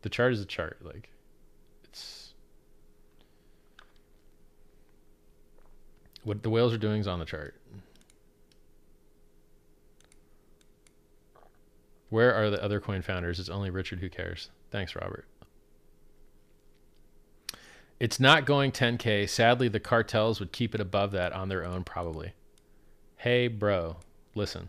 The 0.03 0.09
chart 0.09 0.33
is 0.33 0.41
a 0.41 0.47
chart. 0.47 0.79
Like, 0.83 1.11
it's. 1.85 2.35
What 6.23 6.43
the 6.43 6.51
whales 6.51 6.73
are 6.73 6.79
doing 6.79 7.01
is 7.01 7.09
on 7.09 7.19
the 7.19 7.25
chart. 7.25 7.55
Where 12.09 12.35
are 12.35 12.51
the 12.51 12.63
other 12.63 12.81
coin 12.81 13.03
founders? 13.03 13.41
It's 13.41 13.49
only 13.49 13.71
Richard 13.71 14.01
who 14.01 14.09
cares. 14.09 14.51
Thanks, 14.71 14.95
Robert. 14.95 15.27
It's 17.99 18.21
not 18.21 18.45
going 18.45 18.73
10K. 18.73 19.29
Sadly, 19.29 19.69
the 19.69 19.81
cartels 19.81 20.39
would 20.39 20.53
keep 20.53 20.75
it 20.75 20.81
above 20.81 21.13
that 21.13 21.33
on 21.33 21.49
their 21.49 21.65
own, 21.65 21.83
probably. 21.83 22.33
Hey, 23.17 23.49
bro, 23.49 23.97
listen. 24.35 24.69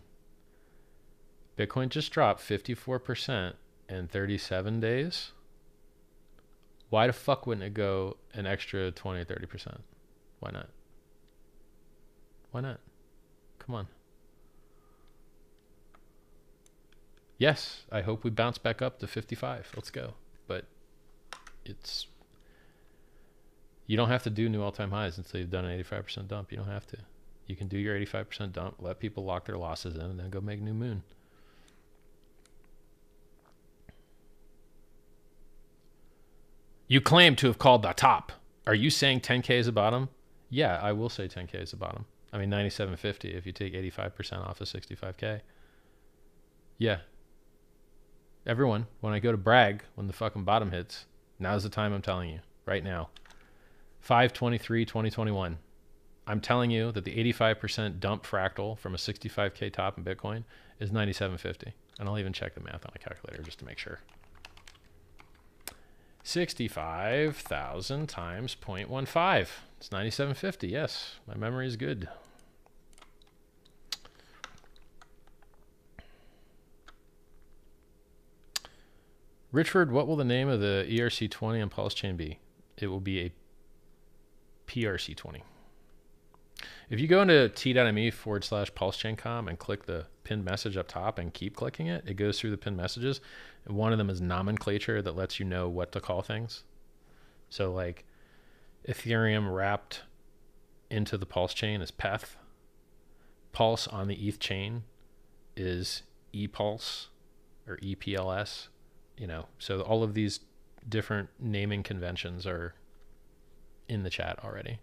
Bitcoin 1.56 1.88
just 1.88 2.12
dropped 2.12 2.40
54% 2.40 3.54
in 3.88 4.08
37 4.08 4.80
days. 4.80 5.32
Why 6.90 7.06
the 7.06 7.12
fuck 7.12 7.46
wouldn't 7.46 7.64
it 7.64 7.74
go 7.74 8.16
an 8.32 8.46
extra 8.46 8.90
20 8.90 9.20
or 9.20 9.24
30%? 9.24 9.80
Why 10.40 10.50
not? 10.50 10.68
Why 12.50 12.60
not? 12.60 12.80
Come 13.58 13.74
on. 13.74 13.88
yes, 17.38 17.84
I 17.90 18.02
hope 18.02 18.24
we 18.24 18.30
bounce 18.30 18.58
back 18.58 18.82
up 18.82 18.98
to 18.98 19.06
55. 19.06 19.72
Let's 19.74 19.90
go. 19.90 20.14
But 20.46 20.66
it's 21.64 22.06
you 23.86 23.96
don't 23.96 24.08
have 24.08 24.24
to 24.24 24.30
do 24.30 24.48
new 24.50 24.60
all-time 24.60 24.90
highs 24.90 25.16
until 25.16 25.40
you've 25.40 25.50
done 25.50 25.64
an 25.64 25.82
85% 25.82 26.28
dump. 26.28 26.52
You 26.52 26.58
don't 26.58 26.66
have 26.66 26.86
to. 26.88 26.98
You 27.48 27.56
can 27.56 27.66
do 27.66 27.78
your 27.78 27.98
85% 27.98 28.52
dump, 28.52 28.76
let 28.78 29.00
people 29.00 29.24
lock 29.24 29.46
their 29.46 29.56
losses 29.56 29.96
in, 29.96 30.02
and 30.02 30.20
then 30.20 30.30
go 30.30 30.40
make 30.40 30.60
new 30.60 30.74
moon. 30.74 31.02
You 36.86 37.00
claim 37.00 37.36
to 37.36 37.46
have 37.46 37.58
called 37.58 37.82
the 37.82 37.92
top. 37.92 38.32
Are 38.66 38.74
you 38.74 38.90
saying 38.90 39.20
10k 39.20 39.50
is 39.50 39.66
the 39.66 39.72
bottom? 39.72 40.10
Yeah, 40.50 40.78
I 40.80 40.92
will 40.92 41.08
say 41.08 41.26
10k 41.26 41.62
is 41.62 41.70
the 41.70 41.76
bottom. 41.76 42.04
I 42.32 42.38
mean 42.38 42.50
9750 42.50 43.34
if 43.34 43.46
you 43.46 43.52
take 43.52 43.72
85% 43.72 44.46
off 44.46 44.60
of 44.60 44.68
65k. 44.68 45.40
Yeah, 46.76 46.98
everyone, 48.46 48.86
when 49.00 49.14
I 49.14 49.20
go 49.20 49.32
to 49.32 49.38
brag, 49.38 49.84
when 49.94 50.06
the 50.06 50.12
fucking 50.12 50.44
bottom 50.44 50.70
hits, 50.70 51.06
now's 51.38 51.62
the 51.62 51.70
time 51.70 51.92
I'm 51.92 52.02
telling 52.02 52.30
you, 52.30 52.40
right 52.66 52.84
now. 52.84 53.08
523 54.00 54.84
2021. 54.84 55.58
I'm 56.28 56.42
telling 56.42 56.70
you 56.70 56.92
that 56.92 57.04
the 57.04 57.16
85% 57.32 58.00
dump 58.00 58.26
fractal 58.26 58.76
from 58.78 58.94
a 58.94 58.98
65k 58.98 59.72
top 59.72 59.96
in 59.96 60.04
Bitcoin 60.04 60.44
is 60.78 60.92
9750. 60.92 61.72
And 61.98 62.06
I'll 62.06 62.18
even 62.18 62.34
check 62.34 62.54
the 62.54 62.60
math 62.60 62.84
on 62.84 62.92
a 62.94 62.98
calculator 62.98 63.42
just 63.42 63.58
to 63.60 63.64
make 63.64 63.78
sure. 63.78 64.00
65,000 66.22 68.08
times 68.10 68.54
0.15. 68.54 69.48
It's 69.78 69.90
9750. 69.90 70.68
Yes, 70.68 71.14
my 71.26 71.34
memory 71.34 71.66
is 71.66 71.76
good. 71.76 72.08
Richard, 79.50 79.90
what 79.90 80.06
will 80.06 80.16
the 80.16 80.24
name 80.24 80.50
of 80.50 80.60
the 80.60 80.86
ERC20 80.90 81.62
on 81.62 81.70
Pulse 81.70 81.94
Chain 81.94 82.16
be? 82.18 82.38
It 82.76 82.88
will 82.88 83.00
be 83.00 83.20
a 83.20 83.32
PRC20. 84.66 85.40
If 86.90 87.00
you 87.00 87.06
go 87.06 87.20
into 87.20 87.50
t.me 87.50 88.10
forward 88.10 88.44
slash 88.44 88.72
pulsechaincom 88.72 89.48
and 89.48 89.58
click 89.58 89.84
the 89.84 90.06
pinned 90.24 90.44
message 90.44 90.76
up 90.76 90.88
top 90.88 91.18
and 91.18 91.34
keep 91.34 91.54
clicking 91.54 91.86
it, 91.86 92.04
it 92.06 92.14
goes 92.14 92.40
through 92.40 92.50
the 92.50 92.56
pinned 92.56 92.76
messages. 92.76 93.20
And 93.66 93.76
one 93.76 93.92
of 93.92 93.98
them 93.98 94.08
is 94.08 94.20
nomenclature 94.20 95.02
that 95.02 95.16
lets 95.16 95.38
you 95.38 95.44
know 95.44 95.68
what 95.68 95.92
to 95.92 96.00
call 96.00 96.22
things. 96.22 96.64
So, 97.50 97.72
like 97.72 98.04
Ethereum 98.88 99.54
wrapped 99.54 100.02
into 100.90 101.18
the 101.18 101.26
Pulse 101.26 101.52
chain 101.52 101.82
is 101.82 101.90
PETH. 101.90 102.36
Pulse 103.52 103.86
on 103.86 104.08
the 104.08 104.28
ETH 104.28 104.38
chain 104.38 104.84
is 105.56 106.02
ePulse 106.32 107.08
or 107.66 107.76
EPLS. 107.78 108.68
You 109.18 109.26
know, 109.26 109.46
so 109.58 109.82
all 109.82 110.02
of 110.02 110.14
these 110.14 110.40
different 110.88 111.28
naming 111.38 111.82
conventions 111.82 112.46
are 112.46 112.74
in 113.88 114.04
the 114.04 114.10
chat 114.10 114.38
already. 114.42 114.78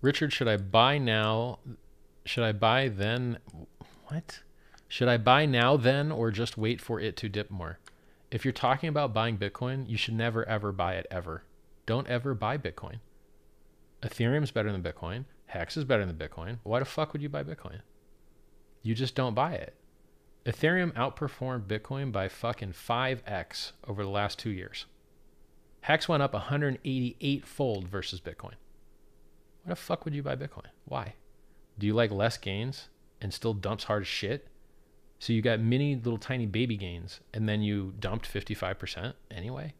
Richard, 0.00 0.32
should 0.32 0.48
I 0.48 0.56
buy 0.56 0.98
now? 0.98 1.58
Should 2.24 2.44
I 2.44 2.52
buy 2.52 2.88
then? 2.88 3.38
What? 4.06 4.42
Should 4.86 5.08
I 5.08 5.16
buy 5.16 5.44
now 5.44 5.76
then 5.76 6.12
or 6.12 6.30
just 6.30 6.56
wait 6.56 6.80
for 6.80 7.00
it 7.00 7.16
to 7.18 7.28
dip 7.28 7.50
more? 7.50 7.78
If 8.30 8.44
you're 8.44 8.52
talking 8.52 8.88
about 8.88 9.12
buying 9.12 9.38
Bitcoin, 9.38 9.88
you 9.88 9.96
should 9.96 10.14
never 10.14 10.46
ever 10.48 10.72
buy 10.72 10.94
it 10.94 11.06
ever. 11.10 11.44
Don't 11.86 12.06
ever 12.06 12.34
buy 12.34 12.58
Bitcoin. 12.58 13.00
Ethereum's 14.02 14.50
better 14.50 14.70
than 14.70 14.82
Bitcoin. 14.82 15.24
Hex 15.46 15.76
is 15.76 15.84
better 15.84 16.06
than 16.06 16.16
Bitcoin. 16.16 16.58
Why 16.62 16.78
the 16.78 16.84
fuck 16.84 17.12
would 17.12 17.22
you 17.22 17.28
buy 17.28 17.42
Bitcoin? 17.42 17.80
You 18.82 18.94
just 18.94 19.14
don't 19.14 19.34
buy 19.34 19.54
it. 19.54 19.74
Ethereum 20.46 20.92
outperformed 20.92 21.66
Bitcoin 21.66 22.12
by 22.12 22.28
fucking 22.28 22.72
5x 22.72 23.72
over 23.86 24.02
the 24.02 24.10
last 24.10 24.38
two 24.38 24.50
years. 24.50 24.86
Hex 25.80 26.08
went 26.08 26.22
up 26.22 26.34
188 26.34 27.46
fold 27.46 27.88
versus 27.88 28.20
Bitcoin. 28.20 28.54
Why 29.68 29.74
the 29.74 29.76
fuck 29.76 30.06
would 30.06 30.14
you 30.14 30.22
buy 30.22 30.34
Bitcoin? 30.34 30.64
Why? 30.86 31.12
Do 31.78 31.86
you 31.86 31.92
like 31.92 32.10
less 32.10 32.38
gains 32.38 32.88
and 33.20 33.34
still 33.34 33.52
dumps 33.52 33.84
hard 33.84 34.00
as 34.00 34.08
shit? 34.08 34.48
So 35.18 35.34
you 35.34 35.42
got 35.42 35.60
mini 35.60 35.94
little 35.94 36.16
tiny 36.16 36.46
baby 36.46 36.78
gains 36.78 37.20
and 37.34 37.46
then 37.46 37.60
you 37.60 37.92
dumped 38.00 38.32
55% 38.32 39.12
anyway? 39.30 39.74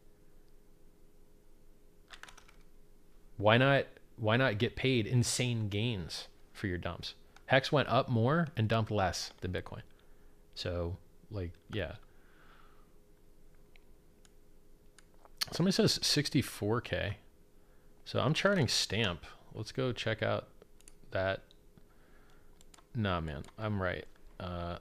Why 3.37 3.57
not 3.57 3.85
why 4.17 4.37
not 4.37 4.59
get 4.59 4.75
paid 4.75 5.07
insane 5.07 5.69
gains 5.69 6.27
for 6.53 6.67
your 6.67 6.77
dumps? 6.77 7.15
Hex 7.47 7.71
went 7.71 7.89
up 7.89 8.09
more 8.09 8.49
and 8.55 8.69
dumped 8.69 8.91
less 8.91 9.31
than 9.41 9.51
Bitcoin. 9.51 9.81
So, 10.53 10.97
like, 11.31 11.53
yeah. 11.73 11.93
Somebody 15.51 15.73
says 15.73 15.97
64K. 15.97 17.15
So 18.05 18.19
I'm 18.19 18.35
charting 18.35 18.67
stamp. 18.67 19.25
Let's 19.53 19.71
go 19.71 19.91
check 19.91 20.23
out 20.23 20.47
that. 21.11 21.41
Nah, 22.95 23.21
man, 23.21 23.43
I'm 23.57 23.81
right. 23.81 24.05
Uh, 24.39 24.77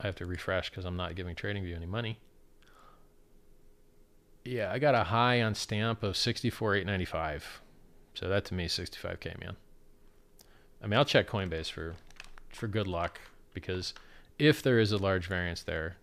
I 0.00 0.06
have 0.06 0.16
to 0.16 0.26
refresh 0.26 0.70
because 0.70 0.84
I'm 0.84 0.96
not 0.96 1.14
giving 1.14 1.34
TradingView 1.34 1.74
any 1.76 1.86
money. 1.86 2.18
Yeah, 4.44 4.72
I 4.72 4.78
got 4.78 4.94
a 4.94 5.04
high 5.04 5.40
on 5.42 5.54
stamp 5.54 6.02
of 6.02 6.16
64,895. 6.16 7.62
So 8.14 8.28
that 8.28 8.44
to 8.46 8.54
me 8.54 8.64
is 8.64 8.72
65k, 8.72 9.40
man. 9.40 9.56
I 10.82 10.86
mean, 10.86 10.98
I'll 10.98 11.04
check 11.04 11.28
Coinbase 11.28 11.70
for 11.70 11.94
for 12.50 12.66
good 12.68 12.86
luck 12.86 13.20
because 13.54 13.94
if 14.38 14.62
there 14.62 14.78
is 14.78 14.92
a 14.92 14.98
large 14.98 15.26
variance 15.26 15.62
there, 15.62 15.96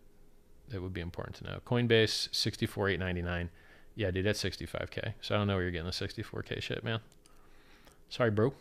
it 0.74 0.82
would 0.82 0.94
be 0.94 1.02
important 1.02 1.36
to 1.38 1.44
know. 1.44 1.60
Coinbase 1.66 2.34
64,899. 2.34 3.50
Yeah, 3.96 4.12
dude, 4.12 4.26
that's 4.26 4.42
65k. 4.42 5.14
So 5.22 5.36
I 5.36 5.38
don't 5.38 5.48
know 5.48 5.56
where 5.56 5.64
you're 5.64 5.72
getting 5.72 5.88
the 5.88 5.92
64k 5.92 6.62
shit, 6.62 6.84
man. 6.84 7.02
Sorry, 8.10 8.32
bro. 8.32 8.54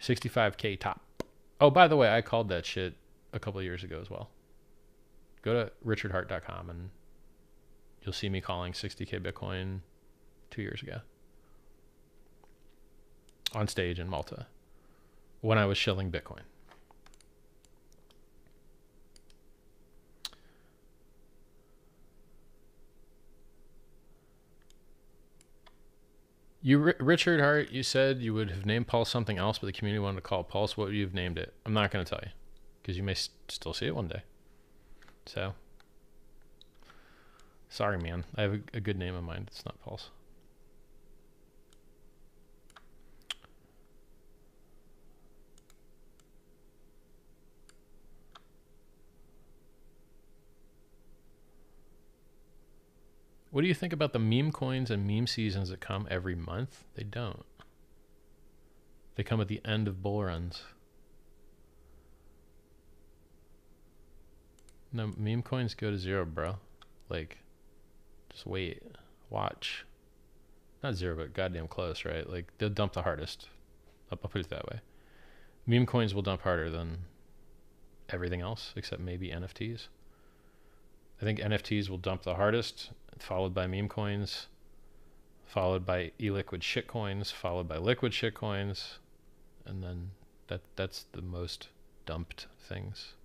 65k 0.00 0.78
top. 0.78 1.00
Oh, 1.60 1.70
by 1.70 1.88
the 1.88 1.96
way, 1.96 2.14
I 2.14 2.20
called 2.20 2.48
that 2.50 2.66
shit 2.66 2.94
a 3.32 3.38
couple 3.38 3.62
years 3.62 3.82
ago 3.82 3.98
as 4.00 4.10
well. 4.10 4.28
Go 5.42 5.54
to 5.54 5.72
richardheart.com 5.84 6.70
and 6.70 6.90
you'll 8.02 8.12
see 8.12 8.28
me 8.28 8.40
calling 8.40 8.72
60k 8.72 9.20
Bitcoin 9.20 9.80
two 10.50 10.62
years 10.62 10.82
ago 10.82 11.00
on 13.54 13.68
stage 13.68 13.98
in 13.98 14.08
Malta 14.08 14.46
when 15.40 15.58
I 15.58 15.66
was 15.66 15.78
shilling 15.78 16.10
Bitcoin. 16.10 16.42
You, 26.66 26.78
Richard 26.98 27.40
Heart, 27.40 27.72
you 27.72 27.82
said 27.82 28.22
you 28.22 28.32
would 28.32 28.50
have 28.50 28.64
named 28.64 28.86
Pulse 28.86 29.10
something 29.10 29.36
else, 29.36 29.58
but 29.58 29.66
the 29.66 29.72
community 29.74 29.98
wanted 29.98 30.16
to 30.16 30.22
call 30.22 30.40
it 30.40 30.48
Pulse. 30.48 30.78
What 30.78 30.86
would 30.86 30.96
you 30.96 31.04
have 31.04 31.12
named 31.12 31.36
it? 31.36 31.52
I'm 31.66 31.74
not 31.74 31.90
going 31.90 32.02
to 32.02 32.08
tell 32.08 32.20
you 32.24 32.30
because 32.80 32.96
you 32.96 33.02
may 33.02 33.12
s- 33.12 33.28
still 33.48 33.74
see 33.74 33.84
it 33.84 33.94
one 33.94 34.08
day. 34.08 34.22
So, 35.26 35.52
sorry, 37.68 37.98
man. 37.98 38.24
I 38.34 38.42
have 38.42 38.54
a, 38.54 38.60
a 38.72 38.80
good 38.80 38.96
name 38.96 39.14
in 39.14 39.24
mind. 39.24 39.48
It's 39.48 39.62
not 39.66 39.78
Pulse. 39.82 40.08
What 53.54 53.62
do 53.62 53.68
you 53.68 53.74
think 53.74 53.92
about 53.92 54.12
the 54.12 54.18
meme 54.18 54.50
coins 54.50 54.90
and 54.90 55.06
meme 55.06 55.28
seasons 55.28 55.68
that 55.68 55.78
come 55.78 56.08
every 56.10 56.34
month? 56.34 56.82
They 56.96 57.04
don't. 57.04 57.44
They 59.14 59.22
come 59.22 59.40
at 59.40 59.46
the 59.46 59.60
end 59.64 59.86
of 59.86 60.02
bull 60.02 60.24
runs. 60.24 60.62
No, 64.92 65.12
meme 65.16 65.42
coins 65.42 65.74
go 65.74 65.92
to 65.92 65.96
zero, 65.96 66.24
bro. 66.24 66.56
Like, 67.08 67.38
just 68.28 68.44
wait. 68.44 68.82
Watch. 69.30 69.86
Not 70.82 70.96
zero, 70.96 71.14
but 71.14 71.32
goddamn 71.32 71.68
close, 71.68 72.04
right? 72.04 72.28
Like, 72.28 72.50
they'll 72.58 72.68
dump 72.68 72.94
the 72.94 73.02
hardest. 73.02 73.46
I'll, 74.10 74.18
put 74.18 74.40
it 74.40 74.50
that 74.50 74.66
way. 74.66 74.80
Meme 75.64 75.86
coins 75.86 76.12
will 76.12 76.22
dump 76.22 76.42
harder 76.42 76.70
than 76.70 77.04
everything 78.08 78.40
else, 78.40 78.72
except 78.74 79.00
maybe 79.00 79.28
NFTs. 79.28 79.86
I 81.22 81.24
think 81.24 81.38
NFTs 81.38 81.88
will 81.88 81.98
dump 81.98 82.24
the 82.24 82.34
hardest, 82.34 82.90
followed 83.18 83.54
by 83.54 83.66
meme 83.66 83.88
coins, 83.88 84.46
followed 85.46 85.86
by 85.86 86.10
e-liquid 86.20 86.64
shit 86.64 86.86
coins, 86.86 87.30
followed 87.30 87.68
by 87.68 87.76
liquid 87.76 88.12
shit 88.12 88.34
coins, 88.34 88.98
and 89.64 89.82
then 89.82 90.10
that 90.48 90.60
that's 90.76 91.06
the 91.12 91.22
most 91.22 91.68
dumped 92.06 92.46
things. 92.60 93.12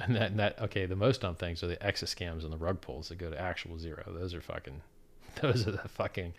And 0.00 0.14
that 0.14 0.36
that 0.36 0.60
okay, 0.60 0.86
the 0.86 0.94
most 0.94 1.22
dumped 1.22 1.40
things 1.40 1.60
are 1.64 1.66
the 1.66 1.84
exit 1.84 2.08
scams 2.08 2.44
and 2.44 2.52
the 2.52 2.56
rug 2.56 2.80
pulls 2.80 3.08
that 3.08 3.18
go 3.18 3.30
to 3.30 3.40
actual 3.40 3.80
zero. 3.80 4.04
Those 4.06 4.32
are 4.32 4.40
fucking 4.40 4.80
those 5.42 5.66
are 5.66 5.72
the 5.72 5.88
fucking 5.88 6.34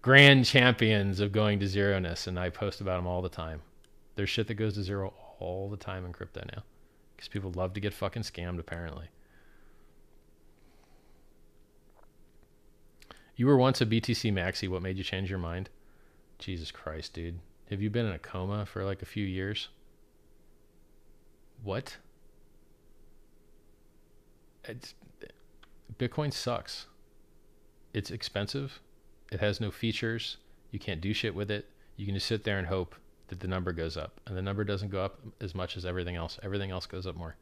grand 0.00 0.46
champions 0.46 1.20
of 1.20 1.30
going 1.30 1.60
to 1.60 1.66
zeroness 1.66 2.26
and 2.26 2.38
I 2.38 2.48
post 2.48 2.80
about 2.80 2.96
them 2.96 3.06
all 3.06 3.20
the 3.20 3.28
time. 3.28 3.60
There's 4.16 4.30
shit 4.30 4.46
that 4.46 4.54
goes 4.54 4.72
to 4.74 4.82
zero 4.82 5.12
all 5.38 5.68
the 5.68 5.76
time 5.76 6.06
in 6.06 6.14
crypto 6.14 6.42
now 6.54 6.62
because 7.14 7.28
people 7.28 7.52
love 7.54 7.74
to 7.74 7.80
get 7.80 7.92
fucking 7.92 8.22
scammed 8.22 8.58
apparently. 8.58 9.08
You 13.38 13.46
were 13.46 13.56
once 13.56 13.80
a 13.80 13.86
BTC 13.86 14.32
maxi. 14.32 14.68
What 14.68 14.82
made 14.82 14.98
you 14.98 15.04
change 15.04 15.30
your 15.30 15.38
mind? 15.38 15.70
Jesus 16.40 16.72
Christ, 16.72 17.14
dude. 17.14 17.38
Have 17.70 17.80
you 17.80 17.88
been 17.88 18.04
in 18.04 18.12
a 18.12 18.18
coma 18.18 18.66
for 18.66 18.84
like 18.84 19.00
a 19.00 19.06
few 19.06 19.24
years? 19.24 19.68
What? 21.62 21.98
It's, 24.64 24.94
Bitcoin 25.96 26.32
sucks. 26.32 26.86
It's 27.94 28.10
expensive. 28.10 28.80
It 29.30 29.38
has 29.38 29.60
no 29.60 29.70
features. 29.70 30.38
You 30.72 30.80
can't 30.80 31.00
do 31.00 31.14
shit 31.14 31.36
with 31.36 31.48
it. 31.48 31.66
You 31.96 32.06
can 32.06 32.16
just 32.16 32.26
sit 32.26 32.42
there 32.42 32.58
and 32.58 32.66
hope 32.66 32.96
that 33.28 33.38
the 33.38 33.46
number 33.46 33.72
goes 33.72 33.96
up. 33.96 34.20
And 34.26 34.36
the 34.36 34.42
number 34.42 34.64
doesn't 34.64 34.90
go 34.90 35.04
up 35.04 35.20
as 35.40 35.54
much 35.54 35.76
as 35.76 35.86
everything 35.86 36.16
else. 36.16 36.40
Everything 36.42 36.72
else 36.72 36.86
goes 36.86 37.06
up 37.06 37.14
more. 37.14 37.36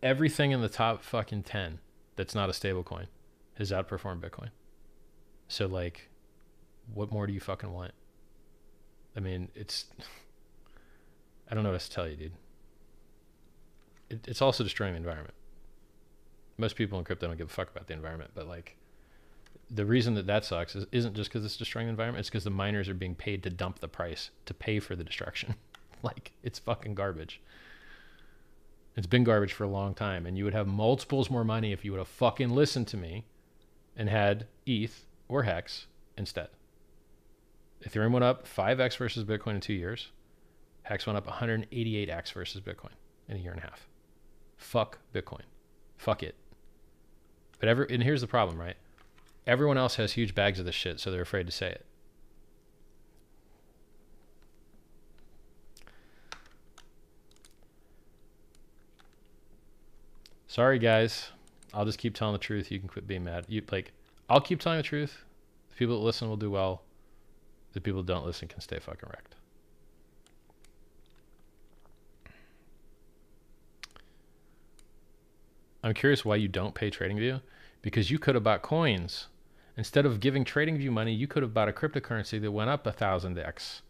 Everything 0.00 0.52
in 0.52 0.62
the 0.62 0.68
top 0.68 1.02
fucking 1.02 1.42
10 1.42 1.80
that's 2.14 2.36
not 2.36 2.48
a 2.48 2.52
stable 2.52 2.84
coin 2.84 3.08
has 3.54 3.70
outperformed 3.70 4.20
Bitcoin. 4.20 4.50
So 5.48 5.66
like, 5.66 6.08
what 6.92 7.12
more 7.12 7.26
do 7.26 7.32
you 7.32 7.40
fucking 7.40 7.72
want? 7.72 7.92
I 9.16 9.20
mean, 9.20 9.48
it's. 9.54 9.86
I 11.50 11.54
don't 11.54 11.62
know 11.62 11.70
what 11.70 11.76
else 11.76 11.88
to 11.88 11.94
tell 11.94 12.08
you, 12.08 12.16
dude. 12.16 12.32
It, 14.10 14.26
it's 14.26 14.42
also 14.42 14.64
destroying 14.64 14.94
the 14.94 14.98
environment. 14.98 15.34
Most 16.56 16.76
people 16.76 16.98
in 16.98 17.04
crypto 17.04 17.26
don't 17.26 17.36
give 17.36 17.48
a 17.48 17.52
fuck 17.52 17.70
about 17.70 17.86
the 17.86 17.92
environment, 17.92 18.30
but 18.34 18.48
like, 18.48 18.76
the 19.70 19.84
reason 19.84 20.14
that 20.14 20.26
that 20.26 20.44
sucks 20.44 20.74
is, 20.74 20.86
isn't 20.92 21.14
just 21.14 21.30
because 21.30 21.44
it's 21.44 21.56
destroying 21.56 21.86
the 21.86 21.90
environment. 21.90 22.20
It's 22.20 22.30
because 22.30 22.44
the 22.44 22.50
miners 22.50 22.88
are 22.88 22.94
being 22.94 23.14
paid 23.14 23.42
to 23.42 23.50
dump 23.50 23.80
the 23.80 23.88
price 23.88 24.30
to 24.46 24.54
pay 24.54 24.80
for 24.80 24.96
the 24.96 25.04
destruction. 25.04 25.54
like 26.02 26.32
it's 26.42 26.58
fucking 26.58 26.94
garbage. 26.94 27.40
It's 28.96 29.06
been 29.06 29.24
garbage 29.24 29.52
for 29.52 29.64
a 29.64 29.68
long 29.68 29.92
time, 29.94 30.24
and 30.24 30.38
you 30.38 30.44
would 30.44 30.54
have 30.54 30.68
multiples 30.68 31.28
more 31.28 31.44
money 31.44 31.72
if 31.72 31.84
you 31.84 31.90
would 31.92 31.98
have 31.98 32.08
fucking 32.08 32.50
listened 32.50 32.86
to 32.88 32.96
me 32.96 33.24
and 33.96 34.08
had 34.08 34.46
ETH 34.66 35.06
or 35.28 35.44
Hex 35.44 35.86
instead. 36.16 36.48
Ethereum 37.86 38.12
went 38.12 38.24
up 38.24 38.46
5x 38.48 38.96
versus 38.96 39.24
Bitcoin 39.24 39.56
in 39.56 39.60
two 39.60 39.74
years. 39.74 40.10
Hex 40.82 41.06
went 41.06 41.16
up 41.16 41.26
188x 41.26 42.32
versus 42.32 42.60
Bitcoin 42.60 42.92
in 43.28 43.36
a 43.36 43.40
year 43.40 43.52
and 43.52 43.60
a 43.60 43.64
half. 43.64 43.88
Fuck 44.56 44.98
Bitcoin. 45.14 45.42
Fuck 45.96 46.22
it. 46.22 46.34
But 47.58 47.68
ever 47.68 47.84
and 47.84 48.02
here's 48.02 48.20
the 48.20 48.26
problem, 48.26 48.58
right? 48.58 48.76
Everyone 49.46 49.78
else 49.78 49.96
has 49.96 50.12
huge 50.12 50.34
bags 50.34 50.58
of 50.58 50.64
this 50.64 50.74
shit, 50.74 51.00
so 51.00 51.10
they're 51.10 51.22
afraid 51.22 51.46
to 51.46 51.52
say 51.52 51.70
it. 51.70 51.86
Sorry, 60.46 60.78
guys. 60.78 61.32
I'll 61.74 61.84
just 61.84 61.98
keep 61.98 62.14
telling 62.14 62.32
the 62.32 62.38
truth. 62.38 62.70
You 62.70 62.78
can 62.78 62.88
quit 62.88 63.06
being 63.06 63.24
mad. 63.24 63.46
You 63.48 63.62
like, 63.70 63.92
I'll 64.28 64.40
keep 64.40 64.60
telling 64.60 64.78
the 64.78 64.82
truth. 64.82 65.24
The 65.70 65.76
people 65.76 65.98
that 65.98 66.04
listen 66.04 66.28
will 66.28 66.36
do 66.36 66.50
well. 66.50 66.82
The 67.72 67.80
people 67.80 68.02
that 68.02 68.12
don't 68.12 68.24
listen 68.24 68.48
can 68.48 68.60
stay 68.60 68.78
fucking 68.78 69.08
wrecked. 69.08 69.34
I'm 75.82 75.92
curious 75.92 76.24
why 76.24 76.36
you 76.36 76.48
don't 76.48 76.74
pay 76.74 76.90
TradingView 76.90 77.42
because 77.82 78.10
you 78.10 78.18
could 78.18 78.34
have 78.34 78.44
bought 78.44 78.62
coins 78.62 79.26
instead 79.76 80.06
of 80.06 80.18
giving 80.18 80.44
TradingView 80.44 80.90
money. 80.90 81.12
You 81.12 81.26
could 81.26 81.42
have 81.42 81.52
bought 81.52 81.68
a 81.68 81.72
cryptocurrency 81.72 82.40
that 82.40 82.52
went 82.52 82.70
up 82.70 82.86
a 82.86 82.92
thousand 82.92 83.38
x. 83.38 83.82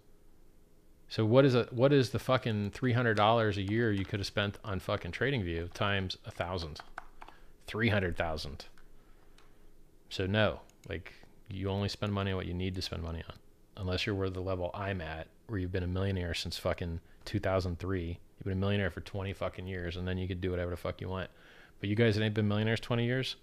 So 1.08 1.24
what 1.24 1.44
is 1.44 1.54
a 1.54 1.68
what 1.70 1.92
is 1.92 2.10
the 2.10 2.18
fucking 2.18 2.72
three 2.72 2.94
hundred 2.94 3.14
dollars 3.14 3.58
a 3.58 3.62
year 3.62 3.92
you 3.92 4.04
could 4.04 4.18
have 4.18 4.26
spent 4.26 4.58
on 4.64 4.80
fucking 4.80 5.12
TradingView 5.12 5.72
times 5.72 6.16
a 6.26 6.32
thousand? 6.32 6.80
Three 7.66 7.88
hundred 7.88 8.16
thousand. 8.16 8.66
So 10.08 10.26
no, 10.26 10.60
like 10.88 11.12
you 11.48 11.68
only 11.68 11.88
spend 11.88 12.12
money 12.12 12.30
on 12.30 12.36
what 12.36 12.46
you 12.46 12.54
need 12.54 12.74
to 12.74 12.82
spend 12.82 13.02
money 13.02 13.22
on, 13.28 13.36
unless 13.76 14.06
you're 14.06 14.14
where 14.14 14.30
the 14.30 14.40
level 14.40 14.70
I'm 14.74 15.00
at, 15.00 15.26
where 15.46 15.58
you've 15.58 15.72
been 15.72 15.82
a 15.82 15.88
millionaire 15.88 16.34
since 16.34 16.56
fucking 16.58 17.00
2003. 17.24 18.06
You've 18.08 18.44
been 18.44 18.52
a 18.52 18.56
millionaire 18.56 18.90
for 18.90 19.00
20 19.00 19.32
fucking 19.32 19.66
years, 19.66 19.96
and 19.96 20.06
then 20.06 20.18
you 20.18 20.28
could 20.28 20.40
do 20.40 20.50
whatever 20.50 20.70
the 20.70 20.76
fuck 20.76 21.00
you 21.00 21.08
want. 21.08 21.30
But 21.80 21.88
you 21.88 21.96
guys 21.96 22.16
that 22.16 22.24
ain't 22.24 22.34
been 22.34 22.48
millionaires 22.48 22.80
20 22.80 23.04
years, 23.04 23.36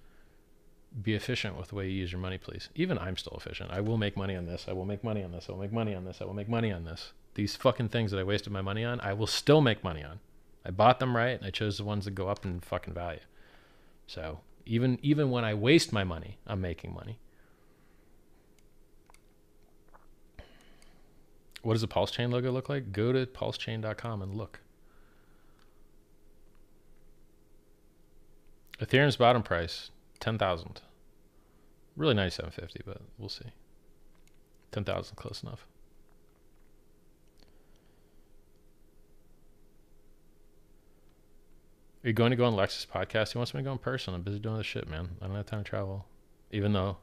be 1.02 1.14
efficient 1.14 1.58
with 1.58 1.70
the 1.70 1.76
way 1.76 1.88
you 1.88 1.94
use 1.94 2.12
your 2.12 2.20
money, 2.20 2.38
please. 2.38 2.70
Even 2.76 2.98
I'm 2.98 3.18
still 3.18 3.38
efficient. 3.38 3.72
I 3.72 3.82
will 3.82 3.98
make 3.98 4.18
money 4.18 4.36
on 4.36 4.46
this. 4.46 4.66
I 4.68 4.74
will 4.74 4.86
make 4.86 5.04
money 5.04 5.24
on 5.24 5.32
this. 5.32 5.48
I 5.48 5.54
will 5.54 5.60
make 5.60 5.72
money 5.72 5.96
on 5.96 6.06
this. 6.06 6.22
I 6.22 6.26
will 6.26 6.34
make 6.34 6.50
money 6.50 6.72
on 6.72 6.84
this. 6.84 7.14
These 7.36 7.56
fucking 7.56 7.90
things 7.90 8.12
that 8.12 8.20
I 8.20 8.24
wasted 8.24 8.52
my 8.52 8.62
money 8.62 8.84
on, 8.84 9.00
I 9.00 9.14
will 9.14 9.28
still 9.28 9.62
make 9.62 9.84
money 9.84 10.04
on. 10.04 10.20
I 10.66 10.72
bought 10.72 11.00
them 11.00 11.16
right, 11.16 11.38
and 11.38 11.46
I 11.46 11.50
chose 11.50 11.78
the 11.78 11.86
ones 11.86 12.06
that 12.06 12.12
go 12.12 12.28
up 12.28 12.46
in 12.46 12.60
fucking 12.60 12.94
value. 12.94 13.22
So 14.12 14.42
even 14.66 15.00
even 15.02 15.32
when 15.32 15.46
I 15.46 15.54
waste 15.54 15.94
my 15.94 16.04
money, 16.04 16.38
I'm 16.46 16.60
making 16.60 16.94
money. 16.94 17.18
What 21.62 21.76
does 21.76 21.82
the 21.82 21.88
Pulse 21.88 22.12
Chain 22.12 22.30
logo 22.30 22.52
look 22.52 22.68
like? 22.68 22.92
Go 22.92 23.14
to 23.14 23.26
pulsechain.com 23.26 24.22
and 24.22 24.36
look. 24.36 24.60
Ethereum's 28.82 29.16
bottom 29.16 29.44
price, 29.44 29.92
10,000. 30.20 30.82
Really 31.96 32.16
9750, 32.16 32.82
but 32.86 33.02
we'll 33.18 33.30
see. 33.30 33.54
10,000 34.74 35.16
close 35.16 35.42
enough. 35.42 35.66
Are 42.04 42.08
you 42.08 42.14
going 42.14 42.32
to 42.32 42.36
go 42.36 42.46
on 42.46 42.56
Lex's 42.56 42.88
podcast? 42.92 43.34
He 43.34 43.38
wants 43.38 43.54
me 43.54 43.60
to 43.60 43.64
go 43.64 43.72
in 43.74 43.78
person. 43.78 44.16
I'm 44.16 44.24
busy 44.24 44.40
doing 44.40 44.58
this 44.58 44.66
shit, 44.66 44.90
man. 44.90 45.10
I 45.22 45.28
don't 45.28 45.36
have 45.36 45.46
time 45.46 45.64
to 45.64 45.70
travel. 45.70 46.06
Even 46.52 46.74
though 46.74 46.98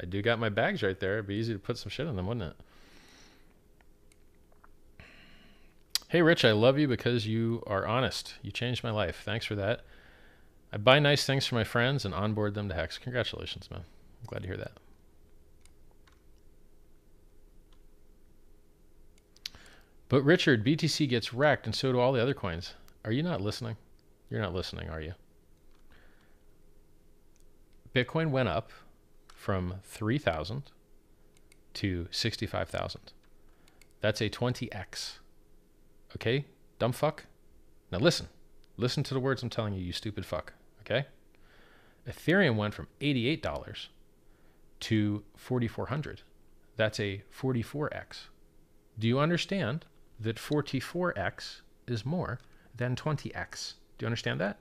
I 0.00 0.04
do 0.04 0.20
got 0.20 0.38
my 0.38 0.50
bags 0.50 0.82
right 0.82 0.98
there. 0.98 1.14
It'd 1.14 1.26
be 1.26 1.36
easy 1.36 1.54
to 1.54 1.58
put 1.58 1.78
some 1.78 1.88
shit 1.88 2.06
in 2.06 2.16
them, 2.16 2.26
wouldn't 2.26 2.52
it? 2.52 2.56
Hey, 6.08 6.22
Rich, 6.22 6.44
I 6.44 6.52
love 6.52 6.78
you 6.78 6.86
because 6.86 7.26
you 7.26 7.62
are 7.66 7.86
honest. 7.86 8.34
You 8.42 8.50
changed 8.50 8.84
my 8.84 8.90
life. 8.90 9.22
Thanks 9.24 9.46
for 9.46 9.54
that. 9.54 9.80
I 10.72 10.76
buy 10.76 10.98
nice 10.98 11.24
things 11.24 11.46
for 11.46 11.54
my 11.54 11.64
friends 11.64 12.04
and 12.04 12.14
onboard 12.14 12.54
them 12.54 12.68
to 12.68 12.74
Hex. 12.74 12.98
Congratulations, 12.98 13.70
man. 13.70 13.80
I'm 13.80 14.26
glad 14.26 14.42
to 14.42 14.48
hear 14.48 14.56
that. 14.58 14.72
But 20.08 20.22
Richard, 20.22 20.64
BTC 20.64 21.08
gets 21.08 21.32
wrecked, 21.32 21.66
and 21.66 21.74
so 21.74 21.90
do 21.90 21.98
all 21.98 22.12
the 22.12 22.22
other 22.22 22.34
coins. 22.34 22.74
Are 23.04 23.10
you 23.10 23.22
not 23.22 23.40
listening? 23.40 23.76
You're 24.30 24.40
not 24.40 24.54
listening, 24.54 24.88
are 24.88 25.00
you? 25.00 25.14
Bitcoin 27.94 28.30
went 28.30 28.48
up 28.48 28.70
from 29.34 29.74
3,000 29.84 30.64
to 31.74 32.08
65,000. 32.10 33.12
That's 34.00 34.20
a 34.20 34.28
20x. 34.28 35.18
Okay? 36.16 36.44
Dumb 36.78 36.92
fuck. 36.92 37.24
Now 37.90 37.98
listen. 37.98 38.28
Listen 38.76 39.02
to 39.04 39.14
the 39.14 39.20
words 39.20 39.42
I'm 39.42 39.50
telling 39.50 39.74
you, 39.74 39.80
you 39.80 39.92
stupid 39.92 40.26
fuck. 40.26 40.52
Okay? 40.80 41.06
Ethereum 42.08 42.56
went 42.56 42.74
from 42.74 42.88
$88 43.00 43.88
to 44.80 45.24
4400. 45.36 46.22
That's 46.76 47.00
a 47.00 47.22
44x. 47.34 48.26
Do 48.98 49.08
you 49.08 49.18
understand 49.18 49.86
that 50.20 50.36
44x 50.36 51.62
is 51.86 52.04
more 52.04 52.38
than 52.76 52.94
20x? 52.96 53.74
Do 53.98 54.04
you 54.04 54.06
understand 54.06 54.40
that? 54.40 54.58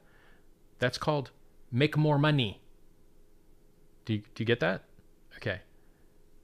That's 0.79 0.97
called 0.97 1.31
make 1.71 1.97
more 1.97 2.17
money. 2.17 2.61
Do 4.05 4.13
you, 4.13 4.19
do 4.19 4.41
you 4.41 4.45
get 4.45 4.59
that? 4.59 4.83
Okay. 5.37 5.61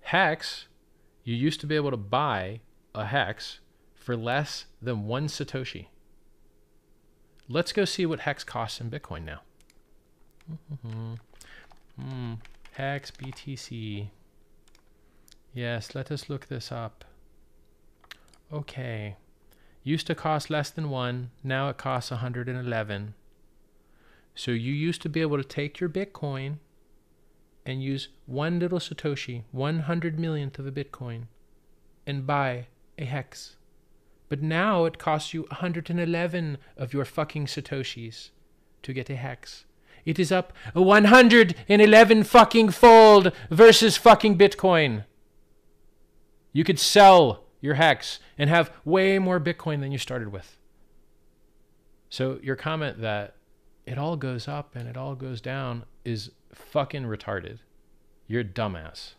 Hex, 0.01 0.67
you 1.23 1.35
used 1.35 1.61
to 1.61 1.67
be 1.67 1.75
able 1.75 1.91
to 1.91 1.97
buy 1.97 2.61
a 2.93 3.05
hex 3.05 3.59
for 3.95 4.17
less 4.17 4.65
than 4.81 5.05
one 5.05 5.27
Satoshi. 5.27 5.87
Let's 7.47 7.71
go 7.71 7.85
see 7.85 8.05
what 8.05 8.21
Hex 8.21 8.43
costs 8.43 8.81
in 8.81 8.89
Bitcoin 8.89 9.25
now. 9.25 9.41
Mm-hmm. 10.49 11.13
Mm, 12.01 12.37
Hex 12.73 13.11
BTC. 13.11 14.07
Yes, 15.53 15.93
let 15.93 16.11
us 16.11 16.29
look 16.29 16.47
this 16.47 16.71
up. 16.71 17.03
Okay. 18.51 19.17
Used 19.83 20.07
to 20.07 20.15
cost 20.15 20.49
less 20.49 20.69
than 20.69 20.89
one, 20.89 21.31
now 21.43 21.69
it 21.69 21.77
costs 21.77 22.11
111. 22.11 23.13
So 24.35 24.51
you 24.51 24.73
used 24.73 25.01
to 25.01 25.09
be 25.09 25.21
able 25.21 25.37
to 25.37 25.43
take 25.43 25.79
your 25.79 25.89
Bitcoin 25.89 26.57
and 27.65 27.83
use 27.83 28.09
one 28.25 28.59
little 28.59 28.79
Satoshi, 28.79 29.43
100 29.51 30.19
millionth 30.19 30.59
of 30.59 30.67
a 30.67 30.71
Bitcoin, 30.71 31.23
and 32.05 32.27
buy 32.27 32.67
a 32.97 33.05
hex. 33.05 33.55
But 34.29 34.41
now 34.41 34.85
it 34.85 34.97
costs 34.97 35.33
you 35.33 35.41
111 35.49 36.57
of 36.77 36.93
your 36.93 37.05
fucking 37.05 37.47
Satoshis 37.47 38.29
to 38.83 38.93
get 38.93 39.09
a 39.09 39.15
hex. 39.15 39.65
It 40.05 40.19
is 40.19 40.31
up 40.31 40.53
111 40.73 42.23
fucking 42.23 42.69
fold 42.69 43.31
versus 43.49 43.97
fucking 43.97 44.37
Bitcoin. 44.37 45.05
You 46.53 46.63
could 46.63 46.79
sell 46.79 47.43
your 47.61 47.75
hex 47.75 48.19
and 48.37 48.49
have 48.49 48.71
way 48.83 49.19
more 49.19 49.39
Bitcoin 49.39 49.79
than 49.79 49.91
you 49.91 49.97
started 49.97 50.31
with. 50.31 50.57
So 52.09 52.39
your 52.43 52.55
comment 52.55 52.99
that 53.01 53.35
it 53.85 53.97
all 53.97 54.17
goes 54.17 54.47
up 54.47 54.75
and 54.75 54.89
it 54.89 54.97
all 54.97 55.15
goes 55.15 55.39
down 55.39 55.85
is 56.03 56.31
fucking 56.53 57.03
retarded. 57.03 57.59
You're 58.27 58.41
a 58.41 58.45
dumbass. 58.45 59.13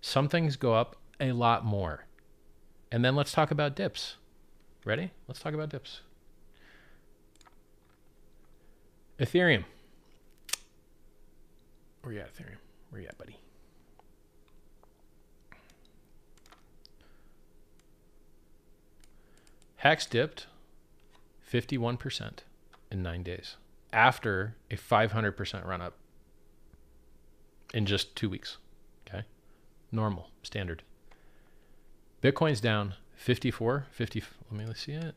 Some 0.00 0.28
things 0.28 0.56
go 0.56 0.74
up 0.74 0.96
a 1.18 1.32
lot 1.32 1.64
more. 1.64 2.04
And 2.92 3.04
then 3.04 3.16
let's 3.16 3.32
talk 3.32 3.50
about 3.50 3.74
dips. 3.74 4.16
Ready? 4.84 5.10
Let's 5.26 5.40
talk 5.40 5.54
about 5.54 5.70
dips. 5.70 6.02
Ethereum. 9.18 9.64
Where 12.02 12.14
you 12.14 12.20
at, 12.20 12.34
Ethereum? 12.34 12.58
Where 12.90 13.00
you 13.00 13.08
at, 13.08 13.18
buddy? 13.18 13.38
Hex 19.86 20.04
dipped 20.04 20.48
51% 21.48 22.38
in 22.90 23.04
nine 23.04 23.22
days 23.22 23.54
after 23.92 24.56
a 24.68 24.74
500% 24.74 25.64
run 25.64 25.80
up 25.80 25.94
in 27.72 27.86
just 27.86 28.16
two 28.16 28.28
weeks. 28.28 28.56
Okay. 29.06 29.22
Normal, 29.92 30.30
standard. 30.42 30.82
Bitcoin's 32.20 32.60
down 32.60 32.94
54, 33.14 33.86
50. 33.88 34.24
Let 34.50 34.68
me 34.68 34.74
see 34.74 34.90
it. 34.90 35.14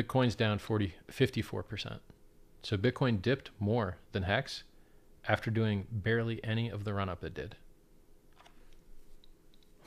Bitcoin's 0.00 0.34
down 0.34 0.58
40, 0.58 0.94
54%. 1.10 1.98
So 2.62 2.76
Bitcoin 2.76 3.20
dipped 3.20 3.50
more 3.58 3.96
than 4.12 4.24
Hex 4.24 4.64
after 5.26 5.50
doing 5.50 5.86
barely 5.90 6.42
any 6.44 6.68
of 6.68 6.84
the 6.84 6.94
run 6.94 7.08
up 7.08 7.24
it 7.24 7.34
did. 7.34 7.56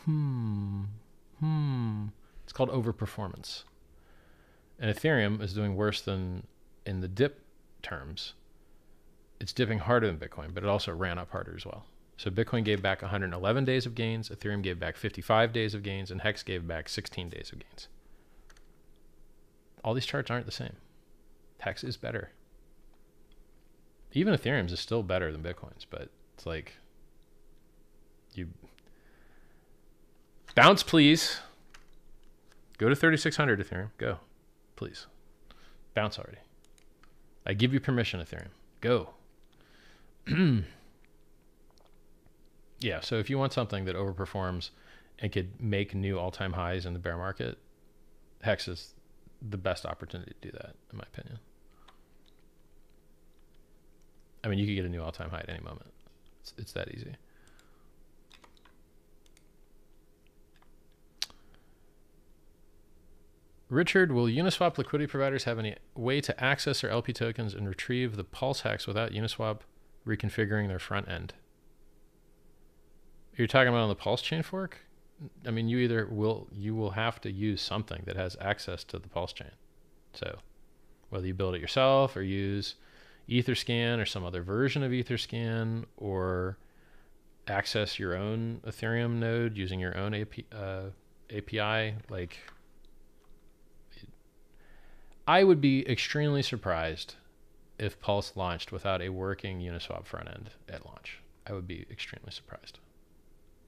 Hmm. 0.06 0.84
Hmm. 1.40 2.08
It's 2.44 2.54
called 2.54 2.70
overperformance. 2.70 3.64
And 4.80 4.94
Ethereum 4.94 5.42
is 5.42 5.54
doing 5.54 5.76
worse 5.76 6.02
than 6.02 6.48
in 6.86 7.02
the 7.02 7.08
dip 7.08 7.42
terms. 7.82 8.34
It's 9.40 9.54
dipping 9.54 9.80
harder 9.80 10.08
than 10.08 10.18
Bitcoin, 10.18 10.54
but 10.54 10.64
it 10.64 10.70
also 10.70 10.94
ran 10.94 11.18
up 11.18 11.32
harder 11.32 11.54
as 11.56 11.66
well. 11.66 11.86
So 12.18 12.30
Bitcoin 12.30 12.64
gave 12.64 12.82
back 12.82 13.02
111 13.02 13.66
days 13.66 13.86
of 13.86 13.96
gains, 13.96 14.30
Ethereum 14.30 14.62
gave 14.62 14.80
back 14.80 14.96
55 14.96 15.52
days 15.52 15.74
of 15.74 15.84
gains, 15.84 16.12
and 16.12 16.22
Hex 16.22 16.44
gave 16.44 16.68
back 16.68 16.88
16 16.88 17.30
days 17.30 17.52
of 17.52 17.60
gains. 17.60 17.88
All 19.84 19.94
these 19.94 20.06
charts 20.06 20.32
aren't 20.32 20.46
the 20.46 20.52
same. 20.52 20.76
Hex 21.60 21.84
is 21.84 21.98
better. 21.98 22.32
Even 24.14 24.34
Ethereum's 24.34 24.72
is 24.72 24.80
still 24.80 25.04
better 25.04 25.32
than 25.32 25.42
Bitcoin's, 25.42 25.86
but 25.86 26.10
it's 26.36 26.46
like 26.46 26.74
you 28.34 28.50
bounce, 30.56 30.84
please. 30.84 31.40
Go 32.78 32.90
to 32.90 32.96
3600 32.96 33.60
Ethereum. 33.60 33.90
Go, 33.98 34.20
please. 34.76 35.08
Bounce 35.94 36.18
already. 36.20 36.40
I 37.46 37.54
give 37.54 37.74
you 37.74 37.80
permission, 37.80 38.20
Ethereum. 38.20 38.50
Go. 38.82 39.10
yeah, 42.80 43.00
so 43.02 43.16
if 43.16 43.30
you 43.30 43.38
want 43.38 43.54
something 43.54 43.86
that 43.86 43.96
overperforms 43.96 44.70
and 45.20 45.32
could 45.32 45.62
make 45.62 45.94
new 45.94 46.18
all 46.20 46.32
time 46.32 46.54
highs 46.54 46.86
in 46.86 46.94
the 46.94 47.00
bear 47.00 47.18
market, 47.18 47.58
Hex 48.42 48.68
is 48.68 48.94
the 49.50 49.58
best 49.58 49.86
opportunity 49.86 50.34
to 50.42 50.52
do 50.52 50.58
that, 50.58 50.76
in 50.92 50.98
my 50.98 51.04
opinion. 51.04 51.40
I 54.44 54.48
mean, 54.48 54.60
you 54.60 54.66
could 54.66 54.76
get 54.76 54.86
a 54.86 54.90
new 54.90 55.02
all 55.02 55.12
time 55.12 55.30
high 55.30 55.40
at 55.40 55.50
any 55.50 55.60
moment. 55.60 55.94
It's, 56.42 56.54
it's 56.58 56.72
that 56.74 56.94
easy. 56.94 57.16
Richard, 63.70 64.12
will 64.12 64.26
Uniswap 64.26 64.78
liquidity 64.78 65.10
providers 65.10 65.46
have 65.46 65.58
any 65.58 65.76
way 65.96 66.22
to 66.22 66.44
access 66.44 66.82
their 66.82 66.92
LP 66.92 67.12
tokens 67.12 67.56
and 67.56 67.68
retrieve 67.68 68.16
the 68.16 68.24
Pulse 68.24 68.62
hacks 68.62 68.86
without 68.86 69.12
Uniswap 69.12 69.62
reconfiguring 70.06 70.68
their 70.68 70.80
front 70.80 71.10
end? 71.10 71.34
You're 73.36 73.48
talking 73.48 73.70
about 73.70 73.82
on 73.82 73.90
the 73.90 73.96
Pulse 73.96 74.22
chain 74.22 74.44
fork? 74.44 74.82
I 75.46 75.52
mean, 75.52 75.68
you 75.68 75.78
either 75.80 76.08
will 76.10 76.48
you 76.52 76.76
will 76.76 76.92
have 76.92 77.22
to 77.22 77.32
use 77.32 77.62
something 77.62 78.04
that 78.06 78.16
has 78.16 78.36
access 78.42 78.84
to 78.86 79.00
the 79.00 79.08
Pulse 79.08 79.34
chain. 79.34 79.52
So, 80.14 80.40
whether 81.10 81.26
you 81.26 81.34
build 81.34 81.56
it 81.56 81.62
yourself 81.62 82.16
or 82.16 82.22
use 82.22 82.76
Etherscan 83.30 84.00
or 84.00 84.06
some 84.06 84.26
other 84.26 84.44
version 84.44 84.84
of 84.84 84.92
Etherscan 84.92 85.86
or 85.98 86.58
access 87.48 88.00
your 88.00 88.16
own 88.16 88.62
Ethereum 88.66 89.16
node 89.16 89.58
using 89.58 89.80
your 89.80 89.98
own 89.98 90.14
AP, 90.14 90.34
uh, 90.54 90.84
API, 91.30 91.96
like 92.10 92.38
I 95.28 95.44
would 95.44 95.62
be 95.62 95.90
extremely 95.90 96.42
surprised 96.42 97.16
if 97.80 98.00
Pulse 98.00 98.36
launched 98.36 98.72
without 98.72 99.02
a 99.02 99.10
working 99.10 99.60
Uniswap 99.60 100.06
front 100.06 100.28
end 100.30 100.50
at 100.68 100.86
launch. 100.86 101.20
I 101.48 101.54
would 101.54 101.68
be 101.68 101.86
extremely 101.90 102.32
surprised. 102.32 102.80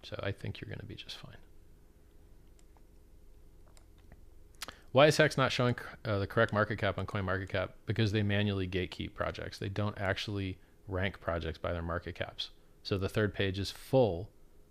So 0.05 0.19
I 0.21 0.31
think 0.31 0.61
you're 0.61 0.69
going 0.69 0.79
to 0.79 0.85
be 0.85 0.95
just 0.95 1.17
fine. 1.17 1.37
Why 4.91 5.07
is 5.07 5.17
Hex 5.17 5.35
not 5.35 5.51
showing 5.51 5.75
uh, 6.05 6.19
the 6.19 6.27
correct 6.27 6.53
market 6.53 6.77
cap 6.77 6.97
on 6.97 7.05
CoinMarketCap? 7.05 7.69
Because 7.85 8.11
they 8.11 8.23
manually 8.23 8.67
gatekeep 8.67 9.13
projects. 9.13 9.57
They 9.57 9.67
don't 9.67 9.97
actually 9.97 10.57
rank 10.87 11.19
projects 11.19 11.57
by 11.57 11.73
their 11.73 11.81
market 11.81 12.15
caps. 12.15 12.51
So 12.83 12.97
the 12.97 13.09
third 13.09 13.33
page 13.33 13.59
is 13.59 13.71
full 13.71 14.29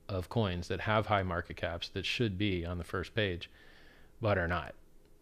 of 0.09 0.29
coins 0.29 0.69
that 0.69 0.81
have 0.81 1.07
high 1.07 1.25
market 1.25 1.57
caps 1.57 1.89
that 1.91 2.07
should 2.07 2.39
be 2.39 2.65
on 2.65 2.79
the 2.79 2.85
first 2.85 3.15
page, 3.15 3.51
but 4.21 4.39
are 4.39 4.49
not. 4.49 4.75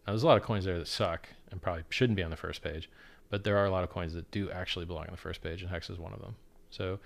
Now, 0.05 0.13
there's 0.13 0.23
a 0.23 0.27
lot 0.27 0.37
of 0.37 0.43
coins 0.43 0.65
there 0.65 0.77
that 0.77 0.87
suck 0.87 1.27
and 1.51 1.61
probably 1.61 1.83
shouldn't 1.89 2.17
be 2.17 2.23
on 2.23 2.31
the 2.31 2.37
first 2.37 2.61
page, 2.61 2.89
but 3.29 3.43
there 3.43 3.57
are 3.57 3.65
a 3.65 3.71
lot 3.71 3.83
of 3.83 3.89
coins 3.89 4.13
that 4.13 4.29
do 4.31 4.51
actually 4.51 4.85
belong 4.85 5.05
on 5.07 5.11
the 5.11 5.17
first 5.17 5.41
page, 5.41 5.61
and 5.61 5.71
Hex 5.71 5.89
is 5.89 5.97
one 5.97 6.13
of 6.13 6.21
them. 6.21 6.35
So 6.69 6.99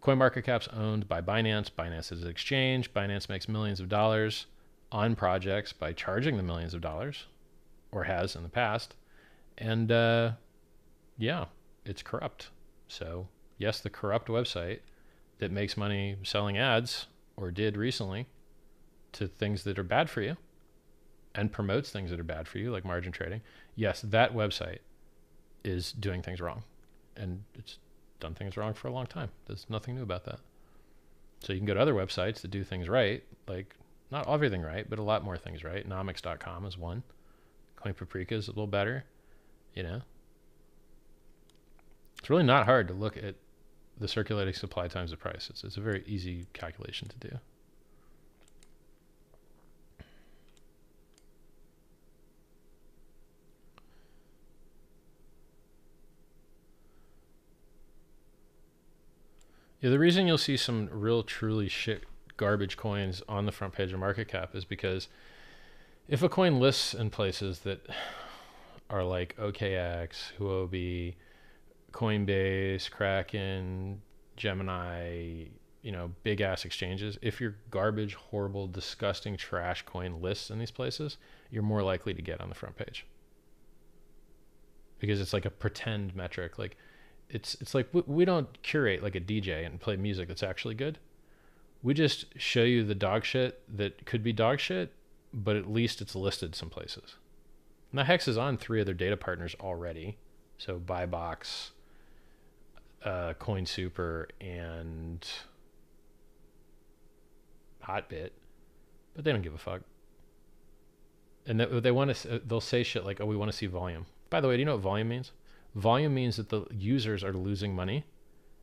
CoinMarketCap's 0.00 0.68
owned 0.68 1.08
by 1.08 1.20
Binance. 1.20 1.70
Binance 1.70 2.12
is 2.12 2.22
an 2.22 2.28
exchange. 2.28 2.92
Binance 2.92 3.28
makes 3.28 3.48
millions 3.48 3.80
of 3.80 3.88
dollars 3.88 4.46
on 4.92 5.16
projects 5.16 5.72
by 5.72 5.92
charging 5.92 6.36
the 6.36 6.42
millions 6.42 6.74
of 6.74 6.80
dollars, 6.80 7.26
or 7.90 8.04
has 8.04 8.36
in 8.36 8.42
the 8.42 8.48
past. 8.48 8.94
And 9.58 9.90
uh, 9.90 10.32
yeah, 11.18 11.46
it's 11.84 12.02
corrupt. 12.02 12.50
So, 12.88 13.28
yes, 13.58 13.80
the 13.80 13.90
corrupt 13.90 14.28
website 14.28 14.80
that 15.38 15.50
makes 15.50 15.76
money 15.76 16.16
selling 16.22 16.56
ads, 16.56 17.06
or 17.36 17.50
did 17.50 17.76
recently, 17.76 18.26
to 19.12 19.26
things 19.26 19.64
that 19.64 19.78
are 19.78 19.84
bad 19.84 20.08
for 20.08 20.22
you 20.22 20.36
and 21.34 21.52
promotes 21.52 21.90
things 21.90 22.10
that 22.10 22.20
are 22.20 22.24
bad 22.24 22.48
for 22.48 22.58
you, 22.58 22.70
like 22.70 22.84
margin 22.84 23.12
trading, 23.12 23.42
yes, 23.74 24.00
that 24.02 24.34
website 24.34 24.78
is 25.64 25.92
doing 25.92 26.22
things 26.22 26.40
wrong. 26.40 26.62
And 27.16 27.44
it's 27.54 27.78
done 28.20 28.34
things 28.34 28.56
wrong 28.56 28.74
for 28.74 28.88
a 28.88 28.92
long 28.92 29.06
time. 29.06 29.30
There's 29.46 29.66
nothing 29.68 29.94
new 29.94 30.02
about 30.02 30.24
that. 30.24 30.40
So 31.40 31.52
you 31.52 31.58
can 31.58 31.66
go 31.66 31.74
to 31.74 31.80
other 31.80 31.94
websites 31.94 32.40
that 32.40 32.50
do 32.50 32.64
things 32.64 32.88
right, 32.88 33.22
like 33.46 33.74
not 34.10 34.28
everything 34.28 34.62
right, 34.62 34.88
but 34.88 34.98
a 34.98 35.02
lot 35.02 35.24
more 35.24 35.36
things 35.36 35.64
right. 35.64 35.88
Nomics.com 35.88 36.64
is 36.64 36.78
one. 36.78 37.02
Coin 37.76 37.94
Paprika 37.94 38.34
is 38.34 38.48
a 38.48 38.52
little 38.52 38.66
better. 38.66 39.04
You 39.74 39.82
know, 39.82 40.02
it's 42.18 42.30
really 42.30 42.44
not 42.44 42.64
hard 42.64 42.88
to 42.88 42.94
look 42.94 43.16
at 43.16 43.34
the 43.98 44.08
circulating 44.08 44.54
supply 44.54 44.88
times 44.88 45.10
the 45.10 45.16
price. 45.16 45.48
It's, 45.50 45.64
it's 45.64 45.76
a 45.76 45.80
very 45.80 46.02
easy 46.06 46.46
calculation 46.52 47.08
to 47.08 47.28
do. 47.28 47.38
Yeah, 59.80 59.90
the 59.90 59.98
reason 59.98 60.26
you'll 60.26 60.38
see 60.38 60.56
some 60.56 60.88
real 60.90 61.22
truly 61.22 61.68
shit 61.68 62.04
garbage 62.36 62.76
coins 62.76 63.22
on 63.28 63.46
the 63.46 63.52
front 63.52 63.74
page 63.74 63.92
of 63.92 63.98
market 63.98 64.28
cap 64.28 64.54
is 64.54 64.64
because 64.64 65.08
if 66.08 66.22
a 66.22 66.28
coin 66.28 66.60
lists 66.60 66.94
in 66.94 67.10
places 67.10 67.60
that 67.60 67.86
are 68.88 69.04
like 69.04 69.36
OKX, 69.36 70.32
Huobi, 70.38 71.14
Coinbase, 71.92 72.90
Kraken, 72.90 74.00
Gemini, 74.36 75.46
you 75.82 75.92
know, 75.92 76.12
big 76.22 76.40
ass 76.40 76.64
exchanges, 76.64 77.18
if 77.22 77.40
your 77.40 77.56
garbage, 77.70 78.14
horrible, 78.14 78.66
disgusting 78.66 79.36
trash 79.36 79.82
coin 79.82 80.20
lists 80.20 80.50
in 80.50 80.58
these 80.58 80.70
places, 80.70 81.16
you're 81.50 81.62
more 81.62 81.82
likely 81.82 82.14
to 82.14 82.22
get 82.22 82.40
on 82.40 82.48
the 82.48 82.54
front 82.54 82.76
page. 82.76 83.06
Because 84.98 85.20
it's 85.20 85.32
like 85.32 85.44
a 85.44 85.50
pretend 85.50 86.14
metric. 86.14 86.58
Like 86.58 86.76
it's 87.28 87.56
it's 87.60 87.74
like 87.74 87.88
we, 87.92 88.02
we 88.06 88.24
don't 88.24 88.62
curate 88.62 89.02
like 89.02 89.14
a 89.14 89.20
DJ 89.20 89.66
and 89.66 89.80
play 89.80 89.96
music 89.96 90.28
that's 90.28 90.42
actually 90.42 90.74
good. 90.74 90.98
We 91.82 91.94
just 91.94 92.26
show 92.38 92.62
you 92.62 92.84
the 92.84 92.94
dog 92.94 93.24
shit 93.24 93.62
that 93.76 94.06
could 94.06 94.22
be 94.22 94.32
dog 94.32 94.60
shit, 94.60 94.92
but 95.32 95.56
at 95.56 95.70
least 95.70 96.00
it's 96.00 96.14
listed 96.14 96.54
some 96.54 96.70
places. 96.70 97.16
Now 97.92 98.04
Hex 98.04 98.28
is 98.28 98.36
on 98.36 98.56
three 98.56 98.80
other 98.80 98.94
data 98.94 99.16
partners 99.16 99.54
already, 99.60 100.18
so 100.58 100.78
Bibox, 100.78 101.70
uh, 103.04 103.34
CoinSuper, 103.40 104.26
and 104.40 105.26
Hotbit, 107.84 108.30
but 109.14 109.24
they 109.24 109.32
don't 109.32 109.42
give 109.42 109.54
a 109.54 109.58
fuck. 109.58 109.82
And 111.46 111.60
they, 111.60 111.66
they 111.80 111.92
want 111.92 112.14
to, 112.14 112.40
they'll 112.40 112.60
say 112.60 112.82
shit 112.82 113.04
like, 113.04 113.20
"Oh, 113.20 113.26
we 113.26 113.36
want 113.36 113.50
to 113.50 113.56
see 113.56 113.66
volume." 113.66 114.06
By 114.30 114.40
the 114.40 114.48
way, 114.48 114.56
do 114.56 114.60
you 114.60 114.64
know 114.64 114.74
what 114.74 114.82
volume 114.82 115.08
means? 115.08 115.30
Volume 115.76 116.14
means 116.14 116.36
that 116.36 116.48
the 116.48 116.64
users 116.70 117.22
are 117.22 117.34
losing 117.34 117.74
money 117.74 118.04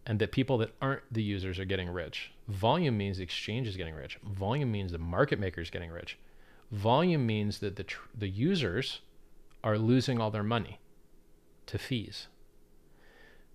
and 0.05 0.17
that 0.19 0.31
people 0.31 0.57
that 0.57 0.73
aren't 0.81 1.03
the 1.11 1.21
users 1.21 1.59
are 1.59 1.65
getting 1.65 1.89
rich. 1.89 2.31
Volume 2.47 2.97
means 2.97 3.17
the 3.17 3.23
exchange 3.23 3.67
is 3.67 3.77
getting 3.77 3.93
rich. 3.93 4.17
Volume 4.23 4.71
means 4.71 4.91
the 4.91 4.97
market 4.97 5.39
maker 5.39 5.61
is 5.61 5.69
getting 5.69 5.91
rich. 5.91 6.17
Volume 6.71 7.25
means 7.25 7.59
that 7.59 7.75
the, 7.75 7.83
tr- 7.83 8.07
the 8.17 8.27
users 8.27 9.01
are 9.63 9.77
losing 9.77 10.19
all 10.19 10.31
their 10.31 10.43
money 10.43 10.79
to 11.67 11.77
fees. 11.77 12.27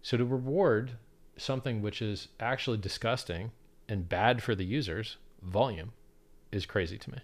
So 0.03 0.17
to 0.17 0.25
reward 0.25 0.93
something 1.37 1.83
which 1.83 2.01
is 2.01 2.29
actually 2.39 2.79
disgusting 2.79 3.51
and 3.89 4.09
bad 4.09 4.41
for 4.41 4.55
the 4.55 4.65
users, 4.65 5.17
volume, 5.43 5.93
is 6.53 6.65
crazy 6.65 6.97
to 6.97 7.11
me. 7.11 7.19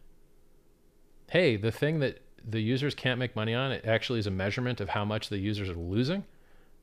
Hey, 1.30 1.56
the 1.56 1.72
thing 1.72 2.00
that 2.00 2.20
the 2.46 2.60
users 2.60 2.94
can't 2.94 3.18
make 3.18 3.34
money 3.34 3.54
on, 3.54 3.72
it 3.72 3.84
actually 3.86 4.18
is 4.18 4.26
a 4.26 4.30
measurement 4.30 4.80
of 4.80 4.90
how 4.90 5.04
much 5.04 5.28
the 5.28 5.38
users 5.38 5.68
are 5.68 5.74
losing. 5.74 6.24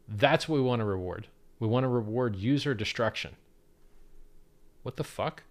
That's 0.07 0.49
what 0.49 0.55
we 0.55 0.61
want 0.61 0.79
to 0.79 0.85
reward. 0.85 1.27
We 1.59 1.67
want 1.67 1.83
to 1.83 1.87
reward 1.87 2.35
user 2.35 2.73
destruction. 2.73 3.35
What 4.83 4.97
the 4.97 5.03
fuck? 5.03 5.43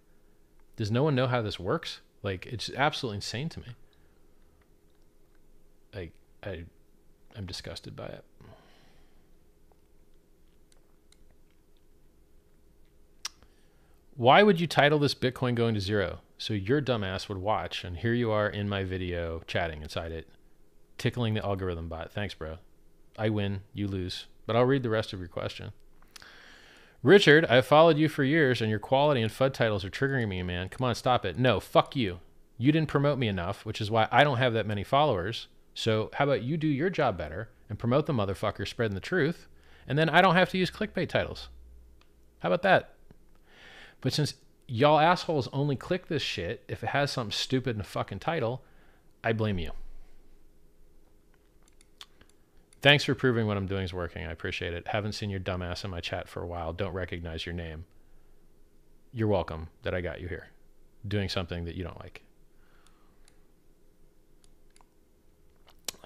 Does 0.76 0.90
no 0.90 1.04
one 1.04 1.14
know 1.14 1.28
how 1.28 1.42
this 1.42 1.60
works? 1.60 2.00
Like, 2.22 2.46
it's 2.46 2.70
absolutely 2.76 3.18
insane 3.18 3.48
to 3.50 3.60
me. 3.60 3.66
Like, 5.94 6.12
I, 6.42 6.64
I'm 7.36 7.46
disgusted 7.46 7.94
by 7.94 8.06
it. 8.06 8.24
Why 14.16 14.42
would 14.42 14.60
you 14.60 14.66
title 14.66 14.98
this 14.98 15.14
Bitcoin 15.14 15.54
going 15.54 15.74
to 15.74 15.80
zero? 15.80 16.18
So 16.40 16.54
your 16.54 16.80
dumbass 16.80 17.28
would 17.28 17.36
watch, 17.36 17.84
and 17.84 17.98
here 17.98 18.14
you 18.14 18.30
are 18.30 18.48
in 18.48 18.66
my 18.66 18.82
video 18.82 19.42
chatting 19.46 19.82
inside 19.82 20.10
it, 20.10 20.26
tickling 20.96 21.34
the 21.34 21.44
algorithm 21.44 21.90
bot. 21.90 22.12
Thanks, 22.12 22.32
bro. 22.32 22.56
I 23.18 23.28
win, 23.28 23.60
you 23.74 23.86
lose. 23.86 24.24
But 24.46 24.56
I'll 24.56 24.64
read 24.64 24.82
the 24.82 24.88
rest 24.88 25.12
of 25.12 25.18
your 25.18 25.28
question. 25.28 25.72
Richard, 27.02 27.44
I've 27.44 27.66
followed 27.66 27.98
you 27.98 28.08
for 28.08 28.24
years, 28.24 28.62
and 28.62 28.70
your 28.70 28.78
quality 28.78 29.20
and 29.20 29.30
FUD 29.30 29.52
titles 29.52 29.84
are 29.84 29.90
triggering 29.90 30.28
me, 30.28 30.42
man. 30.42 30.70
Come 30.70 30.86
on, 30.86 30.94
stop 30.94 31.26
it. 31.26 31.38
No, 31.38 31.60
fuck 31.60 31.94
you. 31.94 32.20
You 32.56 32.72
didn't 32.72 32.88
promote 32.88 33.18
me 33.18 33.28
enough, 33.28 33.66
which 33.66 33.82
is 33.82 33.90
why 33.90 34.08
I 34.10 34.24
don't 34.24 34.38
have 34.38 34.54
that 34.54 34.66
many 34.66 34.82
followers. 34.82 35.48
So 35.74 36.10
how 36.14 36.24
about 36.24 36.42
you 36.42 36.56
do 36.56 36.68
your 36.68 36.88
job 36.88 37.18
better 37.18 37.50
and 37.68 37.78
promote 37.78 38.06
the 38.06 38.14
motherfucker 38.14 38.66
spreading 38.66 38.94
the 38.94 39.00
truth, 39.00 39.46
and 39.86 39.98
then 39.98 40.08
I 40.08 40.22
don't 40.22 40.36
have 40.36 40.48
to 40.52 40.58
use 40.58 40.70
clickbait 40.70 41.10
titles. 41.10 41.50
How 42.38 42.48
about 42.48 42.62
that? 42.62 42.94
But 44.00 44.14
since 44.14 44.32
y'all 44.70 45.00
assholes 45.00 45.48
only 45.52 45.74
click 45.74 46.06
this 46.06 46.22
shit 46.22 46.62
if 46.68 46.82
it 46.84 46.90
has 46.90 47.10
something 47.10 47.32
stupid 47.32 47.70
in 47.70 47.78
the 47.78 47.84
fucking 47.84 48.20
title, 48.20 48.62
I 49.22 49.32
blame 49.32 49.58
you. 49.58 49.72
Thanks 52.80 53.04
for 53.04 53.14
proving 53.14 53.46
what 53.46 53.56
I'm 53.56 53.66
doing 53.66 53.82
is 53.82 53.92
working. 53.92 54.24
I 54.24 54.30
appreciate 54.30 54.72
it. 54.72 54.88
Haven't 54.88 55.12
seen 55.12 55.28
your 55.28 55.40
dumbass 55.40 55.84
in 55.84 55.90
my 55.90 56.00
chat 56.00 56.28
for 56.28 56.40
a 56.40 56.46
while. 56.46 56.72
Don't 56.72 56.94
recognize 56.94 57.44
your 57.44 57.54
name. 57.54 57.84
You're 59.12 59.28
welcome 59.28 59.68
that 59.82 59.94
I 59.94 60.00
got 60.00 60.20
you 60.20 60.28
here 60.28 60.48
doing 61.06 61.28
something 61.28 61.64
that 61.64 61.74
you 61.74 61.82
don't 61.82 61.98
like. 61.98 62.22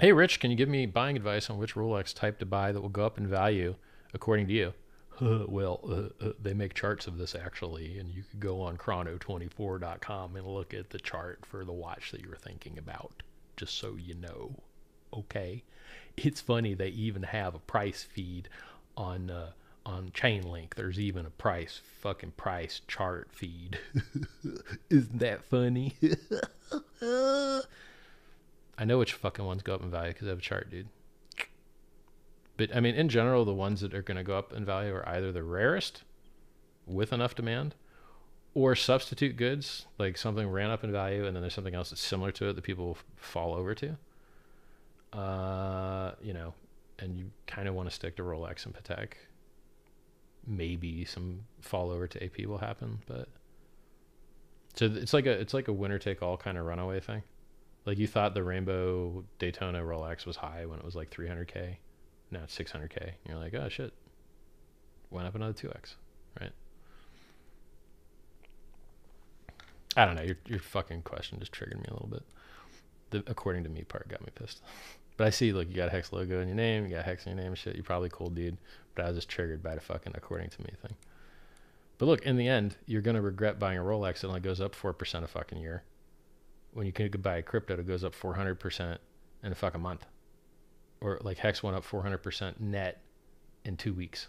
Hey, 0.01 0.12
Rich, 0.12 0.41
can 0.41 0.51
you 0.51 0.57
give 0.57 0.69
me 0.69 0.86
buying 0.86 1.16
advice 1.16 1.51
on 1.51 1.59
which 1.59 1.74
Rolex 1.74 2.12
type 2.15 2.39
to 2.39 2.47
buy 2.47 2.73
that 2.73 2.81
will 2.81 2.89
go 2.89 3.05
up 3.05 3.19
in 3.19 3.28
value 3.28 3.77
according 4.12 4.49
to 4.49 4.53
you? 4.53 4.73
well, 5.49 5.81
uh, 5.89 6.24
uh, 6.24 6.32
they 6.43 6.55
make 6.55 6.74
charts 6.74 7.07
of 7.07 7.19
this 7.19 7.35
actually, 7.35 7.99
and 7.99 8.11
you 8.12 8.23
could 8.28 8.41
go 8.41 8.61
on 8.61 8.77
chrono24.com 8.77 10.36
and 10.36 10.47
look 10.47 10.74
at 10.74 10.91
the 10.91 10.99
chart 10.99 11.41
for 11.47 11.65
the 11.65 11.73
watch 11.73 12.11
that 12.11 12.23
you 12.23 12.28
were 12.28 12.36
thinking 12.36 12.78
about, 12.78 13.23
just 13.57 13.78
so 13.78 13.97
you 13.97 14.15
know. 14.15 14.55
Okay? 15.12 15.62
It's 16.16 16.41
funny 16.41 16.74
they 16.74 16.89
even 16.89 17.23
have 17.24 17.55
a 17.55 17.61
price 17.61 18.03
feed 18.03 18.49
on 18.97 19.31
uh, 19.31 19.51
on 19.86 20.11
Chainlink. 20.11 20.74
There's 20.74 20.99
even 20.99 21.27
a 21.27 21.31
price 21.31 21.81
fucking 22.01 22.32
price 22.32 22.81
chart 22.89 23.28
feed. 23.32 23.78
Isn't 24.91 25.19
that 25.19 25.45
funny? 25.45 25.95
I 28.77 28.85
know 28.85 28.99
which 28.99 29.12
fucking 29.12 29.45
ones 29.45 29.62
go 29.62 29.74
up 29.74 29.82
in 29.82 29.91
value 29.91 30.12
because 30.12 30.27
I 30.27 30.31
have 30.31 30.39
a 30.39 30.43
chart, 30.43 30.70
dude. 30.70 30.89
But 32.56 32.74
I 32.74 32.81
mean, 32.81 32.94
in 32.94 33.09
general, 33.09 33.44
the 33.44 33.55
ones 33.55 33.81
that 33.81 33.94
are 33.94 34.02
going 34.02 34.16
to 34.16 34.22
go 34.22 34.39
up 34.39 34.52
in 34.52 34.64
value 34.64 34.94
are 34.94 35.09
either 35.09 35.32
the 35.32 35.43
rarest 35.43 36.05
with 36.86 37.12
enough 37.12 37.35
demand 37.35 37.74
or 38.55 38.76
substitute 38.76 39.36
goods, 39.36 39.86
like 39.98 40.16
something 40.16 40.48
ran 40.48 40.70
up 40.70 40.85
in 40.85 40.93
value 40.93 41.26
and 41.26 41.35
then 41.35 41.43
there's 41.43 41.55
something 41.55 41.74
else 41.74 41.90
that's 41.90 42.01
similar 42.01 42.31
to 42.31 42.48
it 42.48 42.52
that 42.55 42.62
people 42.62 42.86
will 42.86 42.98
fall 43.16 43.55
over 43.55 43.74
to. 43.74 43.97
Uh, 45.12 46.12
you 46.22 46.32
know, 46.32 46.55
and 47.01 47.16
you 47.16 47.31
kind 47.47 47.68
of 47.68 47.74
want 47.74 47.89
to 47.89 47.94
stick 47.94 48.16
to 48.16 48.22
Rolex 48.22 48.64
and 48.66 48.74
Patek. 48.74 49.14
Maybe 50.47 51.05
some 51.05 51.40
fall 51.60 51.90
over 51.90 52.06
to 52.06 52.24
AP 52.24 52.47
will 52.47 52.59
happen, 52.59 53.01
but 53.06 53.28
so 54.74 54.86
it's 54.86 55.14
like 55.14 55.24
a 55.24 55.31
it's 55.31 55.55
like 55.55 55.68
a 55.68 55.72
winner 55.72 55.98
take 55.98 56.20
all 56.20 56.36
kind 56.36 56.59
of 56.59 56.66
runaway 56.66 57.01
thing. 57.01 57.22
Like 57.86 57.98
you 57.98 58.06
thought 58.06 58.35
the 58.35 58.43
Rainbow 58.43 59.24
Daytona 59.39 59.81
Rolex 59.81 60.26
was 60.26 60.36
high 60.36 60.66
when 60.66 60.78
it 60.78 60.85
was 60.85 60.94
like 60.94 61.10
300k 61.10 61.76
now 62.35 62.43
it's 62.44 62.59
600k. 62.59 63.01
And 63.01 63.15
you're 63.27 63.39
like, 63.39 63.55
oh 63.55 63.69
shit, 63.69 63.93
went 65.11 65.27
up 65.27 65.35
another 65.35 65.52
2x, 65.52 65.94
right? 66.40 66.52
I 69.97 70.05
don't 70.05 70.16
know. 70.16 70.23
Your 70.23 70.36
your 70.47 70.59
fucking 70.59 71.02
question 71.02 71.39
just 71.39 71.52
triggered 71.52 71.78
me 71.78 71.86
a 71.89 71.93
little 71.93 72.09
bit. 72.09 72.23
The 73.11 73.24
according 73.31 73.62
to 73.65 73.70
me 73.70 73.82
part 73.82 74.09
got 74.09 74.20
me 74.20 74.28
pissed. 74.35 74.61
But 75.16 75.28
I 75.28 75.31
see, 75.31 75.52
look, 75.52 75.69
you 75.69 75.77
got 75.77 75.86
a 75.86 75.93
hex 75.93 76.12
logo 76.12 76.40
in 76.40 76.48
your 76.48 76.56
name, 76.56 76.86
you 76.86 76.97
got 76.97 77.05
hex 77.05 77.24
in 77.24 77.36
your 77.36 77.44
name 77.44 77.55
shit. 77.55 77.77
You're 77.77 77.85
probably 77.85 78.09
cool 78.09 78.31
dude. 78.31 78.56
But 78.97 79.05
I 79.05 79.09
was 79.11 79.19
just 79.19 79.28
triggered 79.28 79.62
by 79.62 79.77
the 79.77 79.81
fucking 79.81 80.12
according 80.16 80.51
to 80.51 80.62
me 80.62 80.70
thing. 80.82 80.97
But 81.98 82.06
look, 82.06 82.23
in 82.23 82.36
the 82.36 82.48
end, 82.48 82.74
you're 82.86 83.01
gonna 83.01 83.23
regret 83.23 83.61
buying 83.61 83.78
a 83.78 83.82
Rolex 83.82 84.23
that 84.23 84.27
only 84.27 84.40
goes 84.40 84.61
up 84.61 84.74
four 84.74 84.93
percent 84.93 85.24
a 85.24 85.28
fucking 85.28 85.59
year. 85.59 85.85
When 86.73 86.85
you 86.85 86.90
could 86.90 87.23
buy 87.23 87.36
a 87.36 87.43
crypto 87.43 87.77
that 87.77 87.86
goes 87.86 88.02
up 88.02 88.12
four 88.12 88.35
hundred 88.35 88.59
percent 88.59 89.01
in 89.44 89.52
a 89.52 89.55
fucking 89.55 89.81
month 89.81 90.05
or 91.05 91.20
like 91.22 91.36
Hex 91.36 91.62
went 91.62 91.76
up 91.76 91.85
400% 91.85 92.60
net 92.60 93.02
in 93.64 93.76
two 93.76 93.93
weeks. 93.93 94.28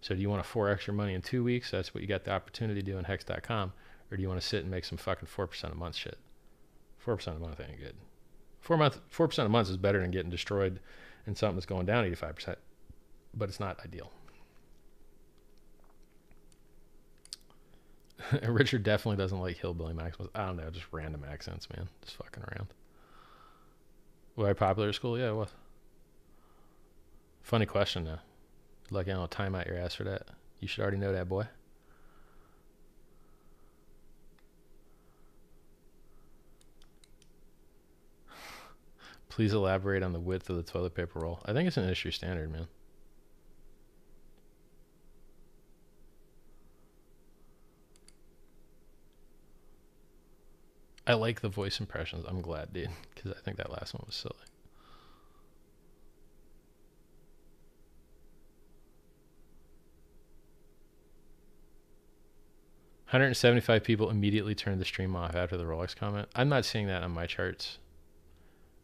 So 0.00 0.14
do 0.14 0.20
you 0.20 0.30
want 0.30 0.42
to 0.42 0.48
four 0.48 0.70
extra 0.70 0.94
money 0.94 1.12
in 1.12 1.20
two 1.20 1.44
weeks? 1.44 1.70
That's 1.70 1.92
what 1.92 2.00
you 2.00 2.06
got 2.08 2.24
the 2.24 2.32
opportunity 2.32 2.80
to 2.80 2.86
do 2.86 2.98
in 2.98 3.04
Hex.com. 3.04 3.72
Or 4.10 4.16
do 4.16 4.22
you 4.22 4.28
want 4.28 4.40
to 4.40 4.46
sit 4.46 4.62
and 4.62 4.70
make 4.70 4.84
some 4.84 4.96
fucking 4.96 5.28
4% 5.28 5.70
a 5.70 5.74
month 5.74 5.96
shit? 5.96 6.16
4% 7.04 7.36
a 7.36 7.38
month 7.38 7.60
ain't 7.60 7.78
good. 7.78 7.94
Four 8.60 8.78
month, 8.78 9.00
4% 9.10 9.44
a 9.44 9.48
month 9.48 9.68
is 9.68 9.76
better 9.76 10.00
than 10.00 10.10
getting 10.10 10.30
destroyed 10.30 10.80
and 11.26 11.36
something 11.36 11.56
that's 11.56 11.66
going 11.66 11.84
down 11.84 12.10
85%, 12.10 12.56
but 13.34 13.50
it's 13.50 13.60
not 13.60 13.78
ideal. 13.84 14.10
Richard 18.42 18.82
definitely 18.82 19.22
doesn't 19.22 19.38
like 19.38 19.58
hillbilly 19.58 19.92
Maximus. 19.92 20.30
I 20.34 20.46
don't 20.46 20.56
know, 20.56 20.70
just 20.70 20.86
random 20.90 21.24
accents, 21.30 21.68
man. 21.76 21.88
Just 22.02 22.16
fucking 22.16 22.44
around. 22.44 22.68
Was 24.36 24.48
I 24.48 24.52
popular 24.54 24.88
at 24.88 24.94
school? 24.94 25.18
Yeah, 25.18 25.30
it 25.30 25.34
was. 25.34 25.50
Funny 27.48 27.64
question 27.64 28.04
though. 28.04 28.18
Lucky 28.90 29.10
I 29.10 29.14
don't 29.14 29.30
time 29.30 29.54
out 29.54 29.66
your 29.66 29.78
ass 29.78 29.94
for 29.94 30.04
that. 30.04 30.26
You 30.60 30.68
should 30.68 30.82
already 30.82 30.98
know 30.98 31.14
that, 31.14 31.30
boy. 31.30 31.46
Please 39.30 39.54
elaborate 39.54 40.02
on 40.02 40.12
the 40.12 40.20
width 40.20 40.50
of 40.50 40.56
the 40.56 40.62
toilet 40.62 40.94
paper 40.94 41.20
roll. 41.20 41.40
I 41.46 41.54
think 41.54 41.66
it's 41.66 41.78
an 41.78 41.84
industry 41.84 42.12
standard, 42.12 42.52
man. 42.52 42.68
I 51.06 51.14
like 51.14 51.40
the 51.40 51.48
voice 51.48 51.80
impressions. 51.80 52.26
I'm 52.28 52.42
glad, 52.42 52.74
dude, 52.74 52.90
because 53.14 53.32
I 53.32 53.40
think 53.40 53.56
that 53.56 53.72
last 53.72 53.94
one 53.94 54.04
was 54.04 54.16
silly. 54.16 54.34
175 63.08 63.84
people 63.84 64.10
immediately 64.10 64.54
turned 64.54 64.78
the 64.78 64.84
stream 64.84 65.16
off 65.16 65.34
after 65.34 65.56
the 65.56 65.64
Rolex 65.64 65.96
comment. 65.96 66.28
I'm 66.34 66.50
not 66.50 66.66
seeing 66.66 66.88
that 66.88 67.02
on 67.02 67.10
my 67.10 67.24
charts. 67.24 67.78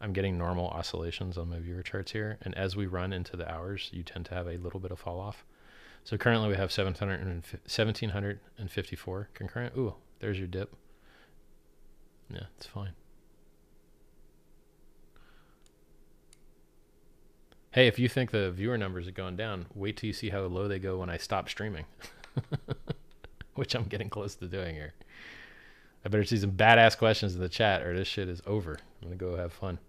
I'm 0.01 0.13
getting 0.13 0.35
normal 0.35 0.69
oscillations 0.69 1.37
on 1.37 1.51
my 1.51 1.59
viewer 1.59 1.83
charts 1.83 2.11
here. 2.11 2.39
And 2.41 2.55
as 2.55 2.75
we 2.75 2.87
run 2.87 3.13
into 3.13 3.37
the 3.37 3.47
hours, 3.47 3.91
you 3.93 4.01
tend 4.01 4.25
to 4.25 4.33
have 4.33 4.47
a 4.47 4.57
little 4.57 4.79
bit 4.79 4.89
of 4.89 4.97
fall 4.97 5.19
off. 5.19 5.45
So 6.03 6.17
currently 6.17 6.49
we 6.49 6.55
have 6.55 6.71
700 6.71 7.19
1754 7.19 9.29
concurrent. 9.35 9.77
Ooh, 9.77 9.93
there's 10.19 10.39
your 10.39 10.47
dip. 10.47 10.73
Yeah, 12.31 12.45
it's 12.57 12.65
fine. 12.65 12.93
Hey, 17.69 17.85
if 17.85 17.99
you 17.99 18.09
think 18.09 18.31
the 18.31 18.49
viewer 18.49 18.79
numbers 18.79 19.07
are 19.07 19.11
going 19.11 19.35
down, 19.35 19.67
wait 19.75 19.97
till 19.97 20.07
you 20.07 20.13
see 20.13 20.29
how 20.29 20.41
low 20.41 20.67
they 20.67 20.79
go 20.79 20.97
when 20.97 21.11
I 21.11 21.17
stop 21.17 21.47
streaming. 21.47 21.85
which 23.55 23.75
I'm 23.75 23.85
getting 23.85 24.09
close 24.09 24.35
to 24.35 24.47
doing 24.47 24.75
here. 24.75 24.93
I 26.05 26.09
better 26.09 26.23
see 26.23 26.37
some 26.37 26.51
badass 26.51 26.97
questions 26.97 27.33
in 27.33 27.41
the 27.41 27.49
chat 27.49 27.81
or 27.81 27.95
this 27.95 28.07
shit 28.07 28.29
is 28.29 28.41
over. 28.45 28.77
I'm 29.01 29.09
to 29.09 29.15
go 29.15 29.35
have 29.37 29.51
fun. 29.51 29.79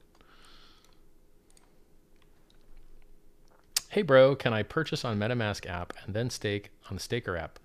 Hey 3.90 4.02
bro, 4.02 4.34
can 4.34 4.52
I 4.52 4.62
purchase 4.62 5.05
on 5.05 5.18
MetaMask 5.18 5.68
app 5.68 5.93
and 6.05 6.14
then 6.14 6.30
stake 6.30 6.70
on 6.90 6.97
the 6.97 7.02
Staker 7.02 7.36
app? 7.36 7.59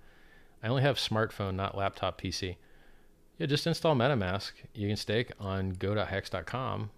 I 0.62 0.68
only 0.68 0.82
have 0.82 0.96
smartphone, 0.96 1.54
not 1.54 1.76
laptop 1.76 2.20
PC. 2.20 2.56
Yeah, 3.38 3.46
just 3.46 3.66
install 3.66 3.96
MetaMask. 3.96 4.52
You 4.74 4.88
can 4.88 4.96
stake 4.96 5.32
on 5.40 5.70
go.hex.com 5.70 6.90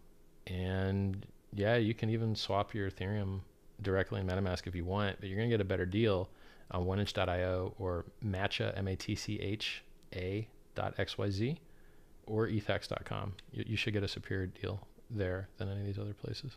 and 0.47 1.26
yeah, 1.52 1.76
you 1.76 1.94
can 1.94 2.10
even 2.10 2.35
swap 2.35 2.74
your 2.74 2.90
Ethereum 2.90 3.40
directly 3.81 4.20
in 4.20 4.26
MetaMask 4.26 4.66
if 4.66 4.74
you 4.74 4.85
want, 4.85 5.20
but 5.20 5.28
you're 5.28 5.39
to 5.51 5.55
get 5.55 5.60
a 5.60 5.64
better 5.64 5.86
deal 5.86 6.28
on 6.70 6.85
oneinch.io 6.85 7.74
or 7.78 8.05
matcha, 8.24 8.77
M-A-T-C-H-A 8.78 10.49
dot 10.74 10.97
XYZ 10.97 11.59
or 12.27 12.49
ethex.com. 12.49 13.35
You, 13.53 13.65
you 13.69 13.77
should 13.77 13.93
get 13.93 14.03
a 14.03 14.09
superior 14.09 14.47
deal 14.47 14.86
there 15.11 15.49
than 15.59 15.69
any 15.69 15.81
of 15.81 15.86
these 15.86 15.99
other 15.99 16.15
places. 16.15 16.57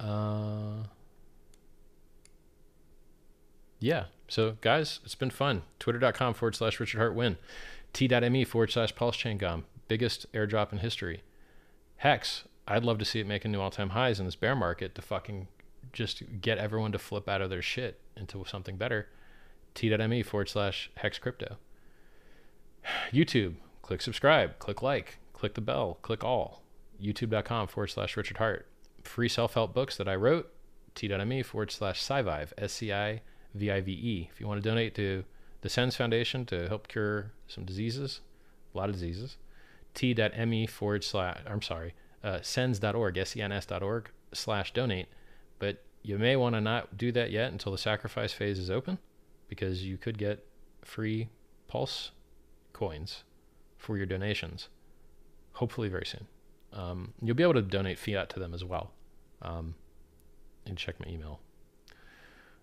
Uh, 0.00 0.84
yeah. 3.78 4.04
So, 4.28 4.56
guys, 4.60 5.00
it's 5.04 5.14
been 5.14 5.30
fun. 5.30 5.62
Twitter.com 5.78 6.34
forward 6.34 6.56
slash 6.56 6.80
Richard 6.80 7.00
HeartWin. 7.00 7.36
T.me 7.92 8.44
forward 8.44 8.72
slash 8.72 8.94
pulse 8.94 9.16
chain 9.16 9.38
com. 9.38 9.64
Biggest 9.86 10.30
airdrop 10.32 10.72
in 10.72 10.78
history. 10.78 11.22
Hex 11.98 12.44
I'd 12.66 12.84
love 12.84 12.98
to 12.98 13.04
see 13.04 13.20
it 13.20 13.26
making 13.26 13.52
new 13.52 13.60
all-time 13.60 13.90
highs 13.90 14.18
in 14.18 14.26
this 14.26 14.36
bear 14.36 14.56
market 14.56 14.94
to 14.94 15.02
fucking 15.02 15.48
just 15.94 16.22
get 16.40 16.58
everyone 16.58 16.92
to 16.92 16.98
flip 16.98 17.28
out 17.28 17.40
of 17.40 17.48
their 17.48 17.62
shit 17.62 18.00
into 18.16 18.44
something 18.46 18.76
better. 18.76 19.08
T.me 19.74 20.22
forward 20.22 20.48
slash 20.48 20.90
hex 20.96 21.18
crypto. 21.18 21.56
YouTube, 23.12 23.54
click 23.82 24.02
subscribe, 24.02 24.58
click 24.58 24.82
like, 24.82 25.18
click 25.32 25.54
the 25.54 25.60
bell, 25.60 25.98
click 26.02 26.22
all. 26.22 26.62
YouTube.com 27.02 27.68
forward 27.68 27.88
slash 27.88 28.16
Richard 28.16 28.36
Heart. 28.36 28.66
Free 29.02 29.28
self 29.28 29.54
help 29.54 29.74
books 29.74 29.96
that 29.96 30.08
I 30.08 30.14
wrote, 30.14 30.52
t.me 30.94 31.42
forward 31.42 31.70
slash 31.70 32.02
SciVive, 32.02 32.52
S 32.58 32.72
C 32.72 32.92
I 32.92 33.22
V 33.54 33.70
I 33.70 33.80
V 33.80 33.92
E. 33.92 34.30
If 34.32 34.40
you 34.40 34.46
want 34.46 34.62
to 34.62 34.68
donate 34.68 34.94
to 34.96 35.24
the 35.62 35.68
SENS 35.68 35.96
Foundation 35.96 36.44
to 36.46 36.68
help 36.68 36.88
cure 36.88 37.32
some 37.48 37.64
diseases, 37.64 38.20
a 38.74 38.78
lot 38.78 38.88
of 38.88 38.94
diseases, 38.94 39.36
t.me 39.94 40.66
forward 40.66 41.04
slash, 41.04 41.40
I'm 41.46 41.62
sorry, 41.62 41.94
uh, 42.22 42.40
sens.org, 42.42 43.16
S-E-N-S.org 43.16 44.10
slash 44.32 44.72
donate. 44.72 45.08
But 45.58 45.82
you 46.02 46.18
may 46.18 46.36
want 46.36 46.54
to 46.54 46.60
not 46.60 46.96
do 46.98 47.12
that 47.12 47.30
yet 47.30 47.52
until 47.52 47.72
the 47.72 47.78
sacrifice 47.78 48.32
phase 48.32 48.58
is 48.58 48.70
open 48.70 48.98
because 49.48 49.84
you 49.84 49.96
could 49.96 50.18
get 50.18 50.44
free 50.82 51.28
pulse 51.68 52.10
coins 52.72 53.24
for 53.78 53.96
your 53.96 54.06
donations, 54.06 54.68
hopefully 55.52 55.88
very 55.88 56.06
soon. 56.06 56.26
Um, 56.72 57.12
you'll 57.22 57.36
be 57.36 57.42
able 57.42 57.54
to 57.54 57.62
donate 57.62 57.98
fiat 57.98 58.28
to 58.30 58.40
them 58.40 58.52
as 58.52 58.64
well. 58.64 58.90
Um, 59.42 59.74
and 60.66 60.76
check 60.76 60.98
my 60.98 61.10
email 61.10 61.40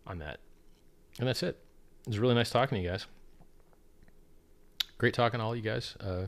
on 0.07 0.19
that. 0.19 0.39
And 1.19 1.27
that's 1.27 1.43
it. 1.43 1.59
It 2.01 2.07
was 2.07 2.19
really 2.19 2.33
nice 2.33 2.49
talking 2.49 2.77
to 2.77 2.83
you 2.83 2.89
guys. 2.89 3.05
Great 4.97 5.13
talking 5.13 5.39
to 5.39 5.43
all 5.43 5.55
you 5.55 5.61
guys. 5.61 5.95
Uh, 5.99 6.27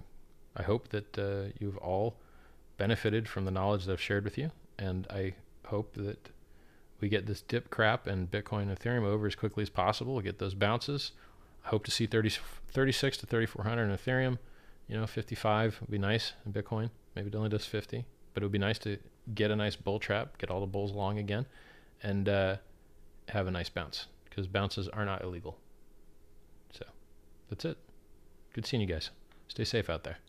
I 0.56 0.64
hope 0.64 0.90
that 0.90 1.18
uh, 1.18 1.52
you've 1.60 1.78
all 1.78 2.16
benefited 2.78 3.28
from 3.28 3.46
the 3.46 3.52
knowledge 3.52 3.86
that 3.86 3.94
I've 3.94 4.02
shared 4.02 4.24
with 4.24 4.38
you. 4.38 4.52
And 4.78 5.08
I 5.10 5.34
hope 5.66 5.94
that 5.96 6.30
we 7.04 7.10
get 7.10 7.26
this 7.26 7.42
dip 7.42 7.70
crap 7.70 8.08
and 8.08 8.32
Bitcoin 8.32 8.62
and 8.62 8.80
Ethereum 8.80 9.04
over 9.04 9.28
as 9.28 9.36
quickly 9.36 9.62
as 9.62 9.70
possible. 9.70 10.14
We'll 10.14 10.24
get 10.24 10.40
those 10.40 10.54
bounces. 10.54 11.12
I 11.66 11.68
hope 11.68 11.84
to 11.84 11.92
see 11.92 12.06
30, 12.06 12.32
36 12.72 13.18
to 13.18 13.26
3,400 13.26 13.84
in 13.84 13.98
Ethereum. 13.98 14.40
You 14.88 14.96
know, 14.96 15.06
55 15.06 15.82
would 15.82 15.92
be 15.92 15.98
nice 15.98 16.32
in 16.46 16.54
Bitcoin. 16.54 16.92
Maybe 17.14 17.28
it 17.28 17.36
only 17.36 17.50
does 17.50 17.66
50, 17.66 18.06
but 18.34 18.42
it 18.42 18.46
would 18.46 18.54
be 18.54 18.58
nice 18.58 18.80
to 18.80 19.00
get 19.36 19.52
a 19.52 19.56
nice 19.58 19.76
bull 19.76 20.00
trap, 20.00 20.38
get 20.38 20.50
all 20.50 20.62
the 20.62 20.66
bulls 20.66 20.92
along 20.92 21.18
again, 21.18 21.46
and 22.02 22.30
uh, 22.30 22.56
have 23.28 23.48
a 23.48 23.52
nice 23.52 23.68
bounce 23.68 24.08
because 24.24 24.48
bounces 24.48 24.88
are 24.88 25.04
not 25.04 25.26
illegal. 25.26 25.58
So 26.72 26.86
that's 27.50 27.66
it. 27.66 27.78
Good 28.54 28.66
seeing 28.66 28.80
you 28.80 28.88
guys. 28.88 29.10
Stay 29.50 29.66
safe 29.66 29.90
out 29.90 30.06
there. 30.06 30.20